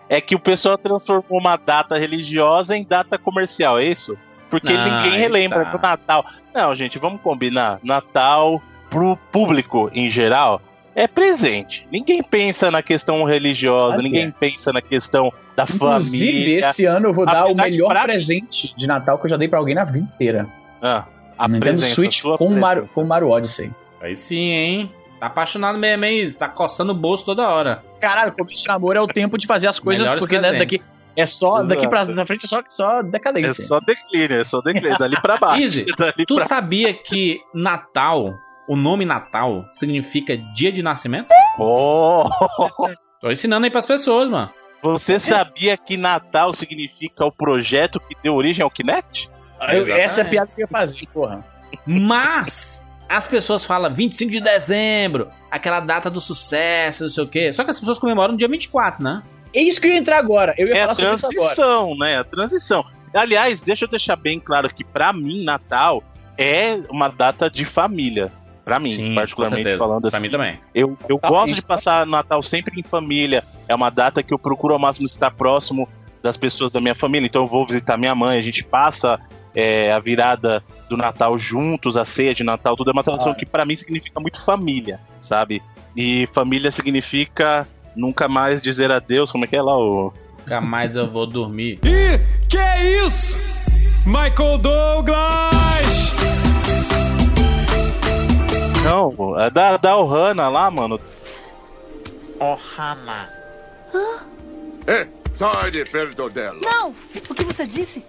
é 0.08 0.20
que 0.20 0.34
o 0.34 0.38
pessoal 0.38 0.78
transformou 0.78 1.38
uma 1.38 1.56
data 1.56 1.98
religiosa 1.98 2.76
em 2.76 2.84
data 2.84 3.18
comercial, 3.18 3.78
é 3.78 3.84
isso? 3.84 4.16
Porque 4.50 4.72
Ah, 4.72 4.84
ninguém 5.02 5.18
relembra 5.18 5.64
tá. 5.64 5.70
do 5.72 5.78
Natal. 5.82 6.24
Não, 6.54 6.74
gente, 6.74 6.98
vamos 6.98 7.20
combinar. 7.20 7.78
Natal, 7.82 8.62
pro 8.88 9.16
público 9.32 9.90
em 9.92 10.08
geral, 10.08 10.62
é 10.94 11.06
presente. 11.08 11.86
Ninguém 11.90 12.22
pensa 12.22 12.70
na 12.70 12.82
questão 12.82 13.24
religiosa, 13.24 13.96
que 13.96 14.02
ninguém 14.02 14.30
pensa 14.30 14.72
na 14.72 14.80
questão 14.80 15.32
da 15.56 15.64
Inclusive, 15.64 16.32
família. 16.32 16.70
esse 16.70 16.84
ano 16.86 17.08
eu 17.08 17.12
vou 17.12 17.26
dar 17.26 17.46
o 17.46 17.54
melhor 17.54 17.88
pra 17.88 18.04
presente 18.04 18.72
de 18.76 18.86
Natal 18.86 19.18
que 19.18 19.26
eu 19.26 19.30
já 19.30 19.36
dei 19.36 19.48
pra 19.48 19.58
alguém 19.58 19.74
na 19.74 19.84
vida 19.84 19.98
inteira. 19.98 20.46
Ah, 20.80 21.04
a 21.36 21.48
Nintendo 21.48 21.78
presença, 21.78 21.94
Switch 21.94 22.22
com 22.22 22.46
o 22.46 22.50
Mario, 22.60 22.88
com 22.94 23.02
o 23.02 23.06
Mario 23.06 23.28
Odyssey. 23.30 23.70
Aí 24.00 24.14
sim, 24.14 24.36
hein? 24.52 24.90
Tá 25.20 25.26
apaixonado 25.26 25.78
mesmo, 25.78 26.04
hein? 26.04 26.32
Tá 26.32 26.48
coçando 26.48 26.92
o 26.92 26.94
bolso 26.94 27.24
toda 27.24 27.48
hora. 27.48 27.80
Caralho, 28.00 28.32
começo 28.32 28.62
de 28.62 28.68
namoro 28.68 28.98
é 28.98 29.02
o 29.02 29.06
tempo 29.06 29.38
de 29.38 29.46
fazer 29.46 29.68
as 29.68 29.78
coisas, 29.78 30.06
Melhores 30.06 30.20
porque 30.20 30.38
né, 30.38 30.58
daqui 30.58 30.80
é 31.16 31.24
só 31.26 31.50
Exato. 31.52 31.66
daqui 31.68 31.88
pra 31.88 32.04
pra 32.04 32.26
frente 32.26 32.44
é 32.44 32.48
só, 32.48 32.60
só 32.68 32.98
É 32.98 33.02
decadência. 33.04 33.64
só 33.66 33.78
declínio, 33.80 34.36
é 34.40 34.44
só 34.44 34.60
declínio, 34.60 34.98
dali 34.98 35.20
pra 35.22 35.36
baixo. 35.36 35.62
Easy, 35.62 35.84
dali 35.96 36.26
Tu 36.26 36.34
pra... 36.34 36.44
sabia 36.44 36.92
que 36.92 37.40
Natal, 37.54 38.34
o 38.68 38.74
nome 38.76 39.04
Natal, 39.04 39.64
significa 39.72 40.36
dia 40.36 40.72
de 40.72 40.82
nascimento? 40.82 41.28
Oh, 41.58 42.28
Tô 43.20 43.30
ensinando 43.30 43.64
aí 43.64 43.70
pras 43.70 43.86
pessoas, 43.86 44.28
mano. 44.28 44.50
você 44.82 45.18
sabia 45.20 45.76
que 45.78 45.96
Natal 45.96 46.52
significa 46.52 47.24
o 47.24 47.30
projeto 47.32 47.98
que 48.00 48.14
deu 48.22 48.34
origem 48.34 48.62
ao 48.62 48.70
Kinect? 48.70 49.30
Eu- 49.72 49.94
essa 49.94 50.20
é 50.20 50.24
a 50.24 50.28
piada 50.28 50.50
que 50.54 50.60
eu 50.60 50.64
ia 50.64 50.68
fazer, 50.68 51.06
porra. 51.14 51.42
Mas 51.86 52.82
as 53.16 53.26
pessoas 53.26 53.64
falam 53.64 53.92
25 53.94 54.30
de 54.32 54.40
dezembro, 54.40 55.28
aquela 55.50 55.80
data 55.80 56.10
do 56.10 56.20
sucesso, 56.20 57.04
não 57.04 57.10
sei 57.10 57.24
o 57.24 57.28
quê. 57.28 57.52
Só 57.52 57.64
que 57.64 57.70
as 57.70 57.78
pessoas 57.78 57.98
comemoram 57.98 58.32
no 58.32 58.38
dia 58.38 58.48
24, 58.48 59.02
né? 59.02 59.22
É 59.54 59.60
isso 59.62 59.80
que 59.80 59.86
eu 59.86 59.92
ia 59.92 59.98
entrar 59.98 60.18
agora. 60.18 60.54
Eu 60.58 60.66
ia 60.68 60.74
É 60.76 60.82
a 60.82 60.94
falar 60.94 60.94
sobre 60.96 61.14
isso 61.14 61.26
agora. 61.26 61.54
transição, 61.54 61.96
né? 61.96 62.18
A 62.18 62.24
transição. 62.24 62.84
Aliás, 63.14 63.60
deixa 63.60 63.84
eu 63.84 63.88
deixar 63.88 64.16
bem 64.16 64.40
claro 64.40 64.68
que 64.74 64.82
pra 64.82 65.12
mim 65.12 65.44
Natal 65.44 66.02
é 66.36 66.80
uma 66.90 67.08
data 67.08 67.48
de 67.48 67.64
família. 67.64 68.32
Pra 68.64 68.80
mim, 68.80 69.14
particularmente 69.14 69.76
falando 69.76 70.08
Pra 70.08 70.16
assim. 70.16 70.26
mim 70.26 70.30
também. 70.32 70.58
Eu, 70.74 70.96
eu 71.08 71.18
Tá, 71.18 71.28
gosto 71.28 71.48
isso 71.50 71.60
de 71.60 71.66
passar 71.66 72.06
Natal 72.06 72.42
sempre 72.42 72.80
em 72.80 72.82
família. 72.82 73.44
É 73.68 73.74
uma 73.74 73.90
data 73.90 74.22
que 74.22 74.32
eu 74.32 74.38
procuro 74.38 74.72
ao 74.72 74.80
máximo 74.80 75.04
estar 75.06 75.30
próximo 75.30 75.86
das 76.22 76.36
pessoas 76.38 76.72
da 76.72 76.80
minha 76.80 76.94
família. 76.94 77.26
Então 77.26 77.42
eu 77.42 77.46
vou 77.46 77.66
visitar 77.66 77.96
minha 77.98 78.14
mãe, 78.14 78.38
a 78.38 78.42
gente 78.42 78.64
passa 78.64 79.20
é, 79.54 79.92
a 79.92 79.98
virada 79.98 80.62
do 80.88 80.96
Natal 80.96 81.38
juntos, 81.38 81.96
a 81.96 82.04
ceia 82.04 82.34
de 82.34 82.42
Natal, 82.44 82.76
tudo 82.76 82.90
é 82.90 82.92
uma 82.92 83.04
tradição 83.04 83.32
Ah. 83.32 83.34
que 83.34 83.46
pra 83.46 83.64
mim 83.64 83.76
significa 83.76 84.18
muito 84.20 84.40
família, 84.44 85.00
sabe? 85.20 85.62
E 85.96 86.28
família 86.32 86.70
significa 86.70 87.66
nunca 87.94 88.26
mais 88.28 88.60
dizer 88.60 88.90
adeus, 88.90 89.30
como 89.30 89.44
é 89.44 89.48
que 89.48 89.56
é 89.56 89.62
lá 89.62 89.76
o. 89.78 90.12
Nunca 90.40 90.60
mais 90.60 90.96
eu 90.96 91.08
vou 91.08 91.26
dormir. 91.26 91.78
E 91.84 92.46
que 92.48 92.58
é 92.58 93.04
isso? 93.06 93.38
Michael 94.06 94.58
Douglas! 94.58 96.14
Não, 98.84 99.40
é 99.40 99.50
da, 99.50 99.76
da 99.76 99.96
Ohana 99.96 100.48
lá, 100.48 100.70
mano. 100.70 101.00
Ohana. 102.38 103.30
Sai 105.36 105.70
de 105.70 105.84
perto 105.84 106.28
dela. 106.28 106.60
Não! 106.62 106.90
O 107.30 107.34
que 107.34 107.44
você 107.44 107.66
disse? 107.66 108.04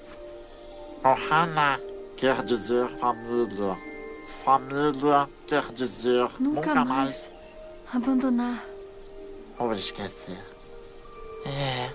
Ohana 1.05 1.79
quer 2.17 2.41
dizer 2.41 2.87
família. 2.97 3.77
Família 4.43 5.29
quer 5.47 5.63
dizer 5.71 6.27
Nunca 6.39 6.73
nunca, 6.73 6.73
mais. 6.73 6.85
mais 6.87 7.31
Abandonar. 7.93 8.63
ou 9.59 9.71
esquecer. 9.71 10.39
É. 11.45 11.89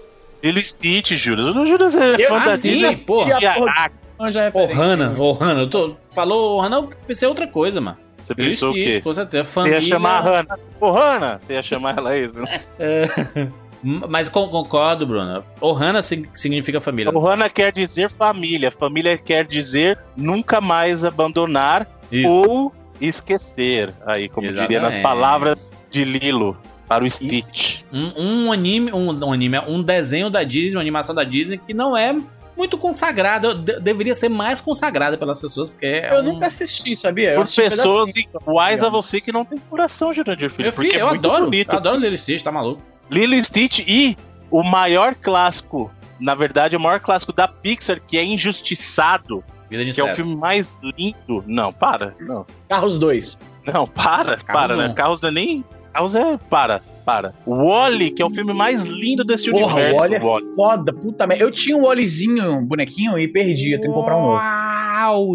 Lilo 0.44 0.62
Stitch, 0.62 1.10
Júlio. 1.14 1.52
Não, 1.52 1.66
Júlio, 1.66 1.90
você 1.90 1.98
é 1.98 2.28
fã 2.28 2.36
ah, 2.36 2.44
da 2.46 2.54
Disney. 2.54 2.96
porra. 3.04 3.90
Então 4.14 4.30
já 4.30 4.44
é 4.44 4.52
Ohana, 4.54 5.14
Ohana. 5.18 5.60
Eu 5.62 5.70
tô... 5.70 5.96
Falou 6.14 6.58
Ohana, 6.58 6.76
eu 6.76 6.90
pensei 7.04 7.26
outra 7.26 7.48
coisa, 7.48 7.80
mano. 7.80 7.98
Você 8.22 8.34
Lilo 8.34 8.50
pensou 8.50 8.70
o 8.70 8.72
Stitch, 8.74 8.92
quê? 8.92 9.00
Com 9.00 9.12
certeza. 9.12 9.44
Você 9.44 9.50
Família. 9.50 9.76
ia 9.76 9.82
chamar 9.82 10.18
a 10.18 10.20
Hannah. 10.20 10.58
Ô, 10.80 10.90
Hannah! 10.92 11.40
Você 11.40 11.54
ia 11.54 11.62
chamar 11.64 11.98
ela 11.98 12.16
isso, 12.16 12.32
viu? 12.32 12.44
Mas 13.82 14.28
con- 14.28 14.48
concordo, 14.48 15.06
Bruno. 15.06 15.42
Ohana 15.60 16.02
sig- 16.02 16.28
significa 16.34 16.80
família. 16.80 17.10
Ohana 17.16 17.48
quer 17.48 17.72
dizer 17.72 18.10
família. 18.10 18.70
Família 18.70 19.16
quer 19.16 19.44
dizer 19.46 19.98
nunca 20.16 20.60
mais 20.60 21.04
abandonar 21.04 21.86
Isso. 22.12 22.28
ou 22.28 22.72
esquecer. 23.00 23.92
Aí, 24.06 24.28
como 24.28 24.46
diria 24.48 24.80
nas 24.80 24.94
Exatamente. 24.94 25.02
palavras 25.02 25.72
de 25.90 26.04
Lilo 26.04 26.56
para 26.86 27.04
o 27.04 27.08
Stitch. 27.10 27.82
Um, 27.92 28.46
um 28.46 28.52
anime, 28.52 28.92
um, 28.92 29.10
um 29.24 29.32
anime, 29.32 29.58
um 29.60 29.82
desenho 29.82 30.28
da 30.28 30.42
Disney, 30.42 30.76
uma 30.76 30.80
animação 30.82 31.14
da 31.14 31.24
Disney 31.24 31.56
que 31.58 31.72
não 31.72 31.96
é 31.96 32.14
muito 32.56 32.76
consagrado. 32.76 33.54
De- 33.54 33.80
deveria 33.80 34.14
ser 34.14 34.28
mais 34.28 34.60
consagrada 34.60 35.16
pelas 35.16 35.40
pessoas, 35.40 35.70
porque 35.70 35.86
é 35.86 36.12
Eu 36.14 36.18
um- 36.20 36.22
nunca 36.34 36.46
assisti, 36.48 36.94
sabia? 36.96 37.30
Eu 37.30 37.36
Por 37.36 37.42
assisti 37.44 37.62
pessoas 37.62 38.14
iguais 38.16 38.82
a 38.82 38.88
você 38.88 39.20
que 39.20 39.32
não 39.32 39.44
tem 39.44 39.58
coração, 39.58 40.12
Jurandir 40.12 40.50
Filho. 40.50 40.70
Porque 40.72 40.90
filho, 40.90 41.00
é 41.00 41.02
eu 41.02 41.08
muito 41.08 41.26
adoro. 41.26 41.44
bonito. 41.46 41.72
Eu 41.72 41.78
adoro 41.78 41.96
Lilo 41.96 42.16
Stitch, 42.18 42.42
tá 42.42 42.52
maluco? 42.52 42.82
Lilo 43.10 43.34
e 43.34 43.44
Stitch 43.44 43.80
e 43.86 44.16
o 44.50 44.62
maior 44.62 45.14
clássico, 45.14 45.90
na 46.18 46.34
verdade, 46.34 46.76
o 46.76 46.80
maior 46.80 47.00
clássico 47.00 47.32
da 47.32 47.48
Pixar, 47.48 48.00
que 48.06 48.16
é 48.18 48.24
Injustiçado, 48.24 49.42
Vida 49.68 49.84
de 49.84 49.92
que 49.92 50.00
é 50.00 50.04
o 50.04 50.14
filme 50.16 50.34
mais 50.34 50.76
lindo. 50.82 51.44
Não, 51.46 51.72
para. 51.72 52.12
Não, 52.20 52.44
Carros 52.68 52.98
2. 52.98 53.38
não 53.72 53.86
para, 53.86 54.38
para, 54.38 54.74
né? 54.76 54.92
Carros 54.94 55.20
não 55.20 55.28
é 55.28 55.32
nem. 55.32 55.64
Carros 55.92 56.14
é. 56.16 56.36
Para, 56.48 56.80
para. 57.04 57.32
Wally, 57.46 58.10
que 58.10 58.20
é 58.20 58.26
o 58.26 58.30
filme 58.30 58.52
mais 58.52 58.84
lindo 58.84 59.22
desse 59.24 59.48
Porra, 59.50 59.74
universo. 59.74 59.94
o 59.96 60.00
Wally 60.00 60.14
é 60.16 60.20
Wall-E. 60.20 60.54
foda, 60.56 60.92
puta 60.92 61.24
merda. 61.26 61.44
Eu 61.44 61.50
tinha 61.52 61.76
um 61.76 61.82
Wallyzinho, 61.82 62.58
um 62.58 62.64
bonequinho, 62.64 63.16
e 63.16 63.28
perdi. 63.28 63.72
Eu 63.72 63.80
tenho 63.80 63.92
que 63.94 63.98
comprar 64.00 64.16
um 64.16 64.22
novo. 64.22 64.32
Uau! 64.34 65.34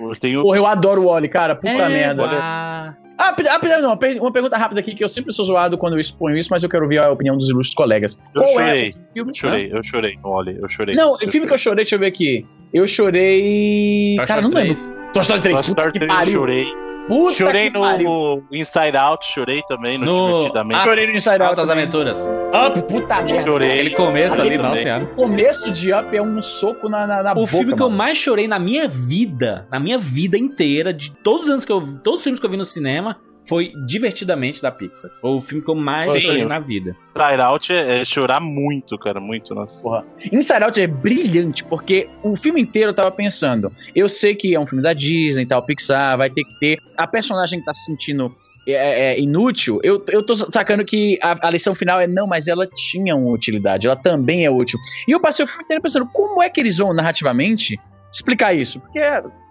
Eu 0.00 0.16
tenho. 0.16 0.42
Porra, 0.42 0.56
eu 0.56 0.66
adoro 0.66 1.02
o 1.02 1.06
Wally, 1.08 1.28
cara. 1.28 1.54
Puta 1.54 1.68
É, 1.68 1.88
merda. 1.88 2.96
Ah, 3.22 3.34
rapidão, 3.52 3.82
não. 3.82 3.98
Uma 4.20 4.32
pergunta 4.32 4.56
rápida 4.56 4.80
aqui, 4.80 4.94
que 4.94 5.04
eu 5.04 5.08
sempre 5.08 5.30
sou 5.32 5.44
zoado 5.44 5.76
quando 5.76 5.92
eu 5.92 6.00
exponho 6.00 6.38
isso, 6.38 6.48
mas 6.50 6.62
eu 6.62 6.70
quero 6.70 6.84
ouvir 6.84 6.98
a 6.98 7.10
opinião 7.10 7.36
dos 7.36 7.50
ilustres 7.50 7.74
colegas. 7.74 8.18
Eu 8.34 8.42
Qual 8.42 8.54
chorei. 8.54 8.88
é 8.88 8.90
o 8.90 9.12
filme? 9.12 9.30
Eu 9.30 9.34
chorei, 9.34 9.70
eu 9.72 9.82
chorei 9.82 10.18
Wally, 10.24 10.58
eu 10.62 10.68
chorei. 10.70 10.94
Não, 10.94 11.12
o 11.12 11.18
filme 11.28 11.46
que 11.46 11.52
eu 11.52 11.58
chorei, 11.58 11.76
deixa 11.84 11.96
eu 11.96 11.98
ver 12.00 12.06
aqui. 12.06 12.46
Eu 12.72 12.86
chorei. 12.86 14.14
Toy 14.16 14.26
cara, 14.26 14.40
não 14.40 14.48
lembro. 14.50 14.74
3. 14.74 14.94
Toy 15.12 15.22
Story 15.22 15.40
3. 15.42 15.54
Toy 15.60 15.68
Story 15.68 15.92
que 15.92 15.98
3 15.98 16.10
eu 16.12 16.16
pariu. 16.18 16.32
chorei. 16.32 16.89
Puta 17.10 17.34
Chorei 17.34 17.70
que 17.70 17.78
pariu. 17.78 18.08
no 18.08 18.44
Inside 18.52 18.96
Out, 18.96 19.26
chorei 19.32 19.62
também 19.68 19.98
no, 19.98 20.04
No- 20.06 20.28
Divertidamente. 20.38 20.80
Ah, 20.80 20.84
Chorei 20.84 21.06
no 21.08 21.12
Inside 21.14 21.30
Out. 21.30 21.42
Altas 21.42 21.68
também. 21.68 21.82
Aventuras. 21.82 22.18
Up, 22.66 22.82
puta 22.82 23.16
merda. 23.22 23.40
Chorei. 23.42 23.70
Aquele 23.72 23.90
começo 23.90 24.40
ali, 24.40 24.56
nossa 24.56 24.82
senhora. 24.82 25.04
O 25.04 25.16
começo 25.16 25.70
de 25.72 25.92
Up 25.92 26.16
é 26.16 26.22
um 26.22 26.40
soco 26.40 26.88
na, 26.88 27.06
na, 27.06 27.22
na 27.22 27.32
O 27.32 27.34
boca. 27.34 27.46
filme 27.48 27.74
que 27.74 27.82
eu 27.82 27.90
mais 27.90 28.16
chorei 28.16 28.46
na 28.46 28.58
minha 28.58 28.86
vida, 28.86 29.66
na 29.70 29.80
minha 29.80 29.98
vida 29.98 30.38
inteira, 30.38 30.94
de 30.94 31.10
todos 31.10 31.42
os 31.46 31.48
anos 31.50 31.64
que 31.64 31.72
eu 31.72 31.80
vi, 31.80 31.98
todos 31.98 32.20
os 32.20 32.24
filmes 32.24 32.38
que 32.40 32.46
eu 32.46 32.50
vi 32.50 32.56
no 32.56 32.64
cinema, 32.64 33.16
foi 33.44 33.72
Divertidamente 33.86 34.62
da 34.62 34.70
Pixar. 34.70 35.10
Foi 35.20 35.30
o 35.30 35.40
filme 35.40 35.64
que 35.64 35.70
eu 35.70 35.74
mais 35.74 36.06
Sim. 36.06 36.20
chorei 36.20 36.44
na 36.44 36.58
vida. 36.58 36.96
Inside 37.08 37.40
Out 37.40 37.72
é, 37.72 38.00
é 38.00 38.04
chorar 38.04 38.40
muito, 38.40 38.96
cara, 38.98 39.20
muito. 39.20 39.54
Nossa. 39.54 39.82
Porra. 39.82 40.04
Inside 40.32 40.64
Out 40.64 40.80
é 40.80 40.86
brilhante, 40.86 41.64
porque 41.64 42.08
o 42.22 42.36
filme 42.36 42.60
inteiro 42.60 42.90
eu 42.90 42.94
tava 42.94 43.10
pensando. 43.10 43.72
Eu 43.94 44.08
sei 44.08 44.34
que 44.34 44.54
é 44.54 44.60
um 44.60 44.66
filme 44.66 44.82
da 44.82 44.92
Disney 44.92 45.42
e 45.42 45.46
tal, 45.46 45.64
Pixar, 45.64 46.16
vai 46.16 46.30
ter 46.30 46.44
que 46.44 46.58
ter. 46.58 46.78
A 46.96 47.06
personagem 47.06 47.58
que 47.58 47.64
tá 47.64 47.72
se 47.72 47.86
sentindo 47.86 48.34
é, 48.66 49.12
é 49.12 49.20
inútil, 49.20 49.80
eu, 49.82 50.04
eu 50.08 50.22
tô 50.22 50.34
sacando 50.34 50.84
que 50.84 51.18
a, 51.22 51.48
a 51.48 51.50
lição 51.50 51.74
final 51.74 52.00
é 52.00 52.06
não, 52.06 52.26
mas 52.26 52.46
ela 52.46 52.66
tinha 52.66 53.16
uma 53.16 53.30
utilidade, 53.30 53.86
ela 53.86 53.96
também 53.96 54.44
é 54.44 54.50
útil. 54.50 54.78
E 55.08 55.12
eu 55.12 55.20
passei 55.20 55.44
o 55.44 55.48
filme 55.48 55.64
inteiro 55.64 55.82
pensando, 55.82 56.06
como 56.12 56.42
é 56.42 56.48
que 56.48 56.60
eles 56.60 56.76
vão 56.76 56.92
narrativamente 56.92 57.78
explicar 58.12 58.52
isso? 58.52 58.80
Porque 58.80 59.00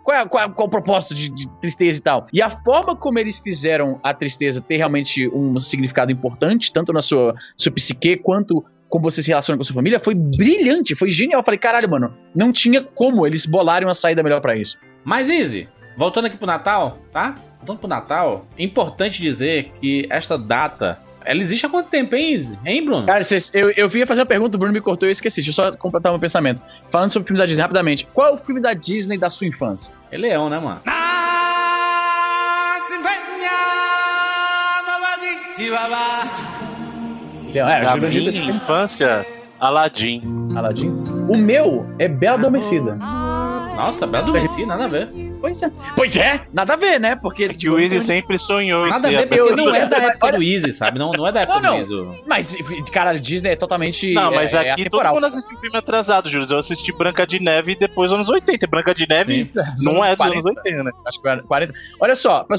qual 0.10 0.18
é, 0.22 0.26
qual 0.28 0.44
é- 0.44 0.50
qual 0.50 0.66
é 0.66 0.68
o 0.68 0.72
propósito 0.72 1.14
de, 1.14 1.30
de 1.30 1.48
tristeza 1.62 2.00
e 2.00 2.02
tal? 2.02 2.28
E 2.34 2.42
a 2.42 2.50
forma 2.50 2.96
como 2.96 3.20
eles 3.20 3.38
fizeram 3.38 4.00
a 4.04 4.14
tristeza 4.14 4.60
ter 4.62 4.78
realmente 4.78 5.28
um 5.30 5.60
significado 5.60 6.12
importante, 6.12 6.72
tanto 6.74 6.92
na 6.92 7.02
sua, 7.02 7.36
sua 7.56 7.72
psique 7.72 8.18
quanto 8.18 8.66
como 8.88 9.04
você 9.04 9.22
se 9.22 9.30
relaciona 9.30 9.56
com 9.56 9.62
a 9.62 9.66
sua 9.66 9.76
família, 9.76 10.00
foi 10.00 10.16
brilhante, 10.16 10.96
foi 10.96 11.12
genial. 11.12 11.42
Eu 11.42 11.46
falei, 11.46 11.60
caralho, 11.60 11.88
mano, 11.88 12.12
não 12.34 12.52
tinha 12.52 12.82
como 12.82 13.28
eles 13.28 13.46
bolarem 13.46 13.88
uma 13.88 13.94
saída 13.94 14.24
melhor 14.24 14.42
pra 14.42 14.58
isso. 14.58 14.78
Mas, 15.04 15.30
Izzy, 15.30 15.70
voltando 15.96 16.26
aqui 16.26 16.38
pro 16.38 16.48
Natal, 16.48 16.98
tá? 17.14 17.36
Voltando 17.60 17.78
pro 17.78 17.88
Natal, 17.88 18.48
é 18.58 18.64
importante 18.64 19.22
dizer 19.22 19.72
que 19.80 20.08
esta 20.10 20.40
data, 20.40 20.98
ela 21.26 21.40
existe 21.42 21.66
há 21.66 21.70
quanto 21.70 21.90
tempo, 21.90 22.16
hein, 22.16 22.34
Izzy? 22.34 22.60
Hein, 22.66 22.86
Bruno? 22.86 23.06
Cara, 23.06 23.22
vocês- 23.24 23.52
eu, 23.54 23.70
eu 23.72 23.90
ia 23.96 24.08
fazer 24.08 24.22
uma 24.22 24.26
pergunta, 24.26 24.56
o 24.56 24.60
Bruno 24.60 24.74
me 24.74 24.82
cortou 24.82 25.08
e 25.08 25.10
eu 25.10 25.12
esqueci. 25.12 25.42
Deixa 25.42 25.50
eu 25.50 25.72
só 25.72 25.78
completar 25.78 26.12
meu 26.12 26.20
pensamento. 26.20 26.62
Falando 26.90 27.12
sobre 27.12 27.26
o 27.26 27.28
filme 27.28 27.40
da 27.40 27.46
Disney 27.46 27.62
rapidamente. 27.62 28.08
Qual 28.14 28.28
é 28.28 28.32
o 28.32 28.38
filme 28.38 28.62
da 28.62 28.74
Disney 28.74 29.18
da 29.18 29.30
sua 29.30 29.48
infância? 29.48 29.94
É 30.12 30.18
Leão, 30.18 30.50
né, 30.50 30.58
mano? 30.60 30.82
É, 37.54 37.60
é, 37.60 37.86
o 37.96 38.02
filme 38.12 38.26
da 38.26 38.40
minha 38.40 38.52
infância, 38.52 39.26
Aladdin. 39.60 40.22
Aladdin. 40.56 40.90
O 41.28 41.38
meu 41.38 41.86
é 41.98 42.08
Bela 42.08 42.38
Adormecida. 42.38 42.96
Nossa, 42.96 44.06
Bela 44.08 44.24
Adormeci, 44.24 44.66
nada 44.66 44.86
a 44.86 44.88
ver. 44.88 45.10
Pois 45.40 45.62
é. 45.64 45.72
Pois 45.96 46.18
é, 46.18 46.42
nada 46.54 46.74
a 46.74 46.78
ver, 46.78 47.00
né? 47.00 47.16
Porque. 47.16 47.48
Que 47.50 47.70
o 47.70 47.80
Easy 47.80 48.00
sempre 48.02 48.38
sonhou 48.38 48.88
em 48.88 48.90
Nada 48.90 49.08
a 49.08 49.12
ver, 49.12 49.28
porque 49.28 49.40
eu- 49.42 49.56
não 49.56 49.74
é 49.74 49.86
da 49.88 49.98
época 49.98 50.28
olha- 50.28 50.38
do 50.38 50.44
Easy, 50.44 50.74
sabe? 50.74 51.00
Não, 51.00 51.12
não 51.12 51.28
é 51.28 51.32
da 51.32 51.42
época 51.42 51.60
Não, 51.62 51.78
não. 51.80 51.86
do 51.86 52.12
Easy. 52.14 52.24
Mas, 52.28 52.56
caralho, 52.92 53.20
Disney 53.20 53.52
é 53.52 53.56
totalmente. 53.56 54.14
Não, 54.14 54.32
mas 54.32 54.54
é, 54.54 54.58
é 54.58 54.60
aqui 54.72 54.84
todo 54.84 55.00
atemporal. 55.02 55.16
mundo 55.16 55.26
assistiu 55.28 55.58
filme 55.60 55.78
atrasado, 55.78 56.30
Júlio. 56.30 56.48
Eu 56.50 56.60
assisti 56.60 56.92
Branca 56.92 57.26
de 57.26 57.40
Neve 57.40 57.76
depois 57.76 58.10
dos 58.10 58.16
anos 58.18 58.30
80. 58.30 58.68
Branca 58.68 58.94
de 58.94 59.08
Neve 59.08 59.50
não 59.84 60.04
é 60.04 60.16
dos 60.16 60.26
anos 60.26 60.46
80, 60.46 60.84
né? 60.84 60.92
Acho 61.08 61.22
que 61.22 61.42
40. 61.48 61.74
Olha 62.00 62.16
só, 62.16 62.44
pra 62.44 62.58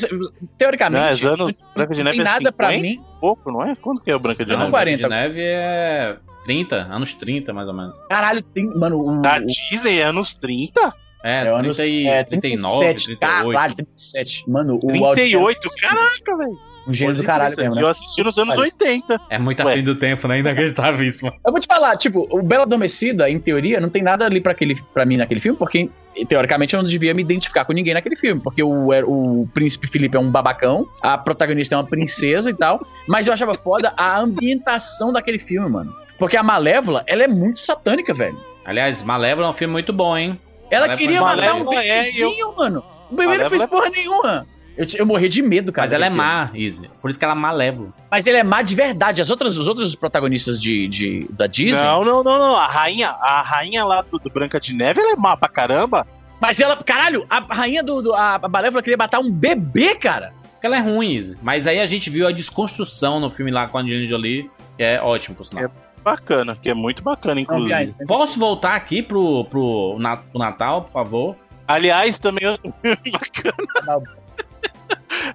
teoricamente. 0.59 1.23
Não, 1.25 1.31
é 1.31 1.33
anos, 1.35 1.57
Branca 1.75 1.95
de 1.95 2.01
não 2.01 2.05
Neve 2.11 2.17
tem 2.17 2.27
é 2.27 2.31
nada 2.31 2.53
pra 2.53 2.71
50 2.73 2.83
mim. 2.83 3.03
e 3.17 3.21
pouco, 3.21 3.51
não 3.53 3.65
é? 3.65 3.75
Quando 3.77 4.03
que 4.03 4.11
é 4.11 4.17
o 4.17 4.19
Branca 4.19 4.45
de 4.45 4.51
Não, 4.53 4.59
Neve? 4.59 4.71
40. 4.71 5.03
de 5.05 5.09
Neve 5.09 5.41
é 5.43 6.17
30, 6.45 6.77
anos 6.77 7.15
30, 7.15 7.53
mais 7.53 7.69
ou 7.69 7.75
menos. 7.75 7.95
Caralho, 8.09 8.43
tem. 8.43 8.67
Mano, 8.77 8.99
o. 9.19 9.21
Da 9.21 9.39
Disney 9.39 9.99
é 9.99 10.05
anos 10.05 10.35
30? 10.35 10.93
É, 11.23 11.45
é 11.45 11.49
anos- 11.49 11.77
30 11.77 11.87
e, 11.91 12.07
é, 12.07 12.25
39, 12.25 12.79
37, 12.85 13.07
38. 13.19 13.53
Caralho, 13.53 13.75
37. 13.75 14.51
Mano, 14.51 14.77
o 14.83 14.87
38? 14.87 15.69
Caraca, 15.81 16.37
velho. 16.37 16.71
Um 16.89 16.93
gênio 16.95 17.15
do 17.15 17.23
caralho 17.23 17.55
mesmo, 17.57 17.75
né? 17.75 17.83
Eu 17.83 17.89
assisti 17.89 18.23
nos 18.23 18.39
anos 18.39 18.55
Olha. 18.55 18.63
80. 18.63 19.21
É 19.29 19.39
muito 19.39 19.63
Ué. 19.63 19.73
frente 19.73 19.85
do 19.85 19.95
tempo, 19.95 20.27
né? 20.27 20.39
Inacreditável 20.39 21.07
isso, 21.07 21.25
mano. 21.27 21.37
Eu 21.45 21.53
vou 21.53 21.61
te 21.61 21.67
falar, 21.67 21.95
tipo, 21.97 22.27
o 22.31 22.43
Bela 22.43 22.63
Adormecida, 22.65 23.29
em 23.29 23.39
teoria, 23.39 23.79
não 23.81 23.91
tem 23.91 24.03
nada 24.03 24.25
ali 24.25 24.41
pra, 24.41 24.53
aquele, 24.53 24.75
pra 24.95 25.05
mim 25.05 25.19
naquele 25.19 25.41
filme, 25.41 25.59
porque 25.59 25.91
teoricamente 26.27 26.75
eu 26.75 26.79
não 26.79 26.89
devia 26.89 27.13
me 27.13 27.21
identificar 27.21 27.65
com 27.67 27.75
ninguém 27.75 27.93
naquele 27.95 28.17
filme, 28.17 28.41
porque 28.41 28.63
o, 28.63 28.89
o 29.07 29.47
príncipe 29.53 29.87
Felipe 29.89 30.17
é 30.17 30.21
um 30.21 30.31
babacão, 30.31 30.89
a 31.03 31.19
protagonista 31.19 31.75
é 31.75 31.79
uma 31.79 31.85
princesa 31.87 32.51
e 32.51 32.55
tal, 32.55 32.85
mas 33.07 33.27
eu 33.27 33.35
achava 33.35 33.55
foda 33.57 33.93
a 33.97 34.19
ambientação 34.19 35.13
daquele 35.13 35.39
filme, 35.39 35.69
mano. 35.69 35.95
Porque 36.19 36.37
a 36.37 36.43
Malévola, 36.43 37.05
ela 37.07 37.23
é 37.23 37.29
muito 37.29 37.61
satânica, 37.61 38.13
velho. 38.15 38.39
Aliás, 38.65 39.03
Malévola 39.03 39.47
é 39.47 39.51
um 39.51 39.55
filme 39.55 39.73
muito 39.73 39.93
bom, 39.93 40.17
hein? 40.17 40.39
Ela 40.71 40.87
Malévola- 40.87 40.97
queria 40.99 41.21
matar 41.21 41.55
um 41.55 41.65
Malévola 41.65 41.85
é, 41.85 41.97
bebezinho, 42.03 42.55
mano. 42.57 42.85
O 43.11 43.15
bebê 43.17 43.23
não 43.25 43.31
Malévola 43.33 43.51
fez 43.51 43.63
é- 43.63 43.67
porra 43.67 43.91
nenhuma. 43.91 44.47
Eu, 44.77 44.87
eu 44.97 45.05
morri 45.05 45.29
de 45.29 45.43
medo, 45.43 45.73
cara. 45.73 45.85
Mas 45.85 45.93
ela 45.93 46.07
é 46.07 46.11
má, 46.11 46.51
Izzy. 46.55 46.89
Por 47.03 47.11
isso 47.11 47.19
que 47.19 47.25
ela 47.25 47.35
é 47.35 47.37
malévola. 47.37 47.93
Mas 48.11 48.27
ele 48.27 48.39
é 48.39 48.43
má 48.43 48.63
de 48.63 48.75
verdade. 48.75 49.21
As 49.21 49.29
outras, 49.29 49.59
os 49.59 49.69
outros 49.69 49.95
protagonistas 49.95 50.59
de, 50.61 50.89
de- 50.89 51.27
da 51.31 51.47
Disney. 51.47 51.83
Não, 51.83 52.03
não, 52.05 52.23
não, 52.23 52.39
não. 52.39 52.57
A 52.57 52.67
rainha, 52.67 53.11
a 53.11 53.43
rainha 53.43 53.85
lá 53.85 54.01
do, 54.01 54.19
do 54.19 54.31
Branca 54.31 54.59
de 54.59 54.73
Neve, 54.75 55.01
ela 55.01 55.13
é 55.13 55.17
má 55.17 55.37
pra 55.37 55.49
caramba. 55.49 56.07
Mas 56.41 56.59
ela, 56.61 56.77
caralho, 56.77 57.27
a 57.29 57.41
rainha 57.53 57.83
do. 57.83 58.01
do- 58.01 58.15
a 58.15 58.41
Malévola 58.49 58.83
queria 58.83 58.97
matar 58.97 59.19
um 59.19 59.31
bebê, 59.31 59.95
cara. 59.97 60.33
Porque 60.53 60.67
ela 60.67 60.77
é 60.77 60.81
ruim, 60.81 61.15
Izzy. 61.15 61.37
Mas 61.43 61.67
aí 61.67 61.79
a 61.81 61.85
gente 61.87 62.09
viu 62.09 62.27
a 62.27 62.33
desconstrução 62.33 63.21
no 63.21 63.29
filme 63.31 63.51
lá 63.51 63.67
com 63.69 63.77
a 63.77 63.83
Angelina 63.83 64.07
Jolie, 64.07 64.51
que 64.77 64.83
é 64.83 65.01
ótimo, 65.03 65.37
por 65.37 65.45
sinal. 65.45 65.65
É. 65.65 65.71
Bacana, 66.03 66.57
que 66.57 66.71
é 66.71 66.75
muito 66.75 67.03
bacana, 67.03 67.35
vi 67.37 67.43
inclusive. 67.43 67.73
ainda. 67.75 67.95
Posso 68.07 68.39
voltar 68.39 68.75
aqui 68.75 69.03
pro, 69.03 69.45
pro, 69.45 69.97
na- 69.99 70.17
pro 70.17 70.39
Natal, 70.39 70.83
por 70.83 70.91
favor? 70.91 71.37
Aliás, 71.69 72.19
também 72.19 72.45
bacana. 73.13 74.03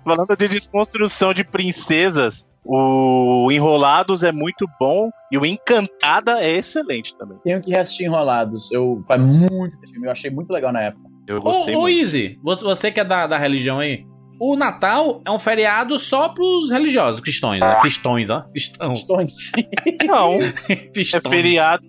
Falando 0.04 0.36
de 0.36 0.48
desconstrução 0.48 1.34
de 1.34 1.44
princesas, 1.44 2.46
o 2.64 3.48
Enrolados 3.52 4.24
é 4.24 4.32
muito 4.32 4.66
bom 4.80 5.10
e 5.32 5.38
o 5.38 5.46
Encantada 5.46 6.42
é 6.42 6.52
excelente 6.58 7.16
também. 7.18 7.38
Tenho 7.44 7.62
que 7.62 7.70
reassistir 7.72 8.08
Enrolados. 8.08 8.72
Eu, 8.72 9.04
faz 9.08 9.22
muito 9.22 9.80
tempo. 9.80 10.06
Eu 10.06 10.12
achei 10.12 10.30
muito 10.32 10.52
legal 10.52 10.72
na 10.74 10.82
época. 10.82 11.06
Eu 11.28 11.42
gostei 11.42 11.76
Ô, 11.76 11.80
ô 11.80 11.82
muito. 11.84 11.98
Izzy, 12.00 12.40
você 12.44 12.64
você 12.64 12.92
que 12.92 13.00
é 13.00 13.04
da, 13.04 13.26
da 13.28 13.38
religião 13.38 13.80
aí, 13.80 14.06
o 14.40 14.56
Natal 14.56 15.22
é 15.26 15.32
um 15.32 15.40
feriado 15.40 15.98
só 15.98 16.30
pros 16.30 16.72
religiosos, 16.72 17.22
cristãos, 17.22 17.60
né? 17.60 17.80
Cristões, 17.82 18.30
ó. 18.30 18.42
Cristãos. 18.52 19.00
Questões. 19.00 19.52
Não, 20.06 20.34
é 20.70 20.76
Cristãos. 20.76 21.30
feriado 21.30 21.86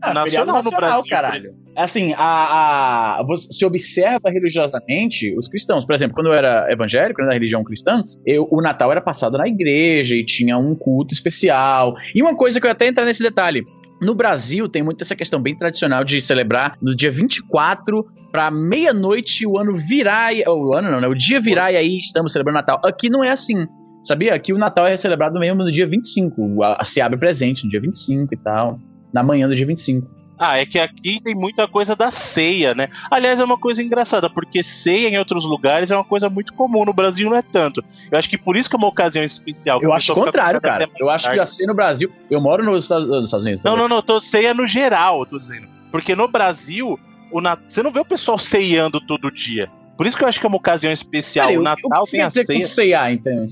nacional, 0.00 0.24
feriado 0.24 0.46
no 0.46 0.52
nacional, 0.54 0.80
Brasil. 0.80 1.10
caralho. 1.10 1.64
Assim, 1.76 2.12
a, 2.16 3.18
a, 3.18 3.22
você 3.24 3.48
se 3.50 3.64
observa 3.64 4.30
religiosamente 4.30 5.36
os 5.36 5.48
cristãos. 5.48 5.84
Por 5.84 5.94
exemplo, 5.94 6.14
quando 6.14 6.28
eu 6.28 6.34
era 6.34 6.70
evangélico, 6.70 7.20
né, 7.20 7.28
da 7.28 7.34
religião 7.34 7.64
cristã, 7.64 8.04
eu, 8.24 8.46
o 8.50 8.62
Natal 8.62 8.92
era 8.92 9.00
passado 9.00 9.36
na 9.36 9.48
igreja 9.48 10.14
e 10.14 10.24
tinha 10.24 10.56
um 10.56 10.74
culto 10.74 11.12
especial. 11.12 11.96
E 12.14 12.22
uma 12.22 12.36
coisa 12.36 12.60
que 12.60 12.66
eu 12.66 12.68
ia 12.68 12.72
até 12.72 12.86
entrar 12.86 13.04
nesse 13.04 13.22
detalhe. 13.22 13.64
No 14.04 14.14
Brasil 14.14 14.68
tem 14.68 14.82
muito 14.82 15.02
essa 15.02 15.16
questão 15.16 15.40
bem 15.40 15.56
tradicional 15.56 16.04
de 16.04 16.20
celebrar 16.20 16.76
no 16.82 16.94
dia 16.94 17.10
24 17.10 18.04
pra 18.30 18.50
meia-noite 18.50 19.46
o 19.46 19.58
ano 19.58 19.76
virar, 19.76 20.34
e- 20.34 20.44
o 20.46 20.74
ano 20.74 20.90
não, 20.90 21.00
né? 21.00 21.08
O 21.08 21.14
dia 21.14 21.40
virar 21.40 21.72
e 21.72 21.76
aí 21.76 21.98
estamos 21.98 22.32
celebrando 22.32 22.56
Natal. 22.58 22.80
Aqui 22.84 23.08
não 23.08 23.24
é 23.24 23.30
assim. 23.30 23.66
Sabia? 24.02 24.34
Aqui 24.34 24.52
o 24.52 24.58
Natal 24.58 24.86
é 24.86 24.96
celebrado 24.96 25.38
mesmo 25.40 25.64
no 25.64 25.70
dia 25.72 25.86
25. 25.86 26.62
A- 26.62 26.84
Se 26.84 27.00
abre 27.00 27.18
presente 27.18 27.64
no 27.64 27.70
dia 27.70 27.80
25 27.80 28.34
e 28.34 28.36
tal. 28.36 28.78
Na 29.12 29.22
manhã 29.22 29.48
do 29.48 29.54
dia 29.56 29.66
25. 29.66 30.06
Ah, 30.44 30.58
é 30.58 30.66
que 30.66 30.78
aqui 30.78 31.20
tem 31.20 31.34
muita 31.34 31.66
coisa 31.66 31.96
da 31.96 32.10
ceia, 32.10 32.74
né? 32.74 32.88
Aliás, 33.10 33.40
é 33.40 33.44
uma 33.44 33.56
coisa 33.56 33.82
engraçada, 33.82 34.28
porque 34.28 34.62
ceia 34.62 35.08
em 35.08 35.18
outros 35.18 35.44
lugares 35.44 35.90
é 35.90 35.96
uma 35.96 36.04
coisa 36.04 36.28
muito 36.28 36.52
comum, 36.52 36.84
no 36.84 36.92
Brasil 36.92 37.30
não 37.30 37.36
é 37.36 37.42
tanto. 37.42 37.82
Eu 38.10 38.18
acho 38.18 38.28
que 38.28 38.36
por 38.36 38.56
isso 38.56 38.68
que 38.68 38.76
é 38.76 38.78
uma 38.78 38.88
ocasião 38.88 39.24
especial. 39.24 39.82
Eu 39.82 39.92
acho 39.92 40.12
o 40.12 40.14
contrário, 40.14 40.60
cara. 40.60 40.88
Eu 40.98 41.08
acho 41.10 41.24
que 41.24 41.30
tarde. 41.30 41.42
a 41.42 41.46
ser 41.46 41.66
no 41.66 41.74
Brasil. 41.74 42.12
Eu 42.30 42.40
moro 42.40 42.62
nos 42.62 42.84
Estados, 42.84 43.32
Unidos. 43.32 43.64
Não, 43.64 43.72
também. 43.72 43.88
não, 43.88 43.88
não, 43.88 44.02
tô 44.02 44.20
ceia 44.20 44.52
no 44.52 44.66
geral, 44.66 45.20
eu 45.20 45.26
tô 45.26 45.38
dizendo. 45.38 45.66
Porque 45.90 46.14
no 46.14 46.28
Brasil, 46.28 46.98
o 47.30 47.40
Nat... 47.40 47.60
você 47.68 47.82
não 47.82 47.90
vê 47.90 48.00
o 48.00 48.04
pessoal 48.04 48.38
ceando 48.38 49.00
todo 49.00 49.30
dia. 49.30 49.68
Por 49.96 50.06
isso 50.06 50.16
que 50.16 50.24
eu 50.24 50.28
acho 50.28 50.40
que 50.40 50.46
é 50.46 50.48
uma 50.48 50.56
ocasião 50.56 50.92
especial. 50.92 51.46
Peraí, 51.46 51.56
o 51.56 51.60
o 51.60 51.64
Natal 51.64 52.02
que 52.04 52.10
você 52.10 52.16
tem 52.16 52.24
a 52.24 52.28
dizer 52.28 52.44
ceia. 52.46 52.60
com 52.60 52.66
ceia, 52.66 53.12
então? 53.12 53.44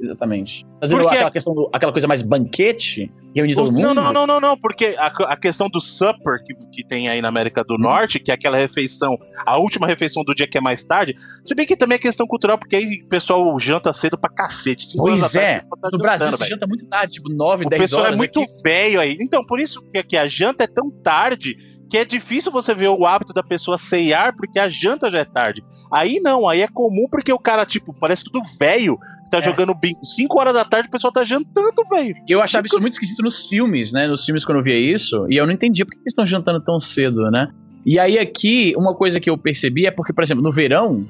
Exatamente. 0.00 0.64
Fazendo 0.80 1.00
Porque- 1.00 1.14
aquela 1.16 1.30
questão 1.30 1.54
do- 1.54 1.70
aquela 1.72 1.92
coisa 1.92 2.06
mais 2.06 2.22
banquete, 2.22 3.10
reunir 3.34 3.54
todo 3.56 3.72
mundo? 3.72 3.82
Não, 3.82 3.94
não, 3.94 4.12
não, 4.12 4.26
não, 4.26 4.40
não, 4.40 4.56
porque 4.56 4.94
a, 4.96 5.06
a 5.06 5.36
questão 5.36 5.68
do 5.68 5.80
supper 5.80 6.42
que, 6.44 6.54
que 6.72 6.86
tem 6.86 7.08
aí 7.08 7.20
na 7.20 7.28
América 7.28 7.62
Hum. 7.62 7.64
do 7.68 7.78
Norte, 7.78 8.20
que 8.20 8.30
é 8.30 8.34
aquela 8.34 8.56
refeição, 8.56 9.16
a 9.44 9.58
última 9.58 9.86
refeição 9.88 10.22
do 10.22 10.32
dia 10.34 10.46
que 10.46 10.56
é 10.56 10.60
mais 10.60 10.84
tarde, 10.84 11.16
se 11.44 11.54
bem 11.54 11.66
que 11.66 11.76
também 11.76 11.96
é 11.96 11.98
questão 11.98 12.26
cultural, 12.28 12.56
porque 12.58 12.76
aí 12.76 13.02
o 13.04 13.08
pessoal 13.08 13.58
janta 13.58 13.92
cedo 13.92 14.16
pra 14.16 14.30
cacete. 14.30 14.86
Pois 14.96 15.20
tarde, 15.32 15.38
é. 15.38 15.56
o 15.56 15.60
pessoal 15.60 15.80
tá 15.80 15.88
No 15.92 15.98
Brasil 15.98 16.30
você 16.30 16.44
janta 16.46 16.66
muito 16.68 16.86
tarde, 16.86 17.14
tipo 17.14 17.28
9, 17.28 17.66
O 17.66 17.68
10 17.68 17.82
pessoal 17.82 18.02
horas. 18.04 18.14
é 18.14 18.16
muito 18.16 18.40
aqui. 18.40 18.50
velho 18.64 19.00
aí. 19.00 19.16
Então, 19.20 19.44
por 19.44 19.58
isso 19.60 19.82
que, 19.92 20.02
que 20.04 20.16
a 20.16 20.28
janta 20.28 20.62
é 20.62 20.66
tão 20.68 20.90
tarde 21.02 21.56
que 21.88 21.96
é 21.98 22.04
difícil 22.04 22.52
você 22.52 22.74
ver 22.74 22.88
o 22.88 23.06
hábito 23.06 23.32
da 23.32 23.42
pessoa 23.42 23.78
ceiar, 23.78 24.34
porque 24.36 24.58
a 24.58 24.68
janta 24.68 25.10
já 25.10 25.20
é 25.20 25.24
tarde. 25.24 25.64
Aí 25.90 26.20
não, 26.20 26.48
aí 26.48 26.60
é 26.60 26.68
comum 26.68 27.06
porque 27.10 27.32
o 27.32 27.38
cara, 27.38 27.64
tipo, 27.64 27.94
parece 27.98 28.24
tudo 28.24 28.42
velho, 28.58 28.98
tá 29.30 29.38
É. 29.38 29.42
jogando 29.42 29.74
bingo. 29.74 30.04
5 30.04 30.38
horas 30.38 30.54
da 30.54 30.64
tarde 30.64 30.88
o 30.88 30.90
pessoal 30.90 31.12
tá 31.12 31.24
jantando, 31.24 31.82
velho. 31.90 32.14
Eu 32.28 32.42
achava 32.42 32.66
isso 32.66 32.80
muito 32.80 32.92
esquisito 32.94 33.22
nos 33.22 33.46
filmes, 33.46 33.92
né? 33.92 34.06
Nos 34.06 34.24
filmes 34.24 34.44
quando 34.44 34.58
eu 34.58 34.64
via 34.64 34.78
isso, 34.78 35.26
e 35.30 35.36
eu 35.36 35.46
não 35.46 35.52
entendia 35.52 35.84
por 35.86 35.92
que 35.92 35.98
eles 36.00 36.12
estão 36.12 36.26
jantando 36.26 36.60
tão 36.62 36.78
cedo, 36.78 37.30
né? 37.30 37.48
E 37.86 37.98
aí 37.98 38.18
aqui, 38.18 38.74
uma 38.76 38.94
coisa 38.94 39.18
que 39.20 39.30
eu 39.30 39.38
percebi 39.38 39.86
é 39.86 39.90
porque, 39.90 40.12
por 40.12 40.22
exemplo, 40.22 40.42
no 40.42 40.50
verão, 40.52 41.06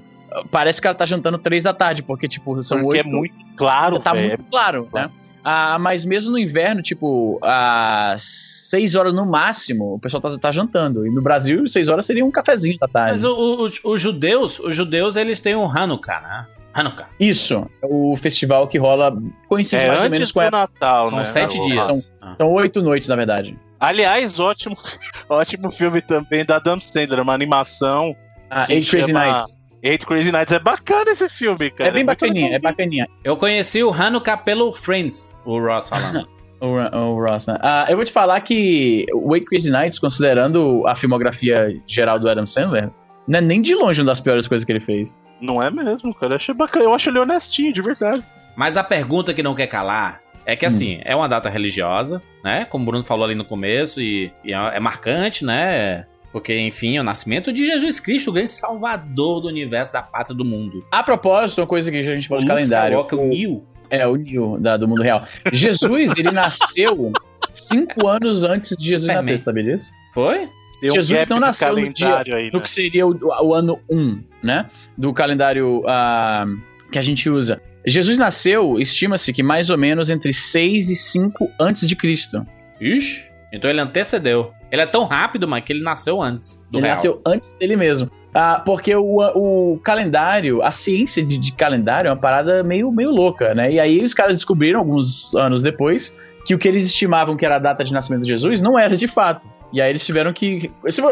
parece 0.51 0.81
que 0.81 0.87
ela 0.87 0.95
tá 0.95 1.07
jantando 1.07 1.39
3 1.39 1.64
da 1.64 1.72
tarde, 1.72 2.03
porque, 2.05 2.29
tipo, 2.29 2.61
são 2.62 2.83
Porque 2.83 2.99
8. 2.99 3.09
é 3.09 3.16
muito 3.18 3.35
claro, 3.57 3.99
tá 3.99 4.12
velho. 4.12 4.29
muito 4.29 4.45
claro, 4.51 4.89
né? 4.95 5.11
Ah, 5.51 5.78
mas 5.78 6.05
mesmo 6.05 6.32
no 6.32 6.38
inverno, 6.38 6.82
tipo, 6.82 7.38
às 7.42 8.22
6 8.70 8.94
horas 8.96 9.14
no 9.14 9.24
máximo, 9.24 9.94
o 9.94 9.99
pessoal 9.99 10.20
tá, 10.20 10.36
tá 10.38 10.53
jantando. 10.53 11.07
E 11.07 11.11
no 11.11 11.22
Brasil, 11.22 11.66
6 11.66 11.88
horas 11.88 12.05
seria 12.05 12.22
um 12.24 12.30
cafezinho 12.30 12.76
da 12.78 12.86
tarde. 12.86 13.12
Mas 13.12 13.24
o- 13.24 13.32
o- 13.34 13.64
os, 13.92 14.01
judeus, 14.01 14.59
os 14.61 14.76
judeus, 14.76 15.16
eles 15.16 15.40
têm 15.40 15.57
um 15.57 15.64
Hanukkah, 15.66 16.20
né? 16.20 16.46
Hanukkah. 16.74 17.07
Isso, 17.18 17.66
é 17.82 17.86
o 17.88 18.14
festival 18.14 18.68
que 18.68 18.76
rola, 18.78 19.16
coincide 19.49 19.84
É 19.84 19.88
mais 19.88 20.05
ou 20.05 20.11
menos 20.11 20.30
com 20.32 20.40
a 20.40 20.44
época. 20.44 20.59
Natal, 20.61 21.09
São 21.09 21.18
né? 21.18 21.24
sete 21.24 21.59
O- 21.59 21.66
dias. 21.66 21.86
São- 21.86 22.03
Ah. 22.20 22.34
São 22.36 22.53
oito 22.53 22.82
noites, 22.82 23.09
na 23.09 23.16
verdade. 23.16 23.57
Aliás, 23.80 24.38
ótimo, 24.38 24.76
ótimo 25.30 25.70
filme 25.72 26.03
também 26.03 26.44
da 26.44 26.57
Adam 26.57 26.78
Sandler, 26.78 27.20
uma 27.22 27.32
animação. 27.32 28.14
Ah, 28.51 28.66
Eight 28.68 28.90
Crazy 28.90 29.09
chama- 29.09 29.24
Nights. 29.32 29.58
Eight 29.83 30.05
Crazy 30.07 30.33
Nights. 30.33 30.53
É 30.53 30.59
bacana 30.59 31.11
esse 31.11 31.29
filme, 31.29 31.70
cara. 31.70 31.91
É 31.91 31.93
bem 31.93 32.05
muito 32.05 32.18
bacaninha, 32.20 32.57
é 32.57 32.59
bacaninha. 32.59 33.09
Eu 33.24 33.37
conheci 33.37 33.83
o 33.83 33.93
Hanukkah 33.93 34.37
pelo 34.37 34.72
Friends, 34.72 35.33
o 35.45 35.59
Ross 35.59 35.89
falando. 35.89 36.29
O, 36.61 36.66
o 36.74 37.24
Ross, 37.24 37.47
né? 37.47 37.57
Ah, 37.61 37.87
eu 37.89 37.95
vou 37.95 38.05
te 38.05 38.11
falar 38.11 38.41
que 38.41 39.07
o 39.14 39.33
Eight 39.33 39.47
Crazy 39.47 39.70
Nights, 39.70 39.97
considerando 39.97 40.85
a 40.89 40.97
filmografia 40.97 41.81
geral 41.87 42.18
do 42.18 42.29
Adam 42.29 42.49
Sandler, 42.49 42.91
não 43.29 43.39
é 43.39 43.41
nem 43.41 43.62
de 43.62 43.76
longe 43.76 44.01
uma 44.01 44.09
das 44.09 44.20
piores 44.20 44.49
coisas 44.49 44.64
que 44.64 44.72
ele 44.72 44.81
fez. 44.81 45.16
Não 45.41 45.62
é 45.62 45.70
mesmo, 45.70 46.12
cara. 46.12 46.33
Eu 46.33 46.37
achei 46.37 46.53
bacana. 46.53 46.87
Eu 46.87 46.93
acho 46.93 47.11
ele 47.11 47.20
honestinho, 47.20 47.72
de 47.72 47.81
verdade. 47.81 48.24
Mas 48.57 48.76
a 48.76 48.83
pergunta 48.83 49.33
que 49.33 49.41
não 49.41 49.55
quer 49.55 49.68
calar 49.68 50.20
é 50.45 50.57
que, 50.57 50.66
assim, 50.66 51.01
é 51.05 51.14
uma 51.14 51.29
data 51.29 51.49
religiosa, 51.49 52.20
né? 52.43 52.64
Como 52.64 52.83
o 52.83 52.87
Bruno 52.87 53.05
falou 53.05 53.26
ali 53.26 53.37
no 53.37 53.45
começo, 53.45 54.01
e, 54.01 54.33
e 54.43 54.53
é 54.53 54.57
é 54.57 54.81
marcante, 54.81 55.45
né? 55.45 56.07
Porque, 56.33 56.57
enfim, 56.59 56.97
é 56.97 57.01
o 57.01 57.05
nascimento 57.05 57.53
de 57.53 57.66
Jesus 57.66 57.99
Cristo, 58.01 58.29
o 58.31 58.33
grande 58.33 58.51
salvador 58.53 59.41
do 59.41 59.49
universo, 59.49 59.93
da 59.93 60.03
pátria 60.03 60.37
do 60.37 60.45
mundo. 60.45 60.85
A 60.91 61.03
propósito, 61.03 61.61
uma 61.61 61.66
coisa 61.66 61.91
que 61.91 61.97
a 61.97 62.03
gente 62.03 62.29
falou 62.29 62.43
de 62.43 62.47
calendário. 62.47 63.01
Skywalker, 63.01 63.18
o 63.18 63.29
Neo. 63.29 63.64
É, 63.91 64.07
o 64.07 64.16
Neo 64.16 64.59
da- 64.61 64.76
do 64.76 64.87
mundo 64.87 65.03
real. 65.03 65.24
Jesus, 65.53 66.16
ele 66.18 66.31
nasceu 66.31 67.12
cinco 67.53 68.07
anos 68.07 68.45
antes 68.45 68.76
de 68.76 68.85
Jesus 68.85 69.03
Superman. 69.03 69.33
nascer, 69.33 69.39
sabia 69.43 69.64
disso? 69.64 69.91
Foi? 70.12 70.45
Um 70.81 70.93
Jesus 70.95 71.11
gap 71.11 71.31
não 71.31 71.41
nasceu 71.41 71.70
no 71.70 71.74
calendário 71.76 72.37
aí, 72.37 72.51
No 72.53 72.59
né? 72.59 72.62
que 72.62 72.70
seria 72.70 73.05
o, 73.07 73.18
o 73.43 73.55
ano 73.55 73.81
1, 73.91 74.22
né? 74.43 74.66
Do 74.97 75.12
calendário 75.12 75.83
ah, 75.89 76.47
que 76.93 76.99
a 76.99 77.03
gente 77.03 77.29
usa. 77.29 77.61
Jesus 77.85 78.16
nasceu, 78.18 78.79
estima-se 78.79 79.33
que 79.33 79.43
mais 79.43 79.70
ou 79.70 79.79
menos 79.79 80.09
entre 80.11 80.33
6 80.33 80.91
e 80.91 80.95
5 80.95 81.51
antes 81.61 81.89
de 81.89 81.97
Cristo. 81.97 82.47
Ixi. 82.81 83.24
Então 83.53 83.68
ele 83.70 83.81
antecedeu. 83.81 84.53
Ele 84.71 84.83
é 84.83 84.87
tão 84.87 85.05
rápido, 85.05 85.49
mas 85.49 85.64
que 85.64 85.73
ele 85.73 85.83
nasceu 85.83 86.21
antes 86.21 86.57
do 86.71 86.79
ele 86.79 86.83
real. 86.87 86.95
nasceu 86.97 87.23
antes 87.27 87.53
dele 87.55 87.77
mesmo. 87.77 88.11
Ah, 88.35 88.62
porque 88.64 88.95
o, 88.95 89.19
o 89.35 89.79
calendário, 89.79 90.62
a 90.62 90.71
ciência 90.71 91.25
de, 91.25 91.39
de 91.39 91.53
calendário 91.53 92.09
é 92.09 92.12
uma 92.12 92.21
parada 92.21 92.62
meio, 92.62 92.93
meio 92.93 93.11
louca, 93.11 93.55
né? 93.55 93.73
E 93.73 93.81
aí 93.81 94.03
os 94.05 94.12
caras 94.12 94.35
descobriram, 94.35 94.79
alguns 94.81 95.35
anos 95.35 95.62
depois, 95.62 96.14
que 96.45 96.55
o 96.55 96.59
que 96.59 96.69
eles 96.69 96.87
estimavam 96.87 97.37
que 97.37 97.45
era 97.45 97.57
a 97.57 97.59
data 97.59 97.83
de 97.83 97.93
nascimento 97.93 98.23
de 98.23 98.29
Jesus 98.29 98.61
não 98.61 98.79
era 98.79 98.97
de 98.97 99.09
fato. 99.09 99.49
E 99.73 99.81
aí 99.83 99.91
eles 99.91 100.05
tiveram 100.05 100.33
que. 100.33 100.71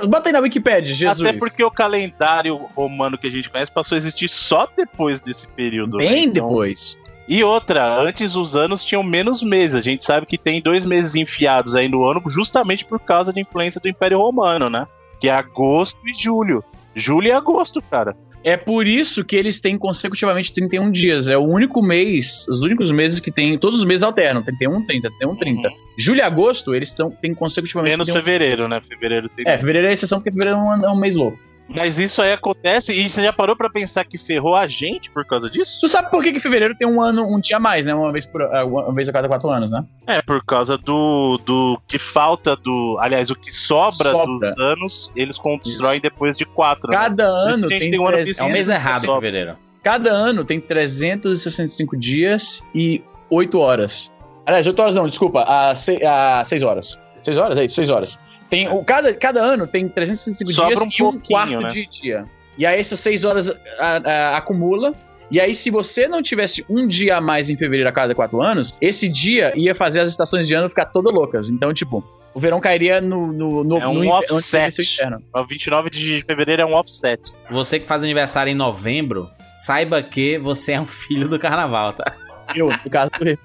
Bota 0.09 0.29
aí 0.29 0.33
na 0.33 0.41
Wikipedia, 0.41 0.95
Jesus. 0.95 1.29
Até 1.29 1.39
porque 1.39 1.63
o 1.65 1.71
calendário 1.71 2.57
romano 2.75 3.19
que 3.19 3.27
a 3.27 3.31
gente 3.31 3.51
conhece 3.51 3.71
passou 3.73 3.97
a 3.97 3.99
existir 3.99 4.29
só 4.29 4.67
depois 4.77 5.21
desse 5.21 5.49
período. 5.49 5.99
né? 5.99 6.07
Bem 6.09 6.25
Então- 6.25 6.47
depois. 6.47 6.97
E 7.29 7.43
outra, 7.43 8.01
antes 8.01 8.37
os 8.37 8.55
anos 8.55 8.85
tinham 8.85 9.03
menos 9.03 9.43
meses. 9.43 9.74
A 9.74 9.81
gente 9.81 10.05
sabe 10.05 10.27
que 10.27 10.39
tem 10.39 10.61
dois 10.61 10.85
meses 10.85 11.14
enfiados 11.14 11.74
aí 11.74 11.89
no 11.89 12.05
ano, 12.05 12.22
justamente 12.29 12.85
por 12.85 13.01
causa 13.01 13.33
da 13.33 13.41
influência 13.41 13.81
do 13.81 13.89
Império 13.89 14.18
Romano, 14.18 14.70
né? 14.70 14.87
Que 15.20 15.29
é 15.29 15.33
agosto 15.33 15.99
e 16.07 16.12
julho. 16.12 16.62
Julho 16.95 17.27
e 17.27 17.33
agosto, 17.33 17.83
cara. 17.83 18.16
É 18.45 18.57
por 18.57 18.87
isso 18.87 19.24
que 19.24 19.35
eles 19.35 19.59
têm 19.59 19.77
consecutivamente 19.77 20.53
31 20.53 20.89
dias. 20.93 21.29
É 21.29 21.37
o 21.37 21.43
único 21.43 21.83
mês, 21.83 22.47
os 22.49 22.61
únicos 22.61 22.93
meses 22.93 23.18
que 23.18 23.33
tem. 23.33 23.59
Todos 23.59 23.81
os 23.81 23.85
meses 23.85 24.05
alternam: 24.05 24.41
31, 24.41 24.85
30, 24.85 25.09
31, 25.09 25.35
30. 25.37 25.72
Julho 25.99 26.18
e 26.18 26.22
agosto, 26.22 26.72
eles 26.72 26.93
tão, 26.93 27.11
têm 27.11 27.35
consecutivamente. 27.35 27.95
Menos 27.95 28.07
31. 28.07 28.24
fevereiro, 28.24 28.68
né? 28.68 28.81
Fevereiro 28.89 29.29
tem. 29.31 29.45
É, 29.49 29.59
fevereiro 29.59 29.89
é 29.89 29.93
exceção 29.93 30.20
porque 30.20 30.31
fevereiro 30.31 30.61
é 30.61 30.62
um, 30.62 30.85
é 30.85 30.91
um 30.93 30.97
mês 30.97 31.16
louco. 31.16 31.37
Mas 31.69 31.99
isso 31.99 32.23
aí 32.23 32.33
acontece 32.33 32.93
e 32.93 33.09
você 33.09 33.23
já 33.23 33.33
parou 33.33 33.57
pra 33.57 33.69
pensar 33.69 34.05
que 34.05 34.17
ferrou 34.17 34.55
a 34.55 34.67
gente 34.67 35.11
por 35.11 35.25
causa 35.27 35.51
disso? 35.51 35.79
Tu 35.81 35.89
sabe 35.89 36.11
por 36.11 36.23
que, 36.23 36.33
que 36.33 36.41
fevereiro 36.41 36.77
tem 36.77 36.87
um 36.87 37.01
ano, 37.01 37.27
um 37.27 37.41
dia 37.41 37.57
a 37.57 37.61
mais, 37.61 37.87
né? 37.87 37.95
Uma 37.95 38.12
vez, 38.12 38.25
por, 38.25 38.43
ah, 38.43 38.64
uma 38.64 38.93
vez 38.93 39.09
a 39.09 39.12
cada 39.12 39.27
quatro 39.27 39.51
anos, 39.51 39.71
né? 39.71 39.85
É, 40.07 40.23
por 40.23 40.45
causa 40.45 40.79
do, 40.79 41.41
do 41.45 41.81
que 41.89 41.99
falta 41.99 42.55
do. 42.57 42.97
Aliás, 43.01 43.31
o 43.31 43.35
que 43.35 43.51
sobra, 43.51 44.11
Sobra. 44.11 44.51
dos 44.51 44.61
anos, 44.62 45.11
eles 45.17 45.37
constroem 45.39 46.01
depois 46.01 46.37
de 46.37 46.45
quatro. 46.45 46.91
né? 46.91 46.97
Cada 46.97 47.25
ano 47.25 47.67
a 47.67 47.69
gente 47.69 47.81
tem, 47.81 47.91
tem 47.91 48.01
um 48.01 48.07
ano 48.07 48.17
300 48.17 48.41
É 48.41 48.45
um 48.45 48.53
mês 48.53 48.69
errado 48.69 49.01
fevereiro. 49.01 49.57
Cada 49.83 50.11
ano 50.11 50.45
tem 50.45 50.61
365 50.61 51.97
dias 51.97 52.62
e 52.75 53.03
8 53.31 53.59
horas. 53.59 54.12
Aliás, 54.45 54.67
8 54.67 54.81
horas 54.81 54.95
não, 54.95 55.07
desculpa, 55.07 55.43
a 55.43 55.75
6 55.75 56.62
horas. 56.62 56.99
6 57.23 57.39
horas? 57.39 57.59
É 57.59 57.64
isso, 57.64 57.75
6 57.75 57.91
horas. 57.91 58.19
Tem, 58.49 58.69
o, 58.69 58.83
cada, 58.85 59.13
cada 59.15 59.41
ano 59.43 59.67
tem 59.67 59.89
365 59.89 60.53
Sobra 60.53 60.69
dias 60.77 61.01
um 61.01 61.05
e 61.05 61.17
um 61.17 61.21
quarto 61.21 61.61
né? 61.61 61.69
de 61.69 61.87
dia. 61.87 62.25
E 62.57 62.65
aí 62.65 62.79
essas 62.79 63.01
6 63.01 63.25
horas 63.25 63.51
a- 63.79 64.01
a- 64.05 64.37
acumula. 64.37 64.95
E 65.31 65.41
aí, 65.41 65.53
se 65.55 65.71
você 65.73 66.07
não 66.07 66.23
tivesse 66.23 66.65
um 66.71 66.87
dia 66.87 67.17
a 67.17 67.21
mais 67.21 67.51
em 67.51 67.57
fevereiro 67.57 67.89
a 67.89 67.93
cada 67.93 68.15
4 68.15 68.41
anos, 68.41 68.77
esse 68.81 69.09
dia 69.09 69.53
ia 69.59 69.75
fazer 69.75 69.99
as 70.01 70.09
estações 70.09 70.47
de 70.47 70.55
ano 70.55 70.69
ficar 70.69 70.85
todas 70.87 71.13
loucas. 71.13 71.51
Então, 71.51 71.75
tipo, 71.75 72.05
o 72.33 72.39
verão 72.39 72.61
cairia 72.61 73.01
no, 73.01 73.33
no, 73.33 73.65
no, 73.65 73.79
É 73.79 73.89
um 73.89 74.05
no 74.05 74.11
offset. 74.11 74.81
inverno. 74.81 75.21
O 75.35 75.45
29 75.45 75.91
de 75.91 76.23
fevereiro 76.25 76.63
é 76.63 76.65
um 76.65 76.75
offset. 76.75 77.21
Você 77.51 77.81
que 77.81 77.87
faz 77.87 78.05
aniversário 78.05 78.53
em 78.53 78.55
novembro, 78.55 79.29
saiba 79.57 80.01
que 80.01 80.39
você 80.39 80.73
é 80.73 80.81
um 80.81 80.87
filho 80.87 81.29
do 81.29 81.41
carnaval, 81.41 81.93
tá? 81.95 82.15
Eu, 82.55 82.69
no 82.69 82.91
caso 82.91 83.11
do 83.19 83.25
Rio. 83.25 83.39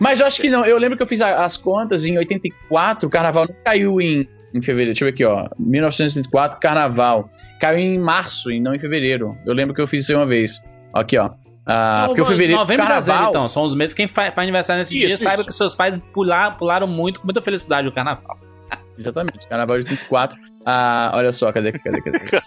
Mas 0.00 0.20
eu 0.20 0.26
acho 0.26 0.40
que 0.40 0.48
não. 0.50 0.64
Eu 0.64 0.78
lembro 0.78 0.96
que 0.96 1.02
eu 1.02 1.06
fiz 1.06 1.20
a- 1.20 1.44
as 1.44 1.56
contas 1.56 2.04
em 2.04 2.16
84, 2.18 3.06
o 3.06 3.10
carnaval 3.10 3.46
não 3.48 3.54
caiu 3.64 4.00
em, 4.00 4.26
em 4.54 4.62
fevereiro. 4.62 4.92
Deixa 4.92 5.04
eu 5.04 5.06
ver 5.06 5.14
aqui, 5.14 5.24
ó. 5.24 5.48
1984, 5.58 6.58
carnaval. 6.60 7.30
Caiu 7.60 7.78
em 7.78 7.98
março 7.98 8.50
e 8.50 8.60
não 8.60 8.74
em 8.74 8.78
fevereiro. 8.78 9.36
Eu 9.46 9.52
lembro 9.54 9.74
que 9.74 9.80
eu 9.80 9.86
fiz 9.86 10.02
isso 10.02 10.12
aí 10.12 10.18
uma 10.18 10.26
vez. 10.26 10.60
Aqui, 10.94 11.16
ó. 11.18 11.30
Ah, 11.66 12.04
porque 12.06 12.20
o 12.22 12.24
fevereiro. 12.24 12.58
Novembro 12.60 12.86
carnaval, 12.86 13.02
dezembro, 13.04 13.30
então. 13.30 13.48
São 13.48 13.62
os 13.64 13.74
meses 13.74 13.92
que 13.94 14.02
quem 14.02 14.08
fa- 14.08 14.30
faz 14.32 14.38
aniversário 14.38 14.80
nesse 14.80 14.96
Isso, 14.96 15.06
dia, 15.06 15.16
saiba 15.18 15.40
isso. 15.40 15.46
que 15.48 15.54
seus 15.54 15.74
pais 15.74 15.98
pular, 16.14 16.56
pularam 16.56 16.86
muito, 16.86 17.20
com 17.20 17.26
muita 17.26 17.42
felicidade 17.42 17.86
o 17.86 17.92
carnaval. 17.92 18.38
Exatamente, 18.98 19.46
carnaval 19.46 19.78
de 19.78 19.84
84. 19.84 20.38
Ah, 20.64 21.12
olha 21.14 21.30
só, 21.32 21.52
cadê, 21.52 21.72
cadê, 21.72 22.00
cadê? 22.00 22.18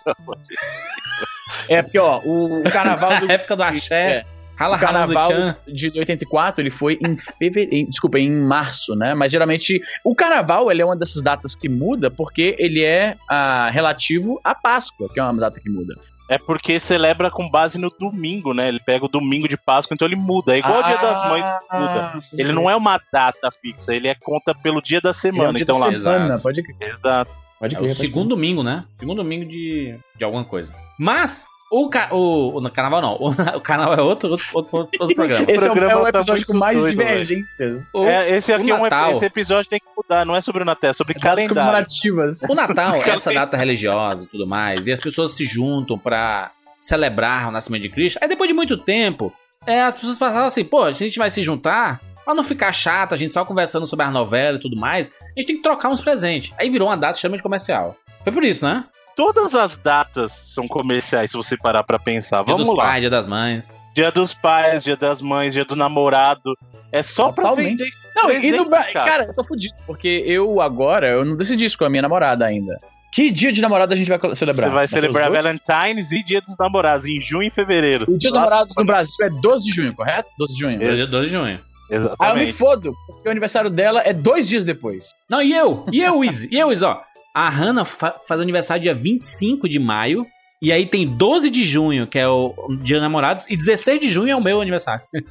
É 1.68 1.82
porque, 1.82 2.00
ó, 2.00 2.20
o, 2.24 2.62
o 2.62 2.64
carnaval 2.72 3.20
do. 3.20 3.28
Na 3.28 3.34
época 3.36 3.56
do 3.56 3.64
axé, 3.64 4.10
É. 4.18 4.22
Rala, 4.62 4.78
o 4.78 4.80
carnaval 4.80 5.30
de 5.68 5.92
84, 5.98 6.62
ele 6.62 6.70
foi 6.70 7.00
em 7.02 7.18
fevereiro, 7.18 7.90
desculpa, 7.90 8.20
em 8.20 8.32
março, 8.32 8.96
né? 8.96 9.14
Mas 9.14 9.32
geralmente 9.32 9.82
o 10.04 10.16
carnaval, 10.16 10.72
ele 10.72 10.82
é 10.82 10.86
uma 10.86 10.96
dessas 10.96 11.22
datas 11.22 11.56
que 11.56 11.68
muda 11.68 12.12
porque 12.12 12.56
ele 12.60 12.84
é 12.84 13.16
ah, 13.30 13.70
relativo 13.72 14.40
à 14.44 14.54
Páscoa, 14.54 15.10
que 15.14 15.20
é 15.20 15.24
uma 15.24 15.34
data 15.34 15.60
que 15.60 15.70
muda. 15.70 15.96
É 16.30 16.38
porque 16.38 16.80
celebra 16.80 17.30
com 17.30 17.50
base 17.50 17.78
no 17.78 17.90
domingo, 17.90 18.54
né? 18.54 18.70
Ele 18.70 18.80
pega 18.80 19.04
o 19.04 19.10
domingo 19.10 19.50
de 19.50 19.58
Páscoa, 19.58 19.94
então 19.94 20.08
ele 20.08 20.16
muda. 20.16 20.56
É 20.56 20.60
igual 20.60 20.80
o 20.80 20.84
Dia 20.84 20.98
das 20.98 21.28
Mães 21.28 21.46
que 21.46 21.76
muda. 21.76 22.24
Ele 22.34 22.52
não 22.54 22.70
é 22.70 22.76
uma 22.76 23.02
data 23.12 23.50
fixa, 23.52 23.94
ele 23.94 24.08
é 24.08 24.16
conta 24.16 24.56
pelo 24.56 24.82
dia 24.82 25.02
da 25.02 25.14
semana. 25.14 25.46
é 25.46 25.50
um 25.50 25.54
dia 25.54 25.64
então 25.64 25.78
da 25.78 25.88
lá. 25.88 25.92
semana, 25.92 26.40
pode 26.40 26.64
crer. 26.64 26.94
Exato. 26.94 27.32
Pode 27.60 27.76
É 27.76 27.78
crer, 27.78 27.86
o 27.86 27.90
pode 27.90 28.00
segundo 28.00 28.30
domingo, 28.30 28.64
né? 28.64 28.86
Segundo 28.98 29.18
domingo 29.18 29.46
de, 29.46 30.00
de 30.18 30.24
alguma 30.24 30.46
coisa. 30.46 30.74
Mas, 30.98 31.46
o, 31.72 31.90
ca... 31.90 32.10
o, 32.12 32.58
o 32.58 32.70
carnaval 32.70 33.02
não. 33.02 33.14
O, 33.14 33.30
o 33.58 33.62
carnaval 33.62 33.98
é 33.98 34.02
outro, 34.02 34.32
outro, 34.32 34.46
outro, 34.52 34.90
outro 35.00 35.16
programa. 35.16 35.46
Esse 35.48 35.66
é 35.66 35.72
o, 35.72 35.74
programa 35.74 35.92
é 35.92 36.10
o 36.10 36.12
tá 36.12 36.20
episódio 36.20 36.46
com 36.46 36.54
muito 36.54 36.60
mais 36.60 36.78
doido, 36.78 36.98
divergências. 36.98 37.90
O, 37.94 38.06
É, 38.06 38.30
esse 38.36 38.52
aqui 38.52 38.70
é 38.70 38.76
um 38.76 38.84
Natal. 38.84 39.14
esse 39.14 39.26
episódio 39.26 39.70
tem 39.70 39.80
que 39.80 39.86
mudar, 39.96 40.26
não 40.26 40.36
é 40.36 40.42
sobre 40.42 40.64
o 40.64 40.66
Natal, 40.66 40.90
é 40.90 40.94
sobre 40.94 41.14
calendário. 41.14 41.48
comemorativas. 41.48 42.42
O 42.44 42.54
Natal, 42.54 42.96
essa 43.08 43.32
data 43.32 43.56
religiosa 43.56 44.24
e 44.26 44.28
tudo 44.28 44.46
mais, 44.46 44.86
e 44.86 44.92
as 44.92 45.00
pessoas 45.00 45.32
se 45.32 45.46
juntam 45.46 45.98
pra 45.98 46.52
celebrar 46.78 47.48
o 47.48 47.52
nascimento 47.52 47.84
de 47.84 47.90
Cristo. 47.90 48.20
Aí 48.22 48.28
depois 48.28 48.50
de 48.50 48.54
muito 48.54 48.76
tempo, 48.76 49.34
é, 49.66 49.82
as 49.82 49.96
pessoas 49.96 50.18
falavam 50.18 50.48
assim, 50.48 50.66
pô, 50.66 50.92
se 50.92 51.04
a 51.04 51.08
gente 51.08 51.18
vai 51.18 51.32
se 51.32 51.42
juntar, 51.42 52.02
pra 52.26 52.34
não 52.34 52.44
ficar 52.44 52.74
chato, 52.74 53.14
a 53.14 53.18
gente 53.18 53.34
só 53.34 53.46
conversando 53.46 53.88
sobre 53.88 54.06
as 54.06 54.12
novelas 54.12 54.60
e 54.60 54.62
tudo 54.62 54.76
mais, 54.76 55.10
a 55.10 55.40
gente 55.40 55.48
tem 55.48 55.56
que 55.56 55.64
trocar 55.64 55.88
uns 55.88 56.02
presentes. 56.02 56.54
Aí 56.58 56.70
virou 56.70 56.90
uma 56.90 56.98
data 56.98 57.16
extremamente 57.16 57.44
comercial. 57.44 57.96
Foi 58.24 58.34
por 58.34 58.44
isso, 58.44 58.66
né? 58.66 58.84
Todas 59.16 59.56
as 59.56 59.78
datas 59.78 60.32
são 60.32 60.68
comerciais, 60.68 61.32
se 61.32 61.38
você 61.38 61.58
parar 61.58 61.84
pra 61.84 62.00
pensar. 62.00 62.44
Dia 62.44 62.54
Vamos 62.54 62.68
dos 62.68 62.78
lá. 62.78 62.84
pais, 62.86 63.02
dia 63.02 63.10
das 63.10 63.26
mães. 63.26 63.72
Dia 63.94 64.12
dos 64.12 64.34
pais, 64.34 64.84
dia 64.84 64.96
das 64.96 65.22
mães, 65.22 65.54
dia 65.54 65.66
do 65.66 65.76
namorado. 65.76 66.58
É 66.92 67.04
só 67.04 67.32
pra 67.32 67.44
Totalmente. 67.50 67.78
vender. 67.78 67.90
Não, 68.16 68.30
e 68.30 68.34
presente, 68.40 68.58
no 68.58 68.66
Bra- 68.70 68.84
cara. 68.92 69.10
cara. 69.12 69.24
eu 69.26 69.36
tô 69.36 69.44
fudido, 69.44 69.74
porque 69.86 70.24
eu 70.26 70.60
agora, 70.62 71.08
eu 71.08 71.24
não 71.26 71.36
decidi 71.36 71.66
isso 71.66 71.78
com 71.78 71.86
a 71.86 71.90
minha 71.90 72.02
namorada 72.02 72.46
ainda. 72.46 72.78
Que 73.12 73.30
dia 73.30 73.52
de 73.52 73.62
namorada 73.62 73.94
a 73.94 73.98
gente 73.98 74.08
vai 74.10 74.36
celebrar? 74.36 74.70
Você 74.70 74.74
vai 74.76 74.88
celebrar? 74.88 75.30
Valentine's 75.32 76.12
e 76.14 76.24
dia 76.24 76.40
dos 76.42 76.58
namorados, 76.58 77.06
em 77.08 77.20
junho 77.20 77.44
e 77.48 77.50
fevereiro. 77.52 78.06
O 78.06 78.18
dia 78.18 78.30
dos 78.30 78.40
Nossa, 78.40 78.40
namorados 78.40 78.76
no 78.78 78.86
Brasil 78.86 79.26
é 79.26 79.30
12 79.30 79.66
de 79.66 79.72
junho, 79.72 79.94
correto? 79.94 80.30
12 80.38 80.54
de 80.54 80.60
junho. 80.60 80.80
Dia 80.80 81.08
12 81.08 81.26
de 81.28 81.32
junho. 81.34 81.60
Ah, 81.60 81.94
eu 81.94 82.00
me 82.00 82.06
Exatamente. 82.06 82.54
fodo, 82.54 82.94
porque 83.08 83.28
o 83.28 83.32
aniversário 83.32 83.70
dela 83.70 84.02
é 84.06 84.14
dois 84.14 84.48
dias 84.48 84.64
depois. 84.64 85.10
Não, 85.30 85.42
e 85.42 85.54
eu? 85.54 85.86
E 85.92 86.02
eu, 86.02 86.24
Izzy? 86.24 86.48
E 86.50 86.58
eu, 86.58 86.72
Izzy, 86.72 86.86
ó? 86.86 87.00
A 87.34 87.50
Hannah 87.50 87.86
fa- 87.86 88.18
faz 88.28 88.40
aniversário 88.42 88.84
dia 88.84 88.94
25 88.94 89.68
de 89.70 89.80
maio. 89.80 90.26
E 90.62 90.72
aí 90.72 90.86
tem 90.86 91.08
12 91.08 91.50
de 91.50 91.64
junho, 91.64 92.06
que 92.06 92.20
é 92.20 92.28
o 92.28 92.54
dia 92.82 92.98
dos 92.98 93.04
namorados. 93.04 93.50
E 93.50 93.58
16 93.58 94.00
de 94.00 94.12
junho 94.12 94.30
é 94.32 94.36
o 94.36 94.44
meu 94.44 94.62
aniversário. 94.62 95.02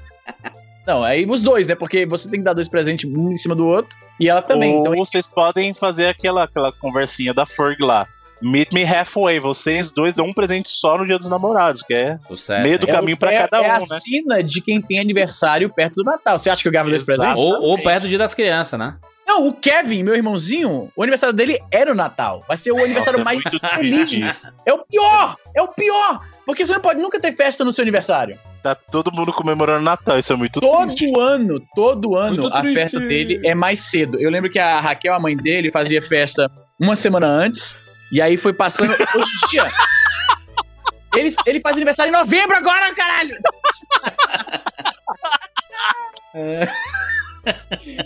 Não, 0.86 1.05
aí 1.05 1.24
os 1.24 1.42
dois, 1.42 1.68
né? 1.68 1.74
Porque 1.74 2.05
você 2.07 2.28
tem 2.28 2.40
que 2.40 2.44
dar 2.44 2.53
dois 2.55 2.68
presentes 2.68 3.09
um 3.09 3.30
em 3.30 3.36
cima 3.36 3.55
do 3.55 3.66
outro. 3.66 3.96
E 4.18 4.28
ela 4.28 4.42
também. 4.42 4.74
Ou 4.74 4.80
Então, 4.80 4.96
vocês 4.96 5.26
podem 5.26 5.72
fazer 5.72 6.07
aquela, 6.07 6.44
aquela 6.44 6.72
conversinha 6.72 7.32
da 7.32 7.46
Ferg 7.46 7.80
lá. 7.84 8.07
Meet 8.43 8.72
me 8.72 8.84
halfway. 8.84 9.38
Vocês 9.38 9.93
dois 9.93 10.14
dão 10.14 10.26
um 10.26 10.32
presente 10.32 10.68
só 10.68 10.97
no 10.97 11.07
dia 11.07 11.18
dos 11.18 11.28
namorados, 11.28 11.82
que 11.82 11.95
é 11.95 12.18
Sucesso. 12.28 12.62
meio 12.62 12.78
do 12.78 12.86
hein? 12.86 12.95
caminho 12.95 13.16
pra 13.16 13.32
é, 13.32 13.38
cada 13.41 13.61
um, 13.61 13.64
é 13.64 13.70
a 13.70 13.78
né? 13.80 13.86
sina 13.86 14.43
de 14.43 14.61
quem 14.61 14.80
tem 14.80 14.99
aniversário 14.99 15.68
perto 15.70 15.97
do 15.97 16.05
Natal. 16.05 16.38
Você 16.38 16.49
acha 16.51 16.62
que 16.62 16.68
eu 16.68 16.72
ganhava 16.72 16.88
dois 16.91 17.03
presentes? 17.03 17.34
Ou, 17.36 17.62
ou 17.62 17.78
perto 17.78 18.03
do 18.03 18.09
dia 18.09 18.18
das 18.18 18.34
crianças, 18.34 18.78
né? 18.78 18.97
Não, 19.26 19.47
o 19.47 19.53
Kevin, 19.53 20.03
meu 20.03 20.16
irmãozinho, 20.16 20.91
o 20.97 21.03
aniversário 21.03 21.32
dele 21.32 21.57
era 21.70 21.93
o 21.93 21.95
Natal. 21.95 22.41
Vai 22.49 22.57
ser 22.57 22.72
o 22.72 22.78
aniversário 22.78 23.20
Nossa, 23.20 23.30
é 23.30 23.38
mais 23.61 23.74
feliz. 23.76 24.12
isso. 24.12 24.49
É 24.66 24.72
o 24.72 24.78
pior! 24.84 25.36
É 25.55 25.62
o 25.62 25.68
pior! 25.68 26.20
Porque 26.45 26.66
você 26.66 26.72
não 26.72 26.80
pode 26.80 27.01
nunca 27.01 27.20
ter 27.20 27.36
festa 27.36 27.64
no 27.64 27.70
seu 27.70 27.82
aniversário. 27.82 28.36
Tá 28.61 28.74
todo 28.74 29.12
mundo 29.12 29.32
comemorando 29.32 29.84
Natal, 29.84 30.18
isso 30.18 30.32
é 30.32 30.36
muito 30.36 30.61
Todo 30.61 30.80
triste. 30.88 31.12
ano, 31.18 31.62
todo 31.76 32.16
ano, 32.16 32.43
Muito 32.43 32.55
a 32.57 32.61
triste. 32.61 32.74
festa 32.78 33.01
dele 33.01 33.41
é 33.45 33.55
mais 33.55 33.80
cedo. 33.80 34.18
Eu 34.20 34.30
lembro 34.30 34.51
que 34.51 34.59
a 34.59 34.80
Raquel, 34.80 35.14
a 35.14 35.20
mãe 35.20 35.36
dele, 35.36 35.70
fazia 35.70 36.03
festa 36.03 36.51
uma 36.78 36.97
semana 36.97 37.26
antes. 37.28 37.76
E 38.12 38.20
aí 38.20 38.36
foi 38.36 38.52
passando. 38.52 38.90
Hoje 38.92 39.28
em 39.46 39.50
dia. 39.50 39.70
Ele, 41.16 41.34
ele 41.46 41.61
faz 41.61 41.74
aniversário 41.76 42.11
em 42.11 42.16
novembro 42.16 42.56
agora, 42.56 42.94
caralho! 42.94 43.34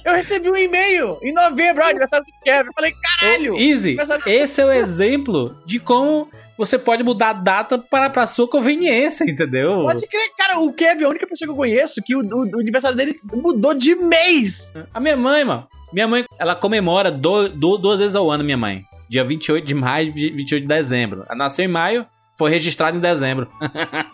Eu 0.05 0.15
recebi 0.15 0.49
um 0.51 0.57
e-mail 0.57 1.19
em 1.23 1.33
novembro, 1.33 1.83
ó, 1.85 1.89
aniversário 1.89 2.25
do 2.25 2.33
Kevin. 2.43 2.69
Eu 2.69 2.73
falei, 2.73 2.93
caralho! 3.19 3.57
Easy, 3.57 3.89
Aniversário- 3.91 4.23
esse 4.29 4.61
é 4.61 4.65
o 4.65 4.73
exemplo 4.73 5.57
de 5.67 5.79
como 5.81 6.31
você 6.57 6.79
pode 6.79 7.03
mudar 7.03 7.31
a 7.31 7.33
data 7.33 7.77
para, 7.79 8.09
para 8.09 8.27
sua 8.29 8.49
conveniência, 8.49 9.25
entendeu? 9.25 9.83
Pode 9.83 10.07
crer, 10.07 10.31
cara, 10.39 10.61
o 10.61 10.73
Kevin 10.73 11.03
é 11.03 11.07
a 11.07 11.11
única 11.11 11.27
pessoa 11.27 11.47
que 11.49 11.53
eu 11.53 11.57
conheço 11.57 12.01
que 12.05 12.15
o, 12.15 12.21
o- 12.21 12.57
o 12.57 12.61
aniversário 12.61 12.97
dele 12.97 13.17
mudou 13.35 13.75
de 13.75 13.95
mês. 13.97 14.73
A 14.95 15.01
minha 15.01 15.17
mãe, 15.17 15.45
mano. 15.45 15.67
Minha 15.93 16.07
mãe, 16.09 16.25
ela 16.39 16.55
comemora 16.55 17.11
do- 17.11 17.49
do- 17.49 17.77
duas 17.79 17.99
vezes 17.99 18.15
ao 18.15 18.31
ano, 18.31 18.45
minha 18.45 18.57
mãe. 18.57 18.83
Dia 19.15 19.23
28 19.25 19.65
de 19.65 19.75
maio 19.77 20.09
e 20.09 20.11
28 20.33 20.63
de 20.63 20.67
dezembro. 20.67 21.25
Nasceu 21.37 21.65
em 21.65 21.69
maio, 21.69 22.05
foi 22.37 22.51
registrada 22.51 22.97
em 22.97 23.01
dezembro. 23.01 23.47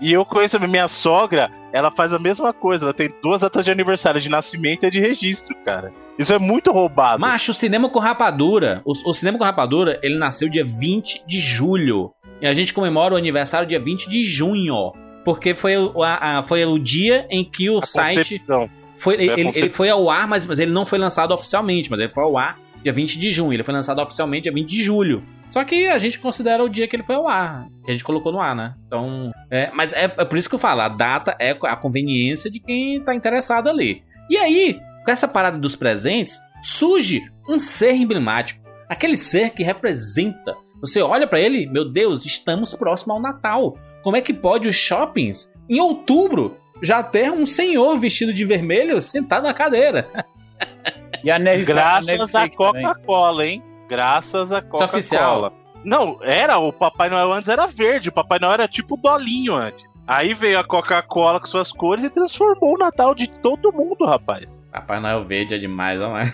E 0.00 0.12
eu 0.12 0.24
conheço 0.24 0.56
a 0.56 0.60
minha 0.60 0.86
sogra, 0.86 1.50
ela 1.72 1.90
faz 1.90 2.14
a 2.14 2.20
mesma 2.20 2.52
coisa. 2.52 2.84
Ela 2.84 2.94
tem 2.94 3.10
duas 3.20 3.40
datas 3.40 3.64
de 3.64 3.70
aniversário, 3.72 4.20
de 4.20 4.28
nascimento 4.28 4.86
e 4.86 4.90
de 4.92 5.00
registro, 5.00 5.56
cara. 5.64 5.92
Isso 6.16 6.32
é 6.32 6.38
muito 6.38 6.70
roubado. 6.70 7.20
Macho, 7.20 7.50
o 7.50 7.54
cinema 7.54 7.88
com 7.88 7.98
rapadura. 7.98 8.80
O, 8.84 8.92
o 8.92 9.12
cinema 9.12 9.36
com 9.38 9.42
rapadura, 9.42 9.98
ele 10.00 10.16
nasceu 10.16 10.48
dia 10.48 10.64
20 10.64 11.24
de 11.26 11.40
julho. 11.40 12.12
E 12.40 12.46
a 12.46 12.54
gente 12.54 12.72
comemora 12.72 13.14
o 13.14 13.16
aniversário 13.16 13.66
dia 13.66 13.80
20 13.80 14.08
de 14.08 14.22
junho. 14.22 14.92
Porque 15.24 15.52
foi 15.52 15.76
o, 15.76 16.00
a- 16.04 16.38
a- 16.38 16.42
foi 16.44 16.64
o 16.64 16.78
dia 16.78 17.26
em 17.28 17.42
que 17.44 17.68
o 17.68 17.78
A 17.78 17.82
site. 17.84 18.38
concepção. 18.38 18.70
Foi, 18.98 19.16
a 19.16 19.20
ele, 19.20 19.50
ele 19.52 19.68
foi 19.70 19.90
ao 19.90 20.08
ar, 20.08 20.28
mas, 20.28 20.46
mas 20.46 20.60
ele 20.60 20.70
não 20.70 20.86
foi 20.86 21.00
lançado 21.00 21.34
oficialmente. 21.34 21.90
Mas 21.90 21.98
ele 21.98 22.10
foi 22.10 22.22
ao 22.22 22.38
ar 22.38 22.56
dia 22.82 22.92
20 22.92 23.18
de 23.18 23.30
junho. 23.30 23.52
Ele 23.52 23.64
foi 23.64 23.74
lançado 23.74 24.00
oficialmente 24.00 24.44
dia 24.44 24.52
20 24.52 24.68
de 24.68 24.82
julho. 24.82 25.22
Só 25.50 25.64
que 25.64 25.88
a 25.88 25.98
gente 25.98 26.18
considera 26.18 26.62
o 26.62 26.68
dia 26.68 26.86
que 26.86 26.94
ele 26.96 27.02
foi 27.02 27.14
ao 27.14 27.26
ar. 27.26 27.66
Que 27.84 27.90
a 27.90 27.94
gente 27.94 28.04
colocou 28.04 28.32
no 28.32 28.40
ar, 28.40 28.54
né? 28.54 28.74
Então. 28.86 29.32
é, 29.50 29.70
mas 29.72 29.92
é, 29.92 30.04
é 30.04 30.24
por 30.24 30.36
isso 30.36 30.48
que 30.48 30.54
eu 30.54 30.58
falo: 30.58 30.82
a 30.82 30.88
data 30.88 31.36
é 31.38 31.50
a 31.50 31.76
conveniência 31.76 32.50
de 32.50 32.60
quem 32.60 33.00
tá 33.00 33.14
interessado 33.14 33.68
ali. 33.68 34.02
E 34.28 34.36
aí, 34.36 34.78
com 35.04 35.10
essa 35.10 35.26
parada 35.26 35.56
dos 35.56 35.74
presentes, 35.74 36.38
surge 36.62 37.22
um 37.48 37.58
ser 37.58 37.92
emblemático. 37.92 38.60
Aquele 38.88 39.16
ser 39.16 39.50
que 39.50 39.62
representa. 39.62 40.54
Você 40.80 41.00
olha 41.00 41.26
pra 41.26 41.40
ele, 41.40 41.66
meu 41.66 41.90
Deus, 41.90 42.24
estamos 42.24 42.74
próximo 42.74 43.12
ao 43.12 43.20
Natal. 43.20 43.76
Como 44.02 44.16
é 44.16 44.20
que 44.20 44.32
pode 44.32 44.68
os 44.68 44.76
shoppings, 44.76 45.50
em 45.68 45.80
outubro, 45.80 46.56
já 46.80 47.02
ter 47.02 47.32
um 47.32 47.44
senhor 47.44 47.98
vestido 47.98 48.32
de 48.32 48.44
vermelho 48.44 49.02
sentado 49.02 49.42
na 49.44 49.54
cadeira? 49.54 50.08
E 51.22 51.30
a 51.30 51.38
neve 51.38 51.64
Graças 51.64 52.34
à. 52.34 52.48
Coca-Cola, 52.48 53.46
hein? 53.46 53.62
Graças 53.88 54.52
à 54.52 54.58
é 54.58 54.84
oficial. 54.84 55.42
Coca-Cola. 55.42 55.52
Não, 55.84 56.18
era, 56.22 56.58
o 56.58 56.72
Papai 56.72 57.08
Noel 57.08 57.32
antes 57.32 57.48
era 57.48 57.66
verde, 57.66 58.08
o 58.08 58.12
Papai 58.12 58.38
Noel 58.38 58.54
era 58.54 58.68
tipo 58.68 58.96
dolinho 58.96 59.54
antes. 59.54 59.86
Aí 60.06 60.32
veio 60.32 60.58
a 60.58 60.64
Coca-Cola 60.64 61.38
com 61.38 61.46
suas 61.46 61.70
cores 61.70 62.02
e 62.02 62.10
transformou 62.10 62.74
o 62.74 62.78
Natal 62.78 63.14
de 63.14 63.26
todo 63.40 63.72
mundo, 63.72 64.06
rapaz. 64.06 64.60
Papai 64.72 65.00
Noel 65.00 65.24
verde 65.24 65.54
é 65.54 65.58
demais, 65.58 65.98
não 65.98 66.16
é? 66.16 66.24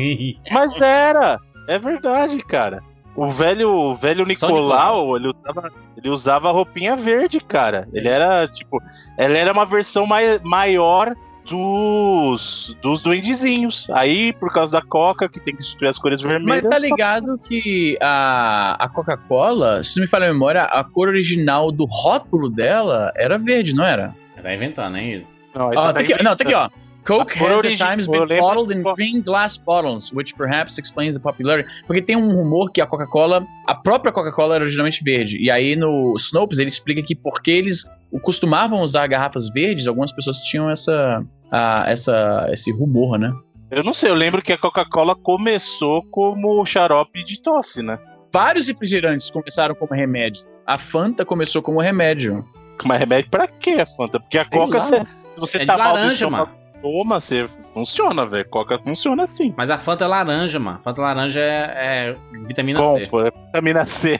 Mas 0.50 0.80
era, 0.80 1.38
é 1.68 1.78
verdade, 1.78 2.42
cara. 2.42 2.82
O 3.14 3.28
velho, 3.28 3.68
o 3.68 3.94
velho 3.96 4.24
Nicolau, 4.24 5.16
ele 5.16 5.28
usava, 5.28 5.72
ele 5.96 6.08
usava 6.08 6.52
roupinha 6.52 6.96
verde, 6.96 7.40
cara. 7.40 7.88
Ele 7.92 8.08
era, 8.08 8.46
tipo, 8.48 8.80
ela 9.16 9.36
era 9.36 9.52
uma 9.52 9.66
versão 9.66 10.06
mai, 10.06 10.38
maior 10.42 11.12
dos, 11.48 12.76
dos 12.82 13.02
duendezinhos. 13.02 13.88
Aí, 13.90 14.32
por 14.32 14.52
causa 14.52 14.72
da 14.72 14.82
Coca, 14.82 15.28
que 15.28 15.40
tem 15.40 15.54
que 15.56 15.62
substituir 15.62 15.88
as 15.88 15.98
cores 15.98 16.22
Mas 16.22 16.30
vermelhas. 16.30 16.70
tá 16.70 16.78
ligado 16.78 17.38
que 17.38 17.96
a, 18.00 18.76
a 18.78 18.88
Coca-Cola, 18.88 19.82
se 19.82 19.98
não 19.98 20.04
me 20.04 20.08
falha 20.08 20.26
a 20.26 20.32
memória, 20.32 20.62
a 20.62 20.84
cor 20.84 21.08
original 21.08 21.72
do 21.72 21.84
rótulo 21.84 22.48
dela 22.48 23.12
era 23.16 23.38
verde, 23.38 23.74
não 23.74 23.84
era? 23.84 24.14
Tá 24.42 24.54
inventando, 24.54 24.96
hein, 24.96 25.14
isso? 25.16 25.28
Não, 25.54 25.68
Ó, 25.68 25.72
essa 25.72 25.92
tá 25.92 26.00
aqui, 26.00 26.22
não, 26.22 26.36
tá 26.36 26.44
aqui, 26.44 26.54
ó. 26.54 26.68
Coke 27.04 27.36
A 27.36 27.38
cor 27.38 27.50
has 27.64 27.64
at 27.64 27.78
times 27.78 28.06
been 28.06 28.26
bottled 28.38 28.70
in 28.72 28.82
green 28.94 29.22
glass 29.22 29.56
bottles, 29.56 30.12
which 30.12 30.34
perhaps 30.36 30.76
explains 30.78 31.14
the 31.14 31.20
popularity. 31.22 31.68
Porque 31.86 32.02
tem 32.02 32.16
um 32.16 32.32
rumor 32.34 32.70
que 32.70 32.80
a 32.80 32.86
Coca-Cola, 32.86 33.46
a 33.66 33.74
própria 33.74 34.12
Coca-Cola 34.12 34.56
era 34.56 34.64
originalmente 34.64 35.02
verde. 35.02 35.38
E 35.40 35.50
aí 35.50 35.74
no 35.74 36.14
Snopes 36.18 36.58
ele 36.58 36.68
explica 36.68 37.02
que 37.02 37.14
porque 37.16 37.50
eles 37.50 37.84
costumavam 38.22 38.80
usar 38.82 39.06
garrafas 39.06 39.48
verdes, 39.50 39.86
algumas 39.86 40.12
pessoas 40.12 40.38
tinham 40.38 40.68
essa, 40.70 41.22
a- 41.50 41.84
essa 41.88 42.46
esse 42.52 42.70
rumor, 42.72 43.18
né? 43.18 43.32
Eu 43.70 43.82
não 43.84 43.92
sei, 43.94 44.10
eu 44.10 44.14
lembro 44.14 44.40
que 44.42 44.52
a 44.52 44.58
Coca-Cola 44.58 45.14
começou 45.14 46.02
como 46.10 46.64
xarope 46.66 47.22
de 47.24 47.40
tosse, 47.42 47.82
né? 47.82 47.98
Vários 48.32 48.68
refrigerantes 48.68 49.30
começaram 49.30 49.74
como 49.74 49.94
remédio. 49.94 50.42
A 50.66 50.76
Fanta 50.78 51.24
começou 51.24 51.62
como 51.62 51.80
remédio. 51.80 52.44
Mas 52.84 52.98
remédio 53.00 53.30
pra 53.30 53.46
quê, 53.48 53.84
Fanta? 53.96 54.20
Porque 54.20 54.38
a 54.38 54.42
Sei 54.50 54.58
Coca, 54.58 54.78
lá. 54.78 54.84
cê- 54.84 55.00
se 55.00 55.40
você 55.40 55.56
É 55.58 55.60
de 55.60 55.66
tá 55.66 55.78
mal 55.78 55.88
do 55.88 55.94
laranja, 55.94 56.12
estômago, 56.14 56.46
mano. 56.46 56.57
Toma, 56.80 57.20
você 57.20 57.48
funciona, 57.74 58.26
velho. 58.26 58.48
Coca 58.48 58.78
funciona 58.78 59.24
assim. 59.24 59.54
Mas 59.56 59.70
a 59.70 59.78
Fanta 59.78 60.04
é 60.04 60.08
laranja, 60.08 60.58
mano. 60.58 60.80
Fanta 60.82 61.00
laranja 61.00 61.40
é, 61.40 62.10
é 62.10 62.16
vitamina 62.46 62.82
C. 62.82 62.84
Bom, 62.84 63.06
pô, 63.08 63.20
é 63.20 63.30
vitamina 63.30 63.84
C. 63.84 64.18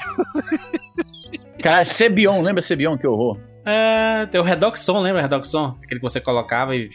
Cara, 1.63 1.83
Cebion, 1.85 2.41
lembra 2.43 2.63
Cebion? 2.63 2.97
Que 2.97 3.07
horror. 3.07 3.39
É, 3.65 4.27
tem 4.27 4.41
o 4.41 4.45
Redoxon, 4.45 5.01
lembra 5.01 5.21
o 5.21 5.23
Redoxon? 5.23 5.77
Aquele 5.83 6.01
que 6.01 6.07
você 6.07 6.21
colocava 6.21 6.75
e. 6.75 6.89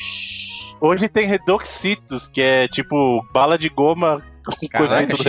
Hoje 0.81 1.07
tem 1.07 1.27
Redoxitos, 1.27 2.27
que 2.27 2.41
é 2.41 2.67
tipo 2.67 3.25
bala 3.33 3.57
de 3.57 3.69
goma 3.69 4.21
com 4.45 4.77
coisa 4.77 4.97
dentro 4.97 5.17
do 5.17 5.23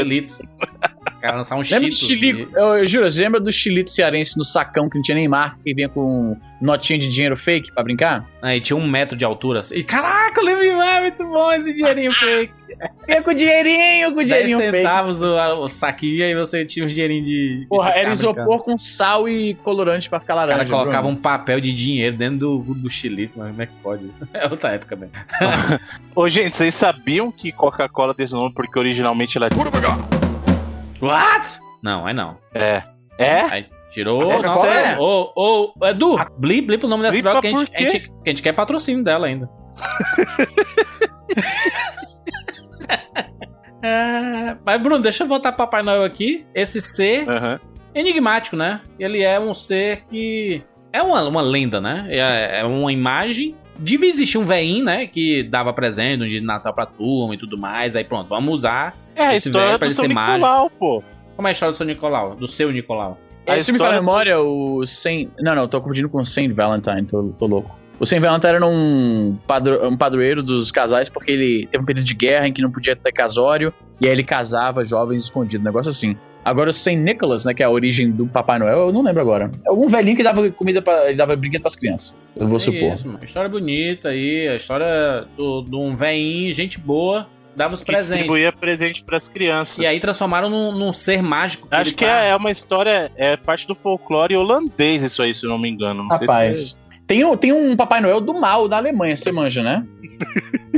cara 1.25 1.39
lançar 1.39 1.55
um 1.57 1.61
Lembra 1.61 1.79
do 1.81 1.93
Cheetos. 1.95 1.99
Chilico? 2.07 2.51
Eu, 2.55 2.67
eu 2.79 2.85
juro, 2.87 3.11
você 3.11 3.21
lembra 3.23 3.41
do 3.41 3.51
Chilito 3.51 3.91
cearense 3.91 4.37
no 4.37 4.45
sacão 4.45 4.89
que 4.91 4.97
não 4.97 5.03
tinha 5.03 5.15
nem 5.15 5.27
marca 5.27 5.57
e 5.65 5.73
vinha 5.73 5.89
com 5.89 6.37
notinha 6.61 6.99
de 6.99 7.11
dinheiro 7.11 7.37
fake 7.37 7.73
pra 7.73 7.83
brincar? 7.83 8.25
Aí 8.43 8.61
tinha 8.61 8.77
um 8.77 8.87
metro 8.87 9.17
de 9.17 9.25
altura. 9.25 9.61
assim. 9.61 9.77
E 9.77 9.83
caraca, 9.83 10.41
eu 10.41 10.45
lembro 10.45 10.63
demais, 10.63 11.01
muito 11.03 11.25
bom 11.33 11.53
esse 11.53 11.73
dinheirinho 11.75 12.13
fake. 12.19 12.53
Vinha 13.07 13.23
com 13.23 13.33
dinheirinho, 13.33 14.11
com 14.11 14.17
10 14.17 14.29
dinheirinho 14.29 14.59
fake. 14.59 14.77
centavos 14.79 15.23
o, 15.23 15.35
o 15.65 15.69
saquinho 15.69 16.15
e 16.17 16.23
aí 16.23 16.35
você 16.35 16.65
tinha 16.65 16.85
uns 16.85 16.93
dinheirinhos 16.93 17.27
de. 17.27 17.61
de 17.61 17.67
Porra, 17.69 17.91
era 17.91 18.11
brincando. 18.11 18.15
isopor 18.41 18.63
com 18.63 18.77
sal 18.77 19.29
e 19.29 19.55
colorante 19.55 20.11
pra 20.11 20.21
ficar 20.21 20.35
O 20.35 20.37
laranja. 20.37 20.59
cara 20.59 20.71
colocava 20.71 21.03
Bruno. 21.03 21.17
um 21.19 21.21
papel 21.23 21.61
de 21.61 21.73
dinheiro 21.73 22.17
dentro 22.17 22.39
do, 22.59 22.75
do 22.75 22.91
xilito, 22.91 23.35
mas 23.39 23.49
como 23.51 23.63
é 23.63 23.67
que 23.67 23.73
pode 23.83 24.07
isso? 24.09 24.19
É 24.35 24.45
outra 24.47 24.71
época 24.73 24.97
mesmo. 24.97 25.13
Ô, 26.15 26.29
gente, 26.29 26.57
vocês 26.57 26.75
sabiam 26.75 27.31
que 27.31 27.51
Coca-Cola 27.53 28.15
tem 28.15 28.25
esse 28.25 28.35
nome 28.35 28.53
porque 28.55 28.79
originalmente 28.79 29.37
ela 29.39 29.47
What? 31.05 31.61
Não, 31.83 32.09
é 32.09 32.13
não. 32.13 32.39
é. 32.55 32.83
É? 33.19 33.43
Aí 33.43 33.67
tirou. 33.93 34.31
É 34.31 34.43
não, 34.43 34.61
sério? 34.63 35.01
Ô, 35.01 35.33
ô, 35.37 35.87
Edu, 35.87 36.17
blip, 36.39 36.67
blip 36.67 36.85
o 36.85 36.89
nome 36.89 37.05
dessa 37.05 37.23
droga 37.23 37.41
que 37.41 37.47
a 37.47 37.51
gente, 37.51 37.77
a, 37.77 37.81
gente, 37.81 38.01
que 38.01 38.13
a 38.25 38.29
gente 38.31 38.43
quer 38.43 38.53
patrocínio 38.53 39.05
dela 39.05 39.27
ainda. 39.27 39.49
É, 43.87 44.57
mas, 44.65 44.81
Bruno, 44.81 45.03
deixa 45.03 45.25
eu 45.25 45.29
voltar 45.29 45.53
pro 45.53 45.59
Papai 45.59 45.83
Noel 45.83 46.05
aqui. 46.05 46.47
Esse 46.55 46.81
ser 46.81 47.29
Aham. 47.29 47.61
enigmático, 47.95 48.57
né? 48.57 48.81
Ele 48.99 49.23
é 49.23 49.39
um 49.39 49.53
ser 49.53 50.05
que. 50.09 50.63
É 50.91 51.03
uma, 51.03 51.23
uma 51.29 51.43
lenda, 51.43 51.83
né? 51.83 52.07
É, 52.09 52.61
é 52.61 52.65
uma 52.65 52.91
imagem. 52.91 53.55
Devia 53.79 54.09
existir 54.09 54.39
um 54.39 54.45
veinho, 54.45 54.85
né? 54.85 55.07
Que 55.07 55.43
dava 55.43 55.73
presente 55.73 56.19
no 56.19 56.29
dia 56.29 56.41
de 56.41 56.47
Natal 56.47 56.73
pra 56.73 56.87
turma 56.87 57.35
e 57.35 57.39
tudo 57.39 57.59
mais. 57.59 57.97
Aí 57.97 58.05
pronto, 58.05 58.29
vamos 58.29 58.55
usar. 58.55 58.97
É 59.15 59.27
a 59.27 59.37
Esse 59.37 59.49
história 59.49 59.69
velho 59.69 59.79
pra 59.79 59.87
ele 59.89 59.95
ser 59.95 60.09
mágico. 60.09 60.35
Nicolau, 60.35 60.71
pô. 60.71 61.03
Como 61.37 61.49
é 61.49 61.51
a 61.51 61.53
história 61.53 61.73
do 61.73 61.77
seu 61.77 61.87
Nicolau? 61.87 62.35
Do 62.37 62.47
seu 62.47 62.71
Nicolau? 62.71 63.19
A 63.47 63.57
Esse 63.57 63.73
me 63.73 63.79
fala 63.79 63.97
a 63.97 64.01
memória, 64.01 64.41
o 64.41 64.87
Saint... 64.87 65.29
Não, 65.39 65.55
não, 65.55 65.69
tô 65.69 65.81
confundindo 65.81 66.09
com 66.09 66.21
o 66.21 66.25
Saint 66.25 66.51
Valentine, 66.53 67.05
tô, 67.05 67.25
tô 67.37 67.47
louco. 67.47 67.84
O 67.99 68.07
Saint 68.07 68.21
Valentine 68.23 68.55
era 68.55 68.67
um, 68.67 69.37
padro... 69.47 69.87
um 69.89 69.97
padroeiro 69.97 70.43
dos 70.43 70.71
casais 70.73 71.09
porque 71.09 71.31
ele 71.31 71.67
teve 71.71 71.83
um 71.83 71.87
período 71.87 72.05
de 72.07 72.15
guerra 72.15 72.49
em 72.49 72.53
que 72.53 72.61
não 72.63 72.71
podia 72.71 72.97
ter 72.97 73.13
casório, 73.13 73.73
e 74.01 74.07
aí 74.07 74.13
ele 74.13 74.25
casava 74.25 74.85
jovens 74.85 75.23
escondidos, 75.23 75.63
um 75.63 75.65
negócio 75.65 75.91
assim. 75.91 76.17
Agora 76.45 76.69
o 76.69 76.73
Saint 76.75 77.01
Nicholas, 77.01 77.45
né, 77.47 77.55
que 77.55 77.63
é 77.63 77.67
a 77.67 77.71
origem 77.71 78.11
do 78.11 78.27
Papai 78.27 78.59
Noel, 78.59 78.89
eu 78.89 78.93
não 78.93 79.03
lembro 79.03 79.23
agora. 79.23 79.51
É 79.65 79.69
algum 79.71 79.87
velhinho 79.89 80.17
que 80.17 80.23
dava 80.23 80.51
comida 80.51 80.83
para 80.83 81.11
dava 81.15 81.35
brinquedo 81.37 81.63
pras 81.63 81.75
crianças. 81.77 82.15
Eu 82.37 82.47
vou 82.47 82.57
É 82.57 82.61
supor. 82.61 82.93
Isso, 82.93 83.07
mano. 83.07 83.21
História 83.25 83.49
bonita 83.49 84.09
aí, 84.11 84.49
a 84.49 84.57
história 84.57 85.27
do- 85.37 85.63
de 85.63 85.75
um 85.75 85.97
veinho, 85.97 86.53
gente 86.53 86.79
boa, 86.79 87.27
dava 87.57 87.73
os 87.73 87.81
Que 87.81 87.87
presentes. 87.87 88.09
distribuía 88.19 88.53
presente 88.53 89.03
pras 89.05 89.27
crianças. 89.27 89.79
E 89.79 89.87
aí 89.87 89.99
transformaram 90.01 90.51
num, 90.51 90.71
num 90.73 90.93
ser 90.93 91.23
mágico. 91.23 91.67
Acho 91.71 91.91
ele 91.91 91.97
que 91.97 92.05
tá- 92.05 92.25
é, 92.25 92.29
é 92.31 92.37
uma 92.37 92.51
história, 92.51 93.11
é 93.17 93.39
parte 93.39 93.67
do 93.67 93.75
folclore 93.75 94.37
holandês 94.37 95.03
isso 95.03 95.23
aí, 95.23 95.33
se 95.33 95.45
eu 95.47 95.49
não 95.49 95.59
me 95.59 95.71
engano. 95.71 96.03
Não 96.03 96.11
sei 96.11 96.19
se 96.19 96.25
Rapaz. 96.27 96.79
Tem, 97.07 97.25
um- 97.25 97.37
tem 97.37 97.53
um 97.53 97.77
Papai 97.77 98.01
Noel 98.01 98.21
do 98.21 98.35
mal 98.35 98.67
da 98.69 98.77
Alemanha, 98.79 99.15
você 99.17 99.31
manja, 99.31 99.63
né? 99.63 99.85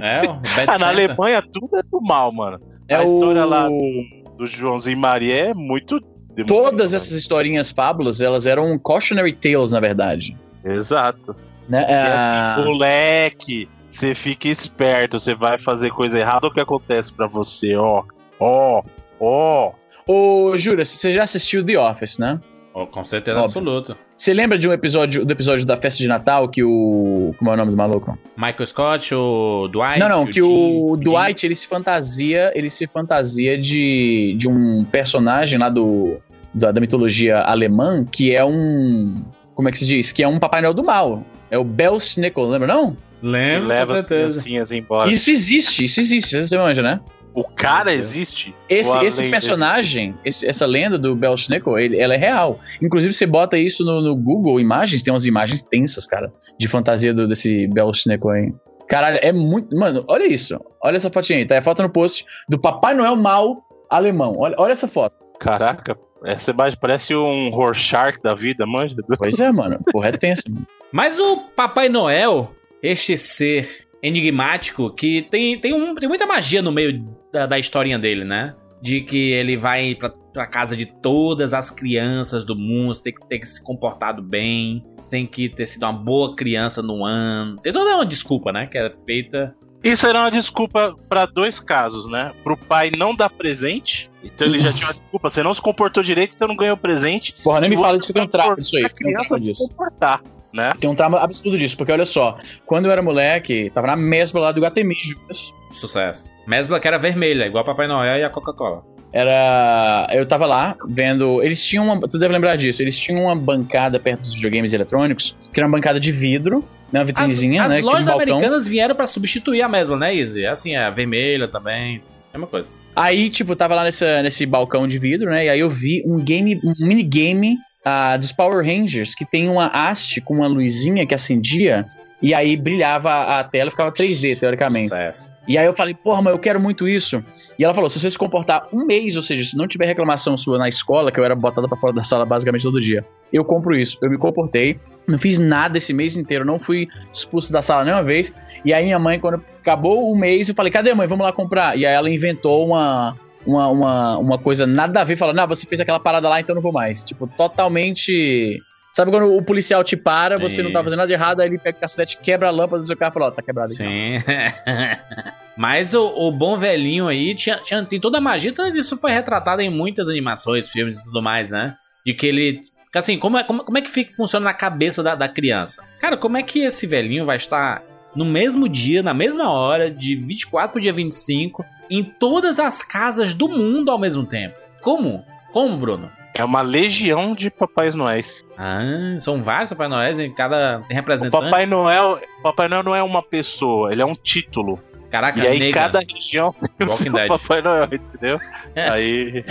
É, 0.00 0.22
o 0.22 0.34
Bad 0.34 0.66
Ah, 0.68 0.78
na. 0.78 0.88
Alemanha 0.88 1.42
tudo 1.52 1.76
é 1.78 1.82
do 1.82 2.00
mal, 2.02 2.32
mano. 2.32 2.60
É 2.88 2.96
a 2.96 3.04
história 3.04 3.44
o- 3.44 3.48
lá 3.48 3.68
do, 3.68 4.36
do 4.38 4.46
Joãozinho 4.46 4.98
Maria 4.98 5.46
é 5.50 5.54
muito. 5.54 6.00
Todas 6.46 6.92
essas 6.92 7.12
historinhas 7.12 7.70
fábulas, 7.70 8.20
elas 8.20 8.46
eram 8.46 8.78
cautionary 8.78 9.32
tales, 9.32 9.72
na 9.72 9.80
verdade. 9.80 10.36
Exato. 10.64 11.34
Né? 11.68 11.86
E 11.88 11.92
Ah, 11.92 12.54
assim, 12.56 12.68
moleque, 12.68 13.68
você 13.90 14.14
fica 14.14 14.46
esperto, 14.48 15.18
você 15.18 15.34
vai 15.34 15.58
fazer 15.58 15.90
coisa 15.90 16.18
errada, 16.18 16.46
o 16.46 16.52
que 16.52 16.60
acontece 16.60 17.12
pra 17.12 17.26
você? 17.26 17.74
Ó, 17.76 18.02
ó, 18.38 18.82
ó. 19.18 19.72
Ô, 20.06 20.56
Jura, 20.56 20.84
você 20.84 21.10
já 21.12 21.22
assistiu 21.22 21.64
The 21.64 21.78
Office, 21.78 22.18
né? 22.18 22.38
Oh, 22.78 22.86
com 22.86 23.02
certeza 23.06 23.38
Óbvio. 23.40 23.46
absoluta. 23.46 23.96
Você 24.14 24.34
lembra 24.34 24.58
de 24.58 24.68
um 24.68 24.72
episódio 24.72 25.24
do 25.24 25.30
episódio 25.32 25.64
da 25.64 25.78
festa 25.78 26.02
de 26.02 26.06
Natal 26.06 26.46
que 26.46 26.62
o. 26.62 27.34
Como 27.38 27.50
é 27.50 27.54
o 27.54 27.56
nome 27.56 27.70
do 27.70 27.76
maluco? 27.76 28.18
Michael 28.36 28.66
Scott, 28.66 29.14
o 29.14 29.66
Dwight. 29.68 29.98
não, 29.98 30.08
não, 30.10 30.26
que 30.26 30.42
o 30.42 30.94
Jim- 30.96 31.02
Dwight 31.04 31.46
ele 31.46 31.54
se 31.54 31.66
fantasia, 31.66 32.52
ele 32.54 32.68
se 32.68 32.86
fantasia 32.86 33.56
de, 33.58 34.34
de 34.38 34.46
um 34.46 34.84
personagem 34.84 35.58
lá 35.58 35.70
do 35.70 36.16
da, 36.52 36.70
da 36.70 36.78
mitologia 36.78 37.38
alemã 37.40 38.04
que 38.04 38.34
é 38.36 38.44
um 38.44 39.14
como 39.54 39.68
é 39.68 39.72
que 39.72 39.78
se 39.78 39.86
diz? 39.86 40.12
Que 40.12 40.22
é 40.22 40.28
um 40.28 40.38
Papai 40.38 40.60
Noel 40.60 40.74
do 40.74 40.84
mal. 40.84 41.24
É 41.50 41.56
o 41.56 41.64
Belsnickel, 41.64 42.46
lembra 42.46 42.68
não? 42.68 42.90
Que 43.20 43.26
Lembro, 43.26 43.62
com 43.62 43.68
leva 43.68 43.82
as 43.94 43.98
certeza. 44.00 44.42
criancinhas 44.42 44.72
embora. 44.72 45.10
Isso 45.10 45.30
existe, 45.30 45.84
isso 45.84 45.98
existe, 46.00 46.42
você 46.42 46.58
manja, 46.58 46.82
né? 46.82 47.00
O 47.36 47.44
cara 47.44 47.92
existe? 47.92 48.54
Esse, 48.68 48.96
esse 49.04 49.22
personagem, 49.30 50.14
esse- 50.24 50.46
essa 50.48 50.64
lenda 50.64 50.98
do 50.98 51.14
Belsnickel, 51.14 51.78
ele, 51.78 52.00
ela 52.00 52.14
é 52.14 52.16
real. 52.16 52.58
Inclusive, 52.82 53.12
você 53.12 53.26
bota 53.26 53.58
isso 53.58 53.84
no, 53.84 54.00
no 54.00 54.16
Google 54.16 54.58
Imagens, 54.58 55.02
tem 55.02 55.12
umas 55.12 55.26
imagens 55.26 55.60
tensas, 55.62 56.06
cara, 56.06 56.32
de 56.58 56.66
fantasia 56.66 57.12
do, 57.12 57.28
desse 57.28 57.66
Belsnickel 57.68 58.30
aí. 58.30 58.54
Caralho, 58.88 59.18
é 59.20 59.32
muito. 59.32 59.76
Mano, 59.76 60.04
olha 60.08 60.26
isso. 60.26 60.58
Olha 60.82 60.96
essa 60.96 61.10
fotinha 61.10 61.38
aí. 61.40 61.44
Tá 61.44 61.58
a 61.58 61.62
foto 61.62 61.82
no 61.82 61.90
post 61.90 62.24
do 62.48 62.58
Papai 62.58 62.94
Noel 62.94 63.16
mal 63.16 63.58
alemão. 63.90 64.32
Olha, 64.38 64.54
olha 64.58 64.72
essa 64.72 64.88
foto. 64.88 65.26
Caraca, 65.38 65.96
essa 66.24 66.52
imagem 66.52 66.78
parece 66.80 67.14
um 67.14 67.50
Rorschach 67.50 68.16
da 68.22 68.34
vida, 68.34 68.64
manja? 68.66 68.96
Pois 69.18 69.38
é, 69.40 69.52
mano. 69.52 69.78
Porra, 69.92 70.08
é 70.08 70.12
tensa, 70.12 70.44
mano. 70.48 70.66
Mas 70.92 71.18
o 71.18 71.38
Papai 71.54 71.88
Noel, 71.88 72.50
este 72.82 73.16
ser 73.16 73.85
enigmático, 74.02 74.90
que 74.94 75.22
tem, 75.30 75.58
tem, 75.60 75.72
um, 75.72 75.94
tem 75.94 76.08
muita 76.08 76.26
magia 76.26 76.62
no 76.62 76.72
meio 76.72 77.04
da, 77.32 77.46
da 77.46 77.58
historinha 77.58 77.98
dele, 77.98 78.24
né? 78.24 78.54
De 78.80 79.00
que 79.00 79.32
ele 79.32 79.56
vai 79.56 79.94
pra, 79.94 80.10
pra 80.32 80.46
casa 80.46 80.76
de 80.76 80.86
todas 80.86 81.54
as 81.54 81.70
crianças 81.70 82.44
do 82.44 82.54
mundo, 82.54 82.94
você 82.94 83.04
tem 83.04 83.14
que 83.14 83.26
ter 83.26 83.46
se 83.46 83.62
comportado 83.64 84.22
bem, 84.22 84.84
você 84.96 85.10
tem 85.10 85.26
que 85.26 85.48
ter 85.48 85.66
sido 85.66 85.84
uma 85.84 85.92
boa 85.92 86.36
criança 86.36 86.82
no 86.82 87.04
ano. 87.04 87.56
Tem 87.56 87.72
toda 87.72 87.96
uma 87.96 88.06
desculpa, 88.06 88.52
né? 88.52 88.66
Que 88.66 88.78
é 88.78 88.92
feita. 89.04 89.54
Isso 89.82 90.06
era 90.06 90.20
uma 90.20 90.30
desculpa 90.30 90.94
pra 91.08 91.26
dois 91.26 91.60
casos, 91.60 92.08
né? 92.08 92.32
Pro 92.42 92.56
pai 92.56 92.90
não 92.90 93.14
dar 93.14 93.30
presente, 93.30 94.10
então 94.22 94.46
ele 94.46 94.58
já 94.58 94.72
tinha 94.72 94.88
uma 94.88 94.94
desculpa, 94.98 95.30
você 95.30 95.42
não 95.42 95.54
se 95.54 95.60
comportou 95.60 96.02
direito, 96.02 96.34
então 96.34 96.48
não 96.48 96.56
ganhou 96.56 96.76
presente. 96.76 97.34
Porra, 97.42 97.60
nem 97.60 97.70
me 97.70 97.76
fala 97.76 97.96
disso 97.96 98.12
que 98.12 98.12
eu 98.12 98.14
tenho 98.14 98.26
um 98.26 98.30
pra 98.30 98.40
trauma 98.40 98.56
disso 98.56 98.76
aí. 98.76 98.84
a 98.84 98.90
criança 98.90 99.38
se 99.38 99.52
comportar, 99.54 100.22
né? 100.56 100.72
Tem 100.80 100.88
um 100.90 100.94
trauma 100.94 101.18
absurdo 101.18 101.56
disso, 101.58 101.76
porque 101.76 101.92
olha 101.92 102.04
só. 102.04 102.38
Quando 102.64 102.86
eu 102.86 102.92
era 102.92 103.02
moleque, 103.02 103.70
tava 103.74 103.86
na 103.88 103.96
mesma 103.96 104.40
lá 104.40 104.52
do 104.52 104.60
Gatemijucas. 104.60 105.52
Sucesso. 105.72 106.28
Mesbla 106.46 106.80
que 106.80 106.88
era 106.88 106.98
vermelha, 106.98 107.44
igual 107.46 107.62
a 107.62 107.66
Papai 107.66 107.86
Noel 107.86 108.18
e 108.18 108.24
a 108.24 108.30
Coca-Cola. 108.30 108.82
Era. 109.12 110.06
Eu 110.12 110.26
tava 110.26 110.46
lá 110.46 110.76
vendo. 110.88 111.42
Eles 111.42 111.64
tinham 111.64 111.84
uma. 111.84 112.00
Tu 112.08 112.18
deve 112.18 112.32
lembrar 112.32 112.56
disso. 112.56 112.82
Eles 112.82 112.98
tinham 112.98 113.24
uma 113.24 113.34
bancada 113.34 113.98
perto 113.98 114.22
dos 114.22 114.34
videogames 114.34 114.72
eletrônicos, 114.72 115.36
que 115.52 115.60
era 115.60 115.66
uma 115.66 115.76
bancada 115.76 115.98
de 116.00 116.12
vidro, 116.12 116.60
né? 116.92 117.00
Uma 117.00 117.02
As, 117.02 117.06
vitrinezinha, 117.06 117.62
as 117.62 117.68
né? 117.70 117.76
que 117.76 117.82
tinha 117.82 117.90
um 117.90 117.92
lojas 117.92 118.06
balcão. 118.06 118.36
americanas 118.36 118.66
vieram 118.68 118.94
pra 118.94 119.06
substituir 119.06 119.62
a 119.62 119.68
Mesbla, 119.68 119.96
né, 119.96 120.14
Izzy? 120.14 120.44
É 120.44 120.48
Assim, 120.48 120.74
é 120.74 120.84
a 120.84 120.90
vermelha 120.90 121.48
também. 121.48 122.02
Mesma 122.32 122.46
coisa. 122.46 122.66
Aí, 122.94 123.28
tipo, 123.28 123.54
tava 123.54 123.74
lá 123.74 123.84
nessa, 123.84 124.22
nesse 124.22 124.46
balcão 124.46 124.88
de 124.88 124.98
vidro, 124.98 125.30
né? 125.30 125.44
E 125.46 125.48
aí 125.50 125.60
eu 125.60 125.68
vi 125.68 126.02
um 126.06 126.16
game, 126.16 126.58
um 126.64 126.86
minigame 126.86 127.56
ah, 127.86 128.16
dos 128.16 128.32
Power 128.32 128.66
Rangers, 128.66 129.14
que 129.14 129.24
tem 129.24 129.48
uma 129.48 129.68
haste 129.68 130.20
com 130.20 130.34
uma 130.34 130.48
luzinha 130.48 131.06
que 131.06 131.14
acendia. 131.14 131.86
E 132.20 132.34
aí 132.34 132.56
brilhava 132.56 133.38
a 133.38 133.44
tela, 133.44 133.70
ficava 133.70 133.92
3D, 133.92 134.36
teoricamente. 134.36 134.88
Sucesso. 134.88 135.32
E 135.46 135.56
aí 135.56 135.66
eu 135.66 135.72
falei, 135.72 135.94
porra, 135.94 136.20
mas 136.20 136.32
eu 136.32 136.38
quero 136.40 136.58
muito 136.58 136.88
isso. 136.88 137.22
E 137.56 137.62
ela 137.62 137.72
falou, 137.72 137.88
se 137.88 138.00
você 138.00 138.10
se 138.10 138.18
comportar 138.18 138.66
um 138.72 138.84
mês, 138.84 139.14
ou 139.14 139.22
seja, 139.22 139.44
se 139.44 139.56
não 139.56 139.68
tiver 139.68 139.86
reclamação 139.86 140.36
sua 140.36 140.58
na 140.58 140.68
escola, 140.68 141.12
que 141.12 141.20
eu 141.20 141.24
era 141.24 141.36
botada 141.36 141.68
pra 141.68 141.76
fora 141.76 141.92
da 141.92 142.02
sala 142.02 142.26
basicamente 142.26 142.62
todo 142.62 142.80
dia, 142.80 143.04
eu 143.32 143.44
compro 143.44 143.76
isso. 143.76 143.98
Eu 144.02 144.10
me 144.10 144.18
comportei, 144.18 144.80
não 145.06 145.16
fiz 145.16 145.38
nada 145.38 145.78
esse 145.78 145.94
mês 145.94 146.16
inteiro, 146.16 146.44
não 146.44 146.58
fui 146.58 146.88
expulso 147.12 147.52
da 147.52 147.62
sala 147.62 147.84
nenhuma 147.84 148.02
vez. 148.02 148.32
E 148.64 148.74
aí 148.74 148.84
minha 148.84 148.98
mãe, 148.98 149.20
quando 149.20 149.40
acabou 149.60 150.10
o 150.10 150.18
mês, 150.18 150.48
eu 150.48 150.54
falei, 150.56 150.72
cadê 150.72 150.92
mãe, 150.92 151.06
vamos 151.06 151.24
lá 151.24 151.32
comprar? 151.32 151.78
E 151.78 151.86
aí 151.86 151.94
ela 151.94 152.10
inventou 152.10 152.66
uma... 152.66 153.16
Uma, 153.46 153.68
uma, 153.68 154.18
uma 154.18 154.38
coisa 154.38 154.66
nada 154.66 155.00
a 155.00 155.04
ver, 155.04 155.16
falando, 155.16 155.36
não, 155.36 155.46
você 155.46 155.66
fez 155.66 155.80
aquela 155.80 156.00
parada 156.00 156.28
lá, 156.28 156.40
então 156.40 156.52
eu 156.52 156.56
não 156.56 156.62
vou 156.62 156.72
mais. 156.72 157.04
Tipo, 157.04 157.26
totalmente. 157.26 158.60
Sabe 158.92 159.10
quando 159.10 159.36
o 159.36 159.42
policial 159.42 159.84
te 159.84 159.94
para, 159.96 160.38
você 160.38 160.56
Sim. 160.56 160.62
não 160.62 160.72
tá 160.72 160.82
fazendo 160.82 160.98
nada 161.00 161.06
de 161.06 161.12
errado, 161.12 161.40
aí 161.40 161.48
ele 161.48 161.58
pega 161.58 161.76
o 161.76 161.80
cacete, 161.80 162.16
quebra 162.16 162.48
a 162.48 162.50
lâmpada 162.50 162.80
do 162.80 162.86
seu 162.86 162.96
carro 162.96 163.10
e 163.10 163.14
fala, 163.14 163.26
ó, 163.26 163.30
tá 163.30 163.42
quebrado 163.42 163.74
aqui. 163.74 163.82
Sim. 163.82 164.22
Mas 165.56 165.94
o, 165.94 166.06
o 166.06 166.32
bom 166.32 166.58
velhinho 166.58 167.06
aí 167.06 167.34
tinha, 167.34 167.58
tinha- 167.58 167.84
tem 167.84 168.00
toda 168.00 168.18
a 168.18 168.20
magia, 168.20 168.52
tudo 168.52 168.76
isso 168.76 168.96
foi 168.96 169.12
retratado 169.12 169.60
em 169.62 169.70
muitas 169.70 170.08
animações, 170.08 170.70
filmes 170.70 170.98
e 170.98 171.04
tudo 171.04 171.22
mais, 171.22 171.50
né? 171.50 171.76
De 172.04 172.14
que 172.14 172.26
ele. 172.26 172.62
Assim, 172.94 173.18
como 173.18 173.36
é, 173.36 173.44
como, 173.44 173.62
como 173.62 173.76
é 173.76 173.82
que 173.82 173.90
fica, 173.90 174.14
funciona 174.16 174.44
na 174.44 174.54
cabeça 174.54 175.02
da, 175.02 175.14
da 175.14 175.28
criança? 175.28 175.84
Cara, 176.00 176.16
como 176.16 176.38
é 176.38 176.42
que 176.42 176.60
esse 176.60 176.86
velhinho 176.86 177.26
vai 177.26 177.36
estar 177.36 177.82
no 178.16 178.24
mesmo 178.24 178.68
dia, 178.68 179.02
na 179.02 179.14
mesma 179.14 179.50
hora, 179.50 179.90
de 179.90 180.16
24 180.16 180.72
pro 180.72 180.80
dia 180.80 180.92
25, 180.92 181.64
em 181.90 182.02
todas 182.02 182.58
as 182.58 182.82
casas 182.82 183.34
do 183.34 183.48
mundo 183.48 183.90
ao 183.90 183.98
mesmo 183.98 184.24
tempo? 184.24 184.56
Como? 184.82 185.24
Como, 185.52 185.76
Bruno? 185.76 186.10
É 186.34 186.44
uma 186.44 186.60
legião 186.60 187.34
de 187.34 187.50
Papais 187.50 187.94
Noéis. 187.94 188.42
Ah, 188.58 189.16
são 189.20 189.42
vários 189.42 189.70
Papai 189.70 189.88
Noéis 189.88 190.18
em 190.18 190.32
cada 190.32 190.82
O 190.88 190.92
representante. 190.92 191.44
Papai 191.44 191.64
Noel, 191.66 192.20
Papai 192.42 192.68
Noel 192.68 192.82
não 192.82 192.94
é 192.94 193.02
uma 193.02 193.22
pessoa, 193.22 193.92
ele 193.92 194.02
é 194.02 194.06
um 194.06 194.14
título. 194.14 194.78
Caraca, 195.10 195.38
e 195.38 195.46
aí 195.46 195.58
nega. 195.58 195.72
cada 195.72 196.00
região 196.00 196.52
tem 196.52 196.86
o 196.86 196.90
Walking 196.90 197.04
seu 197.04 197.12
Dead. 197.12 197.28
Papai 197.28 197.62
Noel, 197.62 197.88
entendeu? 197.92 198.40
É. 198.74 198.90
Aí 198.90 199.44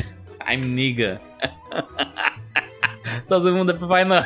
I'm 0.48 0.62
nigga. 0.64 1.20
Todo 3.28 3.52
mundo 3.52 3.72
é 3.72 3.74
Papai 3.74 4.06
Noel. 4.06 4.24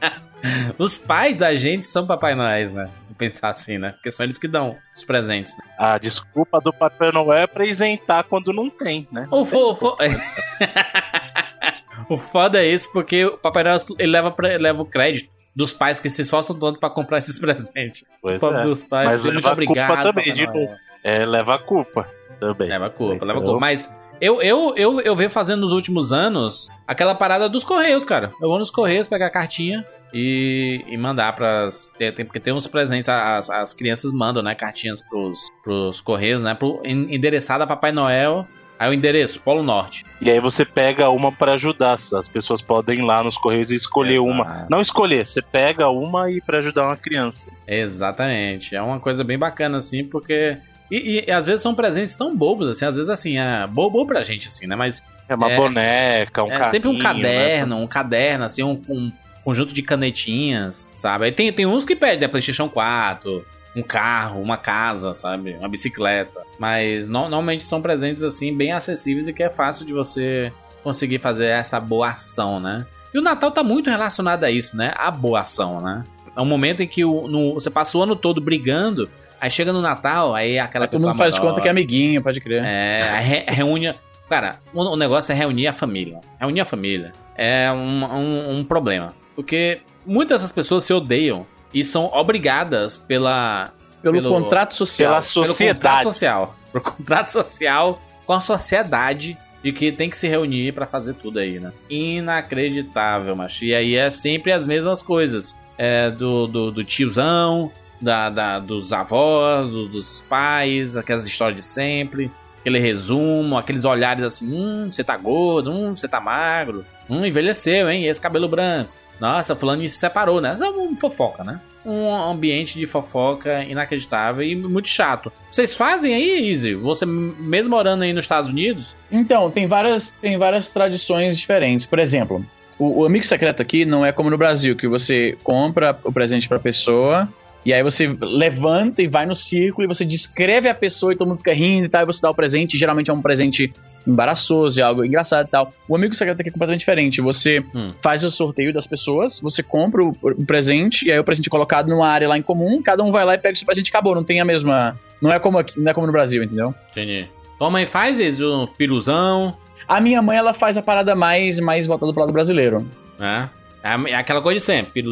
Os 0.78 0.98
pais 0.98 1.36
da 1.38 1.54
gente 1.54 1.86
são 1.86 2.06
Papai 2.06 2.34
Noéis, 2.34 2.72
né? 2.72 2.88
Vou 3.06 3.16
pensar 3.16 3.50
assim, 3.50 3.78
né? 3.78 3.92
Porque 3.92 4.10
são 4.10 4.24
eles 4.24 4.38
que 4.38 4.48
dão 4.48 4.76
os 4.96 5.04
presentes. 5.04 5.56
Né? 5.56 5.64
a 5.78 5.98
desculpa 5.98 6.60
do 6.60 6.72
Papai 6.72 7.10
Noel 7.12 7.32
é 7.32 7.46
pra 7.46 7.64
isentar 7.64 8.24
quando 8.24 8.52
não 8.52 8.68
tem, 8.68 9.08
né? 9.10 9.26
O, 9.30 9.44
fo, 9.44 9.74
fo- 9.74 9.96
o 12.08 12.18
foda 12.18 12.58
é 12.62 12.66
isso, 12.66 12.90
porque 12.92 13.24
o 13.24 13.38
Papai 13.38 13.64
Noel 13.64 13.78
ele 13.98 14.10
leva, 14.12 14.30
pra- 14.30 14.56
leva 14.56 14.82
o 14.82 14.86
crédito 14.86 15.30
dos 15.54 15.72
pais 15.72 16.00
que 16.00 16.10
se 16.10 16.22
esforçam 16.22 16.58
tanto 16.58 16.80
pra 16.80 16.90
comprar 16.90 17.18
esses 17.18 17.38
presentes. 17.38 18.04
Pois 18.20 18.42
O 18.42 18.46
é. 18.54 18.62
dos 18.62 18.84
pais, 18.84 19.08
Mas 19.08 19.22
muito 19.22 19.38
a 19.38 19.42
culpa 19.42 19.52
obrigado. 19.52 20.02
também, 20.02 20.32
de 20.32 20.46
Noel. 20.46 20.60
novo. 20.60 20.76
É, 21.02 21.24
leva 21.24 21.54
a 21.54 21.58
culpa 21.58 22.08
também. 22.40 22.68
Leva 22.68 22.86
a 22.86 22.90
culpa, 22.90 23.24
leva 23.24 23.38
a 23.38 23.42
Então- 23.42 23.52
culpa. 23.52 23.60
Mas 23.60 23.94
eu, 24.24 24.42
eu, 24.42 24.74
eu, 24.76 25.00
eu 25.00 25.16
venho 25.16 25.30
fazendo 25.30 25.60
nos 25.60 25.72
últimos 25.72 26.12
anos 26.12 26.68
aquela 26.86 27.14
parada 27.14 27.48
dos 27.48 27.64
Correios, 27.64 28.04
cara. 28.04 28.30
Eu 28.40 28.48
vou 28.48 28.58
nos 28.58 28.70
Correios 28.70 29.06
pegar 29.08 29.26
a 29.26 29.30
cartinha 29.30 29.84
e, 30.12 30.84
e 30.88 30.96
mandar 30.96 31.34
pras. 31.34 31.94
Tem, 31.98 32.12
tem- 32.12 32.24
porque 32.24 32.40
tem 32.40 32.52
uns 32.54 32.66
presentes, 32.66 33.08
as, 33.08 33.50
as 33.50 33.74
crianças 33.74 34.12
mandam, 34.12 34.42
né? 34.42 34.54
Cartinhas 34.54 35.02
pros, 35.02 35.40
pros 35.62 36.00
Correios, 36.00 36.42
né? 36.42 36.54
Pro, 36.54 36.80
en- 36.84 37.14
endereçada 37.14 37.64
a 37.64 37.66
Papai 37.66 37.92
Noel. 37.92 38.46
Aí 38.76 38.90
o 38.90 38.92
endereço, 38.92 39.40
Polo 39.40 39.62
Norte. 39.62 40.04
E 40.20 40.28
aí 40.28 40.40
você 40.40 40.64
pega 40.64 41.08
uma 41.08 41.30
pra 41.30 41.52
ajudar. 41.52 41.92
As 41.94 42.26
pessoas 42.28 42.60
podem 42.60 42.98
ir 42.98 43.02
lá 43.02 43.22
nos 43.22 43.38
correios 43.38 43.70
e 43.70 43.76
escolher 43.76 44.14
Exato. 44.16 44.28
uma. 44.28 44.66
Não 44.68 44.80
escolher, 44.80 45.24
você 45.24 45.40
pega 45.40 45.88
uma 45.88 46.28
e 46.28 46.40
pra 46.40 46.58
ajudar 46.58 46.86
uma 46.86 46.96
criança. 46.96 47.50
Exatamente. 47.68 48.74
É 48.74 48.82
uma 48.82 48.98
coisa 48.98 49.22
bem 49.22 49.38
bacana, 49.38 49.78
assim, 49.78 50.04
porque. 50.04 50.56
E, 50.90 50.96
e- 51.20 51.24
e 51.26 51.30
às 51.32 51.46
vezes 51.46 51.62
são 51.62 51.74
presentes 51.74 52.14
tão 52.14 52.36
bobos, 52.36 52.68
assim, 52.68 52.84
às 52.84 52.96
vezes 52.96 53.08
assim, 53.10 53.38
é 53.38 53.66
bobo 53.66 54.06
pra 54.06 54.22
gente, 54.22 54.48
assim, 54.48 54.66
né? 54.66 54.76
Mas 54.76 55.02
É 55.28 55.34
uma 55.34 55.50
É, 55.50 55.56
boneca, 55.56 56.42
um 56.44 56.50
é 56.50 56.64
sempre 56.64 56.88
um 56.88 56.98
carrinho, 56.98 57.22
caderno, 57.24 57.76
um 57.78 57.86
caderno, 57.86 58.44
assim, 58.44 58.62
um, 58.62 58.80
um 58.88 59.10
conjunto 59.42 59.72
de 59.72 59.82
canetinhas, 59.82 60.86
sabe? 60.98 61.24
Aí 61.26 61.32
tem, 61.32 61.52
tem 61.52 61.66
uns 61.66 61.84
que 61.84 61.96
pedem 61.96 62.26
a 62.26 62.28
PlayStation 62.28 62.68
4, 62.68 63.44
um 63.74 63.82
carro, 63.82 64.40
uma 64.42 64.56
casa, 64.56 65.14
sabe? 65.14 65.54
Uma 65.58 65.68
bicicleta. 65.68 66.42
Mas 66.58 67.06
no- 67.08 67.20
normalmente 67.22 67.64
são 67.64 67.80
presentes, 67.82 68.22
assim, 68.22 68.54
bem 68.56 68.72
acessíveis 68.72 69.26
e 69.28 69.32
que 69.32 69.42
é 69.42 69.50
fácil 69.50 69.84
de 69.86 69.92
você 69.92 70.52
conseguir 70.82 71.18
fazer 71.18 71.46
essa 71.46 71.80
boa 71.80 72.10
ação, 72.10 72.60
né? 72.60 72.86
E 73.12 73.18
o 73.18 73.22
Natal 73.22 73.50
tá 73.50 73.62
muito 73.62 73.88
relacionado 73.88 74.44
a 74.44 74.50
isso, 74.50 74.76
né? 74.76 74.92
A 74.96 75.10
boa 75.10 75.40
ação, 75.40 75.80
né? 75.80 76.04
É 76.36 76.40
um 76.40 76.44
momento 76.44 76.82
em 76.82 76.86
que 76.88 77.04
o, 77.04 77.26
no- 77.28 77.54
você 77.54 77.70
passa 77.70 77.96
o 77.96 78.02
ano 78.02 78.14
todo 78.14 78.40
brigando, 78.40 79.08
aí 79.44 79.50
chega 79.50 79.72
no 79.72 79.80
Natal, 79.82 80.34
aí 80.34 80.58
aquela 80.58 80.84
Aí 80.84 80.88
todo 80.90 80.98
pessoa 81.00 81.12
mundo 81.12 81.18
faz 81.18 81.34
de 81.34 81.40
conta 81.40 81.60
que 81.60 81.68
é 81.68 81.70
amiguinho, 81.70 82.22
pode 82.22 82.40
crer. 82.40 82.62
é, 82.64 83.02
aí 83.12 83.24
re- 83.24 83.44
reúne. 83.48 83.94
Cara, 84.28 84.58
o, 84.72 84.80
o 84.82 84.96
negócio 84.96 85.32
é 85.32 85.34
reunir 85.34 85.66
a 85.66 85.72
família. 85.72 86.20
Reunir 86.40 86.60
a 86.60 86.64
família 86.64 87.12
é 87.36 87.70
um, 87.70 88.04
um, 88.04 88.56
um 88.58 88.64
problema. 88.64 89.12
Porque 89.36 89.80
muitas 90.06 90.40
dessas 90.40 90.52
pessoas 90.52 90.84
se 90.84 90.92
odeiam 90.94 91.46
e 91.72 91.84
são 91.84 92.06
obrigadas 92.06 92.98
pela. 92.98 93.70
Pelo, 94.02 94.14
pelo- 94.14 94.30
contrato 94.30 94.74
social. 94.74 95.10
Pela 95.12 95.20
Pelo 95.20 95.34
contrato 95.46 95.52
sociedade. 95.54 96.02
social. 96.04 96.54
Por 96.72 96.80
contrato 96.80 97.28
social 97.30 98.02
com 98.26 98.32
a 98.32 98.40
sociedade 98.40 99.36
de 99.62 99.72
que 99.72 99.92
tem 99.92 100.08
que 100.10 100.16
se 100.16 100.28
reunir 100.28 100.72
pra 100.72 100.86
fazer 100.86 101.14
tudo 101.14 101.38
aí, 101.38 101.58
né? 101.60 101.72
Inacreditável, 101.90 103.34
macho. 103.36 103.64
E 103.64 103.74
aí 103.74 103.94
é 103.96 104.10
sempre 104.10 104.52
as 104.52 104.66
mesmas 104.66 105.02
coisas. 105.02 105.56
É, 105.76 106.08
do, 106.08 106.46
do, 106.46 106.70
do 106.70 106.84
tiozão, 106.84 107.68
da, 108.04 108.30
da- 108.30 108.58
dos 108.60 108.92
avós, 108.92 109.68
do- 109.68 109.88
dos 109.88 110.22
pais, 110.28 110.96
aquelas 110.96 111.26
histórias 111.26 111.56
de 111.56 111.64
sempre. 111.64 112.30
Aquele 112.60 112.78
resumo, 112.78 113.58
aqueles 113.58 113.84
olhares 113.84 114.24
assim, 114.24 114.50
hum, 114.50 114.88
você 114.90 115.02
tá 115.04 115.16
gordo, 115.16 115.70
hum, 115.70 115.94
você 115.94 116.08
tá 116.08 116.18
magro, 116.20 116.84
hum, 117.10 117.24
envelheceu, 117.26 117.90
hein, 117.90 118.06
esse 118.06 118.20
cabelo 118.20 118.48
branco. 118.48 118.90
Nossa, 119.20 119.54
fulano 119.54 119.86
se 119.86 119.96
separou, 119.98 120.40
né? 120.40 120.56
É 120.60 120.64
uma 120.64 120.96
fofoca, 120.96 121.44
né? 121.44 121.60
Um 121.86 122.12
ambiente 122.14 122.78
de 122.78 122.86
fofoca 122.86 123.62
inacreditável 123.64 124.42
e 124.42 124.56
muito 124.56 124.88
chato. 124.88 125.30
Vocês 125.50 125.74
fazem 125.76 126.14
aí, 126.14 126.48
Easy? 126.50 126.74
Você 126.74 127.04
mesmo 127.06 127.70
morando 127.76 128.02
aí 128.02 128.12
nos 128.12 128.24
Estados 128.24 128.48
Unidos? 128.50 128.96
Então, 129.12 129.50
tem 129.50 129.66
várias, 129.66 130.12
tem 130.12 130.36
várias 130.38 130.70
tradições 130.70 131.38
diferentes. 131.38 131.84
Por 131.86 131.98
exemplo, 131.98 132.44
o, 132.78 133.02
o 133.02 133.04
amigo 133.06 133.24
secreto 133.26 133.60
aqui 133.60 133.84
não 133.84 134.04
é 134.04 134.10
como 134.10 134.30
no 134.30 134.38
Brasil, 134.38 134.74
que 134.74 134.88
você 134.88 135.36
compra 135.44 135.96
o 136.02 136.10
presente 136.10 136.48
pra 136.48 136.58
pessoa, 136.58 137.28
e 137.64 137.72
aí 137.72 137.82
você 137.82 138.14
levanta 138.20 139.02
e 139.02 139.06
vai 139.06 139.24
no 139.26 139.34
círculo 139.34 139.84
e 139.84 139.88
você 139.88 140.04
descreve 140.04 140.68
a 140.68 140.74
pessoa 140.74 141.12
e 141.12 141.16
todo 141.16 141.28
mundo 141.28 141.38
fica 141.38 141.54
rindo 141.54 141.86
e 141.86 141.88
tal, 141.88 142.02
e 142.02 142.06
você 142.06 142.20
dá 142.20 142.30
o 142.30 142.34
presente, 142.34 142.74
e 142.74 142.78
geralmente 142.78 143.10
é 143.10 143.14
um 143.14 143.22
presente 143.22 143.72
embaraçoso, 144.06 144.78
é 144.80 144.82
algo 144.82 145.04
engraçado 145.04 145.46
e 145.46 145.50
tal. 145.50 145.70
O 145.88 145.96
amigo 145.96 146.14
secreto 146.14 146.40
aqui 146.40 146.50
é 146.50 146.52
completamente 146.52 146.80
diferente. 146.80 147.20
Você 147.22 147.64
Hum. 147.74 147.86
faz 148.02 148.22
o 148.22 148.30
sorteio 148.30 148.72
das 148.72 148.86
pessoas, 148.86 149.40
você 149.40 149.62
compra 149.62 150.02
o, 150.04 150.10
o 150.22 150.44
presente, 150.46 151.06
e 151.06 151.12
aí 151.12 151.18
o 151.18 151.24
presente 151.24 151.46
é 151.48 151.50
colocado 151.50 151.88
numa 151.88 152.06
área 152.06 152.28
lá 152.28 152.36
em 152.38 152.42
comum, 152.42 152.82
cada 152.82 153.02
um 153.02 153.10
vai 153.10 153.24
lá 153.24 153.34
e 153.34 153.38
pega 153.38 153.54
o 153.54 153.56
seu 153.56 153.66
presente 153.66 153.88
e 153.88 153.90
acabou. 153.90 154.14
Não 154.14 154.24
tem 154.24 154.40
a 154.40 154.44
mesma. 154.44 154.98
Não 155.20 155.32
é 155.32 155.38
como 155.38 155.58
aqui, 155.58 155.78
não 155.80 155.90
é 155.90 155.94
como 155.94 156.06
no 156.06 156.12
Brasil, 156.12 156.42
entendeu? 156.42 156.74
Entendi. 156.92 157.28
Tua 157.58 157.70
mãe 157.70 157.86
faz 157.86 158.18
isso, 158.18 158.62
um 158.62 158.66
piruzão, 158.66 159.56
A 159.86 160.00
minha 160.00 160.20
mãe, 160.22 160.36
ela 160.36 160.54
faz 160.54 160.76
a 160.76 160.82
parada 160.82 161.14
mais, 161.14 161.60
mais 161.60 161.86
voltada 161.86 162.10
pro 162.12 162.20
lado 162.22 162.32
brasileiro. 162.32 162.86
É 163.20 163.48
é 163.84 164.14
aquela 164.14 164.40
coisa 164.40 164.58
de 164.60 164.64
sempre. 164.64 165.04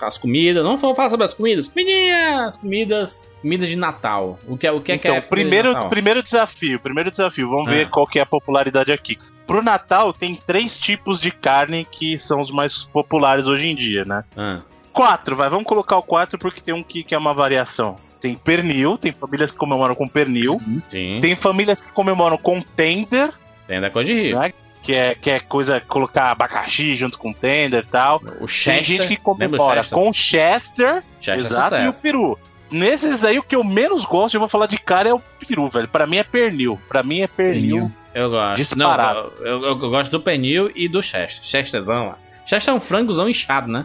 As 0.00 0.18
comidas. 0.18 0.62
Não 0.62 0.76
vamos 0.76 0.96
falar 0.96 1.10
sobre 1.10 1.24
as 1.24 1.32
comidas. 1.34 1.66
Comidinhas! 1.66 2.56
Comidas. 2.58 3.28
Comidas 3.40 3.68
de 3.68 3.76
Natal. 3.76 4.38
O 4.46 4.56
que 4.58 4.66
é 4.66 4.72
o 4.72 4.80
que 4.80 4.92
é 4.92 4.98
que 4.98 5.06
então, 5.08 5.16
é 5.16 5.20
de 5.20 5.26
primeiro, 5.28 5.72
Natal? 5.72 5.88
primeiro 5.88 6.22
desafio, 6.22 6.78
primeiro 6.78 7.10
desafio, 7.10 7.48
vamos 7.48 7.68
Ah. 7.68 7.70
ver 7.70 7.88
qual 7.90 8.06
que 8.06 8.18
é 8.18 8.22
a 8.22 8.26
popularidade 8.26 8.92
aqui. 8.92 9.16
Pro 9.46 9.62
Natal 9.62 10.12
tem 10.12 10.34
três 10.34 10.78
tipos 10.78 11.18
de 11.18 11.30
carne 11.30 11.86
que 11.90 12.18
são 12.18 12.38
os 12.40 12.50
mais 12.50 12.84
populares 12.84 13.46
hoje 13.46 13.66
em 13.68 13.74
dia, 13.74 14.04
né? 14.04 14.22
Ah, 14.36 14.60
Quatro, 14.92 15.36
vai, 15.36 15.48
vamos 15.48 15.64
colocar 15.64 15.96
o 15.96 16.02
quatro 16.02 16.38
porque 16.38 16.60
tem 16.60 16.74
um 16.74 16.82
que, 16.82 17.04
que 17.04 17.14
é 17.14 17.18
uma 17.18 17.32
variação. 17.32 17.94
Tem 18.20 18.34
pernil, 18.34 18.98
tem 18.98 19.12
famílias 19.12 19.50
que 19.52 19.56
comemoram 19.56 19.94
com 19.94 20.08
pernil, 20.08 20.60
sim. 20.90 21.18
tem 21.22 21.36
famílias 21.36 21.80
que 21.80 21.92
comemoram 21.92 22.36
com 22.36 22.60
tender, 22.60 23.30
Tem 23.68 23.80
da 23.80 23.90
coisa 23.90 24.12
de 24.12 24.20
rir. 24.20 24.34
né? 24.34 24.52
Que 24.82 24.94
é, 24.94 25.14
que 25.14 25.30
é 25.30 25.40
coisa, 25.40 25.80
colocar 25.80 26.30
abacaxi 26.30 26.94
junto 26.94 27.18
com 27.18 27.32
tender 27.32 27.84
e 27.84 27.86
tal. 27.86 28.16
O 28.16 28.38
Tem 28.40 28.46
Chester. 28.48 28.84
gente 28.84 29.06
que 29.08 29.16
comemora 29.16 29.82
Chester? 29.82 29.98
com 29.98 30.12
Chester, 30.12 31.02
Chester 31.20 31.44
é 31.44 31.46
exato, 31.46 31.76
e 31.76 31.88
o 31.88 31.92
peru. 31.94 32.38
Nesses 32.70 33.24
aí, 33.24 33.38
o 33.38 33.42
que 33.42 33.56
eu 33.56 33.64
menos 33.64 34.04
gosto, 34.04 34.34
eu 34.34 34.40
vou 34.40 34.48
falar 34.48 34.66
de 34.66 34.78
cara, 34.78 35.08
é 35.08 35.12
o 35.14 35.18
peru, 35.20 35.68
velho. 35.68 35.88
Pra 35.88 36.06
mim 36.06 36.16
é 36.18 36.22
pernil. 36.22 36.78
Pra 36.88 37.02
mim 37.02 37.20
é 37.20 37.26
pernil. 37.26 37.76
Pernil. 37.76 37.92
Eu 38.14 38.30
gosto. 38.30 38.56
Disparado. 38.56 39.32
Não, 39.40 39.46
eu, 39.46 39.62
eu- 39.62 39.68
eu 39.68 39.76
gosto 39.90 40.10
do 40.10 40.20
pernil 40.20 40.70
e 40.74 40.88
do 40.88 41.02
Chester. 41.02 41.42
Chesterzão 41.44 42.08
lá. 42.08 42.18
Chester 42.46 42.72
é 42.72 42.76
um 42.76 42.80
frangozão 42.80 43.28
inchado, 43.28 43.68
né? 43.68 43.84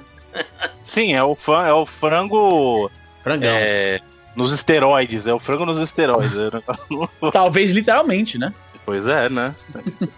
Sim, 0.81 1.13
é 1.13 1.23
o, 1.23 1.35
fã, 1.35 1.65
é 1.67 1.73
o 1.73 1.85
frango 1.85 2.89
Frangão. 3.23 3.51
é, 3.53 3.99
nos 4.35 4.51
esteroides. 4.51 5.27
É 5.27 5.33
o 5.33 5.39
frango 5.39 5.65
nos 5.65 5.79
esteroides. 5.79 6.33
É 6.37 7.29
Talvez 7.31 7.71
literalmente, 7.71 8.37
né? 8.39 8.53
Pois 8.86 9.07
é, 9.07 9.29
né? 9.29 9.55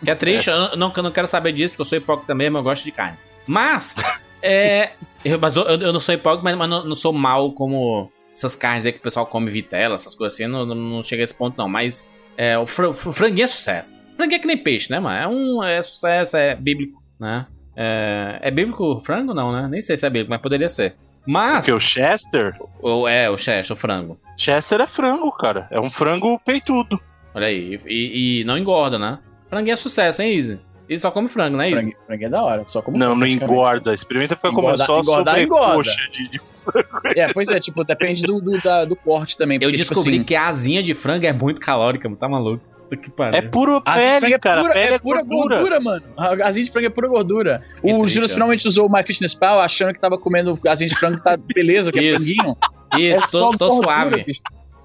Que 0.04 0.10
é 0.12 0.16
triste, 0.16 0.50
eu 0.50 0.76
não, 0.76 0.92
eu 0.96 1.04
não 1.04 1.12
quero 1.12 1.28
saber 1.28 1.52
disso, 1.54 1.74
porque 1.74 1.82
eu 1.82 1.86
sou 1.86 1.98
hipócrita 1.98 2.34
mesmo, 2.36 2.58
eu 2.58 2.64
gosto 2.64 2.84
de 2.84 2.92
carne. 2.92 3.18
Mas, 3.48 3.96
é. 4.42 4.92
Eu, 5.24 5.40
mas 5.40 5.56
eu, 5.56 5.64
eu 5.64 5.94
não 5.94 6.00
sou 6.00 6.14
hipócrita, 6.16 6.44
mas, 6.44 6.56
mas 6.58 6.70
não, 6.70 6.86
não 6.86 6.96
sou 6.96 7.12
mal 7.14 7.52
como 7.52 8.12
essas 8.34 8.56
carnes 8.56 8.86
aí 8.86 8.92
que 8.92 9.00
o 9.00 9.02
pessoal 9.02 9.26
come 9.26 9.50
vitela, 9.50 9.96
essas 9.96 10.14
coisas 10.16 10.34
assim, 10.36 10.48
não, 10.48 10.66
não, 10.66 10.76
não 10.76 11.04
chega 11.04 11.24
a 11.24 11.26
esse 11.26 11.34
ponto, 11.34 11.58
não. 11.58 11.68
Mas 11.70 12.10
é, 12.38 12.58
o, 12.58 12.66
fr, 12.66 12.86
o 12.86 12.94
franguinho 12.94 13.44
é 13.46 13.48
sucesso. 13.48 13.94
Franguinho 14.18 14.38
é 14.38 14.40
que 14.40 14.48
nem 14.48 14.58
peixe, 14.58 14.92
né, 14.92 15.00
mano? 15.00 15.16
É 15.18 15.28
um 15.28 15.64
é 15.64 15.82
sucesso, 15.82 16.38
é 16.38 16.56
bíblico, 16.56 17.02
né? 17.20 17.46
É, 17.76 18.40
é 18.42 18.52
bíblico 18.52 18.84
o 18.84 19.00
frango? 19.02 19.34
Não, 19.34 19.52
né? 19.52 19.68
Nem 19.70 19.82
sei 19.82 19.98
se 19.98 20.06
é 20.06 20.10
bíblico, 20.10 20.30
mas 20.32 20.42
poderia 20.42 20.70
ser. 20.70 20.96
Mas. 21.28 21.58
Porque 21.58 21.72
o 21.72 21.80
Chester, 21.80 22.56
o- 22.82 23.08
é, 23.08 23.30
o 23.30 23.38
Chester, 23.38 23.76
o 23.76 23.80
frango. 23.80 24.20
Chester 24.38 24.80
é 24.80 24.86
frango, 24.88 25.32
cara. 25.32 25.68
É 25.72 25.80
um 25.80 25.90
frango 25.90 26.40
peitudo. 26.46 27.00
Olha 27.36 27.48
aí. 27.48 27.80
E, 27.86 28.42
e 28.42 28.44
não 28.46 28.58
engorda, 28.58 28.98
né? 28.98 29.20
Franguinho 29.50 29.74
é 29.74 29.76
sucesso, 29.76 30.22
hein, 30.22 30.34
Izzy? 30.36 30.60
E 30.88 30.98
só 31.00 31.10
come 31.12 31.28
frango, 31.28 31.58
né, 31.58 31.68
Izzy? 31.68 31.76
Frango, 31.82 31.96
frango 32.08 32.24
é 32.26 32.30
da 32.30 32.44
hora, 32.44 32.64
só 32.68 32.82
como 32.82 32.98
Não, 32.98 33.10
não 33.10 33.18
praticamente. 33.20 33.52
engorda. 33.54 33.94
Experimenta 33.94 34.36
ficar 34.36 34.50
comendo 34.50 34.76
Engorda- 34.76 34.86
só 34.86 35.00
engordar, 35.02 35.42
engorda. 35.42 35.92
sobrecoxa 35.92 36.12
de, 36.12 36.30
de 36.30 37.20
É, 37.20 37.34
pois 37.34 37.48
é, 37.50 37.60
tipo, 37.60 37.84
depende 37.84 38.24
do, 38.24 38.40
do, 38.40 38.60
da- 38.62 38.86
do 38.86 38.96
corte 38.96 39.38
também. 39.38 39.58
Eu 39.62 39.72
tipo 39.72 39.78
descobri 39.78 40.16
assim, 40.16 40.24
que 40.24 40.36
a 40.36 40.48
asinha 40.48 40.82
de 40.82 40.94
frango 40.94 41.26
é 41.26 41.34
muito 41.34 41.60
calórica, 41.60 42.08
mano. 42.08 42.18
Tá 42.20 42.28
maluco? 42.30 42.64
É 43.34 43.42
puro 43.42 43.82
pele, 43.82 44.20
frango 44.20 44.40
cara. 44.40 44.60
é 44.60 44.64
pura, 44.64 44.74
pele 44.74 44.94
é 44.94 45.00
pura 45.00 45.24
gordura. 45.24 45.80
mano. 45.80 46.04
A 46.16 46.48
asinha 46.48 46.64
de 46.66 46.72
frango 46.72 46.86
é 46.86 46.90
pura 46.92 47.08
gordura. 47.08 47.64
Que 47.82 47.92
o 47.92 48.02
ó. 48.04 48.08
finalmente 48.08 48.68
usou 48.68 48.88
o 48.88 48.92
MyFitnessPal 48.92 49.60
achando 49.60 49.92
que 49.92 50.00
tava 50.00 50.20
comendo 50.20 50.58
asinha 50.68 50.88
de 50.88 50.96
frango, 50.96 51.22
tá 51.24 51.36
beleza, 51.54 51.92
que 51.92 51.98
é 52.00 52.16
franguinho. 52.16 52.56
Isso, 52.96 53.24
é 53.24 53.28
só 53.28 53.50
tô, 53.52 53.58
tô 53.58 53.68
gordura, 53.70 53.84
suave. 53.86 54.26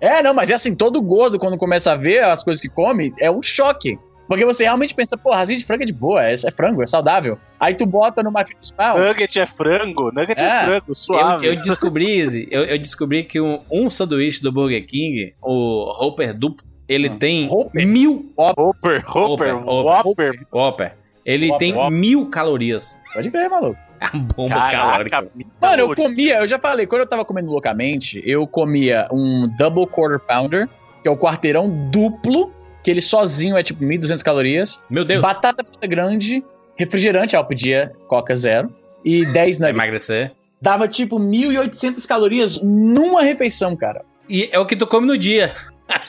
É, 0.01 0.22
não, 0.22 0.32
mas 0.34 0.51
é 0.51 0.55
assim, 0.55 0.74
todo 0.74 1.01
gordo 1.03 1.38
quando 1.38 1.59
começa 1.59 1.92
a 1.92 1.96
ver 1.96 2.24
as 2.24 2.42
coisas 2.42 2.61
que 2.61 2.68
come, 2.68 3.12
é 3.20 3.30
um 3.30 3.42
choque. 3.42 3.98
Porque 4.26 4.44
você 4.44 4.62
realmente 4.62 4.94
pensa, 4.94 5.18
pô, 5.18 5.32
asinha 5.32 5.59
de 5.59 5.64
frango 5.64 5.82
é 5.82 5.86
de 5.86 5.92
boa, 5.92 6.24
é, 6.24 6.32
é 6.34 6.51
frango, 6.53 6.80
é 6.82 6.86
saudável. 6.86 7.36
Aí 7.59 7.74
tu 7.74 7.84
bota 7.84 8.22
numa 8.22 8.44
fita 8.44 8.61
spal. 8.62 8.96
Nugget 8.96 9.40
é 9.40 9.44
frango, 9.46 10.12
nugget 10.12 10.40
é, 10.40 10.44
É. 10.46 10.64
frango, 10.66 10.84
Eu, 10.88 10.94
suave. 10.94 11.46
eu 11.48 11.57
descobri, 11.57 12.20
Izzy, 12.20 12.46
eu, 12.48 12.62
eu 12.64 12.78
descobri 12.78 13.24
que 13.24 13.40
um, 13.40 13.59
um 13.70 13.90
sanduíche 13.90 14.40
do 14.40 14.53
Burger 14.53 14.86
King, 14.86 15.34
o 15.42 15.92
Hopper 16.01 16.32
duplo, 16.32 16.64
ele 16.88 17.09
Ah. 17.09 17.16
tem 17.18 17.48
Hopper? 17.51 17.84
mil 17.86 18.32
Hopper, 18.36 19.05
Hopper, 19.16 19.68
Hopper. 19.68 20.40
Hopper. 20.53 20.92
Ele 21.26 21.46
Whopper, 21.51 21.59
tem 21.59 21.74
Whopper. 21.74 21.90
mil 21.90 22.26
calorias. 22.30 22.96
Pode 23.12 23.28
ver, 23.30 23.48
maluco. 23.51 23.78
A 24.12 24.16
bomba 24.16 24.55
calórica. 24.70 25.11
Caraca, 25.11 25.30
Mano, 25.61 25.82
eu 25.82 25.94
comia, 25.94 26.38
eu 26.38 26.48
já 26.48 26.59
falei, 26.59 26.86
quando 26.86 27.03
eu 27.03 27.07
tava 27.07 27.24
comendo 27.24 27.51
loucamente, 27.51 28.22
eu 28.24 28.46
comia 28.46 29.07
um 29.12 29.46
Double 29.59 29.86
Quarter 29.86 30.18
Pounder, 30.20 30.68
que 31.03 31.09
é 31.09 31.11
o 31.11 31.16
quarteirão 31.16 31.68
duplo, 31.90 32.53
que 32.82 32.90
ele 32.90 33.01
sozinho 33.03 33.57
é 33.59 33.62
tipo 33.62 33.84
1.200 33.84 34.22
calorias. 34.22 34.80
Meu 34.88 35.05
Deus, 35.05 35.20
Batata 35.20 35.62
frita 35.62 35.86
grande, 35.86 36.42
refrigerante, 36.76 37.36
aí 37.36 37.42
eu 37.42 37.46
pedia 37.46 37.92
Coca 38.09 38.34
Zero, 38.34 38.72
e 39.05 39.24
10 39.26 39.34
vai 39.34 39.44
nuggets. 39.44 39.68
emagrecer. 39.68 40.32
Dava 40.62 40.88
tipo 40.88 41.18
1.800 41.18 42.07
calorias 42.07 42.61
numa 42.62 43.22
refeição, 43.22 43.76
cara. 43.76 44.03
E 44.28 44.48
é 44.53 44.59
o 44.59 44.66
que 44.66 44.76
tu 44.76 44.86
come 44.86 45.07
no 45.07 45.18
dia. 45.18 45.55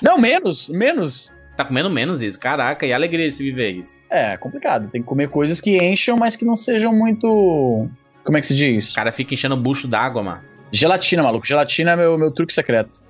Não, 0.02 0.18
menos, 0.18 0.70
menos. 0.70 1.32
Tá 1.56 1.66
comendo 1.66 1.90
menos 1.90 2.22
isso, 2.22 2.40
caraca, 2.40 2.86
e 2.86 2.94
a 2.94 2.96
alegria 2.96 3.28
de 3.28 3.34
se 3.34 3.44
viver 3.44 3.72
isso. 3.72 3.94
É, 4.10 4.38
complicado. 4.38 4.90
Tem 4.90 5.02
que 5.02 5.08
comer 5.08 5.30
coisas 5.30 5.60
que 5.62 5.78
encham, 5.78 6.18
mas 6.18 6.36
que 6.36 6.46
não 6.46 6.56
sejam 6.56 6.94
muito. 6.94 7.88
Como 8.24 8.38
é 8.38 8.42
que 8.42 8.48
se 8.48 8.54
O 8.54 8.58
diz? 8.58 8.94
cara 8.96 9.12
fica 9.12 9.34
enchendo 9.34 9.56
o 9.56 9.58
bucho 9.58 9.88
d'água, 9.88 10.24
mano. 10.24 10.42
Gelatina, 10.72 11.22
maluco. 11.22 11.46
Gelatina 11.46 11.92
é 11.92 11.96
meu, 11.96 12.18
meu 12.18 12.32
truque 12.32 12.54
secreto. 12.54 13.02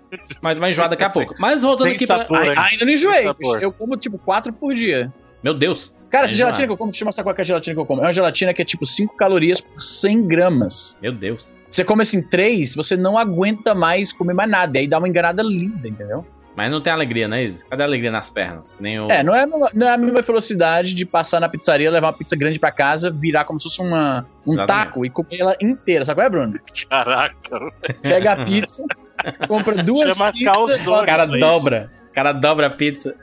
Mas 0.41 0.57
vai 0.59 0.71
enjoar 0.71 0.89
daqui 0.89 1.03
a 1.03 1.09
pouco. 1.09 1.35
Mas 1.39 1.61
voltando 1.61 1.87
Sem 1.87 1.95
aqui 1.95 2.07
pra... 2.07 2.27
Ai, 2.31 2.49
né? 2.49 2.55
Ainda 2.57 2.85
não 2.85 2.91
enjoei. 2.91 3.25
Eu 3.61 3.71
como 3.71 3.95
tipo 3.95 4.17
4 4.17 4.51
por 4.51 4.73
dia. 4.73 5.13
meu 5.43 5.53
Deus. 5.53 5.93
Cara, 6.09 6.25
essa 6.25 6.33
gelatina 6.33 6.67
que 6.67 6.73
eu 6.73 6.77
como, 6.77 6.91
deixa 6.91 7.03
eu 7.03 7.05
mostrar 7.05 7.23
qual 7.23 7.33
que 7.33 7.39
é 7.39 7.43
a 7.43 7.45
gelatina 7.45 7.73
que 7.73 7.79
eu 7.79 7.85
como. 7.85 8.01
É 8.01 8.05
uma 8.05 8.11
gelatina 8.13 8.53
que 8.53 8.61
é 8.61 8.65
tipo 8.65 8.85
5 8.85 9.15
calorias 9.15 9.61
por 9.61 9.81
100 9.81 10.27
gramas. 10.27 10.97
Meu 11.01 11.13
Deus. 11.13 11.49
Você 11.69 11.85
come 11.85 12.01
assim 12.01 12.21
3, 12.21 12.75
você 12.75 12.97
não 12.97 13.17
aguenta 13.17 13.73
mais 13.73 14.11
comer 14.11 14.33
mais 14.33 14.49
nada. 14.49 14.77
E 14.77 14.81
aí 14.81 14.87
dá 14.87 14.97
uma 14.97 15.07
enganada 15.07 15.41
linda, 15.41 15.87
entendeu? 15.87 16.25
Mas 16.55 16.69
não 16.69 16.81
tem 16.81 16.91
alegria, 16.91 17.27
né, 17.27 17.43
Izzy? 17.43 17.63
Cadê 17.65 17.81
a 17.83 17.85
alegria 17.85 18.11
nas 18.11 18.29
pernas? 18.29 18.75
Nem 18.79 18.99
o... 18.99 19.09
É, 19.09 19.23
não 19.23 19.33
é, 19.33 19.43
a 19.43 19.47
mesma- 19.47 19.69
não 19.73 19.87
é 19.87 19.93
a 19.93 19.97
mesma 19.97 20.21
velocidade 20.21 20.93
de 20.93 21.05
passar 21.05 21.39
na 21.39 21.47
pizzaria, 21.47 21.89
levar 21.89 22.07
uma 22.07 22.13
pizza 22.13 22.35
grande 22.35 22.59
pra 22.59 22.71
casa, 22.71 23.09
virar 23.09 23.45
como 23.45 23.57
se 23.57 23.63
fosse 23.69 23.81
uma, 23.81 24.25
um 24.45 24.53
Exatamente. 24.53 24.85
taco 24.85 25.05
e 25.05 25.09
comer 25.09 25.39
ela 25.39 25.55
inteira. 25.61 26.03
Sabe 26.03 26.17
qual 26.19 26.27
é, 26.27 26.29
Bruno? 26.29 26.53
Caraca. 26.89 27.71
Pega 28.01 28.33
a 28.33 28.43
pizza, 28.43 28.83
compra 29.47 29.81
duas 29.81 30.17
Chama 30.17 30.31
pizzas. 30.33 30.85
O 30.87 31.03
cara 31.05 31.25
dobra. 31.25 31.89
O 32.09 32.13
cara 32.13 32.31
dobra 32.33 32.67
a 32.67 32.69
pizza. 32.69 33.15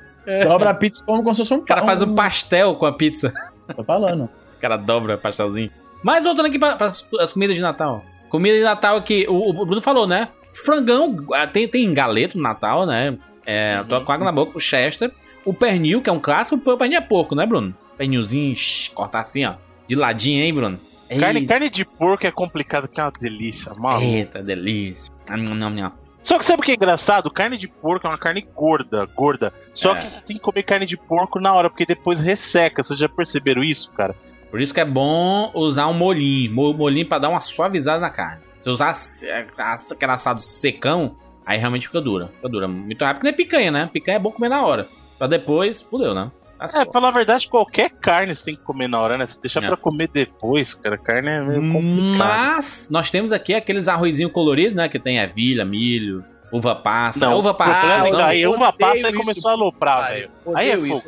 dobra 0.45 0.71
a 0.71 0.75
pizza 0.75 1.05
come 1.05 1.23
como 1.23 1.35
se 1.35 1.41
fosse 1.43 1.55
um 1.55 1.59
O 1.59 1.63
cara 1.67 1.83
faz 1.83 2.01
um 2.01 2.15
pastel 2.15 2.75
com 2.77 2.87
a 2.87 2.93
pizza. 2.93 3.33
Tô 3.77 3.85
falando. 3.85 4.25
O 4.25 4.61
cara 4.61 4.77
dobra 4.79 5.17
o 5.17 5.19
pastelzinho. 5.19 5.71
Mas 6.03 6.25
voltando 6.25 6.47
aqui 6.47 6.59
para 6.59 6.77
as 7.21 7.33
comidas 7.33 7.55
de 7.57 7.61
Natal. 7.63 8.03
Comida 8.31 8.57
de 8.57 8.63
Natal 8.63 9.03
que 9.03 9.27
o, 9.29 9.51
o 9.51 9.67
Bruno 9.67 9.83
falou, 9.83 10.07
né? 10.07 10.29
Frangão, 10.65 11.17
ah, 11.35 11.47
tem, 11.47 11.67
tem 11.69 11.93
galeto 11.95 12.37
no 12.37 12.43
Natal, 12.43 12.87
né? 12.87 13.17
É, 13.47 13.83
tô 13.89 14.01
com 14.03 14.13
água 14.13 14.25
na 14.25 14.33
boca, 14.33 14.57
o 14.57 14.61
Chester. 14.61 15.11
O 15.45 15.55
pernil, 15.55 16.03
que 16.03 16.11
é 16.11 16.13
um 16.13 16.21
clássico, 16.21 16.71
o 16.71 16.77
pernil 16.77 16.99
é 16.99 17.01
pouco, 17.01 17.35
né, 17.35 17.47
Bruno? 17.47 17.75
Pernilzinho, 17.97 18.55
shh, 18.55 18.91
cortar 18.95 19.21
assim, 19.21 19.45
ó. 19.45 19.55
De 19.87 19.95
ladinho, 19.95 20.43
hein, 20.43 20.53
Bruno? 20.53 20.79
Carne, 21.19 21.41
Eita, 21.41 21.55
carne 21.55 21.71
de 21.71 21.85
porco 21.87 22.27
é 22.27 22.31
complicado, 22.31 22.87
que 22.87 23.01
é 23.01 23.05
uma 23.05 23.11
delícia, 23.19 23.73
maluco. 23.75 24.05
Eita, 24.05 24.43
delícia. 24.43 25.11
Nham, 25.31 25.55
nham, 25.55 25.71
nham. 25.71 25.93
Só 26.23 26.39
que 26.39 26.45
sabe 26.45 26.61
o 26.61 26.65
que 26.65 26.73
é 26.73 26.75
engraçado? 26.75 27.31
Carne 27.31 27.57
de 27.57 27.67
porco 27.67 28.07
é 28.07 28.11
uma 28.11 28.19
carne 28.19 28.45
gorda, 28.55 29.07
gorda. 29.07 29.55
Só 29.73 29.97
É. 29.97 30.01
que 30.01 30.23
tem 30.25 30.37
que 30.37 30.43
comer 30.43 30.65
carne 30.65 30.85
de 30.85 30.99
porco 30.99 31.41
na 31.41 31.55
hora, 31.55 31.71
porque 31.71 31.87
depois 31.87 32.21
resseca. 32.21 32.83
Vocês 32.83 32.99
já 32.99 33.09
perceberam 33.09 33.65
isso, 33.65 33.91
cara? 33.93 34.15
Por 34.51 34.61
isso 34.61 34.75
que 34.75 34.81
é 34.81 34.85
bom 34.85 35.51
usar 35.55 35.87
um 35.87 35.95
molhinho. 35.95 36.53
mo- 36.53 36.75
Molhinho 36.75 37.07
pra 37.09 37.19
dar 37.19 37.31
uma 37.31 37.41
suavizada 37.41 38.01
na 38.01 38.11
carne. 38.11 38.43
Se 38.63 38.71
usar 38.71 38.93
a- 39.59 39.75
aquele 39.93 40.13
assado 40.13 40.41
secão, 40.41 41.17
aí 41.47 41.59
realmente 41.59 41.87
fica 41.87 42.01
dura. 42.01 42.29
Fica 42.29 42.49
dura 42.49 42.67
muito 42.69 43.05
rápido. 43.05 43.25
Nem 43.25 43.33
picanha, 43.33 43.71
né? 43.71 43.89
Picanha 43.93 44.17
é 44.17 44.21
bom 44.21 44.31
comer 44.33 44.49
na 44.49 44.63
hora. 44.65 44.87
Pra 45.19 45.27
depois, 45.27 45.81
fudeu, 45.83 46.15
né? 46.15 46.31
É, 46.61 46.67
pra 46.85 46.93
falar 46.93 47.09
a 47.09 47.13
verdade, 47.13 47.49
qualquer 47.49 47.89
carne 47.91 48.35
você 48.35 48.47
tem 48.47 48.57
que 48.57 48.63
comer 48.63 48.89
na 48.89 49.01
hora, 49.01 49.17
né? 49.17 49.27
Se 49.29 49.41
deixar 49.41 49.63
É. 49.63 49.69
pra 49.69 49.77
comer 49.77 50.09
depois, 50.09 50.75
cara, 50.75 50.99
carne 50.99 51.29
é 51.29 51.41
meio 51.41 51.73
complicado. 51.73 52.17
Mas 52.19 52.89
nós 52.91 53.11
temos 53.11 53.33
aqui 53.33 53.55
aqueles 53.55 53.87
arrozinhos 53.87 54.33
coloridos, 54.33 54.75
né? 54.75 54.89
Que 54.89 54.99
tem 54.99 55.19
ervilha, 55.19 55.65
milho, 55.65 56.25
uva 56.53 56.75
passa. 56.75 57.27
Não, 57.27 57.39
uva 57.39 57.55
passa. 57.55 57.93
são- 57.93 58.03
nisso 58.03 58.17
aí, 58.17 58.45
uva 58.45 58.73
passa 58.73 59.07
aí 59.07 59.13
isso, 59.13 59.21
começou 59.21 59.51
a 59.51 59.53
aloprar, 59.55 60.09
velho. 60.09 60.31
Aí 60.55 60.71
é 60.71 60.77
fogo. 60.77 61.03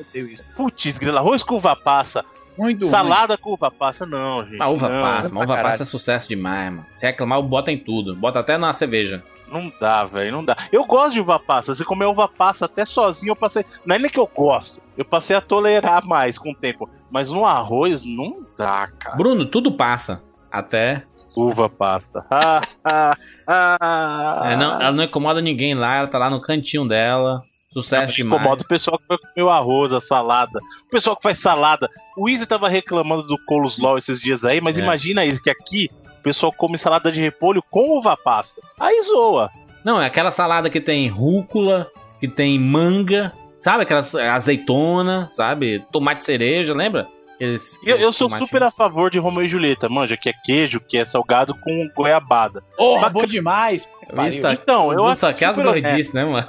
Putz, 0.57 0.98
grila, 0.98 1.18
arroz 1.18 1.42
com 1.42 1.57
uva 1.57 1.74
passa. 1.74 2.24
Muito 2.61 2.83
ruim. 2.83 2.91
Salada 2.91 3.39
com 3.39 3.55
uva 3.55 3.71
passa, 3.71 4.05
não, 4.05 4.45
gente. 4.45 4.57
Uma 4.57 4.69
uva 4.69 4.89
não, 4.91 5.03
passa, 5.03 5.31
pra 5.31 5.39
uva 5.39 5.47
caralho. 5.47 5.69
passa 5.69 5.83
é 5.83 5.87
sucesso 5.87 6.29
demais, 6.29 6.71
mano. 6.71 6.87
Se 6.95 7.07
reclamar, 7.07 7.41
bota 7.41 7.73
em 7.73 7.79
tudo. 7.79 8.15
Bota 8.15 8.39
até 8.39 8.59
na 8.59 8.71
cerveja. 8.75 9.25
Não 9.51 9.73
dá, 9.81 10.05
velho, 10.05 10.31
não 10.31 10.45
dá. 10.45 10.55
Eu 10.71 10.85
gosto 10.85 11.15
de 11.15 11.21
uva 11.21 11.39
passa. 11.39 11.75
Se 11.75 11.83
comer 11.87 12.05
uva 12.05 12.29
passa 12.29 12.67
até 12.67 12.85
sozinho, 12.85 13.31
eu 13.31 13.37
passei. 13.37 13.65
Não 13.87 13.97
é 13.97 13.99
nem 13.99 14.11
que 14.11 14.21
eu 14.21 14.27
gosto. 14.33 14.79
Eu 14.95 15.07
passei 15.07 15.35
a 15.35 15.41
tolerar 15.41 16.07
mais 16.07 16.39
com 16.39 16.51
o 16.51 16.55
tempo. 16.55 16.87
Mas 17.11 17.31
no 17.31 17.47
arroz 17.47 18.05
não 18.05 18.47
dá, 18.59 18.91
cara. 18.99 19.17
Bruno, 19.17 19.47
tudo 19.47 19.73
passa. 19.73 20.23
Até. 20.53 21.05
Uva 21.35 21.69
passa. 21.69 22.25
Ah, 22.31 23.17
ah, 23.49 23.77
ah. 23.81 24.53
É, 24.53 24.57
não, 24.57 24.81
ela 24.81 24.93
não 24.93 25.03
incomoda 25.03 25.41
ninguém 25.41 25.75
lá, 25.75 25.97
ela 25.97 26.07
tá 26.07 26.19
lá 26.19 26.31
no 26.31 26.41
cantinho 26.41 26.87
dela. 26.87 27.43
Sucesso 27.73 28.14
demais. 28.14 28.41
Incomoda 28.43 28.62
o 28.62 28.66
pessoal 28.68 28.99
que 28.99 29.05
vai 29.09 29.18
comer 29.18 29.43
o 29.45 29.51
arroz, 29.51 29.93
a 29.93 30.01
salada. 30.01 30.59
O 30.87 30.91
pessoal 30.91 31.14
que 31.16 31.23
faz 31.23 31.39
salada. 31.39 31.89
O 32.16 32.29
Easy 32.29 32.45
tava 32.47 32.68
reclamando 32.68 33.23
do 33.23 33.37
coleslaw 33.47 33.97
esses 33.97 34.21
dias 34.21 34.45
aí, 34.45 34.61
mas 34.61 34.79
É. 34.79 34.83
imagina 34.83 35.25
isso, 35.25 35.41
que 35.43 35.51
aqui 35.51 35.89
o 36.18 36.23
pessoal 36.23 36.53
come 36.53 36.77
salada 36.77 37.11
de 37.12 37.21
repolho 37.21 37.62
com 37.71 37.97
uva 37.99 38.16
passa. 38.16 38.61
Aí 38.79 39.03
zoa. 39.05 39.51
Não, 39.85 40.01
é 40.03 40.07
aquela 40.07 40.31
salada 40.31 40.68
que 40.68 40.81
tem 40.81 41.09
rúcula, 41.09 41.89
que 42.18 42.27
tem 42.29 42.59
manga, 42.59 43.33
sabe? 43.61 43.85
Aquelas 43.85 44.14
azeitona, 44.14 45.29
sabe? 45.33 45.83
Tomate 45.93 46.25
cereja, 46.25 46.75
lembra? 46.75 47.07
Aqueles- 47.37 47.79
E 47.83 47.89
Eu, 47.89 47.97
eu 47.97 48.12
sou 48.12 48.29
super 48.29 48.62
a 48.62 48.71
favor 48.71 49.11
de 49.11 49.18
Romeu 49.18 49.43
e 49.45 49.49
Julieta, 49.49 49.89
manja, 49.89 50.16
que 50.16 50.29
é 50.29 50.33
queijo, 50.45 50.81
que 50.81 50.99
é 50.99 51.05
salgado 51.05 51.55
com 51.55 51.89
goiabada. 51.97 52.62
Porra, 52.77 53.03
Bacana. 53.03 53.11
bom 53.21 53.25
demais. 53.27 53.89
Isso 54.33 54.47
Então, 54.49 54.93
eu 54.93 55.11
isso 55.12 55.25
acho 55.27 55.43
é 55.45 55.47
as 55.47 55.59
gordices, 55.59 56.12
né, 56.12 56.25
mano? 56.25 56.49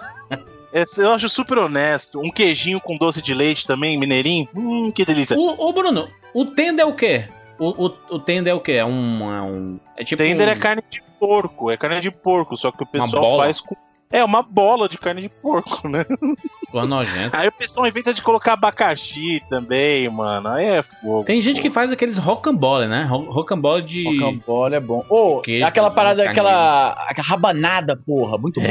Esse 0.73 1.01
eu 1.01 1.11
acho 1.11 1.27
super 1.29 1.57
honesto. 1.57 2.19
Um 2.19 2.31
queijinho 2.31 2.79
com 2.79 2.97
doce 2.97 3.21
de 3.21 3.33
leite 3.33 3.65
também, 3.65 3.97
mineirinho. 3.97 4.47
Hum, 4.55 4.91
que 4.91 5.03
delícia. 5.05 5.37
O, 5.37 5.69
o 5.69 5.73
Bruno, 5.73 6.07
o 6.33 6.45
tender 6.45 6.85
é 6.85 6.87
o 6.87 6.93
quê? 6.95 7.25
O, 7.59 7.85
o, 7.87 7.93
o 8.11 8.19
tender 8.19 8.51
é 8.53 8.55
o 8.55 8.59
quê? 8.61 8.73
É 8.73 8.85
um. 8.85 9.31
É, 9.33 9.41
um, 9.41 9.79
é 9.97 10.03
tipo. 10.03 10.21
Tender 10.23 10.47
um- 10.47 10.51
é 10.51 10.55
carne 10.55 10.83
de 10.89 11.01
porco, 11.19 11.69
é 11.69 11.77
carne 11.77 11.99
de 12.01 12.09
porco, 12.09 12.55
só 12.57 12.71
que 12.71 12.81
o 12.83 12.85
pessoal 12.85 13.37
faz 13.37 13.59
com. 13.59 13.75
É, 14.13 14.21
uma 14.25 14.41
bola 14.43 14.89
de 14.89 14.97
carne 14.97 15.21
de 15.21 15.29
porco, 15.29 15.87
né? 15.87 16.03
Porra 16.69 16.85
nojento. 16.85 17.35
Aí 17.35 17.47
o 17.47 17.51
pessoal 17.51 17.87
inventa 17.87 18.13
de 18.13 18.21
colocar 18.21 18.53
abacaxi 18.53 19.41
também, 19.49 20.09
mano. 20.09 20.49
Aí 20.49 20.65
é 20.65 20.83
fogo. 20.83 21.23
Tem 21.23 21.39
gente 21.41 21.61
que 21.61 21.69
faz 21.69 21.91
aqueles 21.93 22.17
rocambole, 22.17 22.87
né? 22.87 23.03
Ro- 23.03 23.31
Rocambole 23.31 23.83
de. 23.83 24.03
Rocambole 24.03 24.75
é 24.75 24.79
bom. 24.81 25.05
Ô, 25.09 25.39
Queijo, 25.41 25.65
aquela 25.65 25.89
parada, 25.91 26.29
aquela, 26.29 26.89
aquela 27.07 27.27
rabanada, 27.27 27.95
porra, 27.95 28.37
muito 28.37 28.59
bom. 28.59 28.67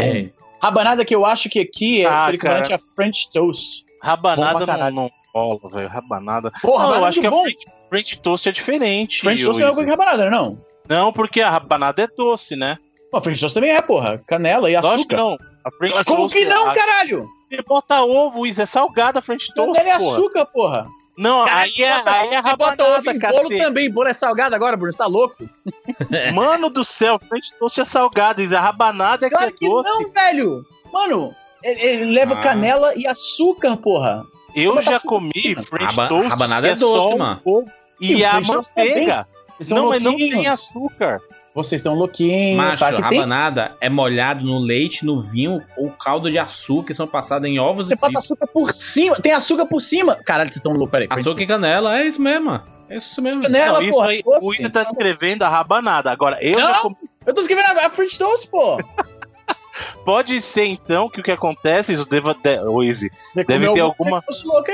É. 0.62 0.66
Rabanada 0.66 1.04
que 1.04 1.14
eu 1.14 1.24
acho 1.24 1.48
que 1.48 1.60
aqui 1.60 2.02
é 2.04 2.06
Ah, 2.08 2.20
seria 2.20 2.36
equivalente 2.36 2.72
a 2.72 2.78
French 2.78 3.28
toast. 3.30 3.84
Rabanada 4.02 4.66
não, 4.66 4.90
não 4.90 5.10
rola, 5.34 5.60
velho. 5.72 5.88
Rabanada. 5.88 6.50
Porra, 6.62 6.86
não, 6.88 6.94
eu 6.96 7.04
acho 7.04 7.18
é 7.18 7.20
que 7.22 7.26
a 7.26 7.30
bom. 7.30 7.42
French, 7.42 7.66
French 7.88 8.18
toast 8.18 8.48
é 8.48 8.52
diferente. 8.52 9.20
French 9.20 9.44
toast 9.44 9.62
é 9.62 9.66
coisa 9.66 9.84
que 9.84 9.90
rabanada, 9.90 10.18
não 10.18 10.26
é 10.26 10.30
não? 10.30 10.58
Não, 10.88 11.12
porque 11.12 11.40
a 11.40 11.50
rabanada 11.50 12.02
é 12.02 12.06
doce, 12.06 12.56
né? 12.56 12.78
Pô, 13.10 13.20
French 13.20 13.40
toast 13.40 13.54
também 13.54 13.70
é, 13.70 13.80
porra. 13.82 14.18
Canela 14.26 14.70
e 14.70 14.74
Lógico 14.76 14.94
açúcar. 14.94 15.08
que 15.16 15.20
não. 15.22 15.38
A 15.64 15.70
French 15.70 16.04
Como 16.04 16.18
toast 16.28 16.36
que 16.36 16.44
não, 16.44 16.70
a- 16.70 16.74
caralho? 16.74 17.28
Você 17.48 17.62
bota 17.62 18.02
ovo, 18.02 18.46
isso 18.46 18.62
é 18.62 18.66
salgada 18.66 19.18
a 19.18 19.22
French 19.22 19.52
toast, 19.54 19.72
Canela 19.76 19.94
é 19.94 19.96
açúcar, 19.96 20.46
porra. 20.46 20.86
Não, 21.20 21.42
aí 21.42 21.70
é, 21.82 21.94
bota- 21.98 22.10
aí 22.12 22.28
é 22.34 22.42
você 22.42 22.56
bota 22.56 22.82
ovo 22.84 23.10
em 23.10 23.18
bolo 23.18 23.32
cacete. 23.42 23.58
também. 23.58 23.90
Bolo 23.90 24.08
é 24.08 24.12
salgado 24.14 24.54
agora, 24.54 24.74
Bruno. 24.76 24.90
Você 24.90 24.96
tá 24.98 25.06
louco? 25.06 25.36
Mano 26.34 26.70
do 26.70 26.82
céu, 26.82 27.18
French 27.28 27.52
toast 27.58 27.78
é 27.80 27.84
salgado, 27.84 28.42
é 28.42 28.46
rabanada 28.46 29.26
é 29.26 29.30
Claro 29.30 29.52
que 29.52 29.66
é 29.66 29.68
doce. 29.68 29.90
não, 29.90 30.10
velho. 30.10 30.64
Mano, 30.90 31.34
ele, 31.62 31.80
ele 31.82 32.04
leva 32.12 32.34
Ah. 32.34 32.40
canela 32.40 32.94
e 32.96 33.06
açúcar, 33.06 33.76
porra. 33.76 34.24
Eu 34.56 34.72
Bota 34.76 34.86
já 34.90 34.96
açúcar 34.96 35.08
comi. 35.16 35.32
French 35.68 35.94
Raba- 35.94 36.08
toast, 36.08 36.28
rabanada 36.28 36.68
que 36.68 36.72
é 36.72 36.76
doce, 36.76 37.14
mano. 37.16 37.40
ovo 37.44 37.70
E, 38.00 38.14
E 38.14 38.24
a 38.24 38.30
é 38.30 38.40
bem- 38.40 38.46
manteiga. 38.46 39.26
Não, 39.68 39.90
mas 39.90 40.02
não 40.02 40.16
tem 40.16 40.46
açúcar. 40.48 41.20
Vocês 41.54 41.80
estão 41.80 41.94
louquinhos, 41.94 42.56
Macho, 42.56 42.78
sabe? 42.78 42.96
que 43.02 43.08
tem- 43.08 43.18
rabanada 43.18 43.74
é 43.80 43.88
molhado 43.90 44.44
no 44.44 44.58
leite, 44.58 45.04
no 45.04 45.20
vinho 45.20 45.60
ou 45.76 45.90
caldo 45.90 46.30
de 46.30 46.38
açúcar 46.38 46.86
que 46.88 46.94
são 46.94 47.08
passados 47.08 47.48
em 47.48 47.58
ovos 47.58 47.88
Você 47.88 47.94
e 47.94 47.96
bota 47.96 48.06
fritos. 48.06 48.24
açúcar 48.24 48.46
por 48.46 48.72
cima. 48.72 49.16
Tem 49.16 49.32
açúcar 49.32 49.66
por 49.66 49.80
cima. 49.80 50.14
Caralho, 50.14 50.48
vocês 50.48 50.56
estão 50.58 50.72
loucos. 50.72 50.90
Peraí. 50.92 51.08
Açúcar 51.10 51.42
e 51.42 51.46
canela, 51.48 51.98
é 51.98 52.06
isso 52.06 52.22
mesmo. 52.22 52.60
É 52.88 52.96
isso 52.96 53.20
mesmo. 53.20 53.42
Canela, 53.42 53.78
não, 53.80 53.82
isso 53.82 53.92
porra. 53.98 54.08
aí, 54.10 54.22
doce. 54.22 54.46
o 54.46 54.54
Ita 54.54 54.70
tá 54.70 54.82
descrevendo 54.84 55.42
a 55.44 55.48
rabanada. 55.48 56.10
Agora, 56.12 56.38
eu 56.40 56.58
Não, 56.58 56.72
já 56.72 56.88
eu 57.26 57.34
tô 57.34 57.40
escrevendo 57.40 57.78
a 57.80 57.90
French 57.90 58.16
Toast, 58.18 58.48
pô. 58.48 58.78
pode 60.04 60.40
ser 60.40 60.66
então 60.66 61.08
que 61.08 61.20
o 61.20 61.22
que 61.22 61.30
acontece, 61.30 61.92
isso 61.92 62.08
deva. 62.08 62.34
De, 62.34 62.56
Você 62.94 63.10
Deve 63.44 63.72
ter 63.72 63.80
algum 63.80 63.84
alguma- 64.04 64.22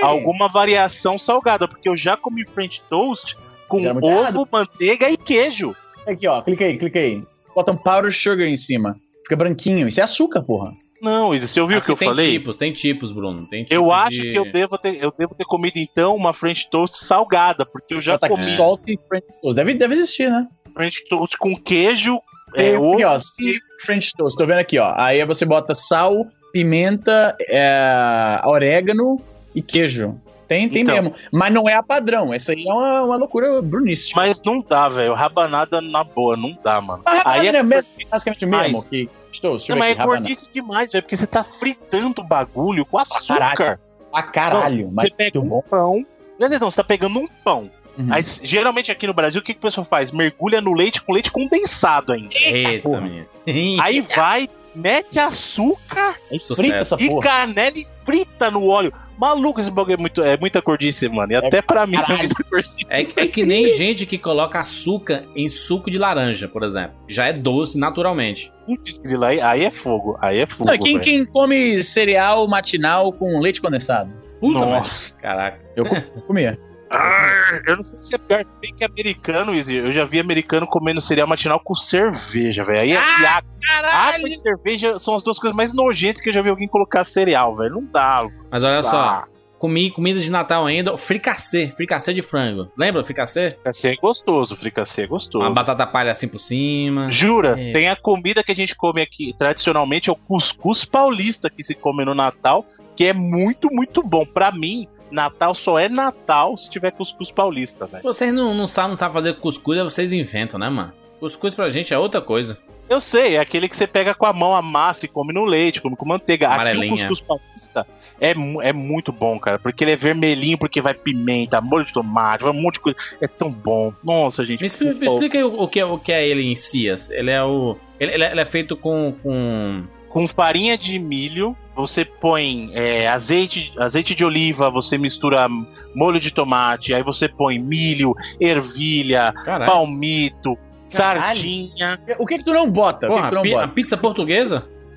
alguma 0.03 0.49
variação 0.49 1.19
salgada, 1.19 1.67
porque 1.69 1.89
eu 1.89 1.97
já 1.97 2.17
comi 2.17 2.45
French 2.47 2.83
toast 2.89 3.37
com 3.69 3.79
muito 3.81 4.05
ovo, 4.05 4.21
errado. 4.21 4.49
manteiga 4.51 5.09
e 5.11 5.17
queijo. 5.17 5.75
Aqui, 6.07 6.27
ó, 6.29 6.41
clica 6.43 6.65
aí, 6.65 6.77
clica 6.79 6.99
aí. 6.99 7.23
Bota 7.55 7.73
um 7.73 7.77
powder 7.77 8.13
sugar 8.13 8.47
em 8.47 8.57
cima. 8.57 8.97
Fica 9.23 9.37
branquinho. 9.37 9.89
Isso 9.89 10.01
é 10.01 10.05
açúcar, 10.05 10.43
porra. 10.43 10.73
Não, 11.03 11.35
Izzy, 11.35 11.49
você 11.49 11.61
ouviu 11.61 11.77
o 11.77 11.79
Acho 11.79 11.87
que 11.87 11.93
eu 11.93 11.97
tem 11.97 12.09
falei? 12.09 12.31
tipos, 12.33 12.57
tem 12.57 12.73
tipos, 12.73 13.13
Bruno. 13.13 13.47
Tem 13.49 13.65
tipos 13.65 13.77
Eu 13.77 13.93
acho 13.93 14.23
de- 14.23 14.31
que 14.31 14.39
eu 14.39 14.51
devo, 14.51 14.79
ter, 14.79 14.95
eu 15.03 15.13
devo 15.17 15.35
ter 15.35 15.45
comido 15.45 15.77
então 15.77 16.15
uma 16.17 16.33
French 16.33 16.71
toast 16.71 17.05
salgada, 17.05 17.67
porque 17.67 17.93
eu 17.95 18.01
já 18.01 18.13
Bota 18.15 18.29
comi 18.29 18.43
salt 18.43 18.81
e 18.87 18.99
French 19.09 19.27
toast. 19.43 19.55
Deve, 19.57 19.75
deve 19.75 19.95
existir, 19.95 20.31
né? 20.31 20.47
French 20.73 21.05
toast 21.09 21.37
com 21.39 21.55
queijo, 21.55 22.19
Tem 22.55 22.71
é, 22.75 22.79
ovo 22.79 22.95
aqui, 22.95 23.05
ó, 23.05 23.19
e 23.41 23.59
French 23.85 24.13
toast. 24.17 24.39
Tô 24.39 24.47
vendo 24.47 24.59
aqui, 24.61 24.79
ó. 24.79 24.95
Aí 24.97 25.23
você 25.27 25.45
bota 25.45 25.75
sal, 25.75 26.15
pimenta, 26.53 27.37
é, 27.49 28.41
orégano 28.45 29.21
e 29.55 29.61
queijo. 29.61 30.19
Tem, 30.49 30.69
tem 30.69 30.83
Então. 30.83 30.95
mesmo. 30.95 31.15
Mas 31.33 31.53
não 31.53 31.69
é 31.69 31.75
a 31.75 31.83
padrão. 31.83 32.33
Essa 32.33 32.53
aí 32.53 32.65
é 32.67 32.73
uma, 32.73 33.03
uma 33.03 33.17
loucura 33.17 33.61
brunística. 33.63 34.19
Mas 34.21 34.43
não 34.43 34.61
dá, 34.61 34.89
velho. 34.89 35.13
Rabanada 35.15 35.81
na 35.81 36.05
boa, 36.05 36.37
não 36.37 36.57
dá, 36.63 36.81
mano. 36.81 37.03
Mas 37.05 37.19
rabanada 37.19 37.41
Aí 37.41 37.49
é 37.49 37.59
é 37.59 37.63
mesmo, 37.63 37.95
basicamente 38.11 38.45
o 38.45 38.49
mesmo 38.49 38.65
demais. 38.67 38.89
que. 38.89 39.11
Deixa 39.43 39.73
Não, 39.73 39.79
mas 39.79 39.93
aqui, 39.93 40.01
é 40.01 40.05
gordice 40.05 40.51
demais, 40.53 40.93
velho, 40.93 41.03
porque 41.03 41.17
você 41.17 41.27
tá 41.27 41.45
fritando 41.45 42.23
o 42.23 42.25
bagulho 42.25 42.87
com 42.87 42.99
açúcar. 42.99 43.55
caralho. 43.55 43.79
Ah, 44.13 44.23
caralho. 44.23 44.91
Mas 44.93 45.09
Você 45.11 45.15
pega 45.15 45.39
um 45.41 45.49
bom. 45.49 45.63
pão. 45.69 46.07
Não, 46.39 46.49
não, 46.49 46.71
você 46.71 46.77
tá 46.77 46.85
pegando 46.85 47.19
um 47.19 47.29
pão. 47.45 47.71
Uhum. 47.99 48.09
Aí, 48.11 48.25
geralmente 48.43 48.91
aqui 48.91 49.07
no 49.07 49.13
Brasil, 49.13 49.41
o 49.41 49.45
que, 49.45 49.53
que 49.53 49.59
o 49.59 49.63
pessoal 49.63 49.85
faz? 49.85 50.11
Mergulha 50.11 50.61
no 50.61 50.73
leite 50.73 51.03
com 51.03 51.13
leite 51.13 51.31
condensado 51.31 52.13
ainda. 52.13 52.29
Eita, 52.35 53.01
menino. 53.01 53.27
Aí 53.83 54.01
vai, 54.01 54.49
mete 54.77 55.19
açúcar 55.19 56.15
Sucesso. 56.33 56.55
frita 56.57 56.77
essa 56.77 56.97
e 57.03 57.21
canela 57.21 57.73
e 57.77 57.87
frita 58.05 58.51
no 58.51 58.67
óleo. 58.67 58.93
Maluco, 59.19 59.59
esse 59.61 59.71
bagulho 59.71 59.95
é, 59.95 59.97
muito, 59.97 60.23
é 60.23 60.37
muita 60.37 60.61
gordice, 60.61 61.09
mano. 61.09 61.33
E 61.33 61.37
até 61.37 61.63
pra 61.63 61.87
mim 61.87 61.97
é 61.97 62.01
caralho. 62.03 62.19
muita 62.19 62.45
gordice. 62.51 62.85
É, 62.91 63.01
é 63.01 63.27
que 63.27 63.47
nem 63.47 63.71
gente 63.75 64.05
que 64.05 64.19
coloca 64.19 64.61
açúcar 64.61 65.25
em 65.35 65.49
suco 65.49 65.91
de 65.91 65.97
laranja, 65.97 66.47
por 66.47 66.63
exemplo. 66.63 66.93
Já 67.09 67.27
é 67.29 67.33
doce 67.33 67.79
naturalmente. 67.79 68.53
Putz, 68.67 69.01
aí, 69.23 69.41
aí 69.41 69.65
é 69.65 69.71
fogo. 69.71 70.19
Aí 70.21 70.41
é 70.41 70.47
fogo. 70.47 70.71
Não, 70.71 70.79
quem, 70.79 71.01
quem 71.01 71.25
come 71.25 71.83
cereal 71.83 72.47
matinal 72.47 73.11
com 73.11 73.41
leite 73.41 73.61
condensado? 73.63 74.11
Puta, 74.39 74.59
mas- 74.61 74.69
Nossa. 74.71 75.17
Caraca. 75.17 75.61
Eu 75.75 75.87
co- 75.87 76.03
comia. 76.27 76.59
Ah, 76.97 77.61
eu 77.67 77.77
não 77.77 77.83
sei 77.83 77.99
se 77.99 78.15
é 78.15 78.19
pior 78.19 78.45
bem 78.61 78.75
que 78.75 78.85
americano, 78.85 79.55
Izzy. 79.55 79.77
Eu 79.77 79.93
já 79.93 80.05
vi 80.05 80.19
americano 80.19 80.67
comendo 80.67 81.01
cereal 81.01 81.27
matinal 81.29 81.61
com 81.61 81.75
cerveja, 81.75 82.63
velho. 82.65 82.81
Aí 82.81 82.97
Ah, 82.97 83.21
e 83.21 83.27
água, 83.27 83.51
água 83.93 84.29
e 84.29 84.33
cerveja 84.35 84.99
são 84.99 85.15
as 85.15 85.23
duas 85.23 85.39
coisas 85.39 85.57
mais 85.57 85.73
nojentas 85.73 86.23
que 86.23 86.29
eu 86.31 86.33
já 86.35 86.43
vi 86.43 86.49
alguém 86.51 86.69
colocar 86.69 87.05
cereal, 87.05 87.55
velho. 87.55 87.75
Não 87.75 87.85
dá. 87.85 88.27
Mas 88.51 88.65
olha 88.65 88.83
só, 88.83 88.97
Ah, 88.99 89.25
comi 89.59 89.91
comida 89.91 90.21
de 90.21 90.31
Natal 90.31 90.67
ainda, 90.67 90.97
fricassê, 90.97 91.73
fricassê 91.77 92.13
de 92.13 92.23
frango. 92.23 92.71
Lembra 92.77 93.03
fricassê? 93.05 93.53
fricassê 93.53 93.89
é 93.91 93.97
gostoso, 93.97 94.57
fricassê 94.57 95.03
é 95.03 95.07
gostoso. 95.07 95.45
Uma 95.45 95.51
batata 95.53 95.87
palha 95.87 96.11
assim 96.11 96.29
por 96.29 96.39
cima. 96.39 97.11
Juras, 97.11 97.69
É. 97.69 97.73
tem 97.73 97.89
a 97.89 97.97
comida 97.97 98.43
que 98.45 98.53
a 98.53 98.57
gente 98.57 98.75
come 98.77 99.01
aqui 99.03 99.35
tradicionalmente, 99.39 100.09
é 100.11 100.13
o 100.13 100.17
cuscuz 100.17 100.85
paulista 100.85 101.49
que 101.51 101.63
se 101.63 101.75
come 101.75 102.05
no 102.05 102.15
Natal, 102.15 102.67
que 102.95 103.05
é 103.07 103.13
muito, 103.13 103.69
muito 103.73 104.03
bom. 104.03 104.25
Pra 104.27 104.51
mim, 104.53 104.87
Natal 105.11 105.55
só 105.55 105.79
é 105.79 105.89
Natal 105.89 106.57
se 106.57 106.69
tiver 106.69 106.91
cuscuz 106.91 107.31
paulista, 107.31 107.87
velho. 107.87 108.03
Vocês 108.03 108.33
não, 108.33 108.55
não, 108.55 108.67
sabem, 108.67 108.97
não 109.01 109.13
fazer 109.13 109.35
cuscuz, 109.35 109.79
aí 109.79 109.85
vocês 109.85 110.13
inventam, 110.13 110.59
né, 110.59 110.69
mano? 110.69 110.93
Cuscuz 111.21 111.55
pra 111.55 111.71
gente 111.71 111.95
é 111.95 111.99
outra 111.99 112.21
coisa. 112.21 112.59
Eu 112.89 113.01
sei, 113.01 113.35
é 113.37 113.41
aquele 113.41 113.69
que 113.69 113.77
você 113.77 113.87
pega 113.87 114.15
com 114.15 114.27
a 114.27 114.33
mão, 114.33 114.55
amassa 114.55 115.05
e 115.07 115.09
come 115.09 115.33
no 115.33 115.45
leite, 115.45 115.81
come 115.81 115.97
com 115.97 116.07
manteiga. 116.07 116.47
Aqui 116.47 116.53
o 116.57 116.61
Amarelinha. 116.61 116.91
cuscuz 117.09 117.21
paulista 117.21 117.87
é, 118.21 118.31
é 118.63 118.73
muito 118.73 119.13
bom, 119.13 119.39
cara, 119.39 119.59
porque 119.59 119.85
ele 119.85 119.91
é 119.93 119.97
vermelhinho, 119.97 120.57
porque 120.57 120.81
vai 120.81 120.95
pimenta, 120.95 121.61
molho 121.61 121.85
de 121.85 121.93
tomate, 121.93 122.45
vai 122.45 122.53
um 122.53 122.61
monte 122.63 122.75
de 122.75 122.81
coisa. 122.81 122.99
É 123.21 123.27
tão 123.29 123.51
bom. 123.51 123.93
Nossa, 124.03 124.45
gente. 124.45 124.61
Me, 124.61 124.67
expli- 124.67 124.95
me 124.95 125.07
explica 125.07 125.37
aí 125.39 125.45
o, 125.45 125.63
o 125.63 125.69
que, 125.69 125.81
é- 125.81 125.85
o 125.85 125.99
que 125.99 126.13
é 126.13 126.27
ele 126.27 126.43
em 126.51 126.57
si. 126.57 126.87
Ele 127.11 127.31
é 127.31 127.43
o. 127.43 127.77
Ele, 128.01 128.13
ele 128.13 128.25
é, 128.25 128.31
ele 128.33 128.41
é 128.41 128.45
feito 128.45 128.77
com. 128.77 129.15
com... 129.23 129.85
Com 130.09 130.27
farinha 130.27 130.79
de 130.79 130.99
milho, 130.99 131.55
você 131.77 132.05
põe 132.05 132.71
é, 132.73 133.07
azeite, 133.07 133.73
azeite 133.79 134.15
de 134.15 134.25
oliva, 134.25 134.71
você 134.71 134.97
mistura 134.97 135.47
molho 135.95 136.19
de 136.19 136.33
tomate, 136.33 136.95
aí 136.95 137.03
você 137.03 137.29
põe 137.29 137.59
milho, 137.59 138.15
ervilha, 138.41 139.33
Caralho. 139.45 139.71
palmito, 139.71 140.57
Caralho. 140.91 141.21
sardinha. 141.37 142.01
O 142.19 142.27
que 142.27 142.39
que 142.39 142.45
tu 142.45 142.55
não 142.55 142.71
bota? 142.71 143.07
o 143.07 143.11
que 143.11 143.15
Porra, 143.15 143.23
que 143.25 143.29
tu 143.29 143.35
não 143.35 143.43
pi- 143.43 143.55
a 143.55 143.59
bota? 143.61 143.69
pizza 143.69 143.97
portuguesa? 143.97 144.65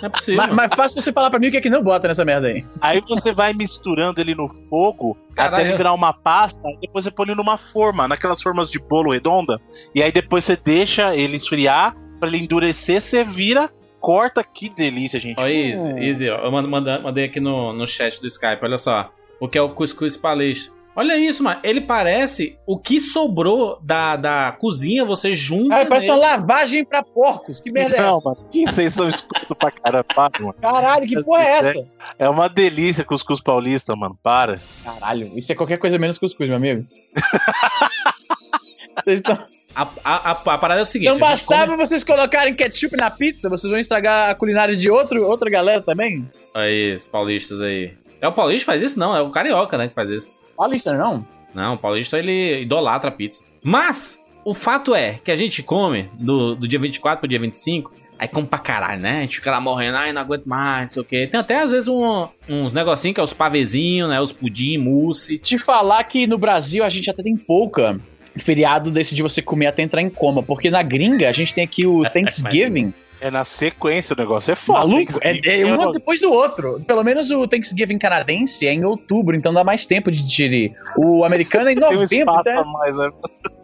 não 0.00 0.06
é 0.06 0.08
possível. 0.08 0.36
Mas, 0.40 0.54
mas 0.54 0.74
fácil 0.74 1.02
você 1.02 1.12
falar 1.12 1.28
pra 1.30 1.38
mim 1.38 1.48
o 1.48 1.50
que 1.50 1.56
é 1.56 1.60
que 1.60 1.68
não 1.68 1.82
bota 1.82 2.06
nessa 2.08 2.24
merda 2.24 2.46
aí. 2.48 2.64
Aí 2.80 3.02
você 3.06 3.32
vai 3.32 3.52
misturando 3.52 4.20
ele 4.20 4.34
no 4.34 4.48
fogo 4.68 5.16
Caralho. 5.34 5.54
até 5.56 5.68
ele 5.68 5.76
virar 5.76 5.92
uma 5.92 6.12
pasta, 6.12 6.60
aí 6.66 6.78
depois 6.80 7.04
você 7.04 7.10
põe 7.10 7.26
ele 7.26 7.34
numa 7.34 7.58
forma, 7.58 8.06
naquelas 8.08 8.40
formas 8.40 8.70
de 8.70 8.78
bolo 8.78 9.12
redonda, 9.12 9.60
e 9.94 10.02
aí 10.02 10.12
depois 10.12 10.44
você 10.44 10.56
deixa 10.56 11.14
ele 11.16 11.36
esfriar 11.36 11.96
pra 12.18 12.28
ele 12.28 12.38
endurecer, 12.38 13.00
você 13.02 13.24
vira, 13.24 13.70
corta, 14.00 14.42
que 14.42 14.68
delícia, 14.68 15.20
gente. 15.20 15.38
Ó, 15.38 15.46
Easy, 15.46 15.90
Easy, 16.00 16.30
ó. 16.30 16.38
Eu 16.38 16.50
mando- 16.50 16.68
manda- 16.68 17.00
mandei 17.00 17.24
aqui 17.26 17.38
no, 17.40 17.72
no 17.72 17.86
chat 17.86 18.20
do 18.20 18.26
Skype, 18.26 18.58
olha 18.62 18.78
só. 18.78 19.10
O 19.38 19.46
que 19.48 19.56
é 19.58 19.62
o 19.62 19.70
cuscuz 19.70 20.16
paulista. 20.16 20.72
Olha 20.96 21.16
isso, 21.16 21.42
mano. 21.44 21.60
Ele 21.62 21.80
parece 21.80 22.58
o 22.66 22.76
que 22.76 23.00
sobrou 23.00 23.78
da, 23.80 24.16
da 24.16 24.52
cozinha, 24.60 25.04
você 25.04 25.34
junta. 25.34 25.76
Ah, 25.82 25.86
parece 25.86 26.08
nele. 26.08 26.18
uma 26.20 26.26
lavagem 26.30 26.84
pra 26.84 27.00
porcos. 27.02 27.60
Que 27.60 27.70
merda 27.70 27.96
é 27.96 28.00
Não, 28.02 28.18
essa? 28.18 28.28
mano, 28.28 28.48
que 28.50 28.66
vocês 28.66 28.92
são 28.92 29.06
escutos 29.08 29.56
pra 29.56 29.70
caramba, 29.70 30.04
para, 30.04 30.40
mano. 30.40 30.54
Caralho, 30.60 31.06
que 31.06 31.22
porra 31.22 31.42
é 31.44 31.50
essa? 31.52 31.86
É 32.18 32.28
uma 32.28 32.48
delícia 32.48 33.04
cuscuz 33.04 33.40
paulista, 33.40 33.94
mano, 33.94 34.18
para. 34.20 34.58
Caralho, 34.84 35.30
isso 35.38 35.52
é 35.52 35.54
qualquer 35.54 35.78
coisa 35.78 35.96
menos 35.96 36.18
cuscuz, 36.18 36.48
meu 36.48 36.56
amigo. 36.56 36.84
Vocês 39.04 39.20
estão... 39.20 39.38
A, 39.74 39.82
a, 40.04 40.30
a, 40.30 40.30
a 40.32 40.58
parada 40.58 40.80
é 40.80 40.82
o 40.82 40.86
seguinte. 40.86 41.08
Não 41.08 41.16
a 41.16 41.18
bastava 41.18 41.76
vocês 41.76 42.02
colocarem 42.02 42.54
ketchup 42.54 42.96
na 42.96 43.10
pizza, 43.10 43.48
vocês 43.48 43.70
vão 43.70 43.78
estragar 43.78 44.30
a 44.30 44.34
culinária 44.34 44.74
de 44.76 44.90
outro, 44.90 45.24
outra 45.24 45.48
galera 45.48 45.80
também? 45.80 46.22
come- 46.22 46.30
Aí, 46.54 46.94
os 46.96 47.06
paulistas 47.06 47.60
aí. 47.60 47.92
É 48.20 48.26
o 48.28 48.32
paulista 48.32 48.60
que 48.60 48.66
faz 48.66 48.82
isso? 48.82 48.98
Não, 48.98 49.16
é 49.16 49.22
o 49.22 49.30
carioca, 49.30 49.78
né, 49.78 49.88
que 49.88 49.94
faz 49.94 50.10
isso. 50.10 50.28
Paulista, 50.56 50.92
não? 50.96 51.24
Não, 51.54 51.74
o 51.74 51.78
paulista 51.78 52.18
ele 52.18 52.60
idolatra 52.62 53.08
a 53.08 53.12
pizza. 53.12 53.42
Mas, 53.62 54.18
o 54.44 54.52
fato 54.54 54.94
é 54.94 55.18
que 55.24 55.30
a 55.30 55.36
gente 55.36 55.62
come 55.62 56.08
do, 56.14 56.54
do 56.54 56.68
dia 56.68 56.78
24 56.78 57.20
pro 57.20 57.28
dia 57.28 57.38
25, 57.38 57.92
aí 58.18 58.28
come 58.28 58.46
pra 58.46 58.58
caralho, 58.58 59.00
né? 59.00 59.18
A 59.18 59.20
gente 59.22 59.36
fica 59.36 59.50
lá 59.50 59.60
morrendo, 59.60 59.96
ai, 59.96 60.12
não 60.12 60.20
aguento 60.20 60.44
mais, 60.46 60.82
não 60.82 60.90
sei 60.90 61.02
o 61.02 61.04
quê. 61.04 61.26
Tem 61.26 61.40
até 61.40 61.62
às 61.62 61.70
vezes 61.72 61.88
um- 61.88 62.28
uns 62.48 62.72
negocinhos 62.72 63.14
que 63.14 63.20
é 63.20 63.24
os 63.24 63.32
pavezinhos, 63.32 64.08
né? 64.10 64.20
Os 64.20 64.32
pudim, 64.32 64.76
mousse. 64.78 65.38
Te 65.38 65.56
falar 65.56 66.04
que 66.04 66.26
no 66.26 66.36
Brasil 66.36 66.84
a 66.84 66.88
gente 66.88 67.08
até 67.08 67.22
tem 67.22 67.36
pouca 67.36 67.98
feriado 68.36 68.90
desse 68.90 69.14
de 69.14 69.22
você 69.22 69.42
comer 69.42 69.66
até 69.66 69.82
entrar 69.82 70.00
em 70.00 70.10
coma, 70.10 70.42
porque 70.42 70.70
na 70.70 70.82
gringa 70.82 71.28
a 71.28 71.32
gente 71.32 71.54
tem 71.54 71.64
aqui 71.64 71.86
o 71.86 72.02
Thanksgiving. 72.10 72.92
É 73.20 73.30
na 73.30 73.44
sequência 73.44 74.14
o 74.14 74.16
negócio, 74.16 74.50
é 74.50 74.56
foda. 74.56 74.78
Maluco, 74.78 75.18
é, 75.20 75.60
é 75.60 75.66
um 75.66 75.90
depois 75.90 76.20
do 76.22 76.32
outro. 76.32 76.80
Pelo 76.86 77.04
menos 77.04 77.30
o 77.30 77.46
Thanksgiving 77.46 77.98
canadense 77.98 78.66
é 78.66 78.72
em 78.72 78.82
outubro, 78.84 79.36
então 79.36 79.52
dá 79.52 79.62
mais 79.62 79.84
tempo 79.84 80.10
de 80.10 80.22
digerir. 80.22 80.72
O 80.96 81.22
americano 81.22 81.68
é 81.68 81.72
em 81.72 81.76
Tem 81.76 81.88
um 81.88 82.00
novembro, 82.00 82.34
espaço 82.34 82.48
né? 82.48 82.56
a 82.56 82.64
mais, 82.64 82.96
né? 82.96 83.10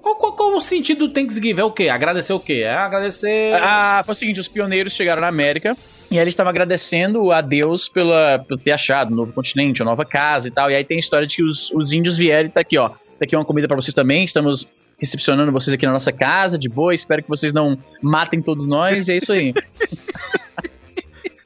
Qual, 0.07 0.15
qual, 0.15 0.33
qual 0.35 0.55
o 0.57 0.61
sentido 0.61 1.09
do 1.09 1.13
Thanksgiving? 1.13 1.61
É 1.61 1.65
o 1.65 1.71
quê? 1.73 1.89
Agradecer 1.89 2.33
o 2.33 2.39
quê? 2.39 2.63
É 2.65 2.71
agradecer. 2.73 3.53
Ah, 3.55 4.03
foi 4.05 4.13
o 4.13 4.15
seguinte, 4.15 4.39
os 4.39 4.47
pioneiros 4.47 4.93
chegaram 4.93 5.21
na 5.21 5.27
América 5.27 5.77
e 6.09 6.15
aí 6.17 6.23
eles 6.23 6.31
estavam 6.31 6.51
agradecendo 6.51 7.33
a 7.33 7.41
Deus 7.41 7.89
pela, 7.89 8.39
por 8.47 8.57
ter 8.57 8.71
achado 8.71 9.13
um 9.13 9.17
novo 9.17 9.33
continente, 9.33 9.83
uma 9.83 9.91
nova 9.91 10.05
casa 10.05 10.47
e 10.47 10.51
tal. 10.53 10.71
E 10.71 10.77
aí 10.77 10.85
tem 10.85 10.99
a 10.99 11.01
história 11.01 11.27
de 11.27 11.35
que 11.35 11.43
os, 11.43 11.73
os 11.73 11.93
índios 11.93 12.17
vieram 12.17 12.49
e 12.49 12.53
tá 12.53 12.61
aqui, 12.61 12.79
ó. 12.79 12.89
Tá 12.89 12.97
aqui 13.23 13.35
uma 13.35 13.45
comida 13.45 13.67
pra 13.67 13.75
vocês 13.75 13.93
também. 13.93 14.23
Estamos 14.23 14.65
recepcionando 14.97 15.51
vocês 15.51 15.75
aqui 15.75 15.85
na 15.85 15.93
nossa 15.93 16.13
casa, 16.13 16.57
de 16.57 16.69
boa. 16.69 16.95
Espero 16.95 17.21
que 17.21 17.29
vocês 17.29 17.53
não 17.53 17.77
matem 18.01 18.41
todos 18.41 18.65
nós. 18.65 19.09
E 19.09 19.13
é 19.13 19.17
isso 19.17 19.33
aí. 19.33 19.53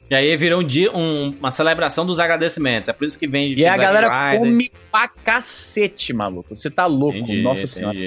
E 0.09 0.13
aí 0.13 0.35
virou 0.35 0.59
um 0.59 0.63
dia, 0.65 0.91
um- 0.91 1.33
uma 1.39 1.51
celebração 1.51 2.05
dos 2.05 2.19
agradecimentos. 2.19 2.89
É 2.89 2.91
por 2.91 3.05
isso 3.05 3.17
que 3.17 3.25
vem. 3.25 3.53
E 3.53 3.65
a 3.65 3.77
galera 3.77 4.09
Friday. 4.11 4.39
come 4.39 4.71
pra 4.91 5.07
cacete, 5.07 6.11
maluco. 6.11 6.53
Você 6.53 6.69
tá 6.69 6.85
louco, 6.85 7.17
Entendi, 7.17 7.41
nossa 7.41 7.65
senhora. 7.65 7.97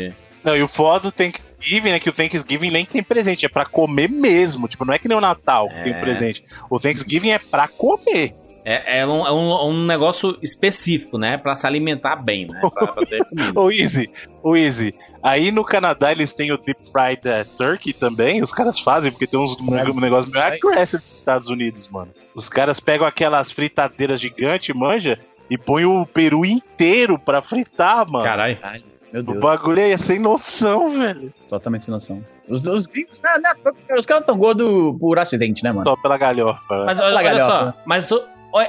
Não, 0.44 0.56
e 0.56 0.62
o 0.62 0.68
foda 0.68 1.00
do 1.04 1.12
Thanksgiving 1.12 1.90
é 1.90 1.98
que 1.98 2.08
o 2.10 2.12
Thanksgiving 2.12 2.70
nem 2.70 2.84
tem 2.84 3.02
presente, 3.02 3.46
é 3.46 3.48
pra 3.48 3.64
comer 3.64 4.08
mesmo. 4.10 4.68
Tipo, 4.68 4.84
não 4.84 4.92
é 4.94 4.98
que 4.98 5.08
nem 5.08 5.16
o 5.16 5.20
Natal 5.20 5.68
que 5.68 5.76
É. 5.76 5.82
tem 5.84 5.94
presente. 5.94 6.44
O 6.68 6.78
Thanksgiving 6.78 7.30
é 7.30 7.38
pra 7.38 7.66
comer. 7.66 8.34
É, 8.66 9.00
é 9.00 9.06
um, 9.06 9.26
é 9.26 9.32
um- 9.32 9.68
um 9.70 9.84
negócio 9.86 10.38
específico, 10.42 11.18
né? 11.18 11.36
Pra 11.36 11.54
se 11.56 11.66
alimentar 11.66 12.16
bem, 12.16 12.46
né? 12.46 12.60
Pra, 12.60 12.86
pra 12.86 13.06
ter 13.06 13.22
comida. 13.28 13.60
Ô, 13.60 13.70
Easy, 13.70 14.08
ô, 14.42 14.56
Easy. 14.56 14.94
Aí 15.22 15.50
no 15.50 15.64
Canadá 15.64 16.12
eles 16.12 16.34
têm 16.34 16.52
o 16.52 16.58
Deep 16.58 16.78
Fried 16.92 17.26
eh, 17.26 17.44
Turkey 17.56 17.94
também, 17.94 18.42
os 18.42 18.52
caras 18.52 18.78
fazem, 18.78 19.10
porque 19.10 19.26
tem 19.26 19.40
uns 19.40 19.56
um 19.58 19.98
negócio 20.00 20.30
meio 20.30 20.44
agressivo 20.44 21.02
dos 21.02 21.14
Estados 21.16 21.48
Unidos, 21.48 21.88
mano. 21.88 22.10
Os 22.34 22.50
caras 22.50 22.78
pegam 22.78 23.06
aquelas 23.06 23.50
fritadeiras 23.50 24.20
gigantes, 24.20 24.74
manja, 24.76 25.18
e 25.48 25.56
põem 25.56 25.86
o 25.86 26.04
peru 26.04 26.44
inteiro 26.44 27.18
pra 27.18 27.40
fritar, 27.40 28.06
mano. 28.10 28.24
Caralho. 28.24 28.58
Meu 29.14 29.22
O 29.22 29.26
Deus, 29.26 29.38
bagulho 29.38 29.80
aí 29.80 29.92
é 29.92 29.96
sem 29.96 30.18
noção, 30.18 30.92
velho. 30.92 31.32
totalmente 31.48 31.84
sem 31.84 31.94
noção. 31.94 32.20
Os, 32.48 32.66
os 32.66 32.86
gringos, 32.86 33.22
não, 33.22 33.40
não, 33.40 33.96
os 33.96 34.04
caras 34.04 34.26
tão 34.26 34.36
gordos 34.36 34.98
por 34.98 35.18
acidente, 35.18 35.62
né, 35.62 35.70
mano? 35.72 35.84
Só 35.88 35.96
pela 35.96 36.18
galhofa. 36.18 36.60
Mas 36.84 36.98
olha, 36.98 37.14
olha 37.16 37.22
galhofa. 37.22 37.46
só, 37.76 37.82
mas 37.86 38.10
o- 38.10 38.22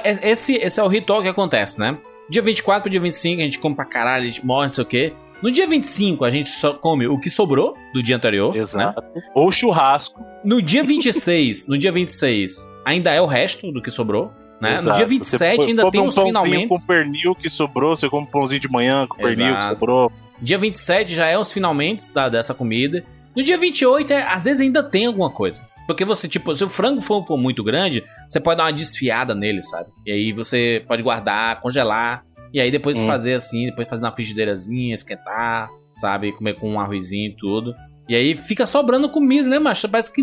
é- 0.04 0.30
esse, 0.30 0.54
esse 0.54 0.78
é 0.80 0.82
o 0.82 0.86
ritual 0.88 1.20
que 1.20 1.28
acontece, 1.28 1.78
né? 1.80 1.98
Dia 2.30 2.42
24 2.42 2.82
pro 2.82 2.90
dia 2.90 3.00
25 3.00 3.40
a 3.40 3.44
gente 3.44 3.58
come 3.58 3.74
pra 3.74 3.84
caralho, 3.84 4.24
a 4.24 4.28
gente 4.28 4.46
morre, 4.46 4.66
não 4.66 4.70
sei 4.70 4.82
o 4.82 4.86
quê. 4.86 5.12
No 5.42 5.50
dia 5.52 5.66
25 5.66 6.24
a 6.24 6.30
gente 6.30 6.48
só 6.48 6.72
come 6.72 7.06
o 7.06 7.18
que 7.20 7.28
sobrou 7.28 7.76
do 7.92 8.02
dia 8.02 8.16
anterior, 8.16 8.54
né? 8.54 8.60
Exato. 8.60 9.02
Ou 9.34 9.50
churrasco. 9.52 10.24
No 10.44 10.62
dia 10.62 10.82
26, 10.82 11.66
no 11.66 11.76
dia 11.76 11.92
26 11.92 12.68
ainda 12.84 13.12
é 13.12 13.20
o 13.20 13.26
resto 13.26 13.70
do 13.70 13.82
que 13.82 13.90
sobrou, 13.90 14.30
né? 14.60 14.74
No 14.74 14.78
Exato. 14.78 14.96
dia 14.96 15.04
Você 15.06 15.10
27 15.10 15.56
come 15.58 15.68
ainda 15.70 15.90
tem 15.90 16.00
um 16.00 16.06
os 16.06 16.14
pãozinho 16.14 16.34
finalmente. 16.34 16.68
com 16.68 16.80
pernil 16.86 17.34
que 17.34 17.50
sobrou, 17.50 17.96
você 17.96 18.08
come 18.08 18.22
um 18.24 18.30
pãozinho 18.30 18.60
de 18.60 18.68
manhã 18.70 19.06
com 19.06 19.16
pernil 19.18 19.52
que 19.54 19.58
Exato. 19.58 19.74
sobrou. 19.78 20.12
Dia 20.40 20.58
27 20.58 21.14
já 21.14 21.26
é 21.26 21.38
os 21.38 21.52
finalmente 21.52 22.12
da, 22.12 22.28
dessa 22.28 22.52
comida. 22.54 23.02
No 23.34 23.42
dia 23.42 23.56
28, 23.58 24.12
é, 24.12 24.22
às 24.22 24.44
vezes 24.44 24.60
ainda 24.62 24.82
tem 24.82 25.06
alguma 25.06 25.30
coisa. 25.30 25.66
Porque 25.86 26.04
você, 26.04 26.28
tipo, 26.28 26.54
se 26.54 26.64
o 26.64 26.68
frango 26.68 27.00
for, 27.00 27.22
for 27.22 27.36
muito 27.36 27.62
grande, 27.62 28.02
você 28.28 28.40
pode 28.40 28.58
dar 28.58 28.64
uma 28.64 28.72
desfiada 28.72 29.34
nele, 29.34 29.62
sabe? 29.62 29.88
E 30.04 30.10
aí 30.12 30.32
você 30.32 30.82
pode 30.86 31.02
guardar, 31.02 31.60
congelar. 31.60 32.24
E 32.52 32.60
aí 32.60 32.70
depois 32.70 32.98
Hum. 32.98 33.06
fazer 33.06 33.34
assim, 33.34 33.66
depois 33.66 33.88
fazer 33.88 34.02
na 34.02 34.10
frigideirazinha, 34.12 34.94
esquentar, 34.94 35.68
sabe? 35.96 36.32
Comer 36.32 36.54
com 36.54 36.70
um 36.70 36.80
arrozinho 36.80 37.30
e 37.30 37.36
tudo. 37.36 37.74
E 38.08 38.14
aí 38.16 38.34
fica 38.34 38.66
sobrando 38.66 39.08
comida, 39.08 39.48
né, 39.48 39.58
macho? 39.58 39.88
Parece 39.88 40.12
que 40.12 40.22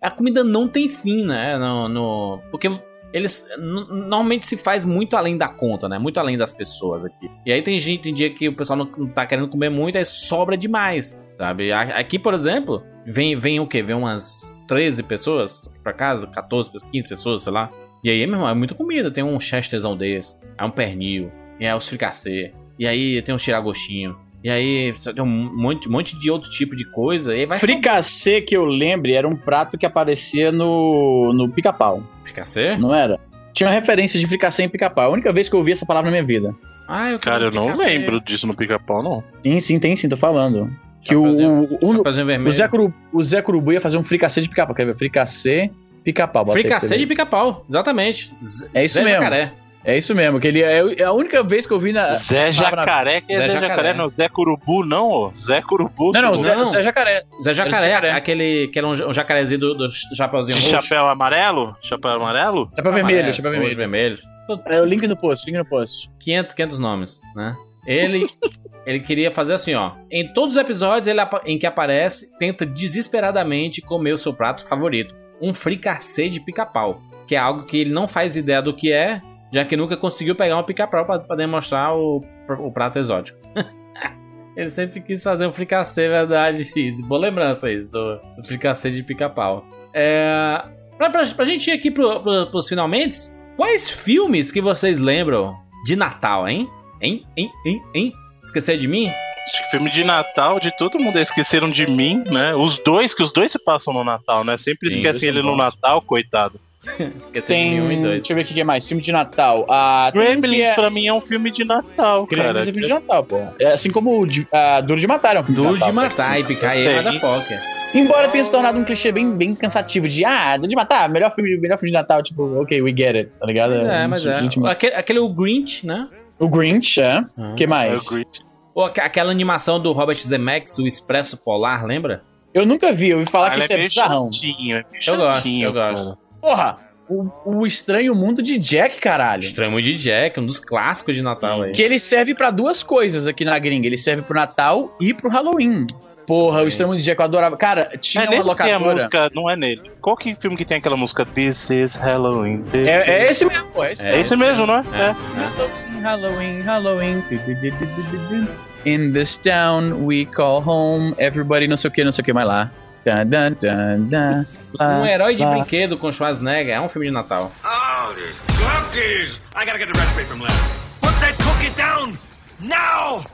a 0.00 0.10
comida 0.10 0.42
não 0.44 0.66
tem 0.68 0.88
fim, 0.88 1.24
né? 1.24 1.56
No, 1.58 1.88
no- 1.88 2.40
porque 2.50 2.68
eles 3.12 3.46
normalmente 3.58 4.46
se 4.46 4.56
faz 4.56 4.84
muito 4.84 5.16
além 5.16 5.36
da 5.36 5.48
conta, 5.48 5.88
né? 5.88 5.98
Muito 5.98 6.18
além 6.18 6.36
das 6.38 6.52
pessoas 6.52 7.04
aqui. 7.04 7.30
E 7.44 7.52
aí 7.52 7.62
tem 7.62 7.78
gente, 7.78 8.02
tem 8.02 8.14
dia 8.14 8.30
que 8.30 8.48
o 8.48 8.54
pessoal 8.54 8.78
não, 8.78 8.88
não 8.96 9.08
tá 9.08 9.26
querendo 9.26 9.48
comer 9.48 9.68
muito, 9.68 9.98
aí 9.98 10.04
sobra 10.04 10.56
demais, 10.56 11.22
sabe? 11.36 11.72
Aqui, 11.72 12.18
por 12.18 12.34
exemplo, 12.34 12.82
vem, 13.06 13.38
vem 13.38 13.60
o 13.60 13.66
quê? 13.66 13.82
Vem 13.82 13.96
umas 13.96 14.52
13 14.66 15.02
pessoas 15.02 15.70
pra 15.82 15.92
casa, 15.92 16.26
14, 16.26 16.70
15 16.90 17.08
pessoas, 17.08 17.42
sei 17.42 17.52
lá. 17.52 17.70
E 18.02 18.10
aí, 18.10 18.26
meu 18.26 18.36
irmão, 18.36 18.48
é 18.48 18.54
muita 18.54 18.74
comida. 18.74 19.10
Tem 19.10 19.22
um 19.22 19.38
chesterzão 19.38 19.96
desse, 19.96 20.36
é 20.58 20.64
um 20.64 20.70
pernil, 20.70 21.30
aí 21.60 21.72
os 21.74 21.88
fricassê, 21.88 22.50
e 22.78 22.86
aí 22.86 23.20
tem 23.22 23.34
um 23.34 23.38
tiragostinho. 23.38 24.16
E 24.42 24.50
aí 24.50 24.94
tem 25.14 25.22
um 25.22 25.26
monte, 25.26 25.88
monte 25.88 26.18
de 26.18 26.30
outro 26.30 26.50
tipo 26.50 26.74
de 26.74 26.84
coisa. 26.84 27.34
E 27.34 27.40
aí 27.40 27.46
vai 27.46 27.58
Fricassê 27.58 28.40
que 28.40 28.56
eu 28.56 28.64
lembre 28.64 29.12
era 29.14 29.26
um 29.28 29.36
prato 29.36 29.78
que 29.78 29.86
aparecia 29.86 30.50
no, 30.50 31.32
no 31.32 31.48
pica-pau, 31.48 32.02
Fricassê? 32.24 32.76
não 32.76 32.94
era? 32.94 33.20
Tinha 33.52 33.68
uma 33.68 33.74
referência 33.74 34.18
de 34.18 34.26
fricassê 34.26 34.62
em 34.64 34.68
pica-pau. 34.68 35.04
A 35.10 35.12
única 35.12 35.30
vez 35.32 35.48
que 35.48 35.54
eu 35.54 35.58
ouvi 35.58 35.72
essa 35.72 35.84
palavra 35.84 36.10
na 36.10 36.16
minha 36.16 36.26
vida. 36.26 36.54
Ah, 36.88 37.10
eu 37.10 37.18
quero 37.18 37.20
Cara, 37.20 37.44
eu 37.44 37.50
não 37.50 37.76
lembro 37.76 38.20
disso 38.20 38.46
no 38.46 38.56
pica-pau, 38.56 39.02
não. 39.02 39.22
Sim, 39.42 39.60
sim, 39.60 39.78
tem 39.78 39.94
sim, 39.94 40.08
tô 40.08 40.16
falando. 40.16 40.70
Que 41.02 41.14
o, 41.14 41.22
o, 41.22 41.64
o, 41.64 42.02
o, 42.46 42.50
Zé 42.50 42.68
Curu, 42.68 42.94
o 43.12 43.22
Zé 43.22 43.42
Curubu 43.42 43.72
ia 43.72 43.80
fazer 43.80 43.98
um 43.98 44.04
fricassê 44.04 44.40
de 44.40 44.48
pica-pau. 44.48 44.74
Quer 44.74 44.86
ver? 44.86 44.96
Fricassê, 44.96 45.70
pica-pau. 46.02 46.46
Fricassê 46.46 46.96
de 46.96 47.06
pica-pau, 47.06 47.64
exatamente. 47.68 48.32
Z- 48.42 48.68
É 48.72 48.84
isso 48.84 48.94
Zé 48.94 49.02
mesmo. 49.04 49.16
Jacaré. 49.16 49.52
É 49.84 49.96
isso 49.96 50.14
mesmo, 50.14 50.38
que 50.38 50.46
ele 50.46 50.62
é 50.62 50.78
é 51.00 51.04
a 51.04 51.12
única 51.12 51.42
vez 51.42 51.66
que 51.66 51.72
eu 51.72 51.78
vi 51.78 51.92
na. 51.92 52.14
Zé 52.16 52.52
Jacaré, 52.52 53.20
que 53.20 53.32
é 53.32 53.36
Zé 53.36 53.42
Zé, 53.48 53.52
Jacaré. 53.54 53.68
Jacaré, 53.68 53.94
não. 53.94 54.08
Zé 54.08 54.28
Curubu, 54.28 54.84
não, 54.84 55.08
ó. 55.10 55.32
Zé 55.32 55.60
Curubu. 55.60 56.12
Não, 56.12 56.22
não, 56.22 56.36
Zé, 56.36 56.54
Não. 56.54 56.64
Zé 56.64 56.82
Jacaré. 56.82 57.24
Zé 57.42 57.52
Jacaré, 57.52 57.90
Jacaré. 57.90 58.10
aquele 58.12 58.68
que 58.68 58.78
era 58.78 58.86
um, 58.86 59.12
jacarezinho 59.12 59.58
do, 59.58 59.74
do 59.74 59.90
Chapeuzinho 60.16 60.58
de 60.58 60.70
roxo. 60.70 60.88
chapéu 60.88 61.08
amarelo? 61.08 61.76
Chapéu 61.82 62.12
amarelo? 62.12 62.70
Chapéu 62.76 62.92
vermelho, 62.92 63.32
chapéu 63.32 63.50
vermelho. 63.50 63.76
vermelho. 63.76 64.18
É 64.66 64.80
o 64.80 64.84
link 64.84 65.06
no 65.06 65.16
post, 65.16 65.46
link 65.46 65.56
no 65.58 65.64
post. 65.64 66.10
500, 66.20 66.54
500 66.54 66.78
nomes, 66.78 67.20
né? 67.34 67.56
Ele, 67.86 68.28
ele 68.86 69.00
queria 69.00 69.30
fazer 69.30 69.54
assim, 69.54 69.74
ó. 69.74 69.92
Em 70.10 70.32
todos 70.32 70.52
os 70.52 70.60
episódios 70.60 71.08
ele, 71.08 71.20
em 71.44 71.58
que 71.58 71.66
aparece, 71.66 72.36
tenta 72.38 72.64
desesperadamente 72.64 73.80
comer 73.80 74.12
o 74.12 74.18
seu 74.18 74.32
prato 74.32 74.64
favorito. 74.64 75.14
Um 75.40 75.52
fricassê 75.52 76.28
de 76.28 76.40
pica-pau. 76.40 77.02
Que 77.26 77.34
é 77.34 77.38
algo 77.38 77.64
que 77.64 77.78
ele 77.78 77.90
não 77.90 78.06
faz 78.06 78.36
ideia 78.36 78.60
do 78.60 78.74
que 78.74 78.92
é, 78.92 79.20
já 79.52 79.64
que 79.64 79.76
nunca 79.76 79.96
conseguiu 79.96 80.34
pegar 80.34 80.58
um 80.58 80.62
pica-pau 80.62 81.04
pra 81.04 81.36
demonstrar 81.36 81.94
o, 81.94 82.20
o 82.48 82.72
prato 82.72 82.98
exótico. 82.98 83.38
ele 84.56 84.70
sempre 84.70 85.00
quis 85.00 85.22
fazer 85.22 85.46
um 85.46 85.52
fricassê, 85.52 86.08
verdade. 86.08 86.62
Boa 87.02 87.20
lembrança 87.20 87.70
isso, 87.70 87.88
do, 87.88 88.16
do 88.36 88.44
fricassê 88.44 88.90
de 88.90 89.02
pica-pau. 89.02 89.64
É, 89.92 90.62
pra, 90.96 91.10
pra, 91.10 91.26
pra 91.26 91.44
gente 91.44 91.68
ir 91.68 91.72
aqui 91.72 91.90
pro, 91.90 92.20
pro, 92.20 92.46
pros 92.50 92.68
finalmente, 92.68 93.16
quais 93.56 93.90
filmes 93.90 94.50
que 94.50 94.60
vocês 94.60 94.98
lembram 94.98 95.54
de 95.84 95.96
Natal, 95.96 96.48
hein? 96.48 96.68
Hein? 97.00 97.24
Hein? 97.36 97.50
Hein? 97.66 97.82
Hein? 97.94 98.12
Esquecer 98.42 98.78
de 98.78 98.88
mim? 98.88 99.08
Acho 99.08 99.64
que 99.64 99.70
filme 99.70 99.90
de 99.90 100.04
Natal, 100.04 100.60
de 100.60 100.74
todo 100.76 101.00
mundo 101.00 101.18
esqueceram 101.18 101.68
de 101.68 101.86
mim, 101.86 102.22
né? 102.26 102.54
Os 102.54 102.78
dois, 102.78 103.12
que 103.12 103.22
os 103.22 103.32
dois 103.32 103.50
se 103.50 103.62
passam 103.62 103.92
no 103.92 104.04
Natal, 104.04 104.44
né? 104.44 104.56
Sempre 104.56 104.88
Sim, 104.88 104.98
esquecem 104.98 105.28
ele 105.28 105.42
no. 105.42 105.56
Natal, 105.56 106.00
coitado. 106.00 106.60
Esquecer 107.22 107.46
Tem. 107.54 107.74
de 107.76 107.80
um 107.80 107.92
e 107.92 107.96
dois. 107.96 108.14
Deixa 108.18 108.32
eu 108.32 108.36
ver 108.36 108.42
o 108.42 108.44
que 108.46 108.54
que 108.54 108.60
é 108.60 108.64
mais. 108.64 108.86
Filme 108.88 109.02
de 109.02 109.12
Natal. 109.12 109.64
Ah, 109.70 110.10
que 110.12 110.18
Gremlins, 110.18 110.60
é... 110.60 110.74
pra 110.74 110.90
mim, 110.90 111.06
é 111.06 111.12
um 111.12 111.20
filme 111.20 111.50
de 111.50 111.64
Natal, 111.64 112.26
cara. 112.26 112.42
Gremlins 112.42 112.68
é 112.68 112.72
filme 112.72 112.86
de 112.86 112.92
Natal, 112.92 113.24
pô. 113.24 113.40
É 113.58 113.66
assim 113.72 113.90
como 113.90 114.18
o 114.20 114.26
de- 114.26 114.46
ah, 114.52 114.80
Duro 114.80 114.98
de 115.00 115.06
Matar 115.06 115.36
é 115.36 115.40
um 115.40 115.44
filme 115.44 115.60
Duro 115.60 115.74
de 115.74 115.80
Natal. 115.80 115.90
de 115.90 115.94
matar 115.96 116.40
e 116.40 116.44
picar 116.44 116.76
e 116.76 116.84
Tem. 116.84 116.96
motherfucker. 116.96 117.60
Embora 117.94 118.26
tenha 118.28 118.42
se 118.42 118.50
tornado 118.50 118.78
um 118.78 118.84
clichê 118.84 119.12
bem, 119.12 119.30
bem 119.32 119.54
cansativo 119.54 120.08
de 120.08 120.24
ah, 120.24 120.56
Duro 120.56 120.68
de 120.68 120.74
Matar, 120.74 121.08
melhor 121.08 121.30
filme, 121.30 121.56
melhor 121.58 121.76
filme 121.78 121.90
de 121.90 121.94
Natal, 121.98 122.22
tipo, 122.22 122.60
ok, 122.62 122.80
we 122.82 122.90
get 122.96 123.14
it, 123.16 123.30
tá 123.38 123.46
ligado? 123.46 123.74
É, 123.74 124.06
mas 124.06 124.24
é. 124.26 124.40
Gente, 124.40 124.58
Aquele, 124.66 124.94
aquele 124.94 125.18
o 125.20 125.28
Grinch, 125.28 125.86
né? 125.86 126.08
O 126.38 126.48
Grinch, 126.48 127.00
é. 127.00 127.24
O 127.36 127.54
que 127.54 127.64
É 127.64 127.66
mais? 127.66 128.06
o 128.08 128.14
Grinch. 128.14 128.40
Ou 128.74 128.84
aque- 128.86 129.00
aquela 129.00 129.30
animação 129.30 129.78
do 129.78 129.92
Robert 129.92 130.16
Zemeckis, 130.18 130.78
o 130.78 130.86
Expresso 130.86 131.36
Polar, 131.36 131.84
lembra? 131.84 132.22
Eu 132.54 132.64
nunca 132.66 132.92
vi, 132.92 133.10
eu 133.10 133.18
ouvi 133.18 133.30
falar 133.30 133.48
Ah, 133.48 133.50
que 133.52 133.58
isso 133.60 133.72
é 133.72 133.76
meio 133.76 133.88
bizarrão. 133.88 134.30
é 134.32 135.10
Eu 135.10 135.16
gosto, 135.16 135.48
eu 135.48 135.72
gosto. 135.72 136.18
Porra, 136.42 136.78
o, 137.08 137.30
o 137.44 137.66
Estranho 137.66 138.14
Mundo 138.16 138.42
de 138.42 138.58
Jack, 138.58 138.98
caralho. 138.98 139.44
Estranho 139.44 139.80
de 139.80 139.96
Jack, 139.96 140.40
um 140.40 140.44
dos 140.44 140.58
clássicos 140.58 141.14
de 141.14 141.22
Natal 141.22 141.62
aí. 141.62 141.72
Que 141.72 141.82
ele 141.82 142.00
serve 142.00 142.34
pra 142.34 142.50
duas 142.50 142.82
coisas 142.82 143.28
aqui 143.28 143.44
na 143.44 143.56
gringa. 143.60 143.86
Ele 143.86 143.96
serve 143.96 144.22
pro 144.22 144.34
Natal 144.34 144.94
e 145.00 145.14
pro 145.14 145.30
Halloween. 145.30 145.86
Porra, 146.26 146.62
o 146.62 146.68
Estranho 146.68 146.88
Mundo 146.88 146.98
de 146.98 147.04
Jack 147.04 147.20
eu 147.20 147.24
adorava. 147.24 147.56
Cara, 147.56 147.92
tinha 148.00 148.24
É 148.24 148.26
uma 148.28 148.36
nele 148.36 148.50
que 148.50 148.56
tem 148.56 148.72
a 148.72 148.78
locadora. 148.78 148.94
música, 148.94 149.30
não 149.34 149.48
é 149.48 149.56
nele. 149.56 149.90
Qual 150.00 150.16
que 150.16 150.34
filme 150.34 150.56
que 150.56 150.64
tem 150.64 150.78
aquela 150.78 150.96
música 150.96 151.24
This 151.24 151.70
is 151.70 151.94
Halloween? 151.96 152.62
This 152.70 152.88
É, 152.88 153.10
é 153.10 153.30
esse 153.30 153.44
mesmo, 153.44 153.68
pô. 153.68 153.84
É 153.84 153.92
esse 153.92 154.04
É. 154.04 154.14
É 154.16 154.20
esse 154.20 154.36
mesmo, 154.36 154.66
não 154.66 154.74
é? 154.74 154.84
É. 154.92 156.02
Halloween, 156.02 156.60
Halloween, 156.62 157.22
Halloween. 157.22 158.48
In 158.84 159.12
this 159.12 159.36
town 159.38 160.04
we 160.04 160.24
call 160.24 160.60
home. 160.66 161.14
Everybody 161.18 161.68
não 161.68 161.76
sei 161.76 161.88
o 161.88 161.92
que, 161.92 162.02
não 162.02 162.10
sei 162.10 162.22
o 162.22 162.24
que 162.24 162.32
mais 162.32 162.46
lá. 162.46 162.70
Dun, 163.04 163.28
dun, 163.30 163.56
dun, 163.60 164.08
dun. 164.08 164.46
Lá, 164.78 164.98
Um 164.98 165.04
herói 165.06 165.34
de 165.34 165.44
lá. 165.44 165.50
brinquedo 165.52 165.98
com 165.98 166.12
Schwarzenegger 166.12 166.74
é 166.76 166.80
um 166.80 166.88
filme 166.88 167.08
de 167.08 167.12
Natal. 167.12 167.50
Oh, 167.64 168.12
these 168.14 168.40
cookies! 168.46 169.40
I 169.56 169.64
gotta 169.64 169.78
get 169.78 169.92
the 169.92 169.98
recipe 169.98 170.24
from 170.24 170.40
Larry. 170.40 170.54
Put 171.00 171.12
that 171.20 171.36
cookie 171.38 171.74
down 171.76 172.16
now! 172.60 173.24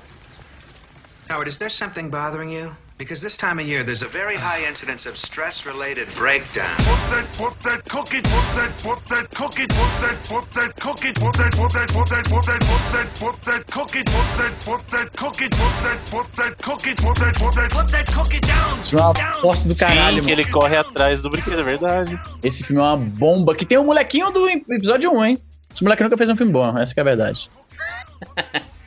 Howard, 1.29 1.49
is 1.49 1.59
there 1.59 1.69
something 1.69 2.09
bothering 2.09 2.51
you? 2.51 2.75
Because 2.99 3.23
this 3.23 3.37
time 3.37 3.61
of 3.61 3.67
year, 3.69 3.85
there's 3.85 4.03
a 4.03 4.09
very 4.09 4.35
high 4.35 4.67
incidence 4.67 5.07
of 5.07 5.17
stress-related 5.17 6.09
breakdown. 6.17 6.75
Put 6.79 6.99
that, 7.15 7.27
put 7.39 7.63
that 7.63 7.85
cookie, 7.89 8.21
put 8.23 8.47
that, 8.59 8.75
put 8.83 8.99
that 9.07 9.31
cookie, 9.31 9.67
put 9.69 9.93
that, 10.03 10.19
put 10.27 10.51
that 10.55 10.75
cookie, 10.81 11.13
put 11.13 11.37
that, 11.37 11.53
put 11.55 11.73
that, 11.75 11.89
put 11.95 12.09
that, 12.09 12.25
put 12.27 12.43
that, 12.43 12.59
put 12.59 12.83
that, 12.91 13.15
put 13.15 13.41
that 13.45 13.67
cookie, 13.71 14.03
put 14.03 14.27
that, 14.35 14.53
put 14.65 14.89
that 14.91 15.13
cookie, 15.17 15.49
put 15.49 15.75
that, 15.85 16.11
put 16.11 16.27
that 16.35 16.59
cookie, 16.59 16.95
put 16.97 17.19
that, 17.21 17.35
put 17.39 17.55
that, 17.55 17.71
put 17.71 17.89
that 17.93 18.13
cookie 18.13 18.41
down. 18.41 18.81
Isso 18.81 18.99
é 18.99 19.01
uma 19.01 19.55
do 19.55 19.77
caralho, 19.77 20.21
Sim, 20.21 20.27
que 20.27 20.33
ele 20.33 20.45
corre 20.51 20.77
atrás 20.77 21.23
do 21.23 21.31
brinquedo, 21.31 21.61
é 21.61 21.63
verdade. 21.63 22.21
Esse 22.43 22.65
filme 22.65 22.83
é 22.83 22.85
uma 22.85 22.97
bomba. 22.97 23.55
Que 23.55 23.65
tem 23.65 23.79
o 23.79 23.85
molequinho 23.85 24.33
do 24.33 24.49
episódio 24.49 25.13
1, 25.13 25.25
hein? 25.25 25.39
Esse 25.73 25.85
moleque 25.85 26.03
nunca 26.03 26.17
fez 26.17 26.31
um 26.31 26.37
filme 26.37 26.53
bom, 26.53 26.77
essa 26.77 26.93
que 26.93 26.99
é 26.99 27.03
a 27.03 27.05
verdade. 27.05 27.49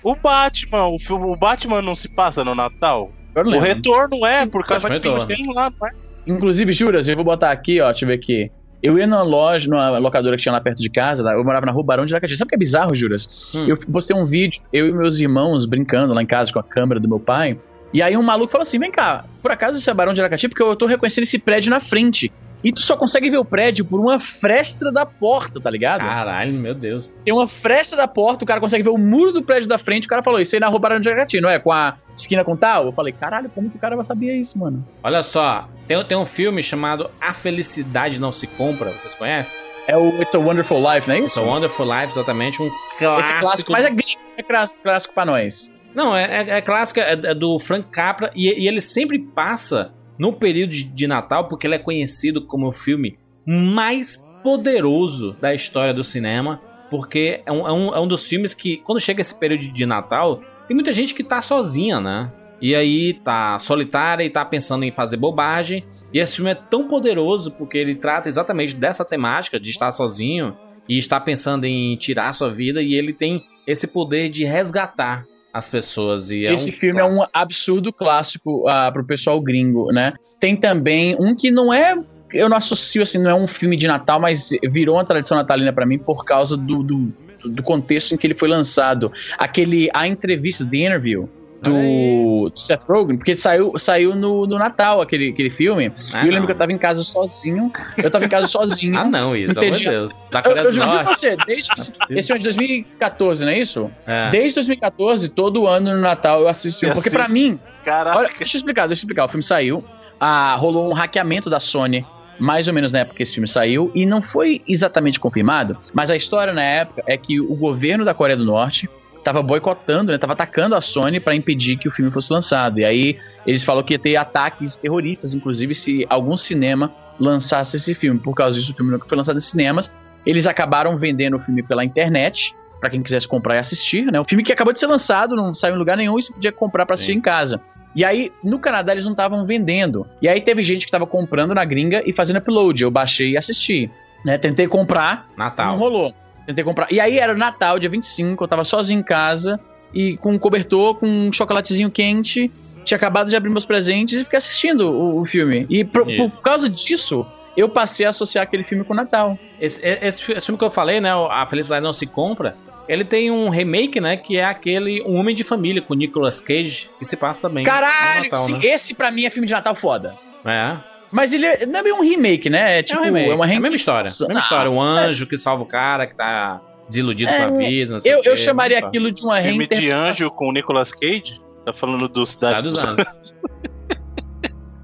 O 0.04 0.16
Batman, 0.16 0.88
o, 0.88 1.00
filme, 1.00 1.28
o 1.28 1.36
Batman 1.38 1.82
não 1.82 1.96
se 1.96 2.10
passa 2.10 2.44
no 2.44 2.54
Natal? 2.54 3.10
O 3.36 3.60
retorno 3.60 4.26
é, 4.26 4.46
por 4.46 4.66
causa 4.66 4.88
que 4.88 4.94
Retorno. 4.94 5.28
tem 5.28 5.54
lá, 5.54 5.72
não 5.80 5.88
é? 5.88 5.92
Inclusive, 6.28 6.72
Juras, 6.72 7.08
eu 7.08 7.16
vou 7.16 7.26
botar 7.26 7.52
aqui, 7.52 7.82
ó, 7.82 7.88
deixa 7.88 8.06
eu 8.06 8.10
ver 8.10 8.16
aqui. 8.16 8.52
Eu 8.84 8.98
ia 8.98 9.06
numa 9.06 9.22
loja, 9.22 9.70
numa 9.70 9.98
locadora 10.00 10.36
que 10.36 10.42
tinha 10.42 10.52
lá 10.52 10.60
perto 10.60 10.82
de 10.82 10.90
casa, 10.90 11.24
lá, 11.24 11.34
eu 11.34 11.44
morava 11.44 11.66
na 11.66 11.72
rua 11.72 11.84
Barão 11.84 12.06
de 12.06 12.14
Aracati. 12.14 12.36
Sabe 12.36 12.48
o 12.48 12.50
que 12.50 12.56
é 12.56 12.58
bizarro, 12.58 12.96
Juras? 12.96 13.54
Hum. 13.56 13.68
Eu 13.68 13.78
postei 13.92 14.16
um 14.16 14.26
vídeo, 14.26 14.62
eu 14.74 14.88
e 14.88 14.92
meus 14.92 15.20
irmãos 15.20 15.66
brincando 15.66 16.14
lá 16.14 16.22
em 16.22 16.26
casa 16.26 16.52
com 16.52 16.60
a 16.60 16.64
câmera 16.64 17.00
do 17.00 17.08
meu 17.08 17.20
pai. 17.20 17.60
E 17.94 18.02
aí 18.02 18.18
um 18.18 18.24
maluco 18.24 18.52
falou 18.52 18.64
assim: 18.64 18.80
vem 18.80 18.92
cá, 18.92 19.26
por 19.42 19.52
acaso 19.52 19.78
isso 19.78 19.90
é 19.90 19.94
Barão 19.94 20.14
de 20.14 20.22
Aracati? 20.22 20.50
Porque 20.50 20.64
eu 20.64 20.76
tô 20.76 20.86
reconhecendo 20.88 21.24
esse 21.24 21.38
prédio 21.38 21.70
na 21.70 21.80
frente. 21.80 22.32
E 22.64 22.72
tu 22.72 22.82
só 22.82 22.96
consegue 22.96 23.30
ver 23.30 23.38
o 23.38 23.46
prédio 23.46 23.84
por 23.84 24.00
uma 24.00 24.20
fresta 24.20 24.92
da 24.92 25.06
porta, 25.06 25.60
tá 25.60 25.70
ligado? 25.70 26.02
Caralho, 26.02 26.54
meu 26.54 26.76
Deus. 26.76 27.14
Tem 27.26 27.34
uma 27.34 27.48
fresta 27.48 27.96
da 27.96 28.08
porta, 28.08 28.44
o 28.44 28.48
cara 28.48 28.60
consegue 28.60 28.84
ver 28.84 28.90
o 28.92 28.98
muro 28.98 29.32
do 29.32 29.42
prédio 29.42 29.68
da 29.68 29.78
frente. 29.78 30.06
O 30.06 30.10
cara 30.10 30.22
falou: 30.22 30.40
Isso 30.40 30.56
aí 30.56 30.60
na 30.60 30.68
rua 30.68 30.80
Barão 30.80 31.00
de 31.00 31.10
Aracati, 31.10 31.42
não 31.42 31.50
é? 31.50 31.58
Com 31.58 31.72
a 31.72 31.98
esquina 32.16 32.44
com 32.44 32.56
tal? 32.56 32.86
Eu 32.86 32.92
falei: 32.92 33.14
Caralho, 33.14 33.50
como 33.50 33.70
que 33.70 33.78
o 33.78 33.80
cara 33.80 33.96
vai 33.96 34.06
saber 34.06 34.36
isso, 34.36 34.60
mano? 34.60 34.86
Olha 35.04 35.24
só, 35.24 35.68
tem, 35.88 36.04
tem 36.06 36.18
um 36.18 36.26
filme 36.26 36.62
chamado 36.62 37.10
A 37.20 37.34
Felicidade 37.34 38.20
Não 38.20 38.32
Se 38.32 38.46
Compra, 38.48 38.90
vocês 38.92 39.14
conhecem? 39.16 39.66
É 39.88 39.98
o 39.98 40.22
It's 40.22 40.36
a 40.36 40.40
Wonderful 40.40 40.78
Life, 40.78 41.08
não 41.08 41.16
é 41.16 41.20
It's 41.20 41.32
isso? 41.32 41.40
a 41.40 41.44
Wonderful 41.44 41.86
Life, 41.86 42.12
exatamente, 42.14 42.62
um 42.62 42.68
Esse 42.68 42.98
clássico. 43.00 43.38
é 43.38 43.40
clássico, 43.42 43.72
mas 43.72 43.86
é 43.86 43.90
gringo, 43.90 44.22
é 44.38 44.44
clássico, 44.44 44.80
clássico 44.84 45.14
pra 45.14 45.26
nós. 45.26 45.72
Não, 45.96 46.16
é, 46.16 46.44
é, 46.44 46.50
é 46.58 46.62
clássica, 46.62 47.02
é, 47.02 47.14
é 47.14 47.34
do 47.36 47.58
Frank 47.60 47.90
Capra 47.90 48.32
e, 48.36 48.64
e 48.64 48.68
ele 48.68 48.80
sempre 48.80 49.20
passa 49.20 49.92
no 50.22 50.32
período 50.32 50.70
de, 50.70 51.08
Natal 51.08 51.48
porque 51.48 51.66
ele 51.66 51.74
é 51.74 51.80
conhecido 51.80 52.46
como 52.46 52.68
o 52.68 52.72
filme 52.72 53.18
mais 53.44 54.24
poderoso 54.44 55.36
da 55.42 55.52
história 55.52 55.96
do 55.96 56.04
cinema, 56.04 56.62
porque 56.92 57.42
é 57.44 57.52
um, 57.52 57.68
é 57.68 57.72
um, 57.72 57.96
é 57.96 58.00
um 58.00 58.08
dos 58.08 58.24
filmes 58.24 58.54
que, 58.54 58.78
quando 58.78 59.00
chega 59.00 59.20
esse 59.20 59.34
período 59.34 59.74
de 59.74 59.84
Natal, 59.84 60.40
tem 60.68 60.76
muita 60.76 60.94
gente 60.94 61.16
que 61.16 61.24
tá 61.24 61.42
sozinha, 61.42 62.00
né? 62.00 62.32
E 62.62 62.76
aí 62.76 63.16
tá 63.16 63.58
solitária 63.58 64.24
e 64.24 64.30
tá 64.30 64.46
pensando 64.46 64.86
em 64.86 64.92
fazer 64.92 65.18
bobagem. 65.18 65.84
E 66.14 66.20
esse 66.20 66.36
filme 66.36 66.52
é 66.52 66.56
tão 66.56 66.88
poderoso 66.88 67.50
porque 67.50 67.80
ele 67.80 67.96
trata 67.96 68.30
exatamente 68.30 68.76
dessa 68.76 69.04
temática 69.04 69.60
de 69.60 69.72
estar 69.72 69.92
sozinho 69.92 70.56
e 70.88 71.00
estar 71.00 71.22
pensando 71.22 71.66
em 71.66 71.96
tirar 71.96 72.32
sua 72.34 72.52
vida 72.52 72.80
e 72.80 72.94
ele 72.94 73.12
tem 73.12 73.44
esse 73.66 73.88
poder 73.88 74.30
de 74.30 74.44
resgatar 74.44 75.26
as 75.54 75.70
pessoas. 75.70 76.30
E 76.30 76.46
é 76.46 76.54
Esse 76.54 76.70
um 76.70 76.74
filme 76.74 77.02
é 77.02 77.06
um 77.06 77.26
absurdo 77.34 77.92
clássico 77.92 78.70
uh, 78.70 78.92
pro 78.92 79.06
pessoal 79.06 79.40
gringo, 79.42 79.92
né? 79.92 80.14
Tem 80.40 80.56
também 80.56 81.16
um 81.20 81.36
que 81.36 81.52
não 81.52 81.74
é. 81.74 81.98
Eu 82.34 82.48
não 82.48 82.56
associo 82.56 83.02
assim, 83.02 83.18
não 83.18 83.30
é 83.30 83.36
um 83.36 83.48
filme 83.48 83.76
de 83.76 83.88
Natal, 83.88 84.20
mas 84.20 84.52
virou 84.72 84.96
uma 84.96 85.04
tradição 85.04 85.38
natalina 85.38 85.74
pra 85.74 85.86
mim 85.86 85.98
por 85.98 86.24
causa 86.24 86.56
do, 86.56 86.82
do, 86.82 87.14
do 87.44 87.62
contexto 87.62 88.14
em 88.14 88.18
que 88.18 88.26
ele 88.26 88.34
foi 88.34 88.48
lançado. 88.48 89.12
Aquele 89.38 89.90
A 89.94 90.08
Entrevista, 90.08 90.66
The 90.66 90.78
Interview. 90.78 91.30
Do 91.62 92.52
Seth 92.56 92.84
Rogen, 92.90 93.18
porque 93.18 93.36
saiu, 93.36 93.78
saiu 93.78 94.16
no, 94.16 94.48
no 94.48 94.58
Natal 94.58 95.00
aquele, 95.00 95.30
aquele 95.30 95.50
filme. 95.50 95.92
Ah, 96.14 96.24
e 96.24 96.28
eu 96.28 96.32
lembro 96.32 96.40
não. 96.40 96.46
que 96.48 96.52
eu 96.54 96.58
tava 96.58 96.72
em 96.74 96.78
casa 96.78 97.04
sozinho. 97.04 97.72
Eu 97.98 98.10
tava 98.10 98.26
em 98.26 98.30
casa 98.30 98.48
sozinho. 98.48 98.98
Ah, 99.02 99.06
não, 99.06 99.36
isso, 99.36 99.54
pelo 99.54 99.60
amor 99.66 99.72
de 99.78 99.84
entendi. 99.84 99.90
Deus. 99.90 100.14
Da 100.32 100.40
Eu, 100.40 100.44
Coreia 100.44 100.64
eu 100.64 100.70
do 100.70 100.76
juro 100.76 100.90
pra 100.90 101.04
você, 101.04 101.38
desde 101.46 101.72
esse 102.12 102.28
filme 102.28 102.36
é 102.36 102.38
de 102.38 102.44
2014, 102.44 103.46
não 103.46 103.52
é 103.52 103.60
isso? 103.60 103.92
É. 104.06 104.30
Desde 104.30 104.56
2014, 104.56 105.30
todo 105.30 105.68
ano 105.68 105.94
no 105.96 106.02
Natal 106.02 106.42
eu 106.42 106.48
assisto. 106.48 106.86
Eu 106.86 106.94
Porque 106.94 107.10
pra 107.10 107.24
assisto. 107.24 107.34
mim, 107.40 107.60
Caraca. 107.86 108.18
olha, 108.18 108.30
deixa 108.38 108.58
eu 108.58 108.60
explicar, 108.60 108.88
deixa 108.88 109.02
eu 109.02 109.04
explicar. 109.06 109.26
O 109.26 109.28
filme 109.28 109.44
saiu, 109.44 109.84
ah, 110.20 110.56
rolou 110.56 110.90
um 110.90 110.94
hackeamento 110.94 111.50
da 111.50 111.60
Sony, 111.60 112.06
mais 112.40 112.68
ou 112.68 112.74
menos 112.74 112.92
na 112.92 113.00
época 113.00 113.18
que 113.18 113.24
esse 113.24 113.34
filme 113.34 113.48
saiu, 113.48 113.92
e 113.94 114.06
não 114.06 114.22
foi 114.22 114.62
exatamente 114.68 115.20
confirmado, 115.20 115.78
mas 115.94 116.10
a 116.12 116.16
história 116.16 116.54
na 116.54 116.64
época 116.64 117.04
é 117.08 117.16
que 117.18 117.40
o 117.40 117.56
governo 117.56 118.04
da 118.04 118.14
Coreia 118.14 118.38
do 118.38 118.46
Norte 118.46 118.90
tava 119.24 119.42
boicotando, 119.42 120.12
né, 120.12 120.18
tava 120.18 120.34
atacando 120.34 120.76
a 120.76 120.82
Sony 120.82 121.20
pra 121.20 121.36
impedir 121.36 121.78
que 121.78 121.88
o 121.88 121.92
filme 121.92 122.12
fosse 122.12 122.32
lançado. 122.34 122.80
E 122.80 122.86
aí 122.86 123.18
eles 123.46 123.64
falaram 123.64 123.86
que 123.86 123.94
ia 123.94 124.00
ter 124.00 124.16
ataques 124.16 124.78
terroristas, 124.78 125.36
inclusive 125.36 125.74
se 125.74 126.06
algum 126.10 126.36
cinema 126.36 126.94
lançasse 127.20 127.78
esse 127.78 127.94
filme. 127.94 128.20
Por 128.20 128.34
causa 128.34 128.58
disso, 128.58 128.72
o 128.72 128.76
filme 128.76 128.92
nunca 128.92 129.08
foi 129.08 129.18
lançado 129.18 129.38
em 129.38 129.42
cinemas. 129.42 129.92
Eles 130.26 130.48
acabaram 130.48 130.98
vendendo 130.98 131.36
o 131.36 131.40
filme 131.40 131.64
pela 131.64 131.84
internet, 131.84 132.54
pra 132.80 132.90
quem 132.90 133.02
quisesse 133.04 133.28
comprar 133.28 133.56
e 133.56 133.58
assistir, 133.60 134.12
né? 134.12 134.20
O 134.20 134.24
filme 134.24 134.44
que 134.44 134.52
acabou 134.52 134.74
de 134.74 134.80
ser 134.80 134.88
lançado, 134.88 135.36
não 135.36 135.54
saiu 135.54 135.76
em 135.76 135.78
lugar 135.78 135.96
nenhum, 135.96 136.18
e 136.18 136.24
você 136.24 136.34
podia 136.34 136.52
comprar 136.52 136.86
pra 136.86 136.96
assistir 136.96 137.14
Sim. 137.14 137.20
em 137.20 137.22
casa. 137.22 137.62
E 137.96 138.04
aí, 138.04 138.32
no 138.44 138.58
Canadá, 138.58 138.92
eles 138.92 139.04
não 139.04 139.12
estavam 139.12 139.46
vendendo. 139.46 140.08
E 140.22 140.28
aí 140.28 140.42
teve 140.42 140.64
gente 140.64 140.86
que 140.86 140.92
tava 140.92 141.06
comprando 141.06 141.54
na 141.54 141.64
gringa 141.64 142.02
e 142.06 142.12
fazendo 142.12 142.38
upload. 142.38 142.82
Eu 142.82 142.90
baixei 142.90 143.32
e 143.32 143.38
assisti. 143.38 143.90
Né? 144.26 144.38
Tentei 144.38 144.68
comprar, 144.68 145.28
não 145.38 145.46
Natal. 145.46 145.78
rolou. 145.78 146.14
Tentei 146.52 146.64
comprar. 146.64 146.88
E 146.92 147.00
aí 147.00 147.18
era 147.18 147.34
Natal, 147.34 147.80
dia 147.80 147.90
25, 147.90 148.44
eu 148.44 148.48
tava 148.48 148.64
sozinho 148.64 149.00
em 149.00 149.04
casa 149.04 149.60
e 149.94 150.18
com 150.18 150.34
um 150.34 150.40
cobertor, 150.40 150.96
com 150.96 151.08
um 151.08 151.32
chocolatezinho 151.32 151.90
quente. 151.90 152.52
Tinha 152.84 152.98
acabado 152.98 153.30
de 153.30 153.36
abrir 153.36 153.50
meus 153.50 153.66
presentes 153.66 154.22
e 154.22 154.24
fiquei 154.24 154.38
assistindo 154.38 154.92
o, 154.92 155.22
o 155.22 155.26
filme. 155.26 155.66
E 155.70 155.82
Isso. 155.82 156.30
por 156.30 156.42
causa 156.42 156.70
disso, 156.70 157.26
eu 157.56 157.70
passei 157.70 158.06
a 158.06 158.10
associar 158.10 158.44
aquele 158.44 158.64
filme 158.64 158.84
com 158.84 158.94
o 158.94 158.96
Natal. 158.96 159.38
Esse, 159.60 159.86
esse 159.86 160.32
esse 160.32 160.46
filme 160.46 160.58
que 160.58 160.66
eu 160.66 160.72
falei, 160.72 161.00
né? 161.00 161.12
A 161.12 161.46
Felicidade 161.48 161.84
Não 161.84 161.94
Se 161.94 162.08
Compra, 162.08 162.56
ele 162.88 163.06
tem 163.06 163.30
um 163.32 163.50
remake, 163.50 164.00
né? 164.00 164.18
Que 164.18 164.38
é 164.38 164.46
aquele 164.46 165.02
Um 165.04 165.16
Homem 165.16 165.36
de 165.36 165.44
Família 165.44 165.82
com 165.82 165.94
Nicolas 165.94 166.42
Cage, 166.42 166.90
que 166.98 167.06
se 167.06 167.16
passa 167.16 167.48
também. 167.48 167.64
Caralho, 167.64 168.24
Natal, 168.24 168.46
esse, 168.46 168.52
né? 168.54 168.60
esse 168.64 168.94
pra 168.94 169.12
mim 169.12 169.26
é 169.26 169.30
filme 169.30 169.48
de 169.48 169.54
Natal 169.54 169.76
foda. 169.76 170.16
É. 170.44 170.91
Mas 171.12 171.34
ele 171.34 171.46
é, 171.46 171.66
não 171.66 171.80
é 171.80 171.84
bem 171.84 171.94
um 171.94 172.02
remake, 172.02 172.50
né? 172.50 172.80
É 172.80 172.84
tipo, 172.84 173.00
é, 173.00 173.02
um 173.02 173.06
remake. 173.06 173.30
é 173.32 173.36
uma 173.36 173.46
É 173.52 173.56
a 173.56 173.60
mesma 173.60 173.76
história. 173.76 174.00
reimitação. 174.04 174.28
Mesma 174.28 174.40
história. 174.42 174.72
Um 174.72 174.82
anjo 174.82 175.28
que 175.28 175.38
salva 175.38 175.64
o 175.64 175.66
cara 175.66 176.08
que 176.08 176.16
tá 176.16 176.62
desiludido 176.90 177.30
É, 177.30 177.48
com 177.48 177.56
a 177.56 177.58
vida. 177.58 177.94
Não 177.94 178.00
sei 178.00 178.14
Eu, 178.14 178.22
eu 178.24 178.38
chamaria 178.38 178.80
aquilo 178.80 179.12
de 179.12 179.24
uma 179.24 179.42
Filme 179.42 179.68
de 179.68 179.76
reinterpretação. 179.76 180.10
anjo 180.26 180.30
com 180.36 180.50
o 180.50 180.52
Nicolas 180.52 180.94
Cage? 180.94 181.42
Tá 181.66 181.74
falando 181.74 182.08
do. 182.08 182.26
Cidade, 182.26 182.70
Cidade 182.70 182.96
dos 182.96 183.04
Anjos. 183.04 183.36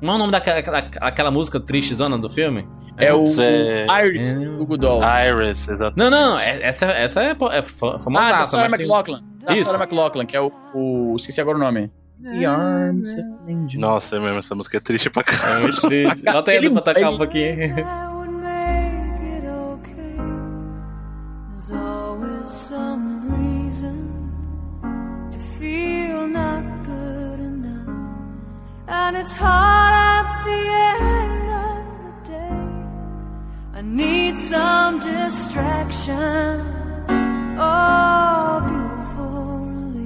Não 0.02 0.14
é 0.14 0.16
o 0.16 0.20
nome 0.20 0.32
daquela 0.32 0.60
aquela, 0.60 0.78
aquela 1.02 1.32
música 1.32 1.60
tristezona 1.60 2.18
do 2.18 2.30
filme? 2.30 2.68
É 3.00 3.14
o, 3.14 3.26
É- 3.42 3.86
o 3.90 4.06
Iris 4.06 4.36
É. 4.36 4.40
do 4.40 4.66
Goodall. 4.66 5.02
Iris, 5.04 5.68
exato. 5.68 5.94
Não, 5.98 6.10
não, 6.10 6.38
é- 6.40 6.62
essa, 6.64 6.86
essa 6.88 7.24
é, 7.24 7.32
é 7.32 7.62
fa- 7.64 8.00
Ah, 8.16 8.32
da. 8.40 8.44
Sarah 8.46 8.70
McLaughlin. 8.76 9.20
Da 9.44 9.54
Isso. 9.56 9.72
Sarah 9.72 9.84
McLaughlin, 9.84 10.26
que 10.26 10.36
é 10.38 10.42
o, 10.42 10.52
o. 10.74 11.16
Esqueci 11.16 11.40
agora 11.42 11.58
o 11.58 11.60
nome. 11.60 11.92
The 12.22 12.46
Arms 12.46 13.14
of 13.14 13.20
an 13.22 13.38
Angel. 13.48 13.80
Nossa, 13.80 14.16
é 14.16 14.20
mesmo, 14.20 14.40
essa 14.40 14.56
música 14.56 14.78
é 14.78 14.80
triste 14.80 15.10
pra 15.10 15.22
É 15.22 15.24
caramba. 15.24 15.62
muito 15.62 15.82
triste. 15.82 16.24
Bota 16.24 16.52
aí 16.52 16.58
Ele- 16.58 16.70
pra 16.72 16.82
tocar 16.82 17.10
um 17.12 17.18
pouquinho. 17.18 17.80
I 17.80 18.08
would 18.14 18.32
make 18.32 19.24
it 19.24 19.48
okay. 19.48 20.18
There's 21.52 21.72
always 21.72 22.50
some 22.50 23.28
reason 23.38 24.32
to 25.32 25.38
feel 25.60 26.28
not 26.28 26.64
good 26.86 27.40
enough. 27.40 27.88
And 28.88 29.18
it's 29.18 29.34
hard 29.34 29.94
at 29.94 30.44
the 30.44 30.70
end 30.70 31.50
of 31.52 31.86
the 32.04 32.32
day. 32.32 33.80
I 33.80 33.82
need 33.84 34.36
some 34.38 35.00
distraction. 35.02 36.62
Oh. 37.60 38.87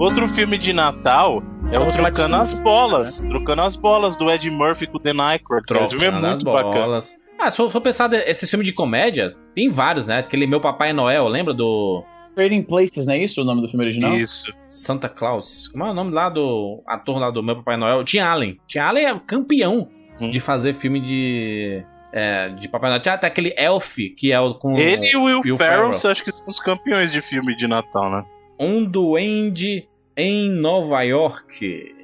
Outro 0.02 0.28
filme 0.30 0.58
de 0.58 0.74
Natal 0.74 1.44
é 1.72 1.78
o 1.80 1.88
Trocando 1.90 2.36
as 2.36 2.60
Bolas. 2.60 3.20
Trocando 3.20 3.62
as 3.62 3.76
Bolas 3.76 4.16
do 4.16 4.32
Ed 4.32 4.50
Murphy 4.50 4.88
com 4.88 4.98
o 4.98 5.00
Dan 5.00 5.22
Aykroyd. 5.24 5.64
Esse 5.80 5.90
filme 5.90 6.06
é 6.06 6.10
Trocando 6.10 6.26
as 6.28 6.34
muito 6.44 6.46
bacana. 6.52 6.74
bolas. 6.86 7.16
Ah, 7.40 7.52
se 7.52 7.58
for, 7.58 7.70
for 7.70 7.82
pensar, 7.82 8.08
de- 8.08 8.18
esse 8.28 8.48
filme 8.48 8.66
de 8.66 8.74
comédia, 8.74 9.36
tem 9.54 9.70
vários, 9.70 10.08
né? 10.08 10.18
Aquele 10.20 10.48
Meu 10.48 10.60
Papai 10.60 10.92
Noel, 10.92 11.28
lembra 11.28 11.54
do 11.54 12.04
Trading 12.36 12.64
Places, 12.64 13.06
não 13.06 13.14
é 13.14 13.20
isso 13.20 13.42
o 13.42 13.46
nome 13.46 13.62
do 13.62 13.68
filme 13.70 13.86
original? 13.86 14.14
Isso. 14.16 14.52
Santa 14.70 15.08
Claus? 15.08 15.68
Como 15.68 15.84
é 15.86 15.92
o 15.92 15.94
nome 15.94 16.12
lá 16.12 16.30
do 16.30 16.82
ator 16.88 17.20
lá 17.20 17.30
do 17.30 17.44
Meu 17.44 17.58
Papai 17.58 17.78
Noel? 17.78 18.04
Tim 18.04 18.20
Allen. 18.20 18.58
Tim 18.68 18.80
Allen 18.80 19.06
é 19.06 19.20
campeão 19.26 19.88
Hum. 20.20 20.30
de 20.32 20.40
fazer 20.40 20.74
filme 20.74 21.00
de, 21.00 21.84
é, 22.12 22.50
de 22.50 22.68
Papai 22.68 22.90
Noel. 22.90 23.02
Tinha 23.02 23.16
até 23.16 23.28
aquele 23.28 23.54
Elf, 23.58 23.98
que 24.18 24.32
é 24.32 24.40
o 24.40 24.54
com 24.56 24.78
Ele 24.78 25.08
e 25.12 25.16
o 25.16 25.24
Will, 25.26 25.42
Will 25.46 25.58
Ferrell, 25.58 25.94
Ferrell. 25.94 26.12
acho 26.12 26.24
que 26.24 26.32
são 26.32 26.48
os 26.50 26.60
campeões 26.60 27.12
de 27.12 27.22
filme 27.22 27.56
de 27.56 27.68
Natal, 27.68 28.10
né? 28.12 28.24
Um 28.60 28.84
Duende 28.86 29.88
em 30.18 30.50
Nova 30.50 31.02
York. 31.04 31.96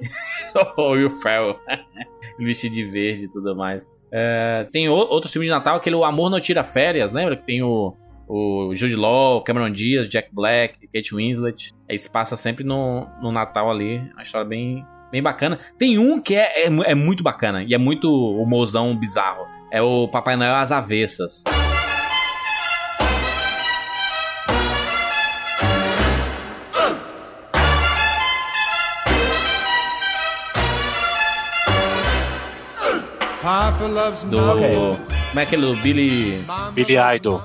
o 0.76 0.90
Will 0.92 1.10
Ferrell. 1.20 1.56
Vestido 2.38 2.74
de 2.74 2.84
verde 2.84 3.24
e 3.24 3.28
tudo 3.28 3.54
mais. 3.56 3.86
É, 4.12 4.66
tem 4.72 4.88
o- 4.88 4.94
outro 4.94 5.28
filme 5.30 5.46
de 5.46 5.50
Natal, 5.52 5.76
aquele 5.76 5.96
O 5.96 6.04
Amor 6.04 6.30
Não 6.30 6.40
Tira 6.40 6.62
Férias, 6.62 7.12
lembra? 7.12 7.36
Que 7.36 7.44
tem 7.44 7.62
o, 7.62 7.94
o 8.28 8.70
Jude 8.74 8.96
Law, 8.96 9.42
Cameron 9.42 9.70
Diaz, 9.70 10.08
Jack 10.08 10.28
Black, 10.32 10.86
Kate 10.88 11.14
Winslet. 11.14 11.72
Aí 11.88 11.98
se 11.98 12.10
passa 12.10 12.36
sempre 12.36 12.64
no, 12.64 13.06
no 13.20 13.30
Natal 13.32 13.70
ali. 13.70 13.98
Uma 14.14 14.22
história 14.22 14.46
bem, 14.48 14.84
bem 15.10 15.22
bacana. 15.22 15.58
Tem 15.78 15.98
um 15.98 16.20
que 16.20 16.34
é, 16.36 16.64
é, 16.66 16.66
é 16.66 16.94
muito 16.94 17.22
bacana 17.22 17.62
e 17.64 17.74
é 17.74 17.78
muito 17.78 18.08
humorzão 18.10 18.96
bizarro. 18.96 19.46
É 19.70 19.82
o 19.82 20.08
Papai 20.08 20.36
Noel 20.36 20.54
às 20.54 20.72
Avessas. 20.72 21.44
Do. 33.78 34.38
Como 35.28 35.40
é 35.40 35.42
aquele 35.42 35.62
do 35.62 35.74
Billy. 35.76 36.40
Billy 36.74 36.96
Idol. 37.16 37.42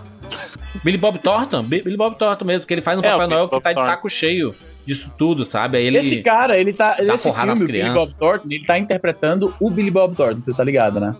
Billy 0.84 0.98
Bob 0.98 1.20
Thornton? 1.20 1.64
Bi- 1.64 1.82
Billy 1.84 1.96
Bob 1.98 2.18
Thornton 2.18 2.46
mesmo, 2.46 2.66
que 2.68 2.74
ele 2.74 2.82
faz 2.82 2.98
um 2.98 3.02
É, 3.04 3.12
Papai 3.12 3.28
Noel 3.28 3.48
que 3.48 3.60
tá 3.62 3.74
de 3.74 3.84
saco 3.84 4.10
cheio 4.10 4.54
disso 4.86 5.12
tudo, 5.18 5.46
sabe? 5.46 5.78
Aí 5.78 5.86
ele. 5.86 6.00
Esse 6.00 6.22
cara, 6.24 6.58
ele 6.58 6.74
tá. 6.74 6.98
Nesse 7.00 7.32
filme, 7.32 7.52
o 7.52 7.56
Billy. 7.68 7.94
Bob 7.94 8.14
Thornton, 8.18 8.48
ele 8.50 8.66
tá 8.66 8.80
interpretando 8.80 9.54
o 9.60 9.70
Billy 9.70 9.92
Bob 9.92 10.16
Thornton, 10.16 10.42
você 10.44 10.52
tá 10.54 10.64
ligado, 10.64 11.00
né? 11.00 11.16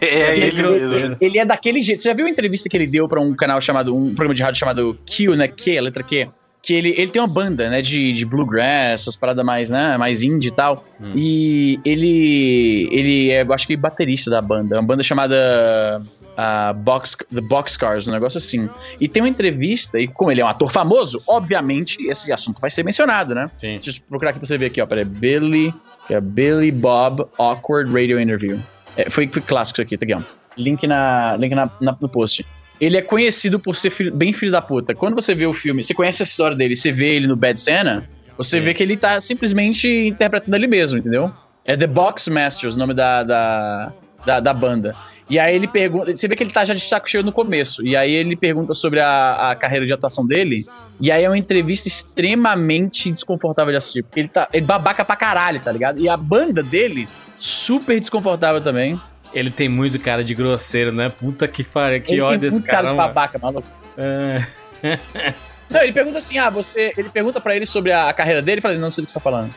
É 0.00 0.36
ele 0.38 0.62
mesmo. 0.62 1.16
Ele 1.20 1.38
é 1.38 1.44
daquele 1.44 1.82
jeito. 1.82 2.02
Você 2.02 2.08
já 2.08 2.14
viu 2.14 2.26
a 2.26 2.30
entrevista 2.30 2.68
que 2.68 2.76
ele 2.76 2.86
deu 2.86 3.06
pra 3.06 3.20
um 3.20 3.34
canal 3.36 3.60
chamado. 3.60 3.94
um 3.94 4.06
programa 4.14 4.34
de 4.34 4.42
rádio 4.42 4.58
chamado 4.58 4.98
Q, 5.06 5.36
né? 5.36 5.46
Q, 5.46 5.76
a 5.78 5.82
letra 5.82 6.02
Q. 6.02 6.28
Que 6.66 6.74
ele, 6.74 6.92
ele 6.96 7.08
tem 7.12 7.22
uma 7.22 7.28
banda, 7.28 7.70
né? 7.70 7.80
De, 7.80 8.12
de 8.12 8.26
bluegrass, 8.26 9.02
essas 9.02 9.16
paradas 9.16 9.44
mais, 9.44 9.70
né? 9.70 9.96
Mais 9.96 10.24
indie 10.24 10.48
e 10.48 10.50
tal. 10.50 10.84
Hum. 11.00 11.12
E 11.14 11.78
ele. 11.84 12.88
Ele 12.90 13.30
é, 13.30 13.42
eu 13.42 13.52
acho 13.52 13.68
que 13.68 13.76
baterista 13.76 14.28
da 14.30 14.40
banda. 14.42 14.74
É 14.74 14.78
uma 14.80 14.84
banda 14.86 15.00
chamada. 15.04 16.02
ah, 16.36 16.72
Box, 16.72 17.16
The 17.32 17.40
Boxcars, 17.40 18.08
um 18.08 18.10
negócio 18.10 18.38
assim. 18.38 18.68
E 19.00 19.06
tem 19.06 19.22
uma 19.22 19.28
entrevista, 19.28 20.00
e 20.00 20.08
como 20.08 20.32
ele 20.32 20.40
é 20.40 20.44
um 20.44 20.48
ator 20.48 20.68
famoso, 20.72 21.22
obviamente 21.28 22.02
esse 22.08 22.32
assunto 22.32 22.60
vai 22.60 22.68
ser 22.68 22.82
mencionado, 22.82 23.32
né? 23.32 23.46
Sim. 23.60 23.78
Deixa 23.80 24.00
eu 24.00 24.04
procurar 24.08 24.30
aqui 24.30 24.40
pra 24.40 24.48
você 24.48 24.58
ver 24.58 24.66
aqui, 24.66 24.80
ó. 24.82 24.86
Peraí. 24.86 25.04
Billy. 25.04 25.72
que 26.08 26.14
é 26.14 26.20
Billy 26.20 26.72
Bob 26.72 27.24
Awkward 27.38 27.92
Radio 27.92 28.20
Interview. 28.20 28.58
É, 28.96 29.08
foi, 29.08 29.28
foi 29.28 29.40
clássico 29.42 29.76
isso 29.80 29.82
aqui, 29.82 29.96
tá 29.96 30.04
aqui, 30.04 30.14
ó. 30.14 30.20
Link, 30.58 30.84
na, 30.86 31.36
link 31.36 31.54
na, 31.54 31.70
na- 31.80 31.96
no 32.00 32.08
post. 32.08 32.44
Ele 32.80 32.96
é 32.96 33.02
conhecido 33.02 33.58
por 33.58 33.74
ser 33.74 33.90
filho- 33.90 34.14
bem 34.14 34.32
filho 34.32 34.52
da 34.52 34.60
puta. 34.60 34.94
Quando 34.94 35.14
você 35.14 35.34
vê 35.34 35.46
o 35.46 35.52
filme, 35.52 35.82
você 35.82 35.94
conhece 35.94 36.22
a 36.22 36.24
história 36.24 36.56
dele, 36.56 36.76
você 36.76 36.92
vê 36.92 37.14
ele 37.14 37.26
no 37.26 37.36
Bad 37.36 37.60
Santa, 37.60 38.08
Você 38.36 38.58
Sim. 38.58 38.64
vê 38.64 38.74
que 38.74 38.82
ele 38.82 38.98
tá 38.98 39.18
simplesmente 39.18 39.88
interpretando 39.88 40.54
ele 40.54 40.66
mesmo, 40.66 40.98
entendeu? 40.98 41.32
É 41.64 41.74
The 41.74 41.86
Box 41.86 42.28
Masters, 42.28 42.74
o 42.74 42.78
nome 42.78 42.92
da, 42.92 43.22
da, 43.22 43.92
da, 44.26 44.40
da 44.40 44.52
banda. 44.52 44.94
E 45.28 45.38
aí 45.38 45.54
ele 45.56 45.66
pergunta. 45.66 46.14
Você 46.14 46.28
vê 46.28 46.36
que 46.36 46.42
ele 46.42 46.52
tá 46.52 46.62
já 46.64 46.74
de 46.74 46.80
saco 46.80 47.10
cheio 47.10 47.24
no 47.24 47.32
começo. 47.32 47.82
E 47.84 47.96
aí 47.96 48.12
ele 48.12 48.36
pergunta 48.36 48.74
sobre 48.74 49.00
a, 49.00 49.50
a 49.50 49.56
carreira 49.56 49.86
de 49.86 49.92
atuação 49.92 50.26
dele. 50.26 50.66
E 51.00 51.10
aí 51.10 51.24
é 51.24 51.28
uma 51.28 51.38
entrevista 51.38 51.88
extremamente 51.88 53.10
desconfortável 53.10 53.72
de 53.72 53.78
assistir. 53.78 54.02
Porque 54.02 54.20
ele 54.20 54.28
tá. 54.28 54.48
Ele 54.52 54.66
babaca 54.66 55.04
pra 55.04 55.16
caralho, 55.16 55.58
tá 55.58 55.72
ligado? 55.72 55.98
E 56.00 56.08
a 56.08 56.16
banda 56.16 56.62
dele, 56.62 57.08
super 57.38 57.98
desconfortável 57.98 58.60
também. 58.60 59.00
Ele 59.32 59.50
tem 59.50 59.68
muito 59.68 59.98
cara 59.98 60.22
de 60.24 60.34
grosseiro, 60.34 60.92
né? 60.92 61.08
Puta 61.08 61.46
que 61.46 61.62
pariu, 61.64 62.00
que 62.00 62.12
ele 62.12 62.20
ódio 62.22 62.40
tem 62.40 62.50
muito 62.50 62.64
cara 62.64 62.76
cara. 62.78 62.88
de 62.88 62.94
babaca, 62.94 63.38
maluco. 63.38 63.68
É. 63.98 64.46
Não, 65.68 65.82
ele 65.82 65.92
pergunta 65.92 66.18
assim: 66.18 66.38
ah, 66.38 66.48
você. 66.48 66.92
Ele 66.96 67.08
pergunta 67.08 67.40
pra 67.40 67.54
ele 67.56 67.66
sobre 67.66 67.92
a, 67.92 68.12
carreira 68.12 68.40
dele 68.40 68.58
e 68.60 68.62
fala: 68.62 68.74
não 68.76 68.90
sei 68.90 69.02
do 69.02 69.06
que 69.06 69.12
você 69.12 69.18
tá 69.18 69.22
falando. 69.22 69.52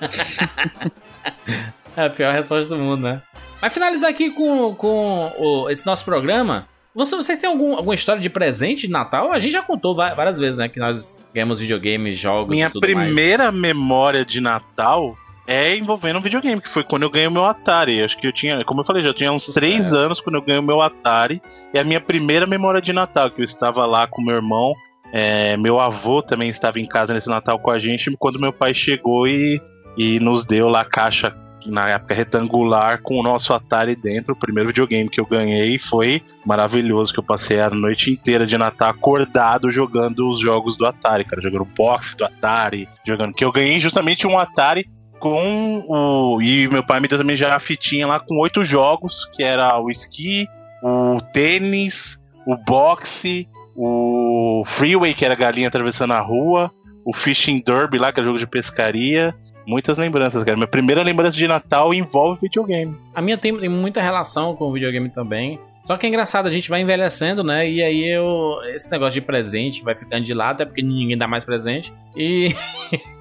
É 1.96 2.06
a 2.06 2.10
pior 2.10 2.32
resposta 2.34 2.68
do 2.68 2.76
mundo, 2.76 3.02
né? 3.02 3.22
Mas 3.62 3.72
finalizar 3.72 4.10
aqui 4.10 4.30
com, 4.30 4.74
com 4.74 5.32
o- 5.38 5.70
esse 5.70 5.86
nosso 5.86 6.04
programa. 6.04 6.66
Você, 6.94 7.16
vocês 7.16 7.38
têm 7.38 7.48
algum, 7.48 7.76
alguma 7.76 7.94
história 7.94 8.20
de 8.20 8.28
presente 8.30 8.86
de 8.86 8.92
Natal? 8.92 9.32
A 9.32 9.38
gente 9.38 9.52
já 9.52 9.62
contou 9.62 9.94
várias 9.94 10.38
vezes, 10.38 10.58
né? 10.58 10.68
Que 10.68 10.78
nós 10.80 11.18
ganhamos 11.32 11.60
videogames, 11.60 12.18
jogos 12.18 12.50
Minha 12.54 12.66
e 12.66 12.70
tudo 12.70 12.82
mais. 12.82 13.06
primeira 13.06 13.50
memória 13.50 14.24
de 14.24 14.40
Natal 14.40 15.16
é 15.46 15.76
envolvendo 15.76 16.18
um 16.18 16.22
videogame, 16.22 16.60
que 16.60 16.68
foi 16.68 16.82
quando 16.82 17.02
eu 17.02 17.10
ganhei 17.10 17.28
o 17.28 17.32
meu 17.32 17.44
Atari. 17.44 18.02
Acho 18.02 18.16
que 18.16 18.26
eu 18.26 18.32
tinha, 18.32 18.64
como 18.64 18.80
eu 18.80 18.84
falei, 18.84 19.02
já 19.02 19.12
tinha 19.12 19.32
uns 19.32 19.46
três 19.46 19.92
anos 19.92 20.20
quando 20.20 20.36
eu 20.36 20.42
ganhei 20.42 20.60
o 20.60 20.64
meu 20.64 20.80
Atari. 20.80 21.42
E 21.72 21.78
a 21.78 21.84
minha 21.84 22.00
primeira 22.00 22.46
memória 22.46 22.80
de 22.80 22.92
Natal, 22.92 23.30
que 23.30 23.40
eu 23.40 23.44
estava 23.44 23.84
lá 23.86 24.06
com 24.06 24.22
meu 24.22 24.36
irmão. 24.36 24.74
é, 25.12 25.56
meu 25.56 25.78
avô 25.78 26.22
também 26.22 26.48
estava 26.48 26.80
em 26.80 26.86
casa 26.86 27.14
nesse 27.14 27.28
Natal 27.28 27.58
com 27.58 27.70
a 27.70 27.78
gente, 27.78 28.14
quando 28.18 28.40
meu 28.40 28.52
pai 28.52 28.74
chegou 28.74 29.28
e, 29.28 29.60
e 29.96 30.18
nos 30.18 30.44
deu 30.44 30.68
lá 30.68 30.80
a 30.80 30.84
caixa, 30.84 31.32
na 31.66 31.88
época 31.88 32.14
retangular, 32.14 33.00
com 33.02 33.18
o 33.18 33.22
nosso 33.22 33.52
Atari 33.52 33.94
dentro. 33.96 34.34
O 34.34 34.38
primeiro 34.38 34.68
videogame 34.68 35.08
que 35.08 35.20
eu 35.20 35.26
ganhei 35.26 35.78
foi 35.78 36.22
maravilhoso, 36.44 37.12
que 37.12 37.20
eu 37.20 37.24
passei 37.24 37.60
a 37.60 37.70
noite 37.70 38.10
inteira 38.10 38.46
de 38.46 38.58
Natal 38.58 38.90
acordado 38.90 39.70
jogando 39.70 40.28
os 40.28 40.40
jogos 40.40 40.76
do 40.76 40.86
Atari, 40.86 41.24
cara. 41.24 41.40
Jogando 41.40 41.64
boxe 41.64 42.16
do 42.16 42.24
Atari, 42.24 42.88
jogando. 43.06 43.34
Que 43.34 43.44
eu 43.44 43.52
ganhei 43.52 43.80
justamente 43.80 44.26
um 44.26 44.38
Atari 44.38 44.86
com 45.18 45.84
o. 45.88 46.42
E 46.42 46.68
meu 46.68 46.84
pai 46.84 47.00
me 47.00 47.08
deu 47.08 47.18
também 47.18 47.36
já 47.36 47.54
a 47.54 47.60
fitinha 47.60 48.06
lá 48.06 48.20
com 48.20 48.38
oito 48.40 48.64
jogos, 48.64 49.28
que 49.32 49.42
era 49.42 49.78
o 49.78 49.90
esqui, 49.90 50.46
o 50.82 51.18
tênis, 51.32 52.18
o 52.46 52.56
boxe, 52.56 53.48
o 53.76 54.62
freeway, 54.66 55.14
que 55.14 55.24
era 55.24 55.34
galinha 55.34 55.68
atravessando 55.68 56.12
a 56.12 56.20
rua, 56.20 56.70
o 57.04 57.12
fishing 57.12 57.62
derby 57.64 57.98
lá, 57.98 58.12
que 58.12 58.20
era 58.20 58.26
jogo 58.26 58.38
de 58.38 58.46
pescaria. 58.46 59.34
Muitas 59.66 59.96
lembranças, 59.96 60.44
cara. 60.44 60.56
Minha 60.56 60.68
primeira 60.68 61.02
lembrança 61.02 61.38
de 61.38 61.48
Natal 61.48 61.94
envolve 61.94 62.40
videogame. 62.42 62.96
A 63.14 63.22
minha 63.22 63.38
tem, 63.38 63.58
tem 63.58 63.68
muita 63.68 64.02
relação 64.02 64.54
com 64.54 64.66
o 64.66 64.72
videogame 64.72 65.08
também. 65.08 65.58
Só 65.84 65.96
que 65.96 66.06
é 66.06 66.08
engraçado, 66.08 66.46
a 66.46 66.50
gente 66.50 66.70
vai 66.70 66.80
envelhecendo, 66.80 67.44
né? 67.44 67.68
E 67.68 67.82
aí 67.82 68.14
eu. 68.14 68.58
Esse 68.74 68.90
negócio 68.90 69.20
de 69.20 69.26
presente 69.26 69.82
vai 69.82 69.94
ficando 69.94 70.24
de 70.24 70.34
lado, 70.34 70.56
até 70.56 70.64
porque 70.64 70.82
ninguém 70.82 71.16
dá 71.16 71.28
mais 71.28 71.44
presente. 71.44 71.92
E. 72.16 72.54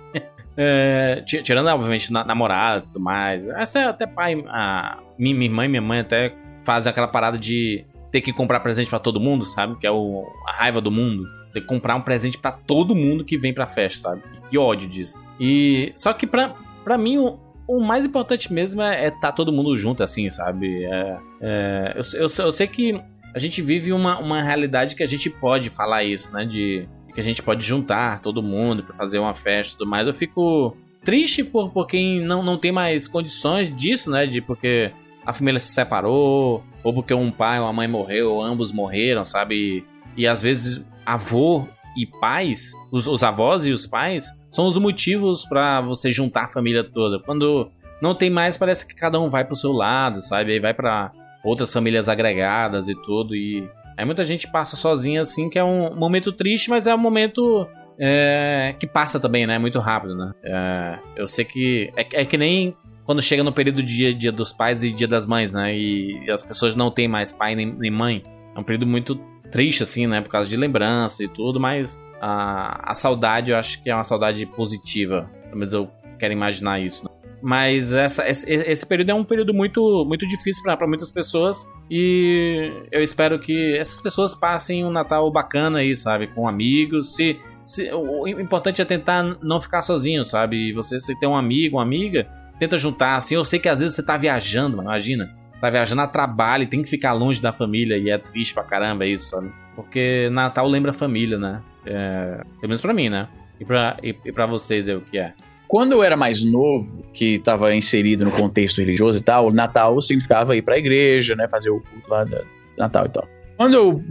é, 0.57 1.23
ti- 1.25 1.41
tirando, 1.41 1.67
obviamente, 1.67 2.11
na, 2.11 2.23
namorada 2.23 2.83
e 2.83 2.87
tudo 2.87 2.99
mais. 2.99 3.47
Essa 3.49 3.79
é 3.79 3.83
até 3.85 4.05
pai. 4.07 4.43
A, 4.47 4.97
minha, 5.17 5.35
minha 5.35 5.49
irmã 5.49 5.65
e 5.65 5.67
minha 5.67 5.81
mãe 5.81 5.99
até 5.99 6.33
fazem 6.63 6.89
aquela 6.89 7.07
parada 7.07 7.37
de 7.37 7.85
ter 8.11 8.21
que 8.21 8.31
comprar 8.31 8.59
presente 8.59 8.89
pra 8.89 8.99
todo 8.99 9.19
mundo, 9.19 9.43
sabe? 9.45 9.75
Que 9.79 9.87
é 9.87 9.91
o, 9.91 10.21
a 10.47 10.51
raiva 10.53 10.79
do 10.79 10.91
mundo. 10.91 11.23
Ter 11.51 11.61
que 11.61 11.67
comprar 11.67 11.95
um 11.95 12.01
presente 12.01 12.37
pra 12.37 12.51
todo 12.51 12.95
mundo 12.95 13.23
que 13.25 13.37
vem 13.37 13.53
pra 13.53 13.65
festa, 13.65 14.09
sabe? 14.09 14.21
Que 14.49 14.57
ódio 14.57 14.87
disso. 14.87 15.21
E. 15.39 15.91
Só 15.95 16.13
que 16.13 16.25
pra, 16.27 16.53
pra 16.83 16.97
mim, 16.97 17.17
o, 17.17 17.39
o 17.67 17.79
mais 17.83 18.05
importante 18.05 18.51
mesmo 18.53 18.81
é 18.81 19.07
estar 19.07 19.31
todo 19.31 19.51
mundo 19.51 19.75
junto, 19.77 20.03
assim, 20.03 20.29
sabe? 20.29 20.83
É, 20.85 21.17
é, 21.41 21.93
eu, 21.95 22.21
eu, 22.21 22.27
eu 22.45 22.51
sei 22.51 22.67
que 22.67 22.99
a 23.35 23.39
gente 23.39 23.61
vive 23.61 23.91
uma, 23.91 24.19
uma 24.19 24.43
realidade 24.43 24.95
que 24.95 25.01
a 25.03 25.07
gente 25.07 25.29
pode 25.29 25.69
falar 25.71 26.03
isso, 26.03 26.31
né? 26.33 26.45
De 26.45 26.87
que 27.13 27.21
a 27.21 27.23
gente 27.23 27.41
pode 27.41 27.65
juntar 27.65 28.21
todo 28.21 28.41
mundo 28.41 28.83
pra 28.83 28.95
fazer 28.95 29.19
uma 29.19 29.33
festa 29.33 29.73
e 29.73 29.77
tudo 29.77 29.89
mais. 29.89 30.07
Eu 30.07 30.13
fico 30.13 30.75
triste 31.03 31.43
por, 31.43 31.71
por 31.71 31.87
quem 31.87 32.21
não, 32.21 32.41
não 32.41 32.57
tem 32.57 32.71
mais 32.71 33.07
condições 33.07 33.75
disso, 33.75 34.09
né? 34.09 34.25
De 34.25 34.41
porque 34.41 34.91
a 35.25 35.31
família 35.31 35.59
se 35.59 35.71
separou, 35.73 36.63
ou 36.83 36.93
porque 36.93 37.13
um 37.13 37.31
pai 37.31 37.59
ou 37.59 37.65
uma 37.65 37.73
mãe 37.73 37.87
morreu, 37.87 38.33
ou 38.33 38.43
ambos 38.43 38.71
morreram, 38.71 39.23
sabe? 39.23 39.83
E, 40.17 40.21
e 40.23 40.27
às 40.27 40.41
vezes 40.41 40.81
avô 41.05 41.65
e 41.95 42.05
pais, 42.05 42.71
os, 42.91 43.07
os 43.07 43.23
avós 43.23 43.65
e 43.65 43.71
os 43.71 43.85
pais, 43.85 44.31
são 44.51 44.67
os 44.67 44.77
motivos 44.77 45.45
pra 45.45 45.81
você 45.81 46.11
juntar 46.11 46.45
a 46.45 46.47
família 46.47 46.83
toda. 46.83 47.19
Quando 47.19 47.69
não 48.01 48.15
tem 48.15 48.29
mais, 48.29 48.57
parece 48.57 48.85
que 48.85 48.95
cada 48.95 49.19
um 49.19 49.29
vai 49.29 49.45
pro 49.45 49.55
seu 49.55 49.71
lado, 49.71 50.21
sabe? 50.21 50.53
Aí 50.53 50.59
vai 50.59 50.73
pra 50.73 51.11
outras 51.43 51.71
famílias 51.71 52.09
agregadas 52.09 52.87
e 52.87 52.95
tudo. 52.95 53.35
E 53.35 53.67
aí 53.97 54.05
muita 54.05 54.23
gente 54.23 54.49
passa 54.51 54.75
sozinha, 54.75 55.21
assim, 55.21 55.49
que 55.49 55.57
é 55.59 55.63
um 55.63 55.95
momento 55.95 56.31
triste, 56.31 56.69
mas 56.69 56.87
é 56.87 56.93
um 56.93 56.97
momento 56.97 57.67
é, 57.99 58.75
que 58.79 58.87
passa 58.87 59.19
também, 59.19 59.45
né? 59.45 59.57
Muito 59.57 59.79
rápido, 59.79 60.15
né? 60.15 60.31
É, 60.43 60.99
eu 61.15 61.27
sei 61.27 61.45
que. 61.45 61.91
É, 61.95 62.21
é 62.21 62.25
que 62.25 62.37
nem 62.37 62.75
quando 63.05 63.21
chega 63.21 63.43
no 63.43 63.51
período 63.51 63.83
de 63.83 63.95
dia, 63.95 64.13
dia 64.13 64.31
dos 64.31 64.53
pais 64.53 64.83
e 64.83 64.91
dia 64.91 65.07
das 65.07 65.25
mães, 65.25 65.53
né? 65.53 65.75
E, 65.75 66.29
as 66.31 66.43
pessoas 66.43 66.75
não 66.75 66.89
têm 66.89 67.07
mais 67.07 67.31
pai 67.31 67.55
nem, 67.55 67.71
nem 67.71 67.91
mãe. 67.91 68.23
É 68.55 68.59
um 68.59 68.63
período 68.63 68.87
muito 68.87 69.15
triste, 69.51 69.83
assim, 69.83 70.07
né? 70.07 70.21
Por 70.21 70.29
causa 70.29 70.49
de 70.49 70.55
lembrança 70.55 71.23
e 71.23 71.27
tudo, 71.27 71.59
mas 71.59 72.01
a, 72.21 72.91
a 72.91 72.95
saudade 72.95 73.51
eu 73.51 73.57
acho 73.57 73.81
que 73.83 73.89
é 73.89 73.95
uma 73.95 74.03
saudade 74.03 74.45
positiva. 74.45 75.29
Pelo 75.43 75.57
menos 75.57 75.73
eu 75.73 75.89
quero 76.17 76.33
imaginar 76.33 76.79
isso. 76.81 77.05
Né? 77.05 77.11
Mas 77.43 77.93
essa, 77.93 78.25
esse, 78.29 78.49
esse 78.49 78.85
período 78.85 79.09
é 79.09 79.13
um 79.13 79.25
período 79.25 79.53
muito, 79.53 80.05
muito 80.07 80.25
difícil 80.25 80.63
para 80.63 80.87
muitas 80.87 81.11
pessoas 81.11 81.69
e 81.91 82.71
eu 82.89 83.03
espero 83.03 83.37
que 83.37 83.75
essas 83.75 83.99
pessoas 83.99 84.33
passem 84.33 84.85
um 84.85 84.89
Natal 84.89 85.29
bacana 85.29 85.79
aí, 85.79 85.93
sabe? 85.93 86.27
Com 86.27 86.47
amigos. 86.47 87.13
Se, 87.13 87.37
se, 87.61 87.91
o 87.91 88.25
importante 88.29 88.81
é 88.81 88.85
tentar 88.85 89.23
não 89.43 89.59
ficar 89.59 89.81
sozinho, 89.81 90.23
sabe? 90.23 90.71
Você 90.71 91.01
se 91.01 91.19
tem 91.19 91.27
um 91.27 91.35
amigo, 91.35 91.75
uma 91.75 91.83
amiga, 91.83 92.25
tenta 92.57 92.77
juntar. 92.77 93.17
Assim, 93.17 93.35
eu 93.35 93.43
sei 93.43 93.59
que 93.59 93.67
às 93.67 93.81
vezes 93.81 93.93
você 93.93 94.05
tá 94.05 94.15
viajando, 94.15 94.81
imagina. 94.81 95.35
Tá 95.59 95.69
viajando 95.69 96.01
a 96.01 96.07
trabalho 96.07 96.63
e 96.63 96.67
tem 96.67 96.81
que 96.81 96.89
ficar 96.89 97.11
longe 97.11 97.41
da 97.41 97.51
família 97.51 97.97
e 97.97 98.09
é 98.09 98.17
triste 98.17 98.53
pra 98.53 98.63
caramba 98.63 99.05
isso, 99.05 99.27
sabe? 99.27 99.51
Porque 99.75 100.29
Natal 100.31 100.65
lembra 100.65 100.93
família, 100.93 101.37
né? 101.37 101.61
É, 101.85 102.37
pelo 102.61 102.69
menos 102.69 102.79
pra 102.79 102.93
mim, 102.93 103.09
né? 103.09 103.27
E 103.59 103.65
pra, 103.65 103.97
e, 104.01 104.15
e 104.25 104.31
pra 104.31 104.45
vocês 104.45 104.87
é 104.87 104.95
o 104.95 105.01
que 105.01 105.17
é. 105.17 105.33
Quando 105.67 105.93
eu 105.93 106.03
era 106.03 106.15
mais 106.15 106.43
novo, 106.43 107.01
que 107.13 107.35
estava 107.35 107.73
inserido 107.75 108.25
no 108.25 108.31
contexto 108.31 108.77
religioso 108.79 109.19
e 109.19 109.23
tal, 109.23 109.51
Natal 109.51 109.99
significava 110.01 110.55
ir 110.55 110.61
pra 110.61 110.77
igreja, 110.77 111.35
né? 111.35 111.47
Fazer 111.49 111.69
o 111.71 111.79
culto 111.79 112.09
lá 112.09 112.23
da 112.23 112.41
Natal 112.77 113.05
e 113.05 113.09
tal. 113.09 113.27
Quando 113.57 113.73
eu 113.75 114.01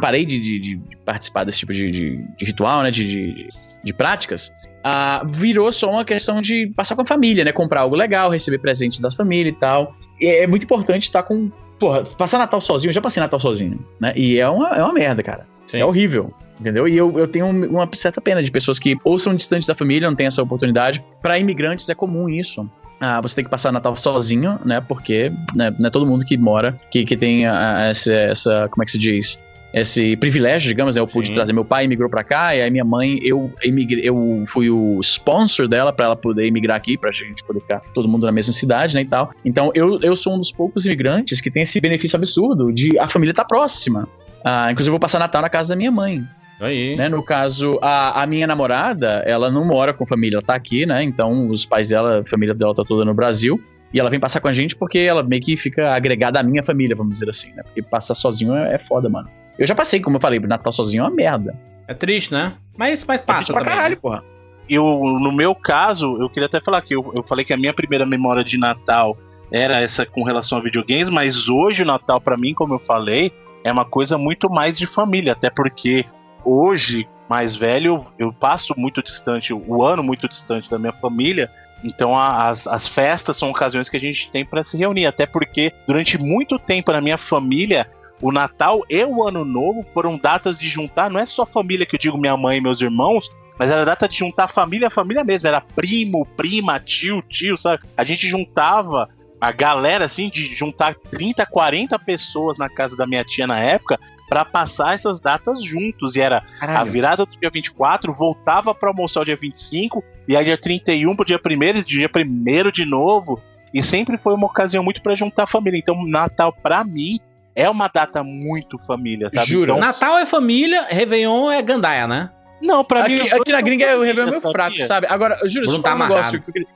parei 0.00 0.24
de, 0.24 0.38
de- 0.38 0.58
de 0.58 0.80
participar 1.04 1.44
desse 1.44 1.58
tipo 1.60 1.72
de, 1.72 1.90
de- 1.90 2.24
ritual, 2.40 2.82
né? 2.82 2.90
De, 2.90 3.48
práticas, 3.96 4.52
ah, 4.84 5.24
virou 5.26 5.72
só 5.72 5.90
uma 5.90 6.04
questão 6.04 6.40
de 6.40 6.68
passar 6.76 6.94
com 6.94 7.02
a 7.02 7.06
família, 7.06 7.44
né? 7.44 7.50
Comprar 7.52 7.80
algo 7.80 7.96
legal, 7.96 8.30
receber 8.30 8.58
presente 8.58 9.02
das 9.02 9.14
famílias 9.14 9.54
e 9.54 9.58
tal. 9.58 9.96
E 10.20 10.26
é 10.26 10.46
muito 10.46 10.62
importante 10.64 11.04
estar 11.04 11.22
com. 11.24 11.50
Porra, 11.80 12.04
passar 12.04 12.38
Natal 12.38 12.60
sozinho, 12.60 12.90
eu 12.90 12.94
já 12.94 13.00
passei 13.00 13.20
Natal 13.20 13.40
sozinho, 13.40 13.84
né? 14.00 14.12
E 14.14 14.38
é 14.38 14.48
uma, 14.48 14.68
é 14.68 14.82
uma 14.84 14.92
merda, 14.92 15.20
cara. 15.22 15.46
Sim. 15.72 15.80
É 15.80 15.86
horrível. 15.86 16.32
Entendeu? 16.60 16.86
E 16.86 16.96
eu, 16.96 17.18
eu 17.18 17.26
tenho 17.26 17.46
uma 17.46 17.88
certa 17.94 18.20
pena 18.20 18.42
de 18.42 18.50
pessoas 18.50 18.78
que 18.78 18.96
ou 19.02 19.18
são 19.18 19.34
distantes 19.34 19.66
da 19.66 19.74
família, 19.74 20.06
não 20.06 20.14
têm 20.14 20.26
essa 20.26 20.42
oportunidade. 20.42 21.02
Para 21.20 21.38
imigrantes 21.38 21.88
é 21.88 21.94
comum 21.94 22.28
isso. 22.28 22.68
Ah, 23.00 23.20
você 23.20 23.36
tem 23.36 23.44
que 23.44 23.50
passar 23.50 23.72
Natal 23.72 23.96
sozinho, 23.96 24.60
né? 24.64 24.80
Porque 24.80 25.32
né, 25.56 25.74
não 25.78 25.88
é 25.88 25.90
todo 25.90 26.06
mundo 26.06 26.24
que 26.24 26.36
mora, 26.36 26.78
que, 26.90 27.04
que 27.04 27.16
tem 27.16 27.46
ah, 27.46 27.88
essa, 27.90 28.12
essa. 28.12 28.68
Como 28.68 28.82
é 28.82 28.84
que 28.84 28.92
se 28.92 28.98
diz? 28.98 29.40
Esse 29.74 30.14
privilégio, 30.16 30.68
digamos, 30.68 30.94
né? 30.94 31.00
Eu 31.00 31.06
pude 31.06 31.28
Sim. 31.28 31.32
trazer 31.32 31.54
meu 31.54 31.64
pai, 31.64 31.86
imigrou 31.86 32.10
pra 32.10 32.22
cá, 32.22 32.54
e 32.54 32.60
aí 32.60 32.70
minha 32.70 32.84
mãe, 32.84 33.18
eu 33.22 33.50
emigrei, 33.64 34.06
eu 34.06 34.42
fui 34.46 34.68
o 34.68 35.00
sponsor 35.00 35.66
dela 35.66 35.92
pra 35.92 36.04
ela 36.04 36.16
poder 36.16 36.46
imigrar 36.46 36.76
aqui, 36.76 36.98
pra 36.98 37.10
gente 37.10 37.42
poder 37.42 37.60
ficar 37.60 37.80
todo 37.94 38.06
mundo 38.06 38.26
na 38.26 38.32
mesma 38.32 38.52
cidade, 38.52 38.94
né? 38.94 39.00
E 39.00 39.06
tal. 39.06 39.32
Então 39.42 39.72
eu, 39.74 39.98
eu 40.02 40.14
sou 40.14 40.34
um 40.34 40.38
dos 40.38 40.52
poucos 40.52 40.84
imigrantes 40.84 41.40
que 41.40 41.50
tem 41.50 41.62
esse 41.62 41.80
benefício 41.80 42.16
absurdo 42.16 42.70
de 42.70 42.96
a 42.98 43.08
família 43.08 43.32
estar 43.32 43.46
próxima. 43.46 44.06
Ah, 44.44 44.70
inclusive, 44.70 44.90
eu 44.90 44.94
vou 44.94 45.00
passar 45.00 45.18
Natal 45.18 45.42
na 45.42 45.48
casa 45.48 45.70
da 45.70 45.76
minha 45.76 45.90
mãe 45.90 46.24
Aí. 46.60 46.96
né? 46.96 47.08
No 47.08 47.22
caso, 47.22 47.78
a, 47.82 48.22
a 48.22 48.26
minha 48.26 48.46
namorada, 48.46 49.22
ela 49.26 49.50
não 49.50 49.64
mora 49.64 49.92
com 49.92 50.06
família, 50.06 50.36
ela 50.36 50.42
tá 50.46 50.54
aqui, 50.54 50.86
né? 50.86 51.02
Então, 51.02 51.48
os 51.48 51.64
pais 51.66 51.88
dela, 51.88 52.20
a 52.20 52.24
família 52.24 52.54
dela 52.54 52.74
tá 52.74 52.84
toda 52.84 53.04
no 53.04 53.14
Brasil. 53.14 53.60
E 53.92 54.00
ela 54.00 54.08
vem 54.08 54.18
passar 54.18 54.40
com 54.40 54.48
a 54.48 54.52
gente 54.52 54.74
porque 54.74 54.98
ela 55.00 55.22
meio 55.22 55.42
que 55.42 55.54
fica 55.56 55.92
agregada 55.94 56.40
à 56.40 56.42
minha 56.42 56.62
família, 56.62 56.96
vamos 56.96 57.12
dizer 57.18 57.28
assim, 57.28 57.52
né? 57.52 57.62
Porque 57.62 57.82
passar 57.82 58.14
sozinho 58.14 58.54
é, 58.56 58.74
é 58.74 58.78
foda, 58.78 59.08
mano. 59.08 59.28
Eu 59.58 59.66
já 59.66 59.74
passei, 59.74 60.00
como 60.00 60.16
eu 60.16 60.20
falei, 60.20 60.40
Natal 60.40 60.72
sozinho 60.72 61.02
é 61.04 61.08
uma 61.08 61.14
merda. 61.14 61.54
É 61.86 61.92
triste, 61.92 62.32
né? 62.32 62.54
Mas, 62.76 63.04
mas 63.04 63.20
É 63.20 63.24
passa 63.24 63.38
triste 63.40 63.52
pra 63.52 63.60
também. 63.60 63.74
caralho, 63.76 63.94
né? 63.96 64.00
porra. 64.00 64.24
Eu, 64.68 64.84
no 65.20 65.30
meu 65.30 65.54
caso, 65.54 66.16
eu 66.22 66.30
queria 66.30 66.46
até 66.46 66.58
falar 66.60 66.80
que 66.80 66.94
eu, 66.94 67.12
eu 67.14 67.22
falei 67.22 67.44
que 67.44 67.52
a 67.52 67.56
minha 67.56 67.74
primeira 67.74 68.06
memória 68.06 68.42
de 68.42 68.56
Natal 68.56 69.14
era 69.50 69.78
essa 69.80 70.06
com 70.06 70.22
relação 70.22 70.56
a 70.56 70.60
videogames, 70.62 71.10
mas 71.10 71.48
hoje 71.50 71.82
o 71.82 71.86
Natal, 71.86 72.18
pra 72.18 72.38
mim, 72.38 72.54
como 72.54 72.72
eu 72.72 72.78
falei, 72.78 73.30
é 73.64 73.72
uma 73.72 73.84
coisa 73.84 74.16
muito 74.18 74.50
mais 74.50 74.76
de 74.76 74.86
família, 74.86 75.32
até 75.32 75.50
porque 75.50 76.04
hoje, 76.44 77.08
mais 77.28 77.54
velho, 77.54 78.04
eu 78.18 78.32
passo 78.32 78.74
muito 78.76 79.02
distante, 79.02 79.52
o 79.54 79.84
ano 79.84 80.02
muito 80.02 80.28
distante 80.28 80.68
da 80.70 80.78
minha 80.78 80.92
família. 80.92 81.50
Então 81.84 82.16
a- 82.16 82.48
as, 82.48 82.66
as 82.66 82.86
festas 82.86 83.36
são 83.36 83.50
ocasiões 83.50 83.88
que 83.88 83.96
a 83.96 84.00
gente 84.00 84.30
tem 84.30 84.44
para 84.44 84.62
se 84.62 84.76
reunir, 84.76 85.06
até 85.06 85.26
porque 85.26 85.72
durante 85.86 86.18
muito 86.18 86.58
tempo 86.58 86.92
na 86.92 87.00
minha 87.00 87.18
família 87.18 87.88
o 88.20 88.30
Natal 88.30 88.82
e 88.88 89.04
o 89.04 89.26
Ano 89.26 89.44
Novo 89.44 89.84
foram 89.92 90.16
datas 90.16 90.56
de 90.56 90.68
juntar, 90.68 91.10
não 91.10 91.18
é 91.18 91.26
só 91.26 91.44
família 91.44 91.84
que 91.84 91.96
eu 91.96 91.98
digo 91.98 92.16
minha 92.16 92.36
mãe 92.36 92.58
e 92.58 92.60
meus 92.60 92.80
irmãos, 92.80 93.28
mas 93.58 93.68
era 93.68 93.84
data 93.84 94.08
de 94.08 94.16
juntar 94.16 94.46
família, 94.46 94.88
família 94.90 95.24
mesmo, 95.24 95.48
era 95.48 95.60
primo, 95.60 96.24
prima, 96.36 96.78
tio, 96.78 97.20
tio, 97.22 97.56
sabe? 97.56 97.82
A 97.96 98.04
gente 98.04 98.28
juntava 98.28 99.08
a 99.42 99.50
galera 99.50 100.04
assim 100.04 100.30
de 100.30 100.54
juntar 100.54 100.94
30, 100.94 101.44
40 101.44 101.98
pessoas 101.98 102.56
na 102.56 102.68
casa 102.68 102.96
da 102.96 103.08
minha 103.08 103.24
tia 103.24 103.44
na 103.44 103.58
época 103.58 103.98
para 104.28 104.44
passar 104.44 104.94
essas 104.94 105.18
datas 105.18 105.60
juntos 105.64 106.14
e 106.14 106.20
era 106.20 106.44
a 106.60 106.84
virada 106.84 107.26
do 107.26 107.36
dia 107.36 107.50
24, 107.52 108.12
voltava 108.12 108.72
para 108.72 108.90
almoçar 108.90 109.22
o 109.22 109.24
dia 109.24 109.36
25, 109.36 110.02
e 110.28 110.36
aí 110.36 110.44
dia 110.44 110.56
31 110.56 111.16
pro 111.16 111.24
dia 111.24 111.40
1 111.44 111.82
dia 111.82 112.08
1 112.08 112.70
de 112.70 112.84
novo. 112.84 113.42
E 113.74 113.82
sempre 113.82 114.16
foi 114.16 114.32
uma 114.32 114.46
ocasião 114.46 114.84
muito 114.84 115.02
para 115.02 115.16
juntar 115.16 115.42
a 115.42 115.46
família. 115.46 115.78
Então, 115.78 116.06
Natal, 116.06 116.52
pra 116.62 116.84
mim, 116.84 117.18
é 117.56 117.68
uma 117.68 117.88
data 117.88 118.22
muito 118.22 118.78
família, 118.78 119.28
sabe? 119.28 119.46
Jura? 119.48 119.72
Então, 119.72 119.80
Natal 119.80 120.18
é 120.18 120.24
família, 120.24 120.86
Réveillon 120.88 121.50
é 121.50 121.60
gandaia, 121.60 122.06
né? 122.06 122.30
não, 122.62 122.84
pra 122.84 123.08
mim. 123.08 123.16
Aqui, 123.16 123.28
dois 123.30 123.40
aqui 123.40 123.52
na 123.52 123.60
gringa 123.60 123.86
é 123.86 123.96
o 123.96 124.02
Réveillon 124.02 124.28
meio 124.30 124.40
sabia? 124.40 124.52
fraco, 124.52 124.78
sabe? 124.86 125.06
Agora, 125.08 125.36
eu 125.42 125.48
juro, 125.48 125.66
se 125.66 125.82
tá 125.82 125.94
um 125.94 125.98
negócio 125.98 126.40
que 126.40 126.48
eu 126.48 126.52
queria- 126.52 126.68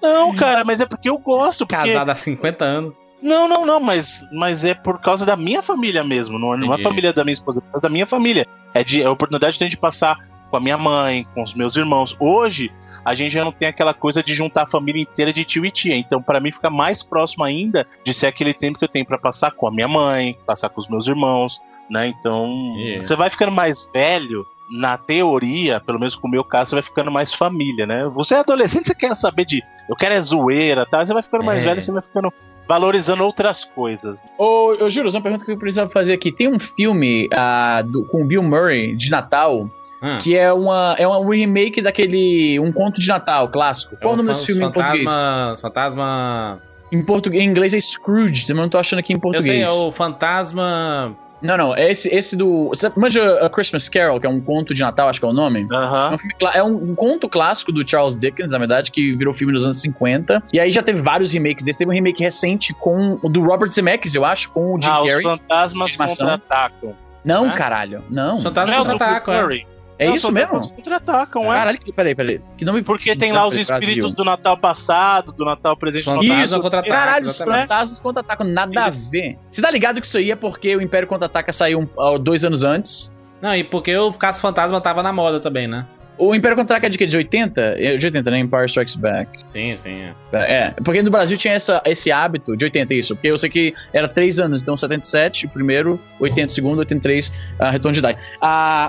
Não, 0.00 0.34
cara, 0.34 0.64
mas 0.64 0.80
é 0.80 0.86
porque 0.86 1.08
eu 1.08 1.18
gosto. 1.18 1.66
Porque... 1.66 1.92
Casado 1.92 2.10
há 2.10 2.14
50 2.14 2.64
anos. 2.64 2.94
Não, 3.20 3.48
não, 3.48 3.66
não, 3.66 3.80
mas, 3.80 4.24
mas 4.32 4.64
é 4.64 4.74
por 4.74 5.00
causa 5.00 5.26
da 5.26 5.36
minha 5.36 5.60
família 5.62 6.04
mesmo. 6.04 6.38
Não, 6.38 6.56
não 6.56 6.72
é 6.72 6.76
a 6.76 6.82
família 6.82 7.12
da 7.12 7.24
minha 7.24 7.34
esposa, 7.34 7.58
é 7.58 7.62
por 7.62 7.72
causa 7.72 7.82
da 7.82 7.88
minha 7.88 8.06
família. 8.06 8.46
É, 8.72 8.84
de, 8.84 9.02
é 9.02 9.06
a 9.06 9.10
oportunidade 9.10 9.54
que 9.54 9.58
tem 9.58 9.68
de 9.68 9.76
passar 9.76 10.16
com 10.50 10.56
a 10.56 10.60
minha 10.60 10.78
mãe, 10.78 11.24
com 11.34 11.42
os 11.42 11.54
meus 11.54 11.76
irmãos. 11.76 12.16
Hoje, 12.20 12.72
a 13.04 13.14
gente 13.14 13.32
já 13.32 13.44
não 13.44 13.52
tem 13.52 13.68
aquela 13.68 13.92
coisa 13.92 14.22
de 14.22 14.34
juntar 14.34 14.62
a 14.62 14.66
família 14.66 15.02
inteira 15.02 15.32
de 15.32 15.44
tio 15.44 15.64
e 15.64 15.70
tia. 15.70 15.96
Então, 15.96 16.22
pra 16.22 16.40
mim, 16.40 16.52
fica 16.52 16.70
mais 16.70 17.02
próximo 17.02 17.42
ainda 17.44 17.86
de 18.04 18.14
ser 18.14 18.26
aquele 18.26 18.54
tempo 18.54 18.78
que 18.78 18.84
eu 18.84 18.88
tenho 18.88 19.04
pra 19.04 19.18
passar 19.18 19.50
com 19.50 19.66
a 19.66 19.70
minha 19.70 19.88
mãe, 19.88 20.38
passar 20.46 20.68
com 20.68 20.80
os 20.80 20.88
meus 20.88 21.08
irmãos, 21.08 21.60
né? 21.90 22.06
Então, 22.06 22.46
Yeah. 22.76 23.04
você 23.04 23.16
vai 23.16 23.30
ficando 23.30 23.52
mais 23.52 23.88
velho. 23.92 24.46
Na 24.70 24.98
teoria, 24.98 25.80
pelo 25.80 25.98
menos 25.98 26.14
com 26.14 26.28
o 26.28 26.30
meu 26.30 26.44
caso, 26.44 26.70
você 26.70 26.76
vai 26.76 26.82
ficando 26.82 27.10
mais 27.10 27.32
família, 27.32 27.86
né? 27.86 28.04
Você 28.14 28.34
é 28.34 28.38
adolescente, 28.40 28.86
você 28.86 28.94
quer 28.94 29.14
saber 29.16 29.44
de. 29.44 29.62
Eu 29.88 29.96
quero 29.96 30.14
é 30.14 30.20
zoeira, 30.20 30.84
tá? 30.84 31.04
Você 31.04 31.12
vai 31.14 31.22
ficando 31.22 31.44
mais 31.44 31.62
É. 31.62 31.66
velho, 31.66 31.80
você 31.82 31.90
vai 31.92 32.02
ficando 32.02 32.32
valorizando 32.68 33.24
outras 33.24 33.64
coisas. 33.64 34.22
Ô, 34.36 34.74
eu 34.78 34.90
juro, 34.90 35.08
uma 35.10 35.22
pergunta 35.22 35.42
que 35.44 35.52
eu 35.52 35.56
precisava 35.56 35.88
fazer 35.88 36.12
aqui. 36.12 36.30
Tem 36.30 36.48
um 36.48 36.58
filme 36.58 37.26
ah, 37.32 37.80
do- 37.82 38.04
com 38.04 38.22
o 38.22 38.24
Bill 38.26 38.42
Murray 38.42 38.94
de 38.94 39.10
Natal 39.10 39.68
Hum. 40.00 40.18
que 40.20 40.36
é, 40.36 40.52
uma, 40.52 40.94
é 40.96 41.08
um 41.08 41.28
remake 41.28 41.82
daquele 41.82 42.60
Um 42.60 42.70
Conto 42.70 43.00
de 43.00 43.08
Natal 43.08 43.48
clássico. 43.48 43.96
Qual 43.96 44.12
é 44.12 44.14
o 44.14 44.16
nome 44.18 44.28
desse 44.28 44.46
filme 44.46 44.64
em 44.64 44.70
português? 44.70 45.10
fantasma, 45.10 45.54
Fantasma. 45.60 46.62
Em, 46.92 47.02
português, 47.02 47.42
em 47.42 47.48
inglês 47.48 47.74
é 47.74 47.80
Scrooge, 47.80 48.48
eu 48.48 48.54
não 48.54 48.68
tô 48.68 48.78
achando 48.78 49.00
aqui 49.00 49.12
em 49.12 49.16
Eu 49.16 49.20
sei, 49.42 49.62
português. 49.62 49.68
é 49.68 49.72
o 49.72 49.90
Fantasma. 49.90 51.16
Não, 51.40 51.56
não, 51.56 51.74
é 51.76 51.90
esse, 51.90 52.08
esse 52.12 52.36
do. 52.36 52.68
Você 52.68 52.90
manja 52.96 53.44
A 53.46 53.48
Christmas 53.48 53.88
Carol, 53.88 54.18
que 54.20 54.26
é 54.26 54.30
um 54.30 54.40
conto 54.40 54.74
de 54.74 54.80
Natal, 54.80 55.08
acho 55.08 55.20
que 55.20 55.26
é 55.26 55.28
o 55.28 55.32
nome? 55.32 55.66
É 55.70 55.74
Aham. 55.74 56.14
um, 56.14 56.18
filme 56.18 56.34
é 56.54 56.62
um- 56.64 56.90
um 56.90 56.94
conto 56.94 57.28
clássico 57.28 57.70
do 57.70 57.88
Charles 57.88 58.16
Dickens, 58.18 58.50
na 58.50 58.58
verdade, 58.58 58.90
que 58.90 59.14
virou 59.16 59.32
filme 59.32 59.52
nos 59.52 59.64
anos 59.64 59.80
50. 59.80 60.42
E 60.52 60.58
aí 60.58 60.72
já 60.72 60.82
teve 60.82 61.00
vários 61.00 61.32
remakes 61.32 61.64
desse. 61.64 61.78
Teve 61.78 61.90
um 61.90 61.94
remake 61.94 62.22
recente 62.22 62.74
com 62.74 63.18
o 63.22 63.28
do 63.28 63.42
Robert 63.42 63.70
Zemeckis, 63.70 64.14
eu 64.14 64.24
acho, 64.24 64.50
com 64.50 64.74
o 64.76 64.82
Jim 64.82 64.88
Ah, 64.90 65.00
os 65.00 65.06
Carrey. 65.08 65.22
fantasmas 65.22 65.86
de 65.88 65.94
animação. 65.94 66.26
contra-atacam. 66.28 66.94
Não, 67.24 67.46
né? 67.46 67.54
caralho. 67.56 68.02
Não. 68.10 68.34
Os 68.36 68.42
fantasmas 68.42 68.76
do 68.76 68.84
contra-atacam, 68.86 69.34
é. 69.50 69.62
É 69.98 70.06
Não, 70.06 70.14
isso 70.14 70.28
os 70.28 70.32
mesmo? 70.32 70.48
fantasmas 70.50 70.72
Contra-atacam, 70.76 71.44
é. 71.52 71.56
Caralho, 71.56 71.78
peraí, 71.94 72.14
peraí. 72.14 72.40
Que 72.56 72.64
nome 72.64 72.82
Porque 72.82 73.16
tem 73.16 73.32
lá 73.32 73.46
os 73.46 73.56
espíritos 73.56 74.14
do 74.14 74.24
Natal 74.24 74.56
passado, 74.56 75.32
do 75.32 75.44
Natal 75.44 75.76
presente 75.76 76.04
Fantasma. 76.04 76.34
Isso, 76.44 76.60
contra-ataca, 76.60 76.94
caralho, 76.94 77.26
os 77.26 77.38
fantasmas 77.38 78.00
contra-atacam, 78.00 78.46
nada 78.46 78.88
Isso. 78.88 79.08
a 79.08 79.10
ver. 79.10 79.38
Você 79.50 79.60
tá 79.60 79.70
ligado 79.70 80.00
que 80.00 80.06
isso 80.06 80.18
aí 80.18 80.30
é 80.30 80.36
porque 80.36 80.76
o 80.76 80.80
Império 80.80 81.08
Contra-Ataca 81.08 81.52
saiu 81.52 81.80
um- 81.80 82.18
dois 82.18 82.44
anos 82.44 82.62
antes? 82.62 83.10
Não, 83.42 83.54
e 83.54 83.64
porque 83.64 83.96
o 83.96 84.12
Caso 84.12 84.40
Fantasma 84.40 84.80
tava 84.80 85.02
na 85.02 85.12
moda 85.12 85.40
também, 85.40 85.66
né? 85.66 85.84
O 86.18 86.34
Império 86.34 86.56
Contra-Ataca 86.56 86.86
é 86.88 86.90
de 86.90 86.98
quê? 86.98 87.06
De 87.06 87.16
80? 87.16 87.60
É 87.78 87.96
de 87.96 88.06
80, 88.06 88.30
né? 88.30 88.38
Empire 88.40 88.64
Strikes 88.66 88.96
Back. 88.96 89.30
Sim, 89.52 89.76
sim. 89.76 90.02
é. 90.02 90.14
É, 90.32 90.74
porque 90.84 91.00
no 91.02 91.10
Brasil 91.10 91.38
tinha 91.38 91.54
essa, 91.54 91.80
esse 91.86 92.10
hábito 92.10 92.56
de 92.56 92.64
80, 92.64 92.92
isso. 92.94 93.14
Porque 93.14 93.28
eu 93.30 93.38
sei 93.38 93.48
que 93.48 93.72
era 93.92 94.08
três 94.08 94.40
anos, 94.40 94.60
então 94.60 94.76
77, 94.76 95.46
o 95.46 95.48
primeiro, 95.48 96.00
80 96.18 96.48
o 96.48 96.50
segundo, 96.50 96.78
83, 96.80 97.32
a 97.58 97.70
retorno 97.70 97.92
de 97.94 98.00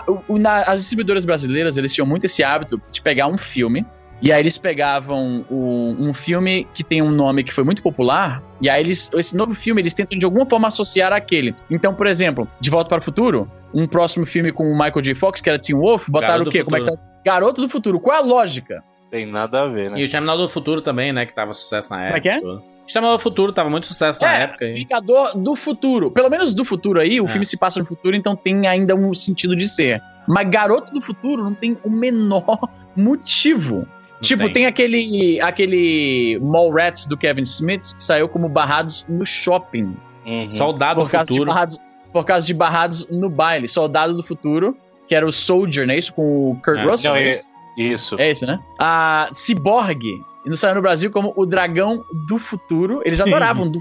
o- 0.07 0.19
o- 0.27 0.39
na- 0.39 0.61
as 0.63 0.79
distribuidoras 0.81 1.23
brasileiras, 1.23 1.77
eles 1.77 1.93
tinham 1.93 2.07
muito 2.07 2.25
esse 2.25 2.43
hábito 2.43 2.81
de 2.91 3.01
pegar 3.01 3.27
um 3.27 3.37
filme, 3.37 3.85
e 4.21 4.33
aí 4.33 4.41
eles 4.41 4.57
pegavam 4.57 5.45
o- 5.49 5.95
um 5.99 6.13
filme 6.13 6.67
que 6.73 6.83
tem 6.83 7.01
um 7.01 7.11
nome 7.11 7.43
que 7.43 7.53
foi 7.53 7.63
muito 7.63 7.81
popular, 7.83 8.41
e 8.61 8.69
aí 8.69 8.81
eles, 8.81 9.09
esse 9.13 9.35
novo 9.35 9.53
filme, 9.53 9.81
eles 9.81 9.93
tentam 9.93 10.17
de 10.17 10.25
alguma 10.25 10.49
forma 10.49 10.67
associar 10.67 11.13
àquele. 11.13 11.55
Então, 11.69 11.93
por 11.93 12.07
exemplo, 12.07 12.47
De 12.59 12.69
Volta 12.69 12.89
para 12.89 12.97
o 12.99 13.01
Futuro, 13.01 13.49
um 13.73 13.87
próximo 13.87 14.25
filme 14.25 14.51
com 14.51 14.63
o 14.69 14.73
Michael 14.73 15.01
J. 15.01 15.13
Fox, 15.13 15.39
que 15.41 15.49
era 15.49 15.59
Teen 15.59 15.77
Wolf, 15.77 16.09
botaram 16.09 16.43
o 16.43 16.49
quê? 16.49 16.59
do 16.59 16.65
Como 16.65 16.77
é 16.77 16.79
que 16.81 16.85
tá? 16.87 16.97
Garoto 17.33 17.61
do 17.61 17.69
Futuro. 17.69 17.99
Qual 17.99 18.15
é 18.15 18.19
a 18.19 18.23
lógica? 18.23 18.83
Tem 19.11 19.25
nada 19.25 19.61
a 19.63 19.67
ver, 19.67 19.89
né? 19.91 19.99
E 19.99 20.03
o 20.03 20.05
Exterminador 20.05 20.45
do 20.47 20.51
Futuro 20.51 20.81
também, 20.81 21.11
né? 21.13 21.25
Que 21.25 21.33
tava 21.33 21.53
sucesso 21.53 21.89
na 21.89 21.97
Como 21.97 22.07
é 22.07 22.09
época. 22.09 22.21
que 22.21 22.29
é? 22.29 22.39
O 22.39 22.61
Exterminador 22.87 23.17
do 23.17 23.21
Futuro 23.23 23.53
tava 23.53 23.69
muito 23.69 23.87
sucesso 23.87 24.21
na 24.21 24.35
É, 24.37 24.41
época. 24.43 24.65
hein? 24.65 24.73
Vingador 24.73 25.37
do 25.37 25.55
futuro. 25.55 26.11
Pelo 26.11 26.29
menos 26.29 26.53
do 26.53 26.63
futuro 26.65 26.99
aí, 26.99 27.19
o 27.21 27.25
É. 27.25 27.27
filme 27.27 27.45
se 27.45 27.57
passa 27.57 27.79
no 27.79 27.85
futuro, 27.85 28.15
então 28.15 28.35
tem 28.35 28.67
ainda 28.67 28.95
um 28.95 29.11
sentido 29.13 29.55
de 29.55 29.67
ser. 29.67 30.01
Mas 30.27 30.47
Garoto 30.49 30.93
do 30.93 31.01
Futuro 31.01 31.43
não 31.43 31.53
tem 31.55 31.77
o 31.83 31.89
menor 31.89 32.45
motivo. 32.95 33.87
tipo, 34.21 34.43
tem. 34.45 34.53
tem, 34.53 34.65
aquele 34.67 35.39
aquele 35.41 36.39
Mallrats 36.41 37.05
do 37.05 37.15
Kevin 37.17 37.43
Smith 37.43 37.95
que 37.95 38.03
saiu 38.03 38.27
como 38.29 38.47
barrados 38.49 39.05
no 39.07 39.25
shopping. 39.25 39.95
Uhum. 40.25 40.49
Soldado 40.49 41.01
do 41.03 41.09
Por 41.09 41.23
de 41.23 41.29
Futuro. 41.29 41.45
barrados, 41.47 41.79
por 42.13 42.25
causa 42.25 42.45
de 42.45 42.53
barrados 42.53 43.07
no 43.09 43.29
baile. 43.29 43.67
Soldado 43.67 44.15
do 44.15 44.21
Futuro, 44.23 44.75
que 45.09 45.15
era 45.15 45.25
o 45.25 45.31
Soldier, 45.31 45.85
né? 45.87 45.97
Isso 45.97 46.13
com 46.13 46.51
o 46.51 46.61
Kurt 46.63 46.77
É. 46.77 46.83
Russell. 46.85 47.11
Não, 47.11 47.17
é 47.19 47.23
é- 47.25 47.29
isso? 47.29 47.49
Isso. 47.75 48.15
É 48.19 48.29
esse, 48.29 48.45
né? 48.45 48.59
A 48.79 49.29
Cyborg, 49.33 50.21
não 50.45 50.55
saiu 50.55 50.75
no 50.75 50.81
Brasil 50.81 51.09
como 51.11 51.33
o 51.35 51.45
Dragão 51.45 52.05
do 52.27 52.37
Futuro. 52.37 53.01
Eles 53.03 53.19
adoravam 53.19 53.67
do 53.69 53.79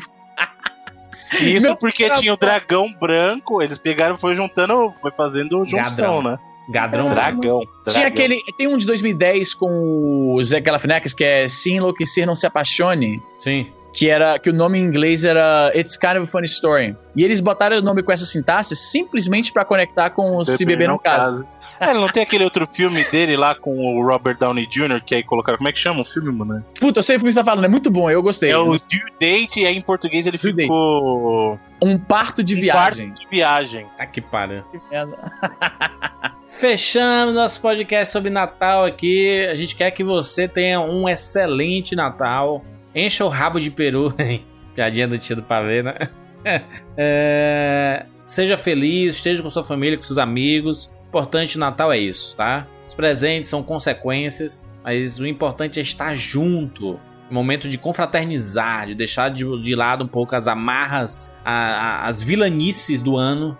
Isso 1.40 1.66
Meu 1.66 1.76
porque 1.76 2.08
tinha 2.08 2.32
o 2.32 2.36
dragão 2.38 2.90
branco, 2.98 3.60
eles 3.62 3.76
pegaram 3.78 4.14
e 4.14 4.18
foi 4.18 4.34
juntando, 4.34 4.90
foi 5.00 5.12
fazendo 5.12 5.62
junção, 5.66 5.82
Gadrão. 5.84 6.22
né? 6.22 6.38
Gadrão. 6.70 7.06
Dragão. 7.06 7.60
Tinha 7.60 7.70
dragão. 7.84 8.06
aquele. 8.08 8.40
Tem 8.56 8.66
um 8.66 8.78
de 8.78 8.86
2010 8.86 9.54
com 9.54 10.34
o 10.34 10.42
Zé 10.42 10.58
Galifianakis, 10.60 11.12
que 11.12 11.24
é 11.24 11.46
Se 11.48 11.72
Enlouquecer 11.72 12.26
Não 12.26 12.34
Se 12.34 12.46
Apaixone. 12.46 13.22
Sim. 13.40 13.70
Que 13.92 14.08
era. 14.08 14.38
Que 14.38 14.50
o 14.50 14.52
nome 14.52 14.78
em 14.78 14.82
inglês 14.82 15.24
era 15.24 15.72
It's 15.74 15.96
Kind 15.96 16.16
of 16.16 16.22
a 16.22 16.26
Funny 16.26 16.46
Story. 16.46 16.96
E 17.16 17.24
eles 17.24 17.40
botaram 17.40 17.78
o 17.78 17.82
nome 17.82 18.02
com 18.02 18.12
essa 18.12 18.26
sintaxe 18.26 18.76
simplesmente 18.76 19.52
pra 19.52 19.64
conectar 19.64 20.10
com 20.10 20.36
o 20.36 20.44
Se 20.44 20.64
Beber 20.64 20.88
No 20.88 20.98
Caso. 20.98 21.46
É, 21.80 21.94
não 21.94 22.08
tem 22.08 22.24
aquele 22.24 22.42
outro 22.42 22.66
filme 22.66 23.04
dele 23.04 23.36
lá 23.36 23.54
com 23.54 23.70
o 23.78 24.04
Robert 24.04 24.36
Downey 24.36 24.66
Jr. 24.66 25.00
que 25.04 25.14
aí 25.14 25.22
colocaram. 25.22 25.58
Como 25.58 25.68
é 25.68 25.72
que 25.72 25.78
chama 25.78 26.00
o 26.00 26.04
filme, 26.04 26.30
mano? 26.32 26.64
Puta, 26.78 26.98
eu 26.98 27.02
sei 27.04 27.16
o 27.16 27.20
que 27.20 27.24
você 27.30 27.38
tá 27.38 27.44
falando, 27.44 27.66
é 27.66 27.68
muito 27.68 27.88
bom, 27.88 28.10
eu 28.10 28.20
gostei. 28.20 28.50
É 28.50 28.58
o 28.58 28.64
Due 28.66 29.12
Date 29.20 29.60
e 29.60 29.66
aí 29.66 29.76
em 29.76 29.80
português 29.80 30.26
ele 30.26 30.38
Due 30.38 30.52
Date. 30.52 30.66
ficou. 30.66 31.58
Um 31.84 31.96
parto 31.96 32.42
de 32.42 32.56
Um 32.56 32.60
viagem. 32.60 33.06
quarto 33.06 33.20
de 33.20 33.26
viagem. 33.28 33.86
Tá 33.96 34.06
que 34.06 34.20
pariu. 34.20 34.64
Que 34.72 34.80
merda. 34.90 35.16
Fechando 36.48 37.32
nosso 37.32 37.60
podcast 37.60 38.12
sobre 38.12 38.30
Natal 38.30 38.84
aqui. 38.84 39.46
A 39.48 39.54
gente 39.54 39.76
quer 39.76 39.92
que 39.92 40.02
você 40.02 40.48
tenha 40.48 40.80
um 40.80 41.08
excelente 41.08 41.94
Natal. 41.94 42.64
Encha 42.94 43.24
o 43.24 43.28
rabo 43.28 43.60
de 43.60 43.70
peru, 43.70 44.14
hein? 44.18 44.44
Piadinha 44.74 45.08
do 45.08 45.18
tio 45.18 45.36
do 45.36 45.42
pavê, 45.42 45.82
né? 45.82 45.94
É, 46.96 48.06
Seja 48.26 48.56
feliz, 48.56 49.16
esteja 49.16 49.42
com 49.42 49.48
sua 49.50 49.64
família, 49.64 49.96
com 49.96 50.02
seus 50.02 50.18
amigos. 50.18 50.90
O 51.04 51.08
importante 51.08 51.58
Natal 51.58 51.90
é 51.92 51.98
isso, 51.98 52.36
tá? 52.36 52.66
Os 52.86 52.94
presentes 52.94 53.48
são 53.48 53.62
consequências, 53.62 54.68
mas 54.84 55.18
o 55.18 55.26
importante 55.26 55.78
é 55.78 55.82
estar 55.82 56.14
junto. 56.14 56.98
Momento 57.30 57.68
de 57.68 57.76
confraternizar, 57.78 58.86
de 58.86 58.94
deixar 58.94 59.30
de, 59.30 59.44
de 59.62 59.74
lado 59.74 60.04
um 60.04 60.08
pouco 60.08 60.34
as 60.36 60.46
amarras, 60.48 61.28
a- 61.44 61.52
a- 62.04 62.06
as 62.06 62.22
vilanices 62.22 63.02
do 63.02 63.16
ano 63.16 63.56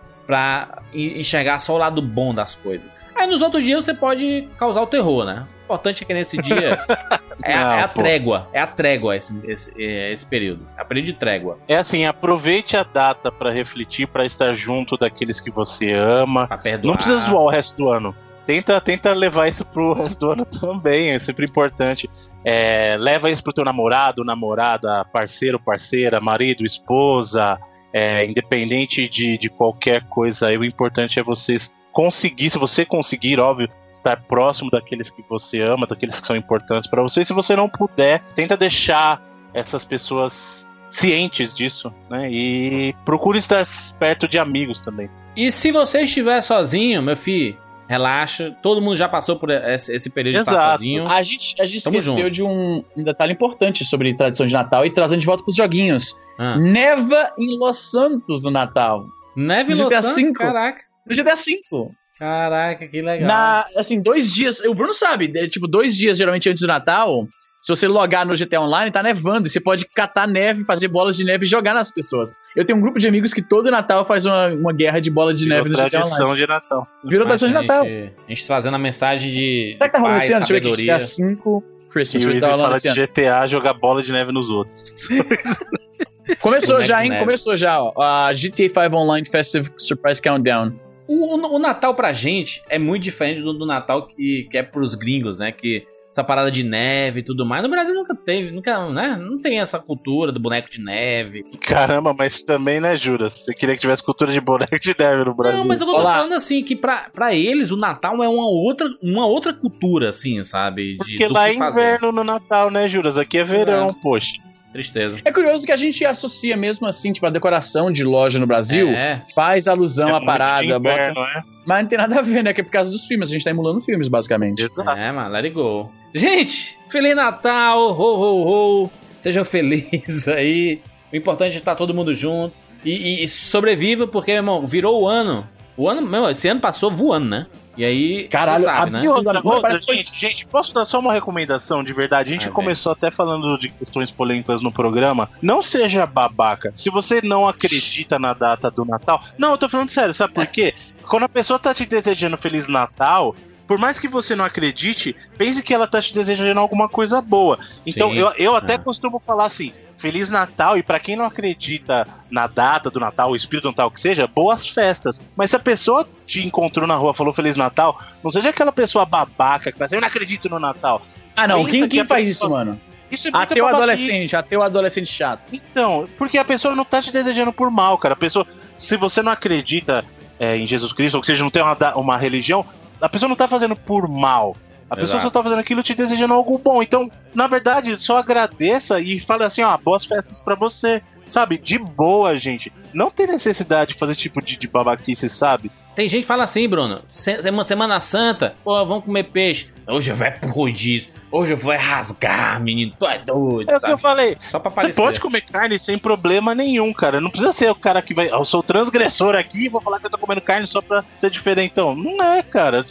en- 0.95 1.19
enxergar 1.21 1.59
só 1.59 1.75
o 1.75 1.79
lado 1.79 2.01
bom 2.03 2.35
das 2.35 2.55
coisas. 2.55 3.01
Aí 3.15 3.27
nos 3.27 3.41
outros 3.43 3.65
dias 3.65 3.85
você 3.85 3.95
pode 3.95 4.49
causar 4.59 4.83
o 4.83 4.87
terror, 4.87 5.25
né? 5.25 5.47
O 5.69 5.75
importante 5.75 6.03
é 6.03 6.07
que 6.07 6.15
nesse 6.15 6.39
dia 6.39 6.79
é, 7.45 7.53
a, 7.55 7.65
Não, 7.65 7.73
é 7.73 7.83
a 7.83 7.89
trégua. 7.89 8.49
É 8.53 8.61
a 8.61 8.67
trégua 8.67 9.17
esse, 9.17 9.39
esse, 9.45 9.73
é 9.79 10.11
esse 10.11 10.25
período. 10.25 10.67
É 10.77 10.83
o 10.83 10.87
período 10.87 11.07
de 11.07 11.13
trégua. 11.13 11.59
É 11.69 11.77
assim, 11.77 12.07
aproveite 12.07 12.77
a 12.77 12.83
data 12.83 13.31
pra 13.31 13.51
refletir, 13.51 14.07
pra 14.09 14.25
estar 14.25 14.55
junto 14.55 14.97
daqueles 14.97 15.41
que 15.41 15.51
você 15.51 15.93
ama. 15.93 16.49
Não 16.83 16.95
precisa 16.95 17.19
zoar 17.19 17.43
o 17.43 17.51
resto 17.51 17.77
do 17.77 17.89
ano. 17.91 18.17
Tenta, 18.47 18.81
tenta 18.81 19.13
levar 19.13 19.47
isso 19.47 19.63
pro 19.63 19.93
resto 19.93 20.21
do 20.21 20.33
ano 20.33 20.47
também, 20.59 21.11
é 21.11 21.19
sempre 21.19 21.45
importante. 21.45 22.09
É, 22.43 22.97
leva 22.99 23.31
isso 23.31 23.43
pro 23.43 23.53
teu 23.53 23.63
namorado, 23.63 24.25
namorada, 24.25 25.05
parceiro, 25.13 25.61
parceira, 25.61 26.19
marido, 26.19 26.65
esposa, 26.65 27.59
é, 27.93 28.25
independente 28.25 29.07
de, 29.07 29.37
de 29.37 29.51
qualquer 29.51 30.03
coisa. 30.09 30.47
aí, 30.47 30.57
o 30.57 30.65
importante 30.65 31.21
é 31.21 31.23
você 31.23 31.57
conseguir, 31.93 32.51
se 32.51 32.59
você 32.59 32.85
conseguir, 32.85 33.41
óbvio, 33.41 33.69
estar 33.93 34.23
próximo 34.23 34.71
daqueles 34.71 35.11
que 35.11 35.23
você 35.29 35.61
ama, 35.61 35.87
daqueles 35.87 36.21
que 36.21 36.27
são 36.27 36.37
importantes 36.37 36.89
pra 36.89 37.03
você. 37.03 37.23
E 37.23 37.27
se 37.27 37.33
você 37.33 37.57
não 37.57 37.69
puder, 37.69 38.23
tenta 38.35 38.57
deixar 38.57 39.23
essas 39.53 39.85
pessoas 39.85 40.69
cientes 40.91 41.53
disso, 41.53 41.93
né? 42.09 42.31
E 42.31 42.95
procure 43.05 43.39
estar 43.39 43.63
perto 43.99 44.27
de 44.29 44.39
amigos 44.39 44.83
também. 44.83 45.11
E 45.37 45.51
se 45.53 45.71
você 45.71 46.03
estiver 46.03 46.41
sozinho, 46.41 47.03
meu 47.03 47.17
filho, 47.17 47.57
relaxa. 47.89 48.55
Todo 48.63 48.81
mundo 48.81 48.97
já 48.97 49.09
passou 49.09 49.37
por 49.37 49.51
esse, 49.51 49.95
esse 49.95 50.11
período 50.11 50.35
de 50.35 50.41
estar 50.41 50.53
Exato. 50.53 50.71
sozinho. 50.73 51.07
A 51.09 51.23
gente, 51.23 51.61
a 51.61 51.65
gente 51.65 51.83
Tamo 51.83 51.99
esqueceu 51.99 52.25
junto. 52.25 52.31
de 52.31 52.45
um, 52.45 52.85
um 52.97 53.03
detalhe 53.03 53.33
importante 53.33 53.85
sobre 53.85 54.15
tradição 54.15 54.47
de 54.47 54.53
Natal 54.53 54.85
e 54.85 54.93
trazendo 54.93 55.21
de 55.21 55.27
volta 55.27 55.43
pros 55.43 55.57
joguinhos. 55.57 56.15
Ah. 56.39 56.57
Neva 56.59 57.33
em 57.39 57.59
Los 57.59 57.91
Santos 57.91 58.43
no 58.43 58.51
Natal. 58.51 59.07
Neve 59.35 59.75
No 59.75 59.85
Los 59.85 59.95
Santos, 59.95 60.33
caraca. 60.33 60.88
No 61.09 61.15
GTA 61.17 61.35
V. 61.35 61.91
Caraca, 62.19 62.87
que 62.89 63.01
legal. 63.01 63.29
Na, 63.29 63.65
assim, 63.77 64.01
dois 64.01 64.33
dias. 64.33 64.61
O 64.61 64.75
Bruno 64.75 64.93
sabe, 64.93 65.31
é, 65.37 65.47
tipo, 65.49 65.69
dois 65.69 65.97
dias 65.97 66.19
geralmente 66.19 66.49
antes 66.49 66.61
do 66.61 66.67
Natal. 66.67 67.27
Se 67.61 67.75
você 67.75 67.89
logar 67.89 68.25
no 68.25 68.37
GTA 68.37 68.61
Online, 68.61 68.91
tá 68.91 69.03
nevando. 69.03 69.47
E 69.47 69.51
você 69.51 69.61
pode 69.61 69.85
catar 69.85 70.29
neve, 70.29 70.65
fazer 70.65 70.87
bolas 70.89 71.17
de 71.17 71.25
neve 71.25 71.45
e 71.45 71.49
jogar 71.49 71.75
nas 71.75 71.91
pessoas. 71.91 72.31
Eu 72.57 72.65
tenho 72.65 72.79
um 72.79 72.81
grupo 72.81 72.99
de 73.01 73.09
amigos 73.09 73.35
que 73.35 73.43
todo 73.43 73.69
Natal 73.71 74.05
faz 74.05 74.25
uma, 74.27 74.49
uma 74.49 74.73
guerra 74.73 75.01
de 75.01 75.11
bola 75.11 75.35
de 75.35 75.45
Virou 75.45 75.59
neve 75.65 75.69
no 75.71 75.75
GTA 75.77 75.85
Online. 75.99 76.01
tradição 76.01 76.35
de 76.37 76.47
Natal. 76.47 76.87
Virou 77.05 77.27
Mas 77.27 77.41
tradição 77.41 77.49
de 77.51 77.57
a 77.57 77.61
Natal. 77.63 77.85
gente- 77.85 78.15
A 78.27 78.29
gente 78.29 78.47
trazendo 78.47 78.75
a 78.75 78.79
mensagem 78.79 79.31
de, 79.31 79.75
Será 79.77 79.87
que 79.91 79.93
tá 79.93 79.99
rolando 79.99 80.23
esse 80.23 80.33
ano? 80.33 80.47
Deixa 80.47 80.55
eu 80.55 80.61
ver 80.63 80.69
aqui. 80.73 80.83
GTA 80.87 81.01
5 81.01 81.65
Christmas. 81.91 82.23
E 82.25 82.29
o 82.29 82.41
tá 82.41 82.59
fala 82.59 82.79
de. 82.81 82.93
GTA 82.95 83.47
jogar 83.49 83.73
bola 83.75 84.03
de 84.05 84.13
neve 84.13 84.31
nos 84.33 84.51
outros. 84.51 84.85
Começou 86.41 86.83
já, 86.83 87.05
hein? 87.05 87.19
Começou 87.19 87.57
já, 87.57 87.83
ó. 87.83 87.93
A 88.01 88.33
GTA 88.33 88.69
5 88.69 88.97
Online 88.97 89.27
Festive 89.29 89.71
Surprise 89.79 90.21
Countdown. 90.23 90.79
O, 91.09 91.57
o- 91.57 91.59
Natal 91.59 91.95
pra 91.95 92.13
gente 92.13 92.63
é 92.69 92.79
muito 92.79 93.03
diferente 93.03 93.41
do, 93.41 93.53
do 93.53 93.67
Natal 93.67 94.07
que, 94.07 94.47
que 94.51 94.59
é 94.59 94.63
pros 94.63 94.95
gringos, 94.95 95.39
né? 95.39 95.51
Que 95.51 95.83
essa 96.11 96.25
parada 96.25 96.51
de 96.51 96.63
neve 96.65 97.21
e 97.21 97.23
tudo 97.23 97.45
mais. 97.45 97.63
No 97.63 97.69
Brasil 97.69 97.95
nunca 97.95 98.15
teve, 98.15 98.51
nunca, 98.51 98.89
né? 98.89 99.17
Não 99.21 99.39
tem 99.39 99.61
essa 99.61 99.79
cultura 99.79 100.33
do 100.33 100.41
boneco 100.41 100.69
de 100.71 100.81
neve. 100.81 101.45
Caramba, 101.61 102.15
mas 102.15 102.43
também, 102.43 102.81
né, 102.81 102.97
Juras? 102.97 103.35
Você 103.35 103.55
queria 103.55 103.75
que 103.75 103.81
tivesse 103.83 104.03
cultura 104.03 104.33
de 104.33 104.41
boneco 104.41 104.79
de 104.81 104.95
neve 104.99 105.25
no 105.25 105.35
Brasil. 105.35 105.59
Não, 105.59 105.67
mas 105.67 105.81
eu 105.81 105.87
tô 105.87 105.97
Olá. 105.97 106.15
falando 106.17 106.33
assim, 106.33 106.63
que 106.63 106.75
pra, 106.75 107.09
pra 107.13 107.35
eles 107.35 107.71
o 107.71 107.77
Natal 107.77 108.23
é 108.23 108.29
uma 108.29 108.49
outra, 108.49 108.89
uma 109.03 109.27
outra 109.27 109.53
cultura, 109.53 110.09
assim, 110.09 110.43
sabe? 110.45 110.93
De, 110.93 110.97
Porque 110.99 111.29
do 111.29 111.35
lá 111.35 111.49
é 111.51 111.55
inverno 111.55 112.11
no 112.11 112.25
Natal, 112.25 112.71
né, 112.71 112.89
Juras? 112.89 113.19
Aqui 113.19 113.39
é 113.39 113.45
verão, 113.45 113.93
poxa. 113.95 114.33
Tristeza. 114.73 115.19
É 115.25 115.33
curioso 115.33 115.65
que 115.65 115.73
a 115.73 115.77
gente 115.77 116.05
associa 116.05 116.57
mesmo 116.57 116.87
assim, 116.87 117.13
tipo, 117.13 117.27
a 117.27 117.31
decoração 117.31 117.91
de 117.91 118.05
loja 118.05 118.39
no 118.39 118.47
Brasil 118.47 118.89
É. 118.89 119.23
faz 119.35 119.67
alusão 119.67 120.09
é 120.09 120.13
à 120.13 120.21
parada, 120.21 120.79
bota... 120.79 120.95
inverno, 120.95 121.21
é? 121.23 121.43
mas 121.67 121.83
não 121.83 121.89
tem 121.89 121.99
nada 121.99 122.19
a 122.19 122.23
ver, 122.23 122.45
né? 122.45 122.53
Que 122.53 122.61
é 122.61 122.65
por 122.65 122.71
causa 122.71 122.91
dos 122.91 123.05
filmes, 123.07 123.31
a 123.31 123.33
gente 123.33 123.45
tá 123.45 123.51
emulando 123.51 123.81
filmes, 123.81 124.09
basicamente. 124.09 124.63
Exato. 124.65 124.91
É, 124.91 125.11
mano, 125.11 125.31
let 125.33 125.45
it 125.45 125.55
go. 125.55 125.91
Gente, 126.15 126.79
Feliz 126.91 127.17
Natal, 127.17 127.91
ho, 127.93 128.03
ho, 128.03 128.85
ho. 128.85 128.91
Sejam 129.23 129.45
felizes 129.45 130.29
aí. 130.29 130.81
O 131.13 131.17
importante 131.17 131.55
é 131.55 131.59
estar 131.59 131.75
todo 131.75 131.95
mundo 131.95 132.15
junto. 132.15 132.55
E, 132.85 133.21
e, 133.21 133.25
e 133.25 133.29
sobreviva, 133.29 134.07
porque, 134.07 134.33
irmão, 134.33 134.67
virou 134.67 135.03
o 135.03 135.09
ano. 135.09 135.49
O 135.77 135.89
ano, 135.89 136.03
meu, 136.03 136.29
esse 136.29 136.47
ano 136.49 136.61
passou 136.61 136.91
voando, 136.91 137.27
né? 137.29 137.47
E 137.79 137.85
aí, 137.85 138.27
Caralho, 138.27 138.65
sabe, 138.65 138.91
né? 138.91 138.99
E 139.01 139.09
outra, 139.09 139.41
parece 139.61 139.87
que 139.87 139.95
gente, 139.95 140.19
gente, 140.19 140.45
posso 140.47 140.75
dar 140.75 140.85
só 140.85 140.99
uma 140.99 141.13
recomendação 141.13 141.85
de 141.85 141.93
verdade? 141.93 142.29
A 142.31 142.33
gente 142.33 142.47
Vai, 142.47 142.53
começou 142.53 142.91
até 142.91 143.09
falando 143.09 143.57
de 143.57 143.69
questões 143.69 144.11
polêmicas 144.11 144.61
no 144.61 144.73
programa. 144.73 145.31
Não 145.41 145.63
seja 145.63 146.05
babaca. 146.05 146.73
Se 146.75 146.91
você 146.91 147.21
não 147.23 147.47
acredita 147.47 148.19
na 148.19 148.35
data 148.35 148.69
do 148.69 148.85
Natal. 148.85 149.23
Não, 149.39 149.53
eu 149.53 149.59
tô 149.59 149.69
falando 149.69 149.91
sério, 149.91 150.13
sabe 150.13 150.35
por 150.35 150.47
quê? 150.49 150.75
Quando 151.09 151.23
a 151.23 151.29
pessoa 151.29 151.57
tá 151.57 151.73
te 151.73 151.87
desejando 151.87 152.37
Feliz 152.37 152.67
Natal. 152.67 153.35
Por 153.69 153.77
mais 153.79 154.01
que 154.01 154.09
você 154.09 154.35
não 154.35 154.47
acredite, 154.47 155.15
pense 155.37 155.63
que 155.63 155.75
ela 155.75 155.87
tá 155.87 156.01
te 156.01 156.15
desejando 156.15 156.59
alguma 156.59 156.89
coisa 156.89 157.21
boa. 157.21 157.59
Então, 157.87 158.11
Sim. 158.11 158.17
eu, 158.17 158.33
eu 158.39 158.57
até 158.57 158.75
É. 158.75 158.79
costumo 158.79 159.21
falar 159.21 159.45
assim: 159.45 159.73
Feliz 159.99 160.31
Natal, 160.31 160.79
e 160.79 160.83
pra 160.83 161.01
quem 161.01 161.17
não 161.17 161.25
acredita 161.25 162.07
na 162.31 162.47
data 162.47 162.89
do 162.89 163.01
Natal, 163.01 163.33
o 163.33 163.37
espírito 163.37 163.65
do 163.65 163.71
Natal 163.71 163.91
que 163.91 164.01
seja, 164.01 164.27
boas 164.29 164.67
festas. 164.67 165.21
Mas 165.37 165.51
se 165.51 165.57
a 165.57 165.61
pessoa 165.61 166.09
te 166.25 166.47
encontrou 166.47 166.87
na 166.87 166.95
rua 166.95 167.13
falou 167.13 167.33
Feliz 167.35 167.57
Natal, 167.57 168.01
não 168.23 168.31
seja 168.31 168.51
aquela 168.51 168.73
pessoa 168.73 169.05
babaca 169.05 169.73
que 169.73 169.77
fala 169.79 169.87
assim, 169.87 169.97
eu 169.97 170.01
não 170.01 170.09
acredito 170.09 170.49
no 170.49 170.61
Natal. 170.61 171.03
Ah, 171.37 171.47
não, 171.49 171.59
Pensa 171.65 171.71
quem, 171.71 171.83
que 171.83 171.89
quem 171.89 172.01
a 172.01 172.05
faz 172.07 172.27
pessoa- 172.29 172.49
isso, 172.49 172.51
mano? 172.51 172.81
Isso 173.11 173.29
é 173.29 173.31
Até 173.33 173.63
o 173.63 173.67
adolescente, 173.67 174.37
até 174.37 174.57
o 174.57 174.63
adolescente 174.63 175.09
chato. 175.09 175.41
Então, 175.53 176.07
porque 176.19 176.37
a 176.39 176.45
pessoa 176.45 176.77
não 176.77 176.85
tá 176.85 177.01
te 177.01 177.11
desejando 177.11 177.53
por 177.53 177.71
mal, 177.71 177.97
cara. 177.97 178.15
A 178.15 178.17
pessoa, 178.17 178.47
se 178.77 178.97
você 178.97 179.23
não 179.23 179.33
acredita 179.33 180.05
é, 180.39 180.57
em 180.57 180.67
Jesus 180.67 180.93
Cristo, 180.93 181.15
ou 181.17 181.21
que 181.21 181.27
seja, 181.27 181.43
não 181.43 181.51
tem 181.51 181.63
uma, 181.63 181.77
uma 181.97 182.17
religião, 182.17 182.65
a 183.01 183.09
pessoa 183.09 183.29
não 183.29 183.37
tá 183.37 183.49
fazendo 183.49 183.75
por 183.75 184.07
mal. 184.09 184.55
A 184.91 184.97
pessoa 184.97 185.19
Exato. 185.19 185.23
só 185.25 185.31
tá 185.31 185.43
fazendo 185.43 185.59
aquilo 185.59 185.83
te 185.83 185.95
desejando 185.95 186.33
algo 186.35 186.57
bom. 186.59 186.83
Então, 186.83 187.11
na 187.35 187.47
verdade, 187.47 187.97
só 187.99 188.19
agradeça 188.19 188.99
e 189.01 189.21
fale 189.21 189.45
assim, 189.45 189.63
ó, 189.63 189.77
boas 189.77 190.05
festas 190.05 190.41
pra 190.41 190.55
você. 190.55 191.03
Sabe, 191.27 191.59
de 191.59 191.79
boa, 191.79 192.39
gente. 192.39 192.73
Não 192.95 193.11
tem 193.11 193.27
necessidade 193.27 193.93
de 193.93 193.99
fazer 193.99 194.15
tipo 194.15 194.43
de, 194.43 194.57
de 194.57 194.67
babaquice, 194.67 195.29
sabe? 195.29 195.71
Tem 195.95 196.09
gente 196.09 196.23
que 196.23 196.27
fala 196.27 196.45
assim, 196.45 196.67
Bruno. 196.67 197.03
se- 197.07 197.43
Semana, 197.43 197.67
Semana 197.67 198.01
Santa, 198.01 198.55
pô, 198.65 198.73
vamos 198.87 199.05
comer 199.05 199.25
peixe. 199.25 199.69
Hoje 199.87 200.11
vai 200.13 200.31
pro 200.31 200.49
rodízio. 200.49 201.11
Hoje 201.31 201.53
vai 201.55 201.77
rasgar, 201.77 202.59
menino. 202.63 202.95
Tu 202.99 203.05
é 203.07 203.19
doido, 203.19 203.71
É 203.71 203.77
o 203.77 203.81
que 203.81 203.91
eu 203.91 203.99
falei. 203.99 204.39
Só 204.41 204.59
pra 204.59 204.71
Você 204.71 204.95
pode 204.95 205.21
comer 205.21 205.43
carne 205.43 205.79
sem 205.79 205.99
problema 205.99 206.55
nenhum, 206.55 206.91
cara. 206.95 207.21
Não 207.21 207.29
precisa 207.29 207.53
ser 207.53 207.71
o 207.71 207.75
cara 207.75 208.01
que 208.01 208.15
vai. 208.15 208.31
Eu 208.31 208.43
sou 208.47 208.63
transgressor 208.63 209.35
aqui 209.35 209.67
e 209.67 209.69
vou 209.69 209.83
falar 209.83 210.01
que 210.01 210.07
eu 210.07 210.11
tô 210.11 210.17
comendo 210.17 210.41
carne 210.41 210.67
só 210.67 210.81
pra 210.81 211.05
ser 211.15 211.29
diferentão. 211.29 211.95
Não 211.95 212.23
é, 212.25 212.43
cara. 212.43 212.83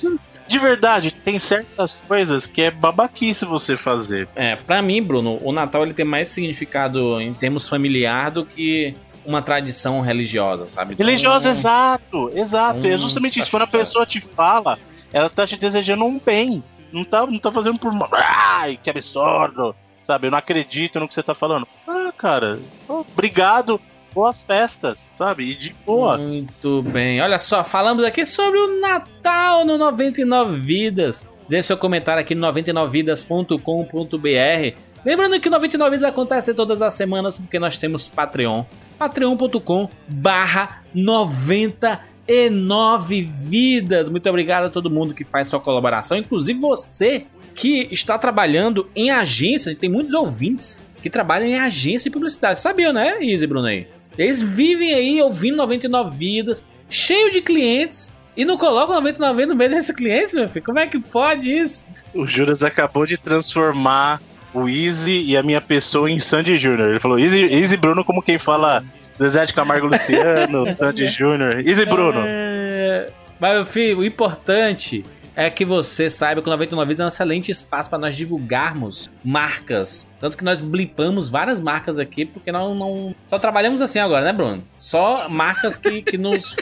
De 0.48 0.58
verdade, 0.60 1.12
tem 1.12 1.38
certas 1.40 2.02
coisas 2.08 2.48
que 2.48 2.62
é 2.62 2.72
babaquice 2.72 3.46
você 3.46 3.76
fazer. 3.76 4.28
É, 4.36 4.56
pra 4.56 4.82
mim, 4.82 5.04
Bruno, 5.04 5.38
o 5.42 5.52
Natal 5.52 5.84
ele 5.84 5.94
tem 5.94 6.06
mais 6.06 6.30
significado 6.30 7.20
em 7.22 7.34
termos 7.34 7.68
familiar 7.68 8.32
do 8.32 8.46
que 8.46 8.96
uma 9.26 9.42
tradição 9.42 10.00
religiosa, 10.00 10.68
sabe? 10.68 10.94
Então, 10.94 11.06
Religiosa, 11.06 11.50
exato, 11.50 12.32
exato. 12.34 12.88
Hum, 12.88 12.90
é 12.90 12.98
justamente 12.98 13.40
isso. 13.40 13.52
Quando 13.52 13.64
a 13.64 13.66
é. 13.66 13.72
pessoa 13.72 14.06
te 14.06 14.22
fala, 14.22 14.80
ela 15.12 15.30
tá 15.30 15.46
te 15.46 15.58
desejando 15.58 16.06
um 16.06 16.18
bem. 16.18 16.64
Não 16.92 17.04
tá, 17.04 17.26
não 17.26 17.38
tá 17.38 17.52
fazendo 17.52 17.78
por. 17.78 17.92
Ai, 18.14 18.80
que 18.82 18.90
absurdo. 18.90 19.76
Sabe, 20.02 20.28
eu 20.28 20.32
não 20.32 20.38
acredito 20.38 21.02
no 21.02 21.08
que 21.08 21.14
você 21.14 21.22
tá 21.22 21.36
falando. 21.36 21.68
Ah, 21.86 22.14
cara, 22.18 22.58
obrigado. 22.88 23.82
Boas 24.18 24.42
festas, 24.42 25.08
sabe? 25.16 25.52
E 25.52 25.56
de 25.56 25.76
boa. 25.86 26.18
Muito 26.18 26.82
bem. 26.82 27.22
Olha 27.22 27.38
só, 27.38 27.64
falamos 27.64 28.04
aqui 28.04 28.26
sobre 28.26 28.60
o 28.60 28.80
Natal 28.80 29.64
no 29.64 29.78
99 29.78 30.60
Vidas. 30.60 31.24
Deixe 31.48 31.68
seu 31.68 31.78
comentário 31.78 32.20
aqui 32.20 32.34
no 32.34 32.42
99vidas.com.br. 32.52 34.80
Lembrando 35.06 35.40
que 35.40 35.48
o 35.48 35.52
99 35.52 35.92
Vidas 35.92 36.10
acontece 36.10 36.56
todas 36.56 36.82
as 36.82 36.96
semanas 36.96 37.38
porque 37.38 37.60
nós 37.60 37.78
temos 37.78 38.10
Patreon. 38.10 38.64
patreon.com 38.98 39.88
barra 40.08 40.82
99 40.96 43.22
vidas. 43.22 44.10
Muito 44.10 44.28
obrigado 44.28 44.66
a 44.66 44.70
todo 44.72 44.90
mundo 44.90 45.14
que 45.14 45.24
faz 45.24 45.48
sua 45.48 45.60
colaboração, 45.60 46.18
inclusive 46.18 46.60
você 46.60 47.28
que 47.54 47.88
está 47.92 48.18
trabalhando 48.18 48.90
em 48.96 49.12
agência. 49.12 49.76
Tem 49.76 49.92
muitos 49.92 50.16
ouvintes 50.16 50.82
que 51.04 51.10
trabalham 51.12 51.46
em 51.46 51.60
agência 51.60 52.10
e 52.10 52.12
publicidade. 52.12 52.60
Sabia, 52.60 52.92
né, 52.92 53.20
Bruno 53.48 53.68
aí? 53.68 53.96
Eles 54.18 54.42
vivem 54.42 54.94
aí 54.94 55.22
ouvindo 55.22 55.58
99 55.58 56.16
vidas, 56.18 56.66
cheio 56.90 57.32
de 57.32 57.42
clientes, 57.42 58.12
e 58.36 58.46
não 58.46 58.58
colocam 58.58 58.96
99 58.96 59.36
vidas 59.36 59.50
no 59.50 59.56
meio 59.56 59.70
desses 59.72 59.96
clientes, 59.96 60.34
meu 60.34 60.48
filho. 60.48 60.66
Como 60.66 60.80
é 60.80 60.88
que 60.88 61.00
pode 61.00 61.52
isso? 61.52 61.88
O 62.14 62.26
Juras 62.26 62.64
acabou 62.64 63.06
de 63.06 63.18
transformar 63.18 64.22
o 64.54 64.68
Easy 64.68 65.24
e 65.24 65.36
a 65.36 65.44
minha 65.44 65.62
pessoa 65.62 66.10
em 66.10 66.20
Sandy 66.20 66.58
Júnior. 66.58 66.90
Ele 66.90 67.00
falou 67.00 67.20
Easy, 67.20 67.40
Easy 67.46 67.78
Bruno 67.78 68.04
como 68.04 68.22
quem 68.22 68.38
fala 68.38 68.84
Zezé 69.20 69.46
de 69.46 69.54
Camargo 69.54 69.88
Luciano, 69.88 70.72
Sandy 70.74 71.08
Júnior. 71.08 71.68
Easy 71.68 71.86
Bruno. 71.86 72.24
É... 72.26 73.10
Mas, 73.40 73.54
meu 73.54 73.66
filho, 73.66 74.00
o 74.00 74.06
importante 74.06 75.04
é 75.38 75.52
que 75.52 75.64
você 75.64 76.10
saiba 76.10 76.42
que 76.42 76.48
o 76.48 76.52
99 76.52 76.88
Vidas 76.88 77.00
é 77.00 77.06
um 77.06 77.08
excelente 77.10 77.52
espaço 77.52 77.92
para 77.92 78.00
nós 78.00 78.16
divulgarmos 78.16 79.08
marcas. 79.24 80.08
Tanto 80.20 80.36
que 80.36 80.44
nós 80.44 80.60
blipamos 80.60 81.30
várias 81.30 81.62
marcas 81.62 82.00
aqui, 82.00 82.26
porque 82.26 82.52
nós 82.52 82.76
não. 82.76 83.14
Só 83.30 83.38
trabalhamos 83.38 83.80
assim 83.80 84.00
agora, 84.00 84.26
né, 84.26 84.34
Bruno? 84.34 84.64
Só 84.76 85.30
marcas 85.30 85.78
que, 85.78 86.02
que 86.02 86.18
nos. 86.18 86.56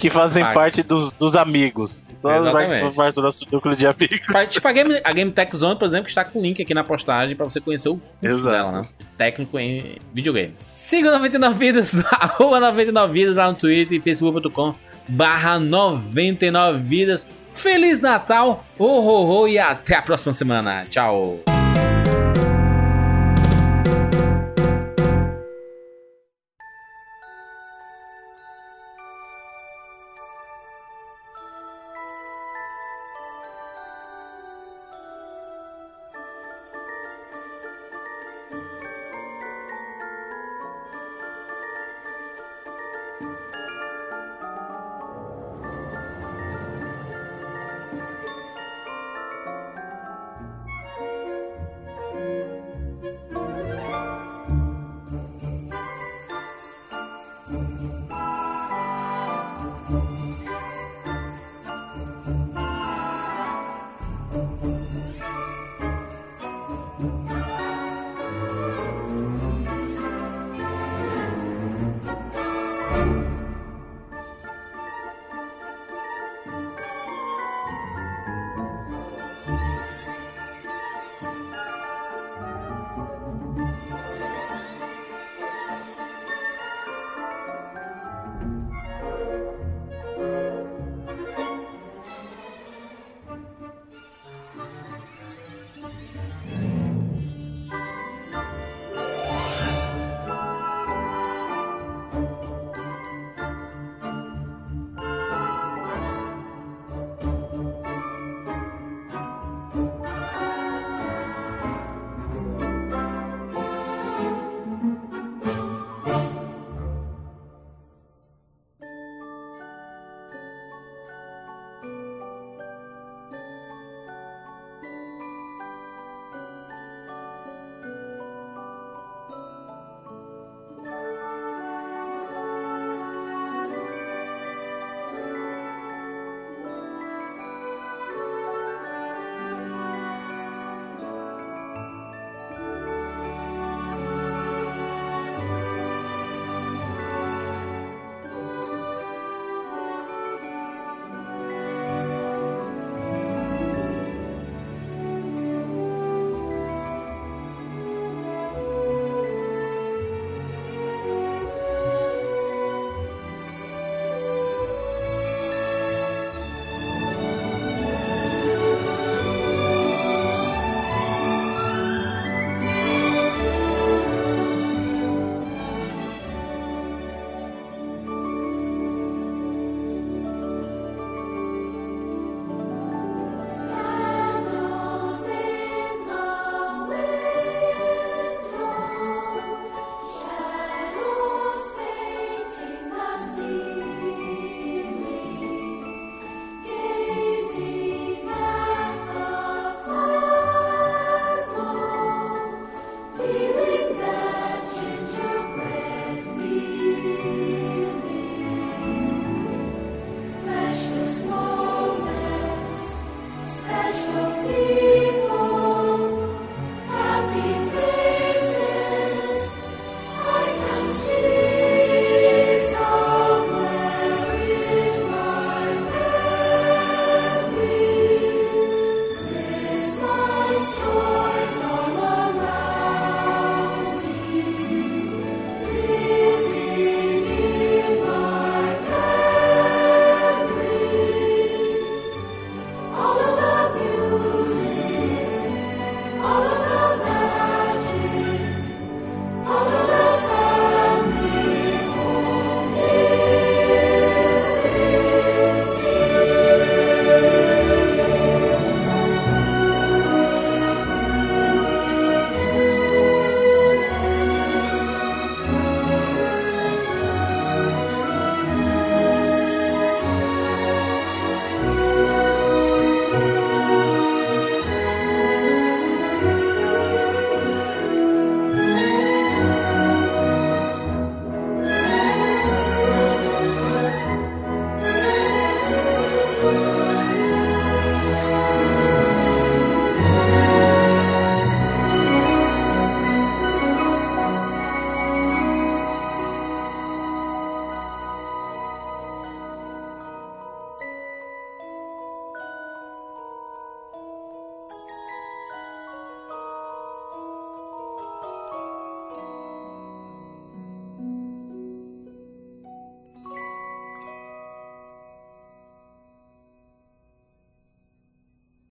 Que 0.00 0.10
fazem 0.10 0.42
Paga. 0.42 0.54
parte 0.54 0.82
dos, 0.82 1.12
dos 1.12 1.36
amigos. 1.36 2.04
Só 2.16 2.30
as 2.30 2.52
marcas 2.52 2.72
que 2.72 2.80
fazem 2.80 2.96
parte 2.96 3.14
do 3.14 3.22
nosso 3.22 3.46
núcleo 3.52 3.76
de 3.76 3.86
amigos. 3.86 4.26
Tipo 4.50 4.66
a 4.66 4.72
Game, 4.72 5.00
a 5.04 5.12
Game 5.12 5.30
Tech 5.30 5.56
Zone, 5.56 5.78
por 5.78 5.84
exemplo, 5.84 6.06
que 6.06 6.10
está 6.10 6.24
com 6.24 6.40
o 6.40 6.42
link 6.42 6.60
aqui 6.60 6.74
na 6.74 6.82
postagem 6.82 7.36
para 7.36 7.44
você 7.44 7.60
conhecer 7.60 7.90
o 7.90 8.02
curso 8.20 8.42
dela, 8.42 8.72
né? 8.72 8.88
Técnico 9.16 9.56
em 9.56 9.98
videogames. 10.12 10.66
Siga 10.72 11.10
o 11.10 11.12
99 11.12 11.56
Vidas, 11.56 12.02
arroba 12.10 12.58
99 12.58 13.12
Vidas 13.12 13.36
lá 13.36 13.48
no 13.48 13.54
Twitter 13.54 13.98
e 13.98 14.00
facebook.com 14.00 14.74
barra 15.12 15.58
99 15.58 16.78
Vidas. 16.78 17.26
Feliz 17.52 18.00
Natal, 18.00 18.64
ho, 18.78 18.86
ho, 18.86 19.40
ho, 19.40 19.48
e 19.48 19.58
até 19.58 19.94
a 19.94 20.02
próxima 20.02 20.32
semana. 20.32 20.86
Tchau. 20.88 21.40